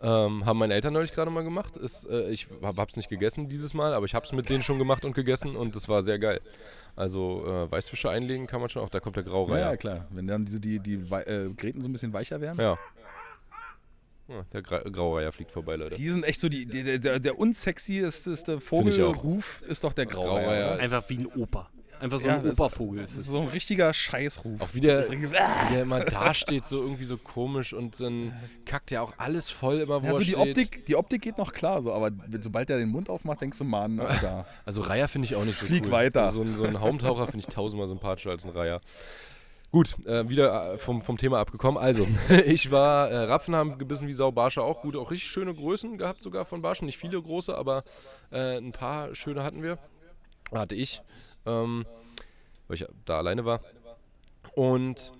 Ähm, 0.00 0.46
haben 0.46 0.58
meine 0.58 0.74
Eltern 0.74 0.92
neulich 0.92 1.12
gerade 1.12 1.30
mal 1.30 1.44
gemacht. 1.44 1.76
Ist, 1.76 2.08
äh, 2.08 2.30
ich 2.30 2.46
habe 2.62 2.86
es 2.88 2.96
nicht 2.96 3.08
gegessen 3.08 3.48
dieses 3.48 3.74
Mal, 3.74 3.94
aber 3.94 4.06
ich 4.06 4.14
habe 4.14 4.24
es 4.24 4.32
mit 4.32 4.48
denen 4.48 4.62
schon 4.62 4.78
gemacht 4.78 5.04
und 5.04 5.14
gegessen 5.14 5.56
und 5.56 5.76
das 5.76 5.88
war 5.88 6.02
sehr 6.02 6.18
geil. 6.18 6.40
Also 6.96 7.44
äh, 7.46 7.70
Weißfische 7.70 8.10
einlegen 8.10 8.46
kann 8.48 8.60
man 8.60 8.70
schon 8.70 8.82
auch, 8.82 8.88
da 8.88 8.98
kommt 8.98 9.14
der 9.14 9.22
Graureiher. 9.22 9.70
Ja, 9.70 9.76
klar. 9.76 10.08
Wenn 10.10 10.26
dann 10.26 10.44
diese, 10.46 10.58
die, 10.58 10.80
die 10.80 10.94
äh, 10.94 11.48
Gräten 11.50 11.80
so 11.80 11.88
ein 11.88 11.92
bisschen 11.92 12.12
weicher 12.12 12.40
werden. 12.40 12.58
Ja. 12.60 12.76
Der 14.52 14.62
Gra 14.62 14.78
Graureiher 14.80 15.32
fliegt 15.32 15.52
vorbei, 15.52 15.76
Leute. 15.76 15.94
Die 15.94 16.08
sind 16.08 16.24
echt 16.24 16.40
so, 16.40 16.48
die, 16.48 16.66
die 16.66 17.00
der, 17.00 17.18
der 17.18 17.38
unsexieste 17.38 18.60
Vogelruf 18.60 19.62
ist 19.66 19.84
doch 19.84 19.92
der 19.92 20.06
Graureiher. 20.06 20.42
Graureiher 20.42 20.78
Einfach 20.80 21.08
wie 21.08 21.18
ein 21.18 21.26
Opa. 21.26 21.70
Einfach 22.00 22.20
so 22.20 22.28
ja, 22.28 22.38
ein 22.38 22.50
Opervogel 22.50 23.02
ist 23.02 23.16
es. 23.16 23.26
So 23.26 23.40
ein 23.40 23.48
richtiger 23.48 23.92
Scheißruf. 23.92 24.60
Auch 24.60 24.68
wie 24.72 24.80
der, 24.80 25.08
wie 25.08 25.74
der 25.74 25.82
immer 25.82 26.00
dasteht, 26.00 26.66
so 26.66 26.80
irgendwie 26.80 27.04
so 27.04 27.16
komisch 27.16 27.72
und 27.72 28.00
dann 28.00 28.32
kackt 28.66 28.90
ja 28.90 29.00
auch 29.00 29.14
alles 29.16 29.50
voll 29.50 29.80
immer, 29.80 30.02
wo 30.02 30.06
ja, 30.06 30.12
so 30.12 30.18
er 30.18 30.24
die 30.24 30.30
steht. 30.32 30.38
Optik, 30.38 30.86
die 30.86 30.96
Optik 30.96 31.22
geht 31.22 31.38
noch 31.38 31.52
klar, 31.52 31.82
so, 31.82 31.92
aber 31.92 32.12
sobald 32.40 32.70
er 32.70 32.78
den 32.78 32.90
Mund 32.90 33.10
aufmacht, 33.10 33.40
denkst 33.40 33.58
du, 33.58 33.64
Mann, 33.64 33.98
Alter. 33.98 34.46
Also 34.64 34.82
Reiher 34.82 35.08
finde 35.08 35.26
ich 35.26 35.34
auch 35.34 35.44
nicht 35.44 35.58
so 35.58 35.66
Flieg 35.66 35.86
cool. 35.86 35.90
weiter. 35.92 36.24
Also 36.24 36.44
so, 36.44 36.50
ein, 36.50 36.54
so 36.54 36.64
ein 36.64 36.80
Haumtaucher 36.80 37.26
finde 37.26 37.46
ich 37.48 37.54
tausendmal 37.54 37.88
sympathischer 37.88 38.30
als 38.30 38.44
ein 38.44 38.50
Reiher. 38.52 38.80
Gut, 39.70 39.96
äh, 40.06 40.26
wieder 40.30 40.74
äh, 40.74 40.78
vom, 40.78 41.02
vom 41.02 41.18
Thema 41.18 41.40
abgekommen. 41.40 41.82
Also, 41.82 42.06
ich 42.46 42.70
war, 42.70 43.10
äh, 43.10 43.24
Rapfen 43.24 43.54
haben 43.54 43.76
gebissen 43.76 44.08
wie 44.08 44.14
Sau, 44.14 44.32
Barsche 44.32 44.62
auch 44.62 44.80
gut, 44.80 44.96
auch 44.96 45.10
richtig 45.10 45.28
schöne 45.28 45.54
Größen 45.54 45.98
gehabt 45.98 46.22
sogar 46.22 46.46
von 46.46 46.62
Barschen. 46.62 46.86
Nicht 46.86 46.96
viele 46.96 47.20
große, 47.20 47.54
aber 47.54 47.84
äh, 48.30 48.56
ein 48.56 48.72
paar 48.72 49.14
schöne 49.14 49.42
hatten 49.42 49.62
wir. 49.62 49.78
Hatte 50.52 50.74
ich, 50.74 51.02
ähm, 51.44 51.84
weil 52.66 52.76
ich 52.76 52.86
da 53.04 53.18
alleine 53.18 53.44
war. 53.44 53.60
Und 54.54 55.12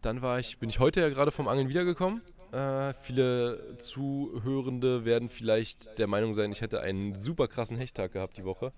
dann 0.00 0.22
war 0.22 0.38
ich, 0.38 0.58
bin 0.58 0.70
ich 0.70 0.78
heute 0.78 1.00
ja 1.00 1.10
gerade 1.10 1.30
vom 1.30 1.46
Angeln 1.46 1.68
wiedergekommen. 1.68 2.22
Äh, 2.52 2.94
viele 3.02 3.76
Zuhörende 3.78 5.04
werden 5.04 5.28
vielleicht 5.28 5.98
der 5.98 6.06
Meinung 6.06 6.34
sein, 6.34 6.50
ich 6.52 6.62
hätte 6.62 6.80
einen 6.80 7.14
super 7.14 7.48
krassen 7.48 7.76
Hechttag 7.76 8.12
gehabt 8.12 8.38
die 8.38 8.44
Woche. 8.44 8.72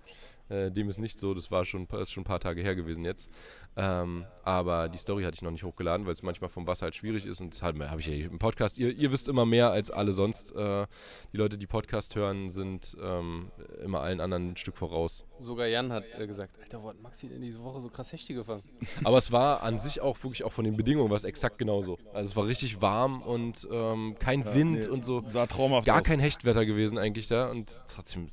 Äh, 0.49 0.71
dem 0.71 0.89
ist 0.89 0.99
nicht 0.99 1.19
so, 1.19 1.33
das 1.33 1.51
war 1.51 1.65
schon, 1.65 1.87
ist 1.87 2.11
schon 2.11 2.21
ein 2.21 2.25
paar 2.25 2.39
Tage 2.39 2.61
her 2.61 2.75
gewesen 2.75 3.05
jetzt. 3.05 3.31
Ähm, 3.75 4.25
aber 4.43 4.87
die 4.87 4.97
Story 4.97 5.23
hatte 5.23 5.35
ich 5.35 5.41
noch 5.41 5.51
nicht 5.51 5.63
hochgeladen, 5.63 6.05
weil 6.05 6.13
es 6.13 6.21
manchmal 6.21 6.49
vom 6.49 6.67
Wasser 6.67 6.83
halt 6.83 6.95
schwierig 6.95 7.25
ist. 7.25 7.41
Und 7.41 7.53
deshalb 7.53 7.79
habe 7.79 8.01
ich 8.01 8.07
ja 8.07 8.13
im 8.13 8.37
Podcast, 8.37 8.77
ihr, 8.77 8.91
ihr, 8.91 9.11
wisst 9.11 9.27
immer 9.27 9.45
mehr 9.45 9.71
als 9.71 9.89
alle 9.89 10.13
sonst. 10.13 10.53
Äh, 10.55 10.85
die 11.31 11.37
Leute, 11.37 11.57
die 11.57 11.65
Podcast 11.65 12.15
hören, 12.15 12.51
sind 12.51 12.95
ähm, 13.01 13.51
immer 13.83 14.01
allen 14.01 14.19
anderen 14.19 14.51
ein 14.51 14.57
Stück 14.57 14.77
voraus. 14.77 15.25
Sogar 15.39 15.67
Jan 15.67 15.91
hat 15.91 16.03
äh, 16.17 16.27
gesagt, 16.27 16.59
Alter, 16.61 16.83
wo 16.83 16.89
hat 16.89 17.01
Maxi 17.01 17.29
denn 17.29 17.41
diese 17.41 17.63
Woche 17.63 17.81
so 17.81 17.89
krass 17.89 18.11
Hechte 18.11 18.35
gefangen? 18.35 18.63
Aber 19.03 19.17
es 19.17 19.31
war 19.31 19.63
an 19.63 19.79
sich 19.79 20.01
auch 20.01 20.21
wirklich 20.23 20.43
auch 20.43 20.51
von 20.51 20.65
den 20.65 20.77
Bedingungen 20.77 21.09
was 21.09 21.23
exakt 21.23 21.57
genauso. 21.57 21.97
Also 22.13 22.31
es 22.31 22.35
war 22.35 22.45
richtig 22.45 22.81
warm 22.81 23.21
und 23.23 23.67
ähm, 23.71 24.15
kein 24.19 24.41
ja, 24.41 24.53
Wind 24.53 24.79
nee, 24.81 24.87
und 24.87 25.03
so. 25.03 25.23
Sah 25.29 25.47
traumhaft 25.47 25.87
Gar 25.87 26.01
aus. 26.01 26.05
kein 26.05 26.19
Hechtwetter 26.19 26.65
gewesen 26.65 26.97
eigentlich 26.99 27.27
da 27.27 27.49
und 27.49 27.81
trotzdem 27.87 28.27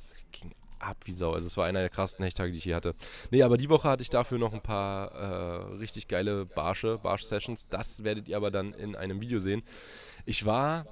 ab 0.81 0.97
wie 1.05 1.13
Sau. 1.13 1.33
Also 1.33 1.47
es 1.47 1.57
war 1.57 1.65
einer 1.65 1.79
der 1.79 1.89
krassesten 1.89 2.23
Hechttage, 2.23 2.51
die 2.51 2.57
ich 2.57 2.65
je 2.65 2.75
hatte. 2.75 2.95
Nee, 3.29 3.43
aber 3.43 3.57
die 3.57 3.69
Woche 3.69 3.89
hatte 3.89 4.03
ich 4.03 4.09
dafür 4.09 4.37
noch 4.39 4.53
ein 4.53 4.61
paar 4.61 5.11
äh, 5.11 5.75
richtig 5.75 6.07
geile 6.07 6.45
Barsche, 6.45 6.97
Barsch-Sessions. 6.97 7.67
Das 7.69 8.03
werdet 8.03 8.27
ihr 8.27 8.37
aber 8.37 8.51
dann 8.51 8.73
in 8.73 8.95
einem 8.95 9.21
Video 9.21 9.39
sehen. 9.39 9.63
Ich 10.25 10.45
war 10.45 10.85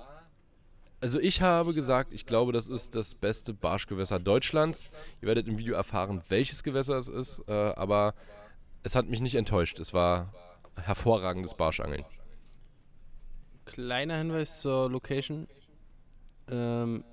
Also 1.02 1.20
ich 1.20 1.42
habe 1.42 1.74
gesagt, 1.74 2.14
ich 2.14 2.26
glaube, 2.26 2.52
das 2.52 2.68
ist 2.68 2.94
das 2.94 3.16
beste 3.16 3.54
Barschgewässer 3.54 4.20
Deutschlands. 4.20 4.92
Ihr 5.22 5.28
werdet 5.28 5.48
im 5.48 5.58
Video 5.58 5.74
erfahren, 5.76 6.22
welches 6.28 6.62
Gewässer 6.64 6.98
es 6.98 7.08
ist, 7.08 7.48
äh, 7.48 7.54
aber 7.54 8.14
es 8.84 8.96
hat 8.96 9.08
mich 9.08 9.22
nicht 9.22 9.36
enttäuscht. 9.36 9.80
Es 9.80 9.94
war 9.94 10.34
hervorragendes 10.76 11.54
Barschangeln. 11.54 12.06
Kleiner 13.66 14.18
Hinweis 14.18 14.62
zur 14.62 14.90
Location. 14.90 15.48
Ähm, 16.50 17.04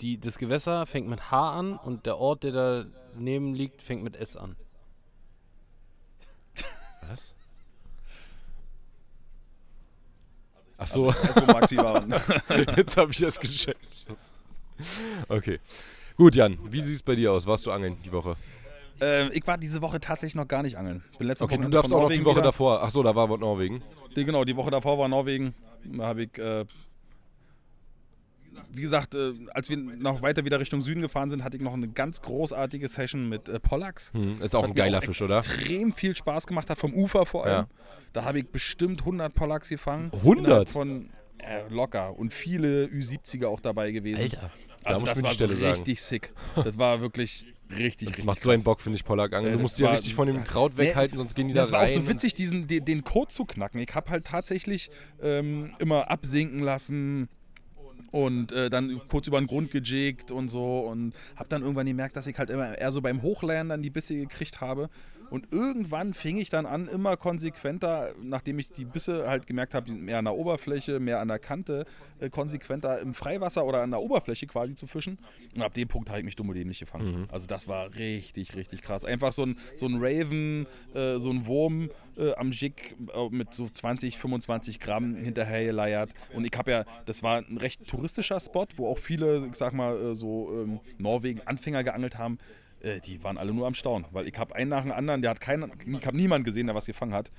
die, 0.00 0.18
das 0.18 0.38
Gewässer 0.38 0.86
fängt 0.86 1.08
mit 1.08 1.30
H 1.30 1.50
an 1.58 1.76
und 1.76 2.06
der 2.06 2.18
Ort, 2.18 2.42
der 2.44 2.86
daneben 3.14 3.54
liegt, 3.54 3.82
fängt 3.82 4.02
mit 4.02 4.16
S 4.16 4.36
an. 4.36 4.56
Was? 7.08 7.34
Ach 10.78 10.86
so, 10.86 11.06
Erst 11.08 11.40
wo 11.42 11.52
Maxi 11.52 11.76
war. 11.76 12.06
jetzt 12.76 12.96
habe 12.96 13.10
ich 13.12 13.18
das 13.18 13.38
gecheckt. 13.38 13.78
Okay. 15.28 15.60
Gut, 16.16 16.34
Jan, 16.34 16.58
wie 16.70 16.80
sieht 16.80 16.96
es 16.96 17.02
bei 17.02 17.14
dir 17.14 17.32
aus? 17.32 17.46
Warst 17.46 17.66
du 17.66 17.72
angeln 17.72 17.96
die 18.04 18.12
Woche? 18.12 18.36
ähm, 19.00 19.30
ich 19.32 19.46
war 19.46 19.58
diese 19.58 19.82
Woche 19.82 20.00
tatsächlich 20.00 20.34
noch 20.36 20.48
gar 20.48 20.62
nicht 20.62 20.76
angeln. 20.76 21.02
Bin 21.18 21.26
letzte 21.26 21.44
Okay, 21.44 21.54
du 21.54 21.58
Wochenende 21.58 21.76
darfst 21.76 21.92
auch 21.92 22.02
noch 22.02 22.10
die 22.10 22.24
Woche 22.24 22.36
wieder. 22.36 22.42
davor. 22.44 22.82
Ach 22.82 22.90
so, 22.90 23.02
da 23.02 23.14
war 23.14 23.26
Norwegen. 23.36 23.82
Die, 24.16 24.24
genau, 24.24 24.44
die 24.44 24.56
Woche 24.56 24.70
davor 24.70 24.98
war 24.98 25.08
Norwegen. 25.08 25.54
Da 25.84 26.04
habe 26.06 26.22
ich, 26.24 26.38
äh, 26.38 26.64
wie 28.72 28.82
gesagt, 28.82 29.14
äh, 29.14 29.32
als 29.52 29.68
wir 29.68 29.76
noch 29.76 30.22
weiter 30.22 30.44
wieder 30.44 30.60
Richtung 30.60 30.80
Süden 30.80 31.00
gefahren 31.02 31.30
sind, 31.30 31.44
hatte 31.44 31.56
ich 31.56 31.62
noch 31.62 31.74
eine 31.74 31.88
ganz 31.88 32.20
großartige 32.22 32.88
Session 32.88 33.28
mit 33.28 33.48
äh, 33.48 33.58
Pollax. 33.60 34.12
Hm, 34.12 34.40
ist 34.42 34.54
auch 34.54 34.64
ein 34.64 34.74
geiler 34.74 34.98
auch 34.98 35.02
Fisch, 35.04 35.20
oder? 35.22 35.38
Extrem 35.38 35.92
viel 35.92 36.14
Spaß 36.14 36.46
gemacht 36.46 36.70
hat, 36.70 36.78
vom 36.78 36.94
Ufer 36.94 37.26
vor 37.26 37.44
allem. 37.46 37.52
Ja. 37.62 37.68
Da 38.12 38.24
habe 38.24 38.38
ich 38.40 38.48
bestimmt 38.48 39.00
100 39.00 39.34
Pollax 39.34 39.68
gefangen. 39.68 40.10
100? 40.12 40.44
Innerhalb 40.46 40.68
Von 40.68 41.10
äh, 41.38 41.62
locker. 41.68 42.18
Und 42.18 42.32
viele 42.32 42.86
Ü70er 42.86 43.46
auch 43.46 43.60
dabei 43.60 43.92
gewesen. 43.92 44.20
Alter. 44.20 44.50
Da 44.82 44.88
Also 44.90 45.00
muss 45.00 45.08
das 45.10 45.16
man 45.18 45.24
war 45.24 45.30
die 45.30 45.36
Stelle 45.36 45.54
so 45.54 45.60
sagen. 45.60 45.72
richtig 45.74 46.02
sick. 46.02 46.32
Das 46.56 46.78
war 46.78 47.00
wirklich 47.02 47.46
richtig, 47.70 48.08
Das 48.08 48.16
richtig 48.16 48.24
macht 48.24 48.40
so 48.40 48.50
einen. 48.50 48.62
Bock, 48.64 48.80
finde 48.80 48.96
ich, 48.96 49.04
Pollack 49.04 49.32
angeln. 49.34 49.52
Äh, 49.52 49.56
Du 49.56 49.62
musst 49.62 49.78
dich 49.78 49.84
ja 49.84 49.92
richtig 49.92 50.14
von 50.14 50.26
dem 50.26 50.42
Kraut 50.42 50.72
Nee, 50.72 50.84
weghalten, 50.88 51.18
sonst 51.18 51.34
gehen 51.34 51.48
die 51.48 51.54
da 51.54 51.62
Das 51.62 51.72
war 51.72 51.80
rein. 51.80 51.90
auch 51.90 51.94
so 51.94 52.08
witzig, 52.08 52.34
diesen, 52.34 52.66
den, 52.66 52.84
den 52.84 53.04
Code 53.04 53.28
zu 53.28 53.44
knacken. 53.44 53.78
Ich 53.80 53.94
habe 53.94 54.10
halt 54.10 54.24
tatsächlich 54.26 54.90
ähm, 55.22 55.74
immer 55.78 56.10
absinken 56.10 56.60
lassen 56.60 57.28
und 58.10 58.52
äh, 58.52 58.70
dann 58.70 59.00
kurz 59.08 59.26
über 59.26 59.38
den 59.38 59.46
Grund 59.46 59.70
gejigt 59.70 60.30
und 60.30 60.48
so 60.48 60.80
und 60.80 61.14
habe 61.36 61.48
dann 61.48 61.62
irgendwann 61.62 61.86
gemerkt, 61.86 62.16
dass 62.16 62.26
ich 62.26 62.38
halt 62.38 62.50
immer 62.50 62.76
eher 62.76 62.92
so 62.92 63.00
beim 63.00 63.22
Hochlernen 63.22 63.68
dann 63.68 63.82
die 63.82 63.90
Bisse 63.90 64.14
gekriegt 64.14 64.60
habe. 64.60 64.88
Und 65.30 65.52
irgendwann 65.52 66.14
fing 66.14 66.38
ich 66.38 66.50
dann 66.50 66.66
an, 66.66 66.88
immer 66.88 67.16
konsequenter, 67.16 68.12
nachdem 68.22 68.58
ich 68.58 68.72
die 68.72 68.84
Bisse 68.84 69.28
halt 69.28 69.46
gemerkt 69.46 69.74
habe, 69.74 69.92
mehr 69.92 70.18
an 70.18 70.24
der 70.24 70.34
Oberfläche, 70.34 71.00
mehr 71.00 71.20
an 71.20 71.28
der 71.28 71.38
Kante, 71.38 71.86
äh, 72.18 72.28
konsequenter 72.30 73.00
im 73.00 73.14
Freiwasser 73.14 73.64
oder 73.64 73.82
an 73.82 73.90
der 73.90 74.00
Oberfläche 74.00 74.46
quasi 74.46 74.74
zu 74.74 74.86
fischen. 74.86 75.18
Und 75.54 75.62
ab 75.62 75.74
dem 75.74 75.88
Punkt 75.88 76.08
habe 76.08 76.18
ich 76.18 76.24
mich 76.24 76.36
dumm 76.36 76.48
und 76.48 76.56
dämlich 76.56 76.80
gefangen. 76.80 77.26
Also 77.30 77.46
das 77.46 77.68
war 77.68 77.94
richtig, 77.94 78.56
richtig 78.56 78.82
krass. 78.82 79.04
Einfach 79.04 79.32
so 79.32 79.44
ein, 79.44 79.58
so 79.74 79.86
ein 79.86 79.98
Raven, 80.00 80.66
äh, 80.94 81.18
so 81.18 81.30
ein 81.30 81.46
Wurm 81.46 81.90
äh, 82.16 82.34
am 82.34 82.52
Jig 82.52 82.96
äh, 83.14 83.28
mit 83.30 83.54
so 83.54 83.68
20, 83.68 84.18
25 84.18 84.80
Gramm 84.80 85.14
hinterher 85.14 85.64
geleiert. 85.64 86.10
Und 86.34 86.44
ich 86.44 86.56
habe 86.58 86.70
ja, 86.70 86.84
das 87.06 87.22
war 87.22 87.38
ein 87.38 87.56
recht 87.56 87.86
touristischer 87.86 88.40
Spot, 88.40 88.66
wo 88.76 88.88
auch 88.88 88.98
viele, 88.98 89.46
ich 89.46 89.56
sag 89.56 89.72
mal, 89.72 89.96
äh, 89.96 90.14
so 90.14 90.50
ähm, 90.52 90.80
Norwegen-Anfänger 90.98 91.84
geangelt 91.84 92.18
haben. 92.18 92.38
Äh, 92.80 93.00
die 93.00 93.22
waren 93.22 93.36
alle 93.38 93.52
nur 93.52 93.66
am 93.66 93.74
Staunen, 93.74 94.06
weil 94.12 94.26
ich 94.26 94.38
habe 94.38 94.54
einen 94.54 94.70
nach 94.70 94.82
dem 94.82 94.92
anderen, 94.92 95.22
der 95.22 95.30
hat 95.32 95.40
keinen, 95.40 95.70
ich 95.86 96.06
habe 96.06 96.16
niemanden 96.16 96.44
gesehen, 96.44 96.66
der 96.66 96.74
was 96.74 96.86
gefangen 96.86 97.12
hat. 97.14 97.30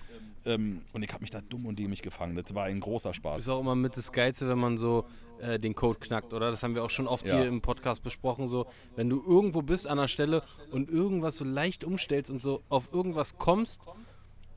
Ähm, 0.44 0.82
und 0.94 1.04
ich 1.04 1.12
habe 1.14 1.22
mich 1.22 1.30
da 1.30 1.40
dumm 1.42 1.68
und 1.68 1.78
dämlich 1.78 2.02
gefangen. 2.02 2.36
Das 2.36 2.56
war 2.56 2.64
ein 2.66 2.80
großer 2.80 3.14
Spaß. 3.14 3.42
Ist 3.44 3.50
auch 3.50 3.60
immer 3.60 3.76
mit 3.76 3.96
das 3.96 4.12
Geilste, 4.12 4.48
wenn 4.50 4.58
man 4.58 4.78
so 4.80 5.06
äh, 5.40 5.60
den 5.60 5.76
Code 5.76 6.00
knackt, 6.00 6.34
oder? 6.34 6.50
Das 6.50 6.64
haben 6.64 6.74
wir 6.74 6.84
auch 6.84 6.90
schon 6.90 7.08
oft 7.08 7.28
Ja. 7.28 7.38
hier 7.38 7.48
im 7.48 7.62
Podcast 7.62 8.02
besprochen. 8.02 8.48
So, 8.48 8.66
wenn 8.96 9.08
du 9.10 9.22
irgendwo 9.24 9.62
bist 9.62 9.88
an 9.88 9.98
der 10.00 10.08
Stelle 10.08 10.42
und 10.72 10.90
irgendwas 10.90 11.38
so 11.38 11.46
leicht 11.46 11.84
umstellst 11.84 12.32
und 12.32 12.42
so 12.42 12.62
auf 12.70 12.90
irgendwas 12.92 13.38
kommst 13.38 13.82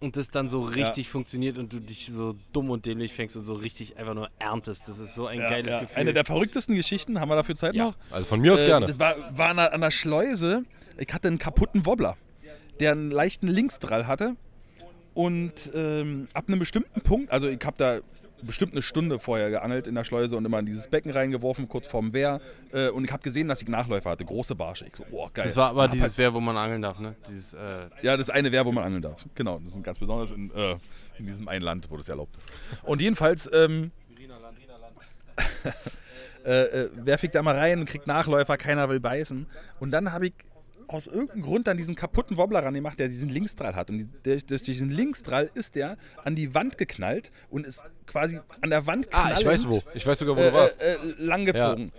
und 0.04 0.16
das 0.16 0.30
dann 0.30 0.50
so 0.50 0.60
richtig 0.60 1.08
funktioniert 1.08 1.56
und 1.58 1.72
du 1.72 1.80
dich 1.80 2.06
so 2.12 2.34
dumm 2.52 2.70
und 2.70 2.84
dämlich 2.86 3.12
fängst 3.12 3.36
und 3.36 3.44
so 3.44 3.54
richtig 3.54 3.96
einfach 3.96 4.14
nur 4.14 4.28
erntest. 4.38 4.86
Das 4.88 4.98
ist 4.98 5.14
so 5.14 5.26
ein 5.26 5.40
Ja, 5.40 5.48
geiles 5.48 5.72
ja. 5.74 5.80
Gefühl. 5.80 5.96
Eine 5.98 6.12
der 6.12 6.24
verrücktesten 6.24 6.74
Geschichten, 6.74 7.18
haben 7.20 7.28
wir 7.30 7.36
dafür 7.36 7.56
Zeit 7.56 7.74
ja, 7.74 7.86
noch? 7.86 7.94
also 8.10 8.26
von 8.26 8.40
mir 8.40 8.52
aus 8.52 8.60
Äh, 8.62 8.66
gerne. 8.66 8.86
Das 8.86 8.98
war, 8.98 9.16
war 9.36 9.48
an, 9.48 9.56
der, 9.56 9.72
an 9.72 9.80
der 9.80 9.90
Schleuse. 9.90 10.64
Ich 10.98 11.12
hatte 11.12 11.28
einen 11.28 11.38
kaputten 11.38 11.86
Wobbler, 11.86 12.16
der 12.80 12.92
einen 12.92 13.10
leichten 13.10 13.46
Linksdrall 13.48 14.06
hatte. 14.06 14.36
Und 15.14 15.70
ähm, 15.74 16.28
ab 16.34 16.44
einem 16.48 16.58
bestimmten 16.58 17.00
Punkt, 17.00 17.30
also 17.30 17.48
ich 17.48 17.64
habe 17.64 17.76
da 17.78 17.98
bestimmt 18.44 18.72
eine 18.72 18.82
Stunde 18.82 19.18
vorher 19.18 19.50
geangelt 19.50 19.86
in 19.86 19.94
der 19.94 20.04
Schleuse 20.04 20.36
und 20.36 20.44
immer 20.44 20.58
in 20.58 20.66
dieses 20.66 20.88
Becken 20.88 21.10
reingeworfen, 21.10 21.68
kurz 21.68 21.86
vorm 21.86 22.12
Wehr. 22.12 22.40
Äh, 22.72 22.88
und 22.90 23.04
ich 23.04 23.12
habe 23.12 23.22
gesehen, 23.22 23.48
dass 23.48 23.62
ich 23.62 23.68
Nachläufer 23.68 24.10
hatte, 24.10 24.24
große 24.24 24.54
Barsche. 24.54 24.86
Ich 24.86 24.96
so, 24.96 25.04
boah, 25.10 25.30
geil. 25.32 25.44
das 25.46 25.56
war 25.56 25.70
aber 25.70 25.88
dieses 25.88 26.02
halt, 26.12 26.18
Wehr, 26.18 26.34
wo 26.34 26.40
man 26.40 26.56
angeln 26.56 26.82
darf, 26.82 26.98
ne? 26.98 27.14
Dieses, 27.28 27.52
äh, 27.54 27.86
ja, 28.02 28.16
das 28.16 28.30
eine 28.30 28.52
Wehr, 28.52 28.64
wo 28.64 28.72
man 28.72 28.84
angeln 28.84 29.02
darf. 29.02 29.26
Genau, 29.34 29.58
das 29.58 29.68
ist 29.68 29.76
ein 29.76 29.82
ganz 29.82 29.98
besonders 29.98 30.30
in, 30.30 30.50
äh, 30.54 30.76
in 31.18 31.26
diesem 31.26 31.48
einen 31.48 31.64
Land, 31.64 31.90
wo 31.90 31.96
das 31.96 32.08
erlaubt 32.08 32.36
ist. 32.36 32.48
Und 32.82 33.00
jedenfalls 33.00 33.50
ähm, 33.52 33.90
äh, 36.44 36.50
äh, 36.50 36.90
werfe 36.94 37.26
ich 37.26 37.32
da 37.32 37.42
mal 37.42 37.56
rein 37.56 37.80
und 37.80 37.86
krieg 37.86 38.06
Nachläufer, 38.06 38.56
keiner 38.56 38.88
will 38.88 39.00
beißen. 39.00 39.46
Und 39.80 39.90
dann 39.90 40.12
habe 40.12 40.26
ich 40.26 40.34
aus 40.94 41.06
irgendeinem 41.08 41.42
Grund 41.42 41.66
dann 41.66 41.76
diesen 41.76 41.94
kaputten 41.94 42.36
Wobbler 42.36 42.64
ran 42.64 42.74
gemacht, 42.74 42.98
der 42.98 43.08
diesen 43.08 43.28
Linksdrall 43.28 43.74
hat. 43.74 43.90
Und 43.90 44.08
durch 44.22 44.62
diesen 44.62 44.90
Linksdrall 44.90 45.50
ist 45.54 45.74
der 45.74 45.96
an 46.22 46.36
die 46.36 46.54
Wand 46.54 46.78
geknallt 46.78 47.30
und 47.50 47.66
ist 47.66 47.84
quasi 48.06 48.40
an 48.60 48.70
der 48.70 48.86
Wand 48.86 49.08
ah, 49.10 49.34
ich 49.36 49.44
weiß 49.44 49.62
knallend, 49.64 49.84
wo. 49.84 49.90
Ich 49.94 50.06
weiß 50.06 50.18
sogar, 50.18 50.36
wo 50.36 50.40
äh, 50.40 50.50
du 50.50 50.54
warst. 50.54 50.80
äh, 50.80 50.94
äh, 50.94 50.98
langgezogen. 51.18 51.92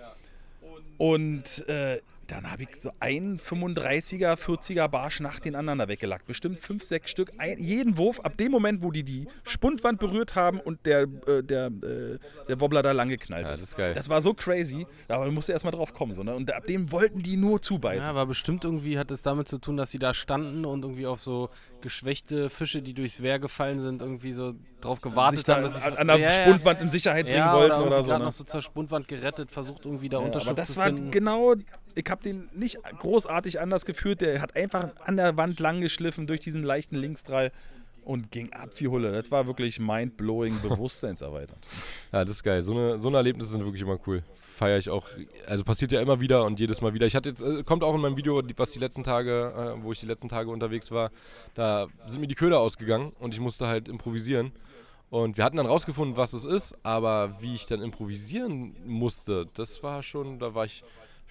Und 0.97 1.67
äh, 1.67 1.99
dann 2.27 2.49
habe 2.51 2.63
ich 2.63 2.69
so 2.81 2.91
einen 2.99 3.39
35er, 3.39 4.35
40er 4.37 4.87
Barsch 4.87 5.19
nach 5.19 5.39
den 5.39 5.55
anderen 5.55 5.79
da 5.79 5.87
weggelackt. 5.87 6.25
Bestimmt 6.25 6.59
fünf, 6.59 6.83
sechs 6.83 7.11
Stück. 7.11 7.31
Ein, 7.37 7.59
jeden 7.59 7.97
Wurf, 7.97 8.19
ab 8.21 8.37
dem 8.37 8.51
Moment, 8.51 8.81
wo 8.83 8.91
die 8.91 9.03
die 9.03 9.27
Spundwand 9.43 9.99
berührt 9.99 10.35
haben 10.35 10.59
und 10.59 10.85
der, 10.85 11.01
äh, 11.27 11.43
der, 11.43 11.67
äh, 11.67 12.17
der 12.47 12.59
Wobbler 12.59 12.81
da 12.83 12.91
lang 12.93 13.09
geknallt 13.09 13.47
Ja, 13.47 13.53
ist. 13.53 13.61
das 13.63 13.69
ist 13.71 13.77
geil. 13.77 13.93
Das 13.93 14.09
war 14.09 14.21
so 14.21 14.33
crazy, 14.33 14.85
aber 15.07 15.25
man 15.25 15.33
musste 15.33 15.51
erstmal 15.51 15.71
drauf 15.71 15.93
kommen. 15.93 16.13
So, 16.13 16.23
ne? 16.23 16.33
Und 16.35 16.51
ab 16.53 16.65
dem 16.65 16.91
wollten 16.91 17.21
die 17.21 17.37
nur 17.37 17.61
zubeißen. 17.61 18.03
ja, 18.03 18.09
aber 18.09 18.25
bestimmt 18.25 18.63
irgendwie 18.63 18.97
hat 18.97 19.11
es 19.11 19.21
damit 19.21 19.47
zu 19.47 19.57
tun, 19.57 19.77
dass 19.77 19.91
sie 19.91 19.99
da 19.99 20.13
standen 20.13 20.65
und 20.65 20.83
irgendwie 20.83 21.05
auf 21.05 21.21
so 21.21 21.49
geschwächte 21.85 22.49
Fische, 22.49 22.81
die 22.81 22.95
durchs 22.95 23.21
Wehr 23.21 23.37
gefallen 23.37 23.79
sind, 23.79 24.01
irgendwie 24.01 24.33
so 24.33 24.55
drauf 24.81 25.01
gewartet 25.01 25.47
da 25.47 25.57
haben, 25.57 25.63
dass 25.63 25.75
sie 25.75 25.81
an, 25.83 25.95
an 25.97 26.07
der 26.07 26.17
Ja, 26.17 26.29
ja. 26.29 26.33
Spundwand 26.33 26.81
in 26.81 26.89
Sicherheit 26.89 27.25
bringen 27.25 27.37
ja, 27.37 27.53
wollten 27.53 27.75
oder, 27.75 27.87
oder, 27.87 28.03
so. 28.03 28.11
Ne? 28.11 28.19
noch 28.19 28.31
so 28.31 28.43
zur 28.43 28.63
Spundwand 28.63 29.07
gerettet, 29.07 29.51
versucht 29.51 29.85
irgendwie 29.85 30.09
da 30.09 30.17
Ja, 30.17 30.25
Unterschlupf 30.25 30.47
aber 30.49 30.55
das 30.55 30.71
zu 30.73 30.79
war 30.79 30.87
finden. 30.87 31.11
genau, 31.11 31.53
ich 31.93 32.05
habe 32.09 32.23
den 32.23 32.49
nicht 32.53 32.79
großartig 32.97 33.61
anders 33.61 33.85
geführt. 33.85 34.21
Der 34.21 34.41
hat 34.41 34.55
einfach 34.55 34.89
an 35.05 35.15
der 35.15 35.37
Wand 35.37 35.59
lang 35.59 35.79
geschliffen 35.79 36.25
durch 36.25 36.39
diesen 36.39 36.63
leichten 36.63 36.95
Linksdrall 36.95 37.51
und 38.05 38.31
ging 38.31 38.53
ab 38.53 38.69
wie 38.77 38.87
Hulle. 38.87 39.11
Das 39.11 39.31
war 39.31 39.47
wirklich 39.47 39.79
mind-blowing, 39.79 40.61
bewusstseinserweiternd. 40.61 41.65
Ja, 42.11 42.23
das 42.23 42.37
ist 42.37 42.43
geil. 42.43 42.63
So 42.63 42.71
eine, 42.71 42.97
so 42.97 43.09
eine 43.09 43.17
Erlebnisse 43.17 43.49
sind 43.49 43.65
wirklich 43.65 43.81
immer 43.81 43.99
cool. 44.07 44.23
Feiere 44.39 44.77
ich 44.77 44.89
auch. 44.89 45.05
Also 45.47 45.65
passiert 45.65 45.91
ja 45.91 45.99
immer 45.99 46.21
wieder 46.21 46.45
und 46.45 46.61
jedes 46.61 46.79
Mal 46.79 46.93
wieder. 46.93 47.05
Ich 47.05 47.15
hatte 47.15 47.29
jetzt, 47.29 47.41
äh, 47.41 47.63
kommt 47.63 47.83
auch 47.83 47.93
in 47.93 47.99
meinem 47.99 48.15
Video, 48.15 48.41
was 48.55 48.71
die 48.71 48.79
letzten 48.79 49.03
Tage, 49.03 49.75
äh, 49.77 49.83
wo 49.83 49.91
ich 49.91 49.99
die 49.99 50.05
letzten 50.05 50.29
Tage 50.29 50.49
unterwegs 50.49 50.91
war, 50.91 51.11
da 51.55 51.87
sind 52.05 52.21
mir 52.21 52.27
die 52.27 52.35
Köder 52.35 52.61
ausgegangen 52.61 53.11
und 53.19 53.33
ich 53.33 53.41
musste 53.41 53.67
halt 53.67 53.89
improvisieren. 53.89 54.53
Und 55.09 55.37
wir 55.37 55.43
hatten 55.43 55.57
dann 55.57 55.65
rausgefunden, 55.65 56.15
was 56.15 56.33
es 56.33 56.45
ist, 56.45 56.77
aber 56.83 57.37
wie 57.41 57.55
ich 57.55 57.65
dann 57.65 57.81
improvisieren 57.81 58.75
musste, 58.85 59.47
das 59.55 59.83
war 59.83 60.03
schon, 60.03 60.39
da 60.39 60.55
war 60.55 60.65
ich, 60.65 60.83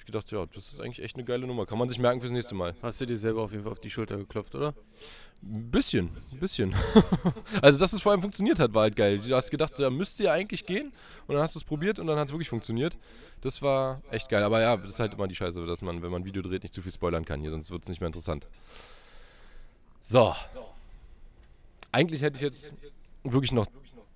ich 0.05 0.12
gedacht, 0.12 0.31
ja, 0.31 0.44
das 0.55 0.72
ist 0.72 0.81
eigentlich 0.81 1.02
echt 1.02 1.16
eine 1.16 1.24
geile 1.24 1.47
Nummer. 1.47 1.64
Kann 1.64 1.78
man 1.78 1.89
sich 1.89 1.98
merken 1.98 2.20
fürs 2.20 2.32
nächste 2.32 2.55
Mal. 2.55 2.74
Hast 2.82 3.01
du 3.01 3.06
dir 3.06 3.16
selber 3.16 3.43
auf 3.43 3.52
jeden 3.52 3.64
Fall 3.64 3.72
auf 3.72 3.81
die 3.81 3.90
Schulter 3.90 4.16
geklopft, 4.16 4.55
oder? 4.55 4.74
Ein 5.43 5.70
bisschen, 5.70 6.10
ein 6.32 6.39
bisschen. 6.39 6.74
also, 7.62 7.78
dass 7.78 7.93
es 7.93 8.02
vor 8.02 8.12
allem 8.12 8.20
funktioniert 8.20 8.59
hat, 8.59 8.74
war 8.74 8.82
halt 8.82 8.97
geil. 8.97 9.18
Du 9.18 9.35
hast 9.35 9.51
gedacht, 9.51 9.74
so, 9.74 9.82
ja, 9.82 9.90
müsste 9.90 10.24
ja 10.24 10.32
eigentlich 10.32 10.66
gehen. 10.66 10.93
Und 11.26 11.35
dann 11.35 11.43
hast 11.43 11.55
du 11.55 11.59
es 11.59 11.64
probiert 11.64 11.98
und 11.98 12.06
dann 12.06 12.18
hat 12.18 12.28
es 12.28 12.32
wirklich 12.32 12.48
funktioniert. 12.48 12.98
Das 13.40 13.62
war 13.62 14.02
echt 14.10 14.28
geil. 14.28 14.43
Aber 14.43 14.60
ja, 14.60 14.76
das 14.76 14.90
ist 14.90 15.01
halt 15.01 15.14
immer 15.14 15.26
die 15.26 15.35
Scheiße, 15.35 15.64
dass 15.66 15.81
man, 15.81 16.02
wenn 16.02 16.10
man 16.10 16.22
ein 16.22 16.24
Video 16.26 16.43
dreht, 16.43 16.62
nicht 16.62 16.74
zu 16.74 16.82
viel 16.82 16.93
spoilern 16.93 17.24
kann 17.24 17.40
hier, 17.40 17.51
sonst 17.51 17.70
wird 17.70 17.82
es 17.82 17.89
nicht 17.89 18.01
mehr 18.01 18.09
interessant. 18.09 18.47
So. 20.02 20.35
Eigentlich 21.93 22.22
hätte 22.22 22.36
ich 22.36 22.43
jetzt 22.43 22.74
wirklich 23.22 23.52
noch 23.52 23.66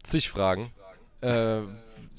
zig 0.03 0.29
Fragen. 0.29 0.71
Äh, 1.21 1.63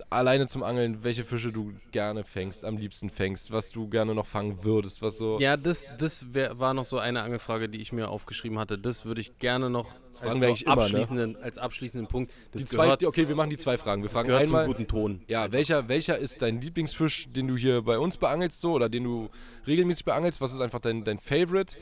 alleine 0.09 0.47
zum 0.47 0.63
Angeln, 0.63 1.03
welche 1.03 1.23
Fische 1.23 1.51
du 1.51 1.73
gerne 1.91 2.23
fängst, 2.23 2.65
am 2.65 2.77
liebsten 2.77 3.09
fängst, 3.09 3.51
was 3.51 3.71
du 3.71 3.87
gerne 3.87 4.15
noch 4.15 4.25
fangen 4.25 4.63
würdest, 4.63 5.01
was 5.01 5.17
so. 5.17 5.39
Ja, 5.39 5.57
das, 5.57 5.87
das 5.97 6.33
wär, 6.33 6.59
war 6.59 6.73
noch 6.73 6.85
so 6.85 6.99
eine 6.99 7.21
Angelfrage, 7.21 7.69
die 7.69 7.79
ich 7.79 7.91
mir 7.91 8.09
aufgeschrieben 8.09 8.59
hatte. 8.59 8.77
Das 8.77 9.05
würde 9.05 9.21
ich 9.21 9.39
gerne 9.39 9.69
noch 9.69 9.93
als, 10.21 10.41
so 10.41 10.47
eigentlich 10.47 10.65
immer, 10.65 10.75
ne? 10.75 10.81
abschließenden, 10.81 11.35
als 11.37 11.57
abschließenden 11.57 12.07
Punkt. 12.07 12.33
Das 12.51 12.63
Die 12.63 12.67
zwei, 12.67 12.83
gehört, 12.83 13.03
okay, 13.03 13.27
wir 13.27 13.35
machen 13.35 13.49
die 13.49 13.57
zwei 13.57 13.77
Fragen. 13.77 14.01
Wir 14.01 14.09
das 14.09 14.17
fragen 14.17 14.31
einmal. 14.31 14.65
zum 14.65 14.73
guten 14.73 14.87
Ton. 14.87 15.21
Ja, 15.27 15.51
welcher, 15.51 15.87
welcher 15.87 16.17
ist 16.17 16.41
dein 16.41 16.61
Lieblingsfisch, 16.61 17.27
den 17.27 17.47
du 17.47 17.55
hier 17.55 17.81
bei 17.81 17.99
uns 17.99 18.17
beangelst 18.17 18.61
so 18.61 18.73
oder 18.73 18.89
den 18.89 19.03
du 19.03 19.29
regelmäßig 19.67 20.05
beangelst? 20.05 20.41
Was 20.41 20.53
ist 20.53 20.61
einfach 20.61 20.79
dein, 20.79 21.03
dein 21.03 21.19
Favorite? 21.19 21.77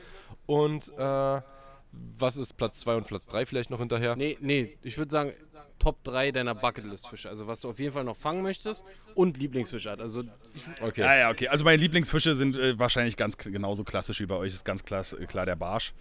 Und 0.45 0.91
äh, 0.97 1.41
was 1.91 2.37
ist 2.37 2.53
Platz 2.57 2.79
2 2.81 2.97
und 2.97 3.07
Platz 3.07 3.25
3 3.27 3.45
vielleicht 3.45 3.69
noch 3.69 3.79
hinterher? 3.79 4.15
Nee, 4.15 4.37
nee, 4.41 4.77
ich 4.83 4.97
würde 4.97 5.11
sagen, 5.11 5.33
Top 5.79 6.03
3 6.03 6.31
deiner 6.31 6.55
Bucketlist-Fische. 6.55 7.29
Also 7.29 7.47
was 7.47 7.59
du 7.59 7.69
auf 7.69 7.79
jeden 7.79 7.93
Fall 7.93 8.03
noch 8.03 8.17
fangen 8.17 8.41
möchtest 8.41 8.83
und 9.15 9.37
Lieblingsfischart. 9.37 10.01
Also 10.01 10.23
Okay. 10.81 11.01
Ja, 11.01 11.15
ja, 11.15 11.29
okay. 11.29 11.47
Also 11.47 11.63
meine 11.65 11.81
Lieblingsfische 11.81 12.35
sind 12.35 12.57
äh, 12.57 12.77
wahrscheinlich 12.77 13.17
ganz 13.17 13.37
genauso 13.37 13.83
klassisch 13.83 14.19
wie 14.19 14.25
bei 14.25 14.35
euch. 14.35 14.53
Ist 14.53 14.65
ganz 14.65 14.83
klass, 14.83 15.13
äh, 15.13 15.25
klar 15.25 15.45
der 15.45 15.55
Barsch. 15.55 15.93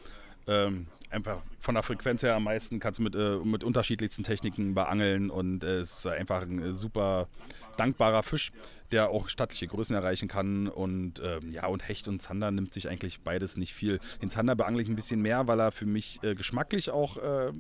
Ähm, 0.49 0.87
einfach 1.11 1.43
von 1.59 1.75
der 1.75 1.83
Frequenz 1.83 2.23
her 2.23 2.37
am 2.37 2.45
meisten 2.45 2.79
kannst 2.79 2.99
du 2.99 3.03
mit, 3.03 3.15
äh, 3.17 3.37
mit 3.39 3.65
unterschiedlichsten 3.65 4.23
Techniken 4.23 4.75
beangeln 4.75 5.29
und 5.29 5.65
äh, 5.65 5.79
es 5.79 5.99
ist 5.99 6.07
einfach 6.07 6.43
ein 6.43 6.63
äh, 6.63 6.73
super 6.73 7.27
dankbarer 7.77 8.23
Fisch, 8.23 8.53
der 8.93 9.11
auch 9.11 9.29
stattliche 9.29 9.67
Größen 9.67 9.95
erreichen 9.97 10.29
kann. 10.29 10.69
Und 10.69 11.21
ähm, 11.25 11.51
ja, 11.51 11.67
und 11.67 11.87
Hecht 11.89 12.09
und 12.09 12.23
Zander 12.23 12.51
nimmt 12.51 12.73
sich 12.75 12.89
eigentlich 12.89 13.21
beides 13.21 13.57
nicht 13.57 13.75
viel. 13.75 13.99
Den 14.23 14.31
Zander 14.31 14.55
beangle 14.55 14.83
ich 14.83 14.89
ein 14.89 14.97
bisschen 14.97 15.21
mehr, 15.21 15.47
weil 15.47 15.61
er 15.61 15.73
für 15.73 15.87
mich 15.87 16.21
äh, 16.23 16.35
geschmacklich 16.35 16.91
auch 16.91 17.17
äh, 17.19 17.53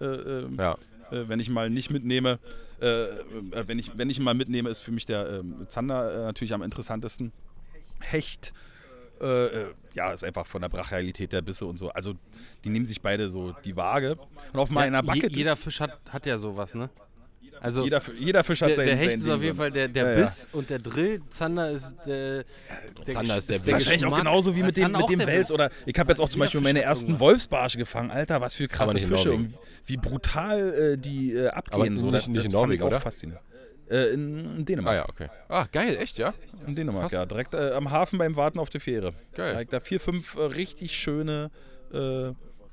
äh, 0.00 0.04
äh, 0.04 0.48
Ja. 0.58 0.76
Äh, 1.10 1.28
wenn 1.28 1.40
ich 1.40 1.48
mal 1.50 1.70
nicht 1.70 1.90
mitnehme, 1.90 2.38
äh, 2.80 3.04
äh, 3.04 3.18
wenn, 3.66 3.78
ich, 3.78 3.96
wenn 3.96 4.10
ich 4.10 4.20
mal 4.20 4.34
mitnehme, 4.34 4.68
ist 4.68 4.80
für 4.80 4.92
mich 4.92 5.06
der 5.06 5.28
ähm, 5.30 5.66
Zander 5.68 6.12
äh, 6.12 6.24
natürlich 6.24 6.52
am 6.54 6.62
interessantesten. 6.62 7.32
Hecht, 8.00 8.52
äh, 9.20 9.46
äh, 9.46 9.74
ja, 9.94 10.12
ist 10.12 10.24
einfach 10.24 10.46
von 10.46 10.60
der 10.60 10.68
Brachialität 10.68 11.32
der 11.32 11.42
Bisse 11.42 11.66
und 11.66 11.78
so. 11.78 11.90
Also 11.90 12.14
die 12.64 12.70
nehmen 12.70 12.84
sich 12.84 13.00
beide 13.00 13.28
so 13.28 13.52
die 13.64 13.76
Waage. 13.76 14.18
Und 14.52 14.60
auf 14.60 14.70
meiner 14.70 14.98
ja, 14.98 15.02
Bucket 15.02 15.30
je, 15.30 15.38
jeder 15.38 15.56
Fisch 15.56 15.80
hat, 15.80 15.98
hat 16.08 16.26
ja 16.26 16.36
sowas, 16.36 16.74
ne? 16.74 16.90
Also 17.60 17.84
jeder, 17.84 18.02
jeder 18.18 18.44
Fisch 18.44 18.60
hat 18.60 18.68
der, 18.70 18.76
sein 18.76 18.86
der 18.86 18.96
Hecht 18.96 19.16
ist 19.16 19.28
auf 19.28 19.42
jeden. 19.42 19.56
Fall 19.56 19.70
der, 19.70 19.88
der 19.88 20.04
Ja, 20.04 20.10
ja. 20.18 20.20
Biss 20.24 20.48
und 20.52 20.68
der 20.70 20.78
Drill. 20.78 21.22
Zander 21.30 21.70
ist 21.70 21.96
der, 22.06 22.44
der 23.06 23.14
Zander 23.14 23.36
ist 23.38 23.48
der 23.50 23.58
Biss. 23.60 23.72
Wahrscheinlich 23.72 24.04
auch 24.04 24.18
genauso 24.18 24.54
wie 24.54 24.62
mit 24.62 24.76
dem, 24.76 24.92
mit 24.92 25.08
dem 25.10 25.20
Wels. 25.26 25.50
Oder 25.50 25.70
ich 25.86 25.98
habe 25.98 26.10
jetzt 26.12 26.20
auch 26.20 26.28
zum 26.28 26.40
Beispiel 26.40 26.60
Fisch 26.60 26.64
meine 26.64 26.82
ersten. 26.82 27.18
Wolfsbarsche 27.20 27.78
gefangen. 27.78 28.10
Alter, 28.10 28.40
was 28.40 28.54
für 28.54 28.68
krasse 28.68 28.98
Fische 28.98 29.08
Norwegen. 29.28 29.34
und 29.46 29.54
wie 29.86 29.96
brutal 29.96 30.92
äh, 30.92 30.98
die 30.98 31.32
äh, 31.34 31.48
abgehen. 31.48 31.92
Aber 31.92 32.00
so. 32.00 32.06
nicht- 32.06 32.14
Das- 32.14 32.28
nicht 32.28 32.44
in 32.44 32.50
Norwegen, 32.52 32.82
auch 32.82 32.86
oder? 32.88 33.00
Faszinierend. 33.00 33.42
Äh, 33.90 34.14
in, 34.14 34.56
in 34.58 34.64
Dänemark. 34.64 34.92
Ah 34.94 34.96
ja, 34.96 35.08
okay. 35.08 35.28
Ah, 35.48 35.66
geil, 35.70 35.96
echt, 35.96 36.16
ja? 36.18 36.32
In 36.66 36.74
Dänemark, 36.74 37.02
Krass. 37.04 37.12
ja. 37.12 37.26
Direkt 37.26 37.52
äh, 37.54 37.70
am 37.72 37.90
Hafen 37.90 38.18
beim 38.18 38.34
Warten 38.36 38.58
auf 38.58 38.70
die 38.70 38.80
Fähre. 38.80 39.12
Geil. 39.34 39.52
Direkt 39.52 39.72
da 39.74 39.80
vier, 39.80 40.00
fünf 40.00 40.36
äh, 40.36 40.40
richtig 40.42 40.92
schöne 40.96 41.50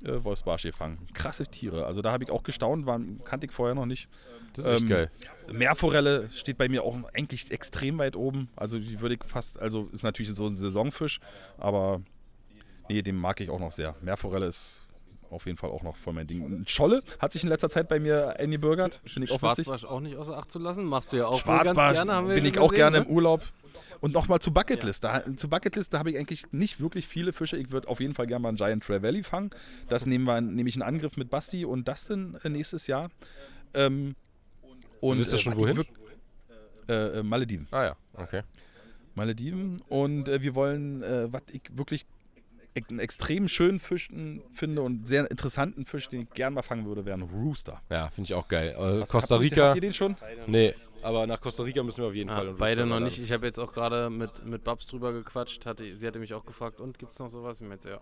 äh, 0.04 0.24
Wolfsbarsche 0.24 0.70
gefangen. 0.72 1.00
Krasse 1.14 1.48
Tiere. 1.48 1.86
Also 1.86 2.02
da 2.02 2.12
habe 2.12 2.24
ich 2.24 2.32
auch 2.32 2.44
gestaunt, 2.44 2.86
waren, 2.86 3.22
kannte 3.24 3.46
ich 3.46 3.52
vorher 3.52 3.76
noch 3.76 3.86
nicht. 3.86 4.10
Das 4.54 4.66
ist 4.66 4.72
echt 4.74 4.82
Ähm, 4.84 4.90
geil. 4.90 5.12
Meerforelle 5.52 6.30
steht 6.34 6.58
bei 6.58 6.68
mir 6.70 6.84
auch 6.84 6.98
eigentlich 7.14 7.52
extrem 7.52 7.98
weit 7.98 8.16
oben. 8.16 8.50
Also 8.56 8.80
die 8.80 9.00
würde 9.00 9.16
ich 9.16 9.24
fast, 9.26 9.60
also 9.60 9.90
ist 9.92 10.04
natürlich 10.04 10.34
so 10.34 10.48
ein 10.48 10.56
Saisonfisch, 10.56 11.20
aber 11.58 12.02
nee, 12.90 13.02
den 13.02 13.16
mag 13.16 13.40
ich 13.40 13.50
auch 13.50 13.60
noch 13.60 13.72
sehr. 13.72 13.96
Meerforelle 14.02 14.48
ist 14.48 14.86
auf 15.30 15.46
jeden 15.46 15.58
Fall 15.58 15.70
auch 15.70 15.84
noch 15.84 15.96
voll 15.96 16.14
mein 16.14 16.28
Ding. 16.28 16.44
Und 16.44 16.70
Scholle 16.70 17.02
hat 17.20 17.32
sich 17.32 17.44
in 17.44 17.50
letzter 17.50 17.70
Zeit 17.70 17.88
bei 17.88 18.00
mir 18.00 18.36
eingebürgert. 18.38 19.02
Finde 19.06 19.26
ich 19.26 19.32
auch 19.32 19.42
witzig. 19.42 19.66
Schwarzbarsch 19.66 19.86
auch 19.86 20.02
nicht 20.02 20.18
außer 20.18 20.38
Acht 20.38 20.52
zu 20.52 20.60
lassen. 20.60 20.84
Machst 20.84 21.14
du 21.14 21.18
ja 21.18 21.28
auch 21.28 21.32
ganz 21.32 21.42
Schwarzbarsch 21.44 21.94
gerne. 21.94 22.14
Haben 22.14 22.28
wir 22.28 22.36
bin 22.36 22.46
ich 22.46 22.60
auch 22.60 22.70
gesehen, 22.70 22.78
gerne 22.78 23.00
ne? 23.00 23.06
im 23.06 23.12
Urlaub. 23.12 23.42
Und 24.00 24.14
nochmal 24.14 24.40
zu 24.40 24.52
Bucketlist. 24.52 25.04
Da, 25.04 25.24
zu 25.36 25.50
Bucketlist, 25.50 25.94
da 25.94 26.00
habe 26.00 26.12
ich 26.12 26.18
eigentlich 26.18 26.52
nicht 26.52 26.80
wirklich 26.80 27.08
viele 27.08 27.34
Fische. 27.34 27.58
Ich 27.58 27.72
würde 27.72 27.88
auf 27.88 28.00
jeden 28.00 28.14
Fall 28.14 28.28
gerne 28.28 28.44
mal 28.44 28.50
einen 28.50 28.58
Giant 28.58 28.84
Trevally 28.84 29.24
fangen. 29.24 29.52
Das 29.90 30.06
nehmen 30.06 30.26
wir 30.26 30.42
nehme 30.42 30.68
ich 30.68 30.76
in 30.76 30.82
Angriff 30.82 31.18
mit 31.18 31.30
Basti 31.30 31.66
und 31.66 31.88
Dustin 31.88 32.38
äh, 32.44 32.50
nächstes 32.50 32.88
Jahr. 32.88 33.10
Ähm, 33.74 34.16
und 35.00 35.20
wisst 35.20 35.34
ihr 35.34 35.40
schon, 35.40 35.54
was 35.54 35.70
ich 35.70 35.78
wohin? 35.78 35.86
Äh, 36.88 37.20
äh, 37.20 37.24
Malediven. 37.24 37.68
Ah 37.72 37.84
ja, 37.84 37.96
okay. 38.14 38.44
Malediven. 39.16 39.82
Und 39.90 40.28
äh, 40.28 40.42
wir 40.42 40.56
wollen, 40.56 41.04
äh, 41.04 41.32
was 41.32 41.44
ich 41.52 41.62
wirklich 41.72 42.06
einen 42.76 43.00
extrem 43.00 43.48
schönen 43.48 43.80
Fisch 43.80 44.10
finde 44.52 44.82
und 44.82 45.08
sehr 45.08 45.30
interessanten 45.30 45.86
Fisch, 45.86 46.08
den 46.10 46.22
ich 46.22 46.30
gerne 46.32 46.56
mal 46.56 46.62
fangen 46.62 46.86
würde, 46.86 47.06
wäre 47.06 47.18
ein 47.18 47.24
Rooster. 47.24 47.82
Ja, 47.90 48.10
finde 48.10 48.28
ich 48.28 48.34
auch 48.34 48.48
geil. 48.48 48.70
Äh, 48.78 49.02
Was- 49.02 49.10
Costa 49.10 49.36
habt 49.36 49.44
ihr- 49.46 49.52
Rica. 49.52 49.64
Habt 49.68 49.76
ihr 49.76 49.82
den 49.82 49.94
schon? 49.94 50.16
Nee, 50.48 50.74
aber 51.04 51.28
nach 51.28 51.42
Costa 51.42 51.64
Rica 51.64 51.84
müssen 51.84 52.02
wir 52.02 52.08
auf 52.08 52.14
jeden 52.16 52.30
Ah, 52.30 52.38
Fall. 52.38 52.48
und 52.50 52.58
beide 52.58 52.86
noch 52.86 53.00
nicht. 53.00 53.20
Ich 53.20 53.32
habe 53.32 53.46
jetzt 53.46 53.60
auch 53.60 53.74
gerade 53.74 54.10
mit, 54.10 54.46
mit 54.46 54.64
Babs 54.64 54.88
drüber 54.88 55.12
gequatscht. 55.14 55.66
Hatte, 55.66 55.98
sie 55.98 56.08
hatte 56.08 56.20
mich 56.20 56.34
auch 56.34 56.46
gefragt, 56.46 56.80
und 56.80 56.98
gibt 56.98 57.12
es 57.12 57.20
noch 57.20 57.30
sowas? 57.30 57.60
Ich 57.62 57.68
meinte, 57.68 57.90
ja. 57.90 58.00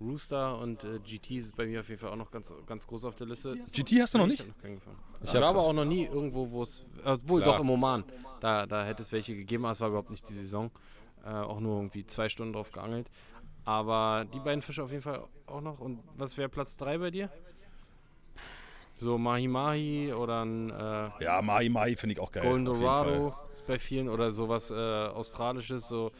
Rooster 0.00 0.56
und 0.58 0.84
äh, 0.84 1.00
GT 1.00 1.38
ist 1.38 1.56
bei 1.56 1.66
mir 1.66 1.80
auf 1.80 1.88
jeden 1.88 2.00
Fall 2.00 2.10
auch 2.10 2.16
noch 2.16 2.30
ganz, 2.30 2.54
ganz 2.66 2.86
groß 2.86 3.04
auf 3.04 3.16
der 3.16 3.26
Liste. 3.26 3.56
GT 3.72 4.00
hast 4.00 4.14
du 4.14 4.18
noch 4.18 4.28
nicht? 4.28 4.38
Ich, 4.40 4.46
hab 4.46 4.54
noch 4.56 4.62
keinen 4.62 4.74
gefangen. 4.76 4.96
Ich 5.22 5.28
ich 5.28 5.34
hab 5.34 5.42
war 5.42 5.48
aber 5.50 5.60
auch 5.62 5.72
noch 5.72 5.84
nie 5.84 6.04
irgendwo, 6.04 6.48
wo 6.52 6.62
es. 6.62 6.86
Äh, 7.04 7.16
wohl 7.24 7.42
Klar. 7.42 7.54
doch 7.56 7.60
im 7.64 7.70
Oman. 7.70 8.04
Da, 8.38 8.66
da 8.66 8.84
hätte 8.84 9.02
es 9.02 9.10
welche 9.10 9.34
gegeben, 9.34 9.64
aber 9.64 9.72
es 9.72 9.80
war 9.80 9.88
überhaupt 9.88 10.10
nicht 10.10 10.28
die 10.28 10.32
Saison. 10.34 10.70
Äh, 11.24 11.30
auch 11.30 11.58
nur 11.58 11.78
irgendwie 11.78 12.06
zwei 12.06 12.28
Stunden 12.28 12.52
drauf 12.52 12.70
geangelt. 12.70 13.10
Aber 13.68 14.24
die 14.32 14.38
beiden 14.40 14.62
Fische 14.62 14.82
auf 14.82 14.90
jeden 14.90 15.02
Fall 15.02 15.24
auch 15.46 15.60
noch. 15.60 15.78
Und 15.78 15.98
was 16.16 16.38
wäre 16.38 16.48
Platz 16.48 16.74
3 16.78 16.96
bei 16.96 17.10
dir? 17.10 17.30
So 18.96 19.18
Mahi 19.18 19.46
Mahi 19.46 20.10
oder 20.14 20.42
ein 20.42 20.70
äh, 20.70 21.10
Ja, 21.22 21.42
Mahi 21.42 21.68
Mahi 21.68 21.94
finde 21.94 22.14
ich 22.14 22.20
auch 22.20 22.32
geil. 22.32 22.44
Golden. 22.44 22.64
Dorado 22.64 23.34
ist 23.52 23.66
bei 23.66 23.78
vielen 23.78 24.08
oder 24.08 24.30
sowas 24.30 24.70
äh, 24.70 24.74
Australisches, 24.74 25.86
so 25.86 26.10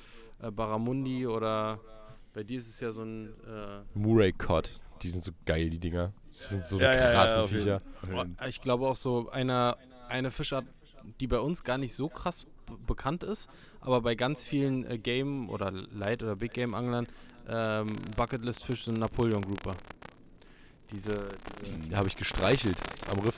äh, 0.43 0.51
Barramundi 0.51 1.27
oder 1.27 1.81
bei 2.35 2.45
dir 2.45 2.59
ist 2.59 2.69
es 2.69 2.81
ja 2.81 2.93
so 2.93 3.01
ein. 3.03 3.29
Äh, 3.47 3.99
Murray 3.99 4.33
Cod. 4.35 4.71
Die 5.01 5.09
sind 5.09 5.25
so 5.25 5.33
geil, 5.47 5.71
die 5.71 5.79
Dinger. 5.79 6.13
Die 6.35 6.37
sind 6.37 6.65
so 6.67 6.79
Ja, 6.79 6.93
ja, 6.93 7.01
ja, 7.01 7.11
krasse 7.13 7.41
auf 7.41 7.51
jeden 7.51 7.63
Viecher. 7.65 7.83
Oh, 8.15 8.25
Ich 8.47 8.61
glaube 8.61 8.87
auch 8.87 8.97
so 8.97 9.31
eine, 9.31 9.77
eine 10.11 10.31
Fischart, 10.31 10.67
die 11.19 11.27
bei 11.27 11.41
uns 11.41 11.65
gar 11.65 11.79
nicht 11.79 11.95
so 11.95 12.11
krass 12.11 12.47
bekannt 12.87 13.23
ist, 13.25 13.49
aber 13.81 14.03
bei 14.03 14.15
ganz 14.15 14.45
vielen 14.45 14.85
äh, 14.85 14.99
Game- 14.99 15.49
oder 15.49 15.73
Light- 15.73 16.23
oder 16.23 16.37
Big 16.37 16.53
Ähm, 17.51 17.97
Bucketlist-Fisch 18.17 18.85
sind 18.85 18.99
Napoleon 18.99 19.43
Grouper. 19.43 19.75
Diese, 20.93 21.29
diese 21.65 21.77
Die 21.79 21.97
habe 21.97 22.09
ich 22.09 22.17
gestreichelt 22.17 22.77
am 23.11 23.19
Riff. 23.19 23.37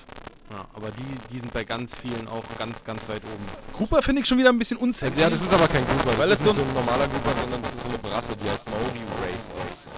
ja, 0.52 0.66
aber 0.72 0.90
die, 0.92 1.02
die 1.34 1.38
sind 1.40 1.52
bei 1.52 1.64
ganz 1.64 1.96
vielen 1.96 2.28
auch 2.28 2.44
ganz, 2.58 2.84
ganz 2.84 3.08
weit 3.08 3.22
oben. 3.24 3.44
Cooper 3.76 4.02
finde 4.02 4.22
ich 4.22 4.28
schon 4.28 4.38
wieder 4.38 4.50
ein 4.50 4.58
bisschen 4.58 4.76
unsexy. 4.76 5.20
Ja, 5.20 5.30
das 5.30 5.40
ist 5.40 5.52
aber 5.52 5.66
kein 5.66 5.84
Grouper. 5.84 6.16
Weil 6.16 6.28
das 6.28 6.40
es 6.40 6.46
ist 6.46 6.54
so 6.54 6.60
nicht 6.60 6.72
so 6.72 6.78
ein 6.78 6.84
normaler 6.86 7.08
Grouper, 7.08 7.34
sondern 7.40 7.62
das 7.62 7.72
ist 7.72 7.82
so 7.82 7.88
eine 7.88 7.98
Brasse, 7.98 8.36
die 8.36 8.48
heißt 8.50 8.68
Mogi 8.70 9.00
Race. 9.20 9.50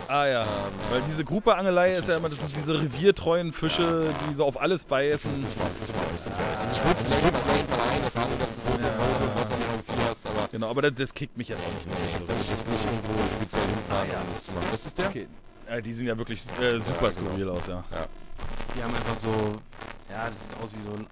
ah 0.09 0.27
ja, 0.27 0.47
weil 0.91 1.03
diese 1.03 1.25
Grupperangelei 1.25 1.91
ist 1.95 2.09
ja 2.09 2.17
immer, 2.17 2.31
das 2.31 2.41
sind 2.41 2.57
diese 2.57 2.81
reviertreuen 2.81 3.53
Fische, 3.53 4.15
die 4.29 4.35
so 4.35 4.47
auf 4.47 4.59
alles 4.59 4.85
beißen. 4.87 5.31
Also 5.31 5.45
ich 6.75 6.85
würde 6.85 7.01
vielleicht 7.05 7.71
mal 7.71 7.81
eine 7.91 8.11
fangen, 8.11 8.39
dass 8.39 8.55
du 8.57 8.63
so 8.63 9.22
Genau, 10.53 10.69
aber 10.69 10.83
das, 10.83 10.93
das 10.95 11.15
kickt 11.15 11.37
mich 11.37 11.49
jetzt 11.49 11.63
auch 11.63 11.73
nicht 11.75 11.87
mehr. 11.87 11.97
das 12.19 12.29
werde 12.29 12.41
ich 12.43 12.51
jetzt 12.51 12.69
nicht 12.69 12.85
irgendwo 12.85 13.15
speziell 13.37 13.65
hinfahren, 13.65 14.11
um 14.11 14.35
das 14.35 14.45
zu 14.45 14.53
machen. 14.53 14.67
Das 14.71 14.87
ist 14.87 14.99
der? 14.99 15.09
Okay. 15.09 15.27
Ja, 15.69 15.81
die 15.81 15.93
sehen 15.95 16.07
ja 16.07 16.19
wirklich 16.19 16.45
äh, 16.61 16.79
super 16.79 17.11
skurril 17.11 17.49
aus, 17.49 17.67
ja. 17.67 17.83
Die 18.77 18.83
haben 18.83 18.95
einfach 18.95 19.17
so, 19.17 19.31
ja, 20.11 20.29
das 20.29 20.45
sieht 20.45 20.53
aus 20.63 20.71
wie 20.75 20.83
so 20.83 20.93
ein 20.93 21.07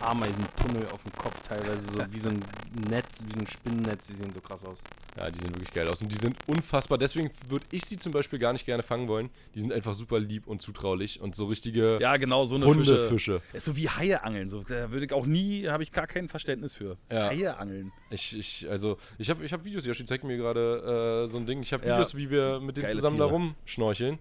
Ameisentunnel 0.00 0.86
auf 0.92 1.02
dem 1.02 1.12
Kopf 1.12 1.34
teilweise, 1.48 1.90
so 1.90 1.98
wie 2.10 2.18
so 2.18 2.28
ein 2.28 2.40
Netz, 2.88 3.24
wie 3.26 3.32
so 3.32 3.40
ein 3.40 3.46
Spinnennetz, 3.46 4.06
die 4.06 4.14
sehen 4.14 4.32
so 4.32 4.40
krass 4.40 4.64
aus. 4.64 4.78
Ja, 5.16 5.30
die 5.30 5.38
sehen 5.40 5.52
wirklich 5.54 5.72
geil 5.72 5.88
aus 5.88 6.00
und 6.00 6.12
die 6.12 6.16
sind 6.16 6.36
unfassbar. 6.46 6.98
Deswegen 6.98 7.30
würde 7.48 7.66
ich 7.72 7.84
sie 7.84 7.96
zum 7.98 8.12
Beispiel 8.12 8.38
gar 8.38 8.52
nicht 8.52 8.64
gerne 8.64 8.82
fangen 8.84 9.08
wollen. 9.08 9.30
Die 9.54 9.60
sind 9.60 9.72
einfach 9.72 9.94
super 9.96 10.20
lieb 10.20 10.46
und 10.46 10.62
zutraulich 10.62 11.20
und 11.20 11.34
so 11.34 11.46
richtige 11.46 11.98
Ja, 12.00 12.16
genau, 12.16 12.44
so 12.44 12.54
eine 12.56 12.66
Fische. 12.66 12.92
Hundefische. 12.92 13.42
Ist 13.52 13.64
so 13.64 13.76
wie 13.76 13.88
Haie 13.88 14.22
angeln. 14.22 14.48
So, 14.48 14.62
da 14.62 14.90
würde 14.92 15.06
ich 15.06 15.12
auch 15.12 15.26
nie, 15.26 15.66
habe 15.66 15.82
ich 15.82 15.90
gar 15.90 16.06
kein 16.06 16.28
Verständnis 16.28 16.74
für. 16.74 16.96
Ja. 17.10 17.28
Haie 17.30 17.58
angeln. 17.58 17.92
Ich, 18.10 18.36
ich, 18.38 18.68
also, 18.70 18.98
ich 19.18 19.28
habe 19.30 19.44
ich 19.44 19.52
hab 19.52 19.64
Videos, 19.64 19.84
Yoshi 19.84 20.04
zeigt 20.04 20.22
mir 20.24 20.36
gerade 20.36 21.24
äh, 21.26 21.30
so 21.30 21.38
ein 21.38 21.46
Ding. 21.46 21.60
Ich 21.62 21.72
habe 21.72 21.84
Ja. 21.86 21.94
Videos, 21.96 22.14
wie 22.14 22.30
wir 22.30 22.60
mit 22.60 22.76
denen 22.76 22.86
Geile 22.86 22.96
zusammen 22.96 23.18
da 23.18 23.24
Tiere. 23.24 23.34
rumschnorcheln 23.36 24.18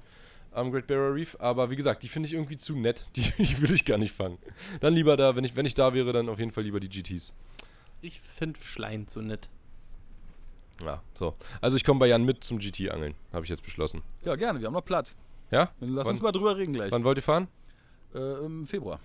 am 0.57 0.71
Great 0.71 0.87
Barrier 0.87 1.13
Reef. 1.15 1.35
Aber 1.39 1.69
wie 1.69 1.75
gesagt, 1.75 2.03
die 2.03 2.07
finde 2.09 2.27
ich 2.27 2.33
irgendwie 2.33 2.57
zu 2.57 2.75
nett. 2.75 3.07
Die, 3.15 3.21
die 3.37 3.59
würde 3.61 3.73
ich 3.73 3.85
gar 3.85 3.97
nicht 3.97 4.13
fangen. 4.15 4.37
Dann 4.81 4.93
lieber 4.93 5.15
da, 5.17 5.35
wenn 5.35 5.43
ich, 5.43 5.55
wenn 5.55 5.65
ich 5.65 5.73
da 5.73 5.93
wäre, 5.93 6.11
dann 6.13 6.27
auf 6.29 6.39
jeden 6.39 6.51
Fall 6.51 6.63
lieber 6.63 6.79
die 6.79 6.89
GTs. 6.89 7.33
Ich 8.01 8.19
finde 8.19 8.59
Schlein 8.61 9.05
so 9.07 9.21
nett. 9.21 9.49
Ja, 10.83 11.01
so. 11.15 11.33
Also 11.61 11.75
ich 11.77 11.83
komme 11.83 11.99
bei 11.99 12.07
Jan 12.07 12.23
mit 12.23 12.43
zum 12.43 12.59
GT-Angeln, 12.59 13.15
habe 13.33 13.43
ich 13.45 13.49
jetzt 13.49 13.63
beschlossen. 13.63 14.03
Ja, 14.23 14.35
gerne, 14.35 14.59
wir 14.59 14.67
haben 14.67 14.73
noch 14.73 14.85
Platz. 14.85 15.15
Ja? 15.49 15.71
Dann 15.79 15.89
lass 15.95 16.05
Wann- 16.05 16.13
uns 16.13 16.21
mal 16.21 16.31
drüber 16.31 16.55
reden 16.57 16.73
gleich. 16.73 16.91
Wann 16.91 17.03
wollt 17.03 17.17
ihr 17.17 17.23
fahren? 17.23 17.47
Äh, 18.13 18.45
Im 18.45 18.67
Februar. 18.67 18.99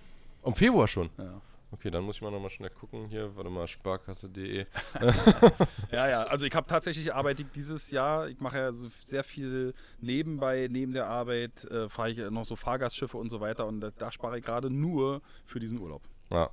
Im 0.45 0.53
Februar 0.53 0.87
schon. 0.87 1.09
Ja. 1.17 1.41
Okay, 1.73 1.89
dann 1.89 2.03
muss 2.03 2.17
ich 2.17 2.21
mal 2.21 2.29
nochmal 2.31 2.51
schnell 2.51 2.69
gucken 2.69 3.07
hier. 3.07 3.35
Warte 3.35 3.49
mal, 3.49 3.67
sparkasse.de. 3.67 4.65
Ja, 5.91 6.07
ja, 6.07 6.23
also 6.23 6.45
ich 6.45 6.53
habe 6.55 6.67
tatsächlich 6.67 7.13
arbeite 7.13 7.41
ich 7.41 7.47
dieses 7.49 7.89
Jahr, 7.91 8.27
ich 8.29 8.39
mache 8.39 8.57
ja 8.57 8.71
so 8.71 8.89
sehr 9.05 9.23
viel 9.23 9.73
nebenbei, 9.99 10.67
neben 10.69 10.93
der 10.93 11.07
Arbeit, 11.07 11.65
äh, 11.65 11.89
fahre 11.89 12.11
ich 12.11 12.17
noch 12.29 12.45
so 12.45 12.55
Fahrgastschiffe 12.55 13.17
und 13.17 13.29
so 13.29 13.39
weiter 13.41 13.65
und 13.67 13.79
da, 13.81 13.91
da 13.91 14.11
spare 14.11 14.37
ich 14.39 14.45
gerade 14.45 14.69
nur 14.69 15.21
für 15.45 15.59
diesen 15.59 15.79
Urlaub. 15.79 16.03
Ja. 16.29 16.49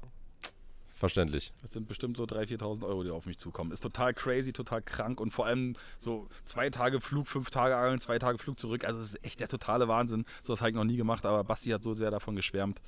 Verständlich. 0.95 1.53
Das 1.63 1.73
sind 1.73 1.89
bestimmt 1.89 2.19
so 2.19 2.25
3.000, 2.25 2.59
4.000 2.61 2.87
Euro, 2.87 3.03
die 3.05 3.11
auf 3.11 3.25
mich 3.25 3.39
zukommen. 3.39 3.73
Ist 3.73 3.81
total 3.81 4.13
crazy, 4.13 4.53
total 4.53 4.83
krank 4.83 5.19
und 5.21 5.31
vor 5.33 5.47
allem 5.47 5.75
so 5.99 6.29
zwei 6.45 6.69
Tage 6.69 7.01
Flug, 7.01 7.27
fünf 7.27 7.49
Tage 7.49 7.75
Angeln, 7.77 8.01
zwei 8.01 8.19
Tage 8.19 8.37
Flug 8.39 8.59
zurück. 8.59 8.85
Also 8.85 9.01
es 9.01 9.13
ist 9.15 9.25
echt 9.25 9.41
der 9.41 9.49
totale 9.49 9.89
Wahnsinn. 9.89 10.27
So 10.43 10.53
was 10.53 10.61
habe 10.61 10.71
ich 10.71 10.77
noch 10.77 10.85
nie 10.85 10.97
gemacht, 10.99 11.25
aber 11.25 11.43
Basti 11.45 11.71
hat 11.71 11.83
so 11.83 11.95
sehr 11.95 12.11
davon 12.11 12.37
geschwärmt. 12.37 12.83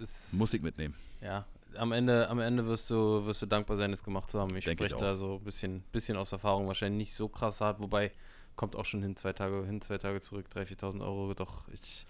Es- 0.00 0.34
Muss 0.34 0.54
ich 0.54 0.62
mitnehmen. 0.62 0.94
Ja, 1.20 1.44
am 1.76 1.92
Ende, 1.92 2.28
am 2.28 2.38
Ende 2.40 2.66
wirst 2.66 2.90
du, 2.90 3.24
wirst 3.26 3.42
du 3.42 3.46
dankbar 3.46 3.76
sein, 3.76 3.92
es 3.92 4.02
gemacht 4.02 4.30
zu 4.30 4.40
haben. 4.40 4.54
Ich 4.56 4.64
spreche 4.64 4.96
da 4.96 5.16
so 5.16 5.36
ein 5.36 5.44
bisschen, 5.44 5.82
bisschen 5.92 6.16
aus 6.16 6.32
Erfahrung, 6.32 6.66
wahrscheinlich 6.66 6.98
nicht 7.08 7.14
so 7.14 7.28
krass 7.28 7.60
hart, 7.60 7.80
wobei 7.80 8.12
kommt 8.56 8.76
auch 8.76 8.84
schon 8.84 9.02
hin, 9.02 9.16
zwei 9.16 9.32
Tage 9.32 9.64
hin, 9.64 9.80
zwei 9.80 9.98
Tage 9.98 10.20
zurück, 10.20 10.46
3.000, 10.54 10.78
4.000 10.78 11.00
Euro. 11.00 11.32
Doch, 11.34 11.66
ich, 11.72 12.06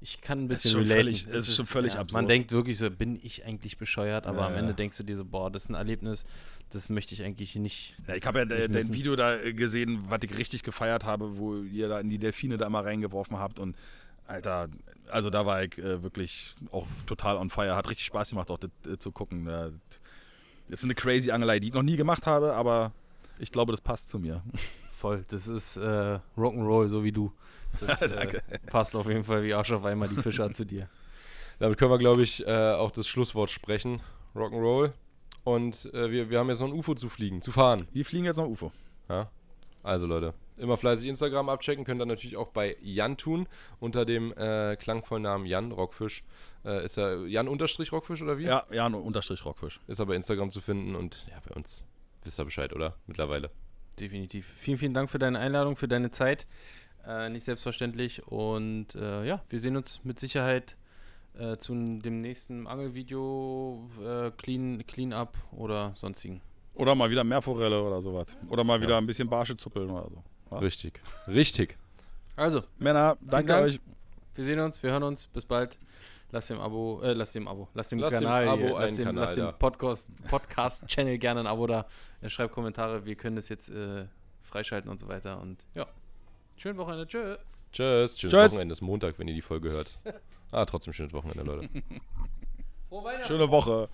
ich 0.00 0.20
kann 0.20 0.40
ein 0.44 0.50
ist 0.50 0.62
bisschen 0.64 0.80
relaten. 0.80 0.96
völlig- 0.96 1.26
es 1.28 1.48
ist 1.48 1.56
schon 1.56 1.66
völlig 1.66 1.94
Man 1.94 2.02
absurd. 2.02 2.30
denkt 2.30 2.52
wirklich 2.52 2.78
so, 2.78 2.90
bin 2.90 3.18
ich 3.22 3.44
eigentlich 3.44 3.78
bescheuert, 3.78 4.26
aber 4.26 4.40
Ja, 4.40 4.46
am 4.48 4.52
ja. 4.52 4.58
Ende 4.60 4.74
denkst 4.74 4.96
du 4.98 5.02
dir 5.02 5.16
so, 5.16 5.24
boah, 5.24 5.50
das 5.50 5.64
ist 5.64 5.70
ein 5.70 5.74
Erlebnis, 5.74 6.24
das 6.70 6.88
möchte 6.90 7.14
ich 7.14 7.22
eigentlich 7.22 7.56
nicht. 7.56 7.96
Ja, 8.06 8.14
ich 8.14 8.26
habe 8.26 8.40
ja 8.40 8.44
de- 8.44 8.68
dein. 8.68 8.92
Video 8.92 9.16
da 9.16 9.38
äh, 9.38 9.54
gesehen, 9.54 10.04
was 10.08 10.18
ich 10.22 10.36
richtig 10.36 10.62
gefeiert 10.62 11.04
habe, 11.04 11.38
wo 11.38 11.56
ihr 11.62 11.88
da 11.88 12.00
in 12.00 12.10
die 12.10 12.18
Delfine 12.18 12.58
da 12.58 12.68
mal 12.68 12.82
reingeworfen 12.84 13.38
habt 13.38 13.58
und 13.58 13.74
Alter, 14.26 14.68
also 15.10 15.30
da 15.30 15.46
war 15.46 15.62
ich 15.62 15.78
äh, 15.78 16.02
wirklich 16.02 16.54
auch 16.70 16.86
total 17.06 17.36
on 17.36 17.50
fire. 17.50 17.76
Hat 17.76 17.88
richtig 17.88 18.06
Spaß 18.06 18.30
gemacht, 18.30 18.50
auch 18.50 18.58
das 18.58 18.70
äh, 18.86 18.98
zu 18.98 19.12
gucken. 19.12 19.46
Das 19.46 20.80
ist 20.80 20.84
eine 20.84 20.94
crazy 20.94 21.30
Angelei, 21.30 21.60
die 21.60 21.68
ich 21.68 21.74
noch 21.74 21.82
nie 21.82 21.96
gemacht 21.96 22.26
habe, 22.26 22.54
aber 22.54 22.92
ich 23.38 23.52
glaube, 23.52 23.72
das 23.72 23.80
passt 23.80 24.08
zu 24.08 24.18
mir. 24.18 24.42
Voll, 24.90 25.24
das 25.28 25.46
ist 25.46 25.76
äh, 25.76 26.18
Rock'n'Roll, 26.36 26.88
so 26.88 27.04
wie 27.04 27.12
du. 27.12 27.32
Das 27.80 28.02
äh, 28.02 28.40
passt 28.66 28.96
auf 28.96 29.06
jeden 29.08 29.24
Fall 29.24 29.44
wie 29.44 29.54
Arsch 29.54 29.72
auf 29.72 29.84
einmal 29.84 30.08
die 30.08 30.16
Fischer 30.16 30.52
zu 30.52 30.64
dir. 30.64 30.88
Damit 31.58 31.78
können 31.78 31.90
wir, 31.90 31.98
glaube 31.98 32.22
ich, 32.22 32.46
äh, 32.46 32.72
auch 32.72 32.90
das 32.90 33.06
Schlusswort 33.06 33.50
sprechen. 33.50 34.00
Rock'n'Roll. 34.34 34.92
Und 35.44 35.92
äh, 35.94 36.10
wir, 36.10 36.30
wir 36.30 36.38
haben 36.38 36.48
jetzt 36.48 36.60
noch 36.60 36.68
ein 36.68 36.72
UFO 36.72 36.94
zu 36.94 37.08
fliegen, 37.08 37.42
zu 37.42 37.52
fahren. 37.52 37.88
Wir 37.92 38.04
fliegen 38.04 38.24
jetzt 38.24 38.36
noch 38.36 38.46
UFO. 38.46 38.72
Ja? 39.08 39.30
Also 39.82 40.06
Leute, 40.06 40.34
immer 40.58 40.76
fleißig 40.76 41.08
Instagram 41.08 41.48
abchecken, 41.48 41.84
könnt 41.84 42.00
ihr 42.00 42.06
natürlich 42.06 42.36
auch 42.36 42.48
bei 42.48 42.76
Jan 42.80 43.16
tun, 43.16 43.48
unter 43.80 44.04
dem 44.04 44.32
äh, 44.32 44.76
klangvollen 44.76 45.22
Namen 45.22 45.46
Jan 45.46 45.72
Rockfisch. 45.72 46.24
Äh, 46.64 46.84
ist 46.84 46.98
er 46.98 47.26
Jan 47.26 47.48
unterstrich 47.48 47.92
Rockfisch 47.92 48.22
oder 48.22 48.38
wie? 48.38 48.44
Ja, 48.44 48.66
ja, 48.70 48.86
unterstrich 48.86 49.44
Rockfisch. 49.44 49.80
Ist 49.86 49.98
er 49.98 50.06
bei 50.06 50.14
Instagram 50.14 50.50
zu 50.50 50.60
finden 50.60 50.94
und 50.94 51.26
ja, 51.30 51.36
bei 51.46 51.54
uns 51.54 51.84
wisst 52.24 52.40
ihr 52.40 52.44
Bescheid, 52.44 52.72
oder? 52.74 52.96
Mittlerweile. 53.06 53.50
Definitiv. 53.98 54.46
Vielen, 54.56 54.78
vielen 54.78 54.94
Dank 54.94 55.10
für 55.10 55.18
deine 55.18 55.38
Einladung, 55.38 55.76
für 55.76 55.88
deine 55.88 56.10
Zeit. 56.10 56.46
Äh, 57.06 57.30
nicht 57.30 57.44
selbstverständlich. 57.44 58.26
Und 58.26 58.94
äh, 58.94 59.24
ja, 59.24 59.42
wir 59.48 59.58
sehen 59.58 59.76
uns 59.76 60.04
mit 60.04 60.20
Sicherheit 60.20 60.76
äh, 61.38 61.56
zu 61.56 61.74
dem 61.74 62.20
nächsten 62.20 62.66
Angelvideo, 62.66 63.88
äh, 64.04 64.30
Clean, 64.32 64.84
Clean 64.86 65.12
Up 65.12 65.36
oder 65.52 65.94
sonstigen. 65.94 66.40
Oder 66.74 66.94
mal 66.94 67.10
wieder 67.10 67.24
Meerforelle 67.24 67.82
oder 67.82 68.00
sowas. 68.00 68.36
Oder 68.48 68.62
mal 68.62 68.80
wieder 68.80 68.98
ein 68.98 69.06
bisschen 69.06 69.28
Barsche 69.28 69.56
zuppeln 69.56 69.90
oder 69.90 70.08
so. 70.10 70.22
Ja. 70.50 70.58
Richtig. 70.58 71.00
Richtig. 71.26 71.76
Also, 72.36 72.62
Männer, 72.78 73.16
danke 73.20 73.52
Dank. 73.52 73.66
euch. 73.66 73.80
wir 74.34 74.44
sehen 74.44 74.60
uns, 74.60 74.82
wir 74.82 74.90
hören 74.90 75.02
uns. 75.02 75.26
Bis 75.26 75.44
bald. 75.44 75.76
Lass 76.30 76.46
dem 76.48 76.60
Abo, 76.60 77.00
äh, 77.02 77.14
lass 77.14 77.32
dem 77.32 77.48
Abo, 77.48 77.68
lass 77.72 77.88
dem 77.88 78.00
Lass 78.00 78.12
dem 78.12 78.24
Kanal, 78.24 78.48
Abo 78.48 78.58
hier, 78.60 78.72
lass 78.72 78.82
einen 78.88 78.96
dem, 78.96 79.04
Kanal 79.06 79.24
lass 79.24 79.34
dem 79.34 79.44
da. 79.46 79.52
Podcast, 79.52 80.10
Podcast-Channel 80.28 81.16
gerne 81.18 81.40
ein 81.40 81.46
Abo 81.46 81.66
da. 81.66 81.86
Schreibt 82.26 82.52
Kommentare, 82.52 83.06
wir 83.06 83.14
können 83.14 83.36
das 83.36 83.48
jetzt 83.48 83.70
äh, 83.70 84.04
freischalten 84.42 84.90
und 84.90 85.00
so 85.00 85.08
weiter. 85.08 85.40
Und 85.40 85.64
ja, 85.74 85.86
schönen 86.56 86.76
Wochenende, 86.78 87.06
tschö. 87.06 87.36
Tschüss. 87.72 88.18
Schönes 88.20 88.32
Tschüss. 88.32 88.32
Wochenende. 88.32 88.72
Ist 88.72 88.82
Montag, 88.82 89.18
wenn 89.18 89.26
ihr 89.28 89.34
die 89.34 89.42
Folge 89.42 89.70
hört. 89.70 89.98
Ah, 90.50 90.64
trotzdem 90.66 90.92
schönes 90.92 91.12
Wochenende, 91.12 91.42
Leute. 91.42 91.68
Frohe 92.88 93.04
Weihnachten. 93.04 93.26
Schöne 93.26 93.50
Woche. 93.50 93.88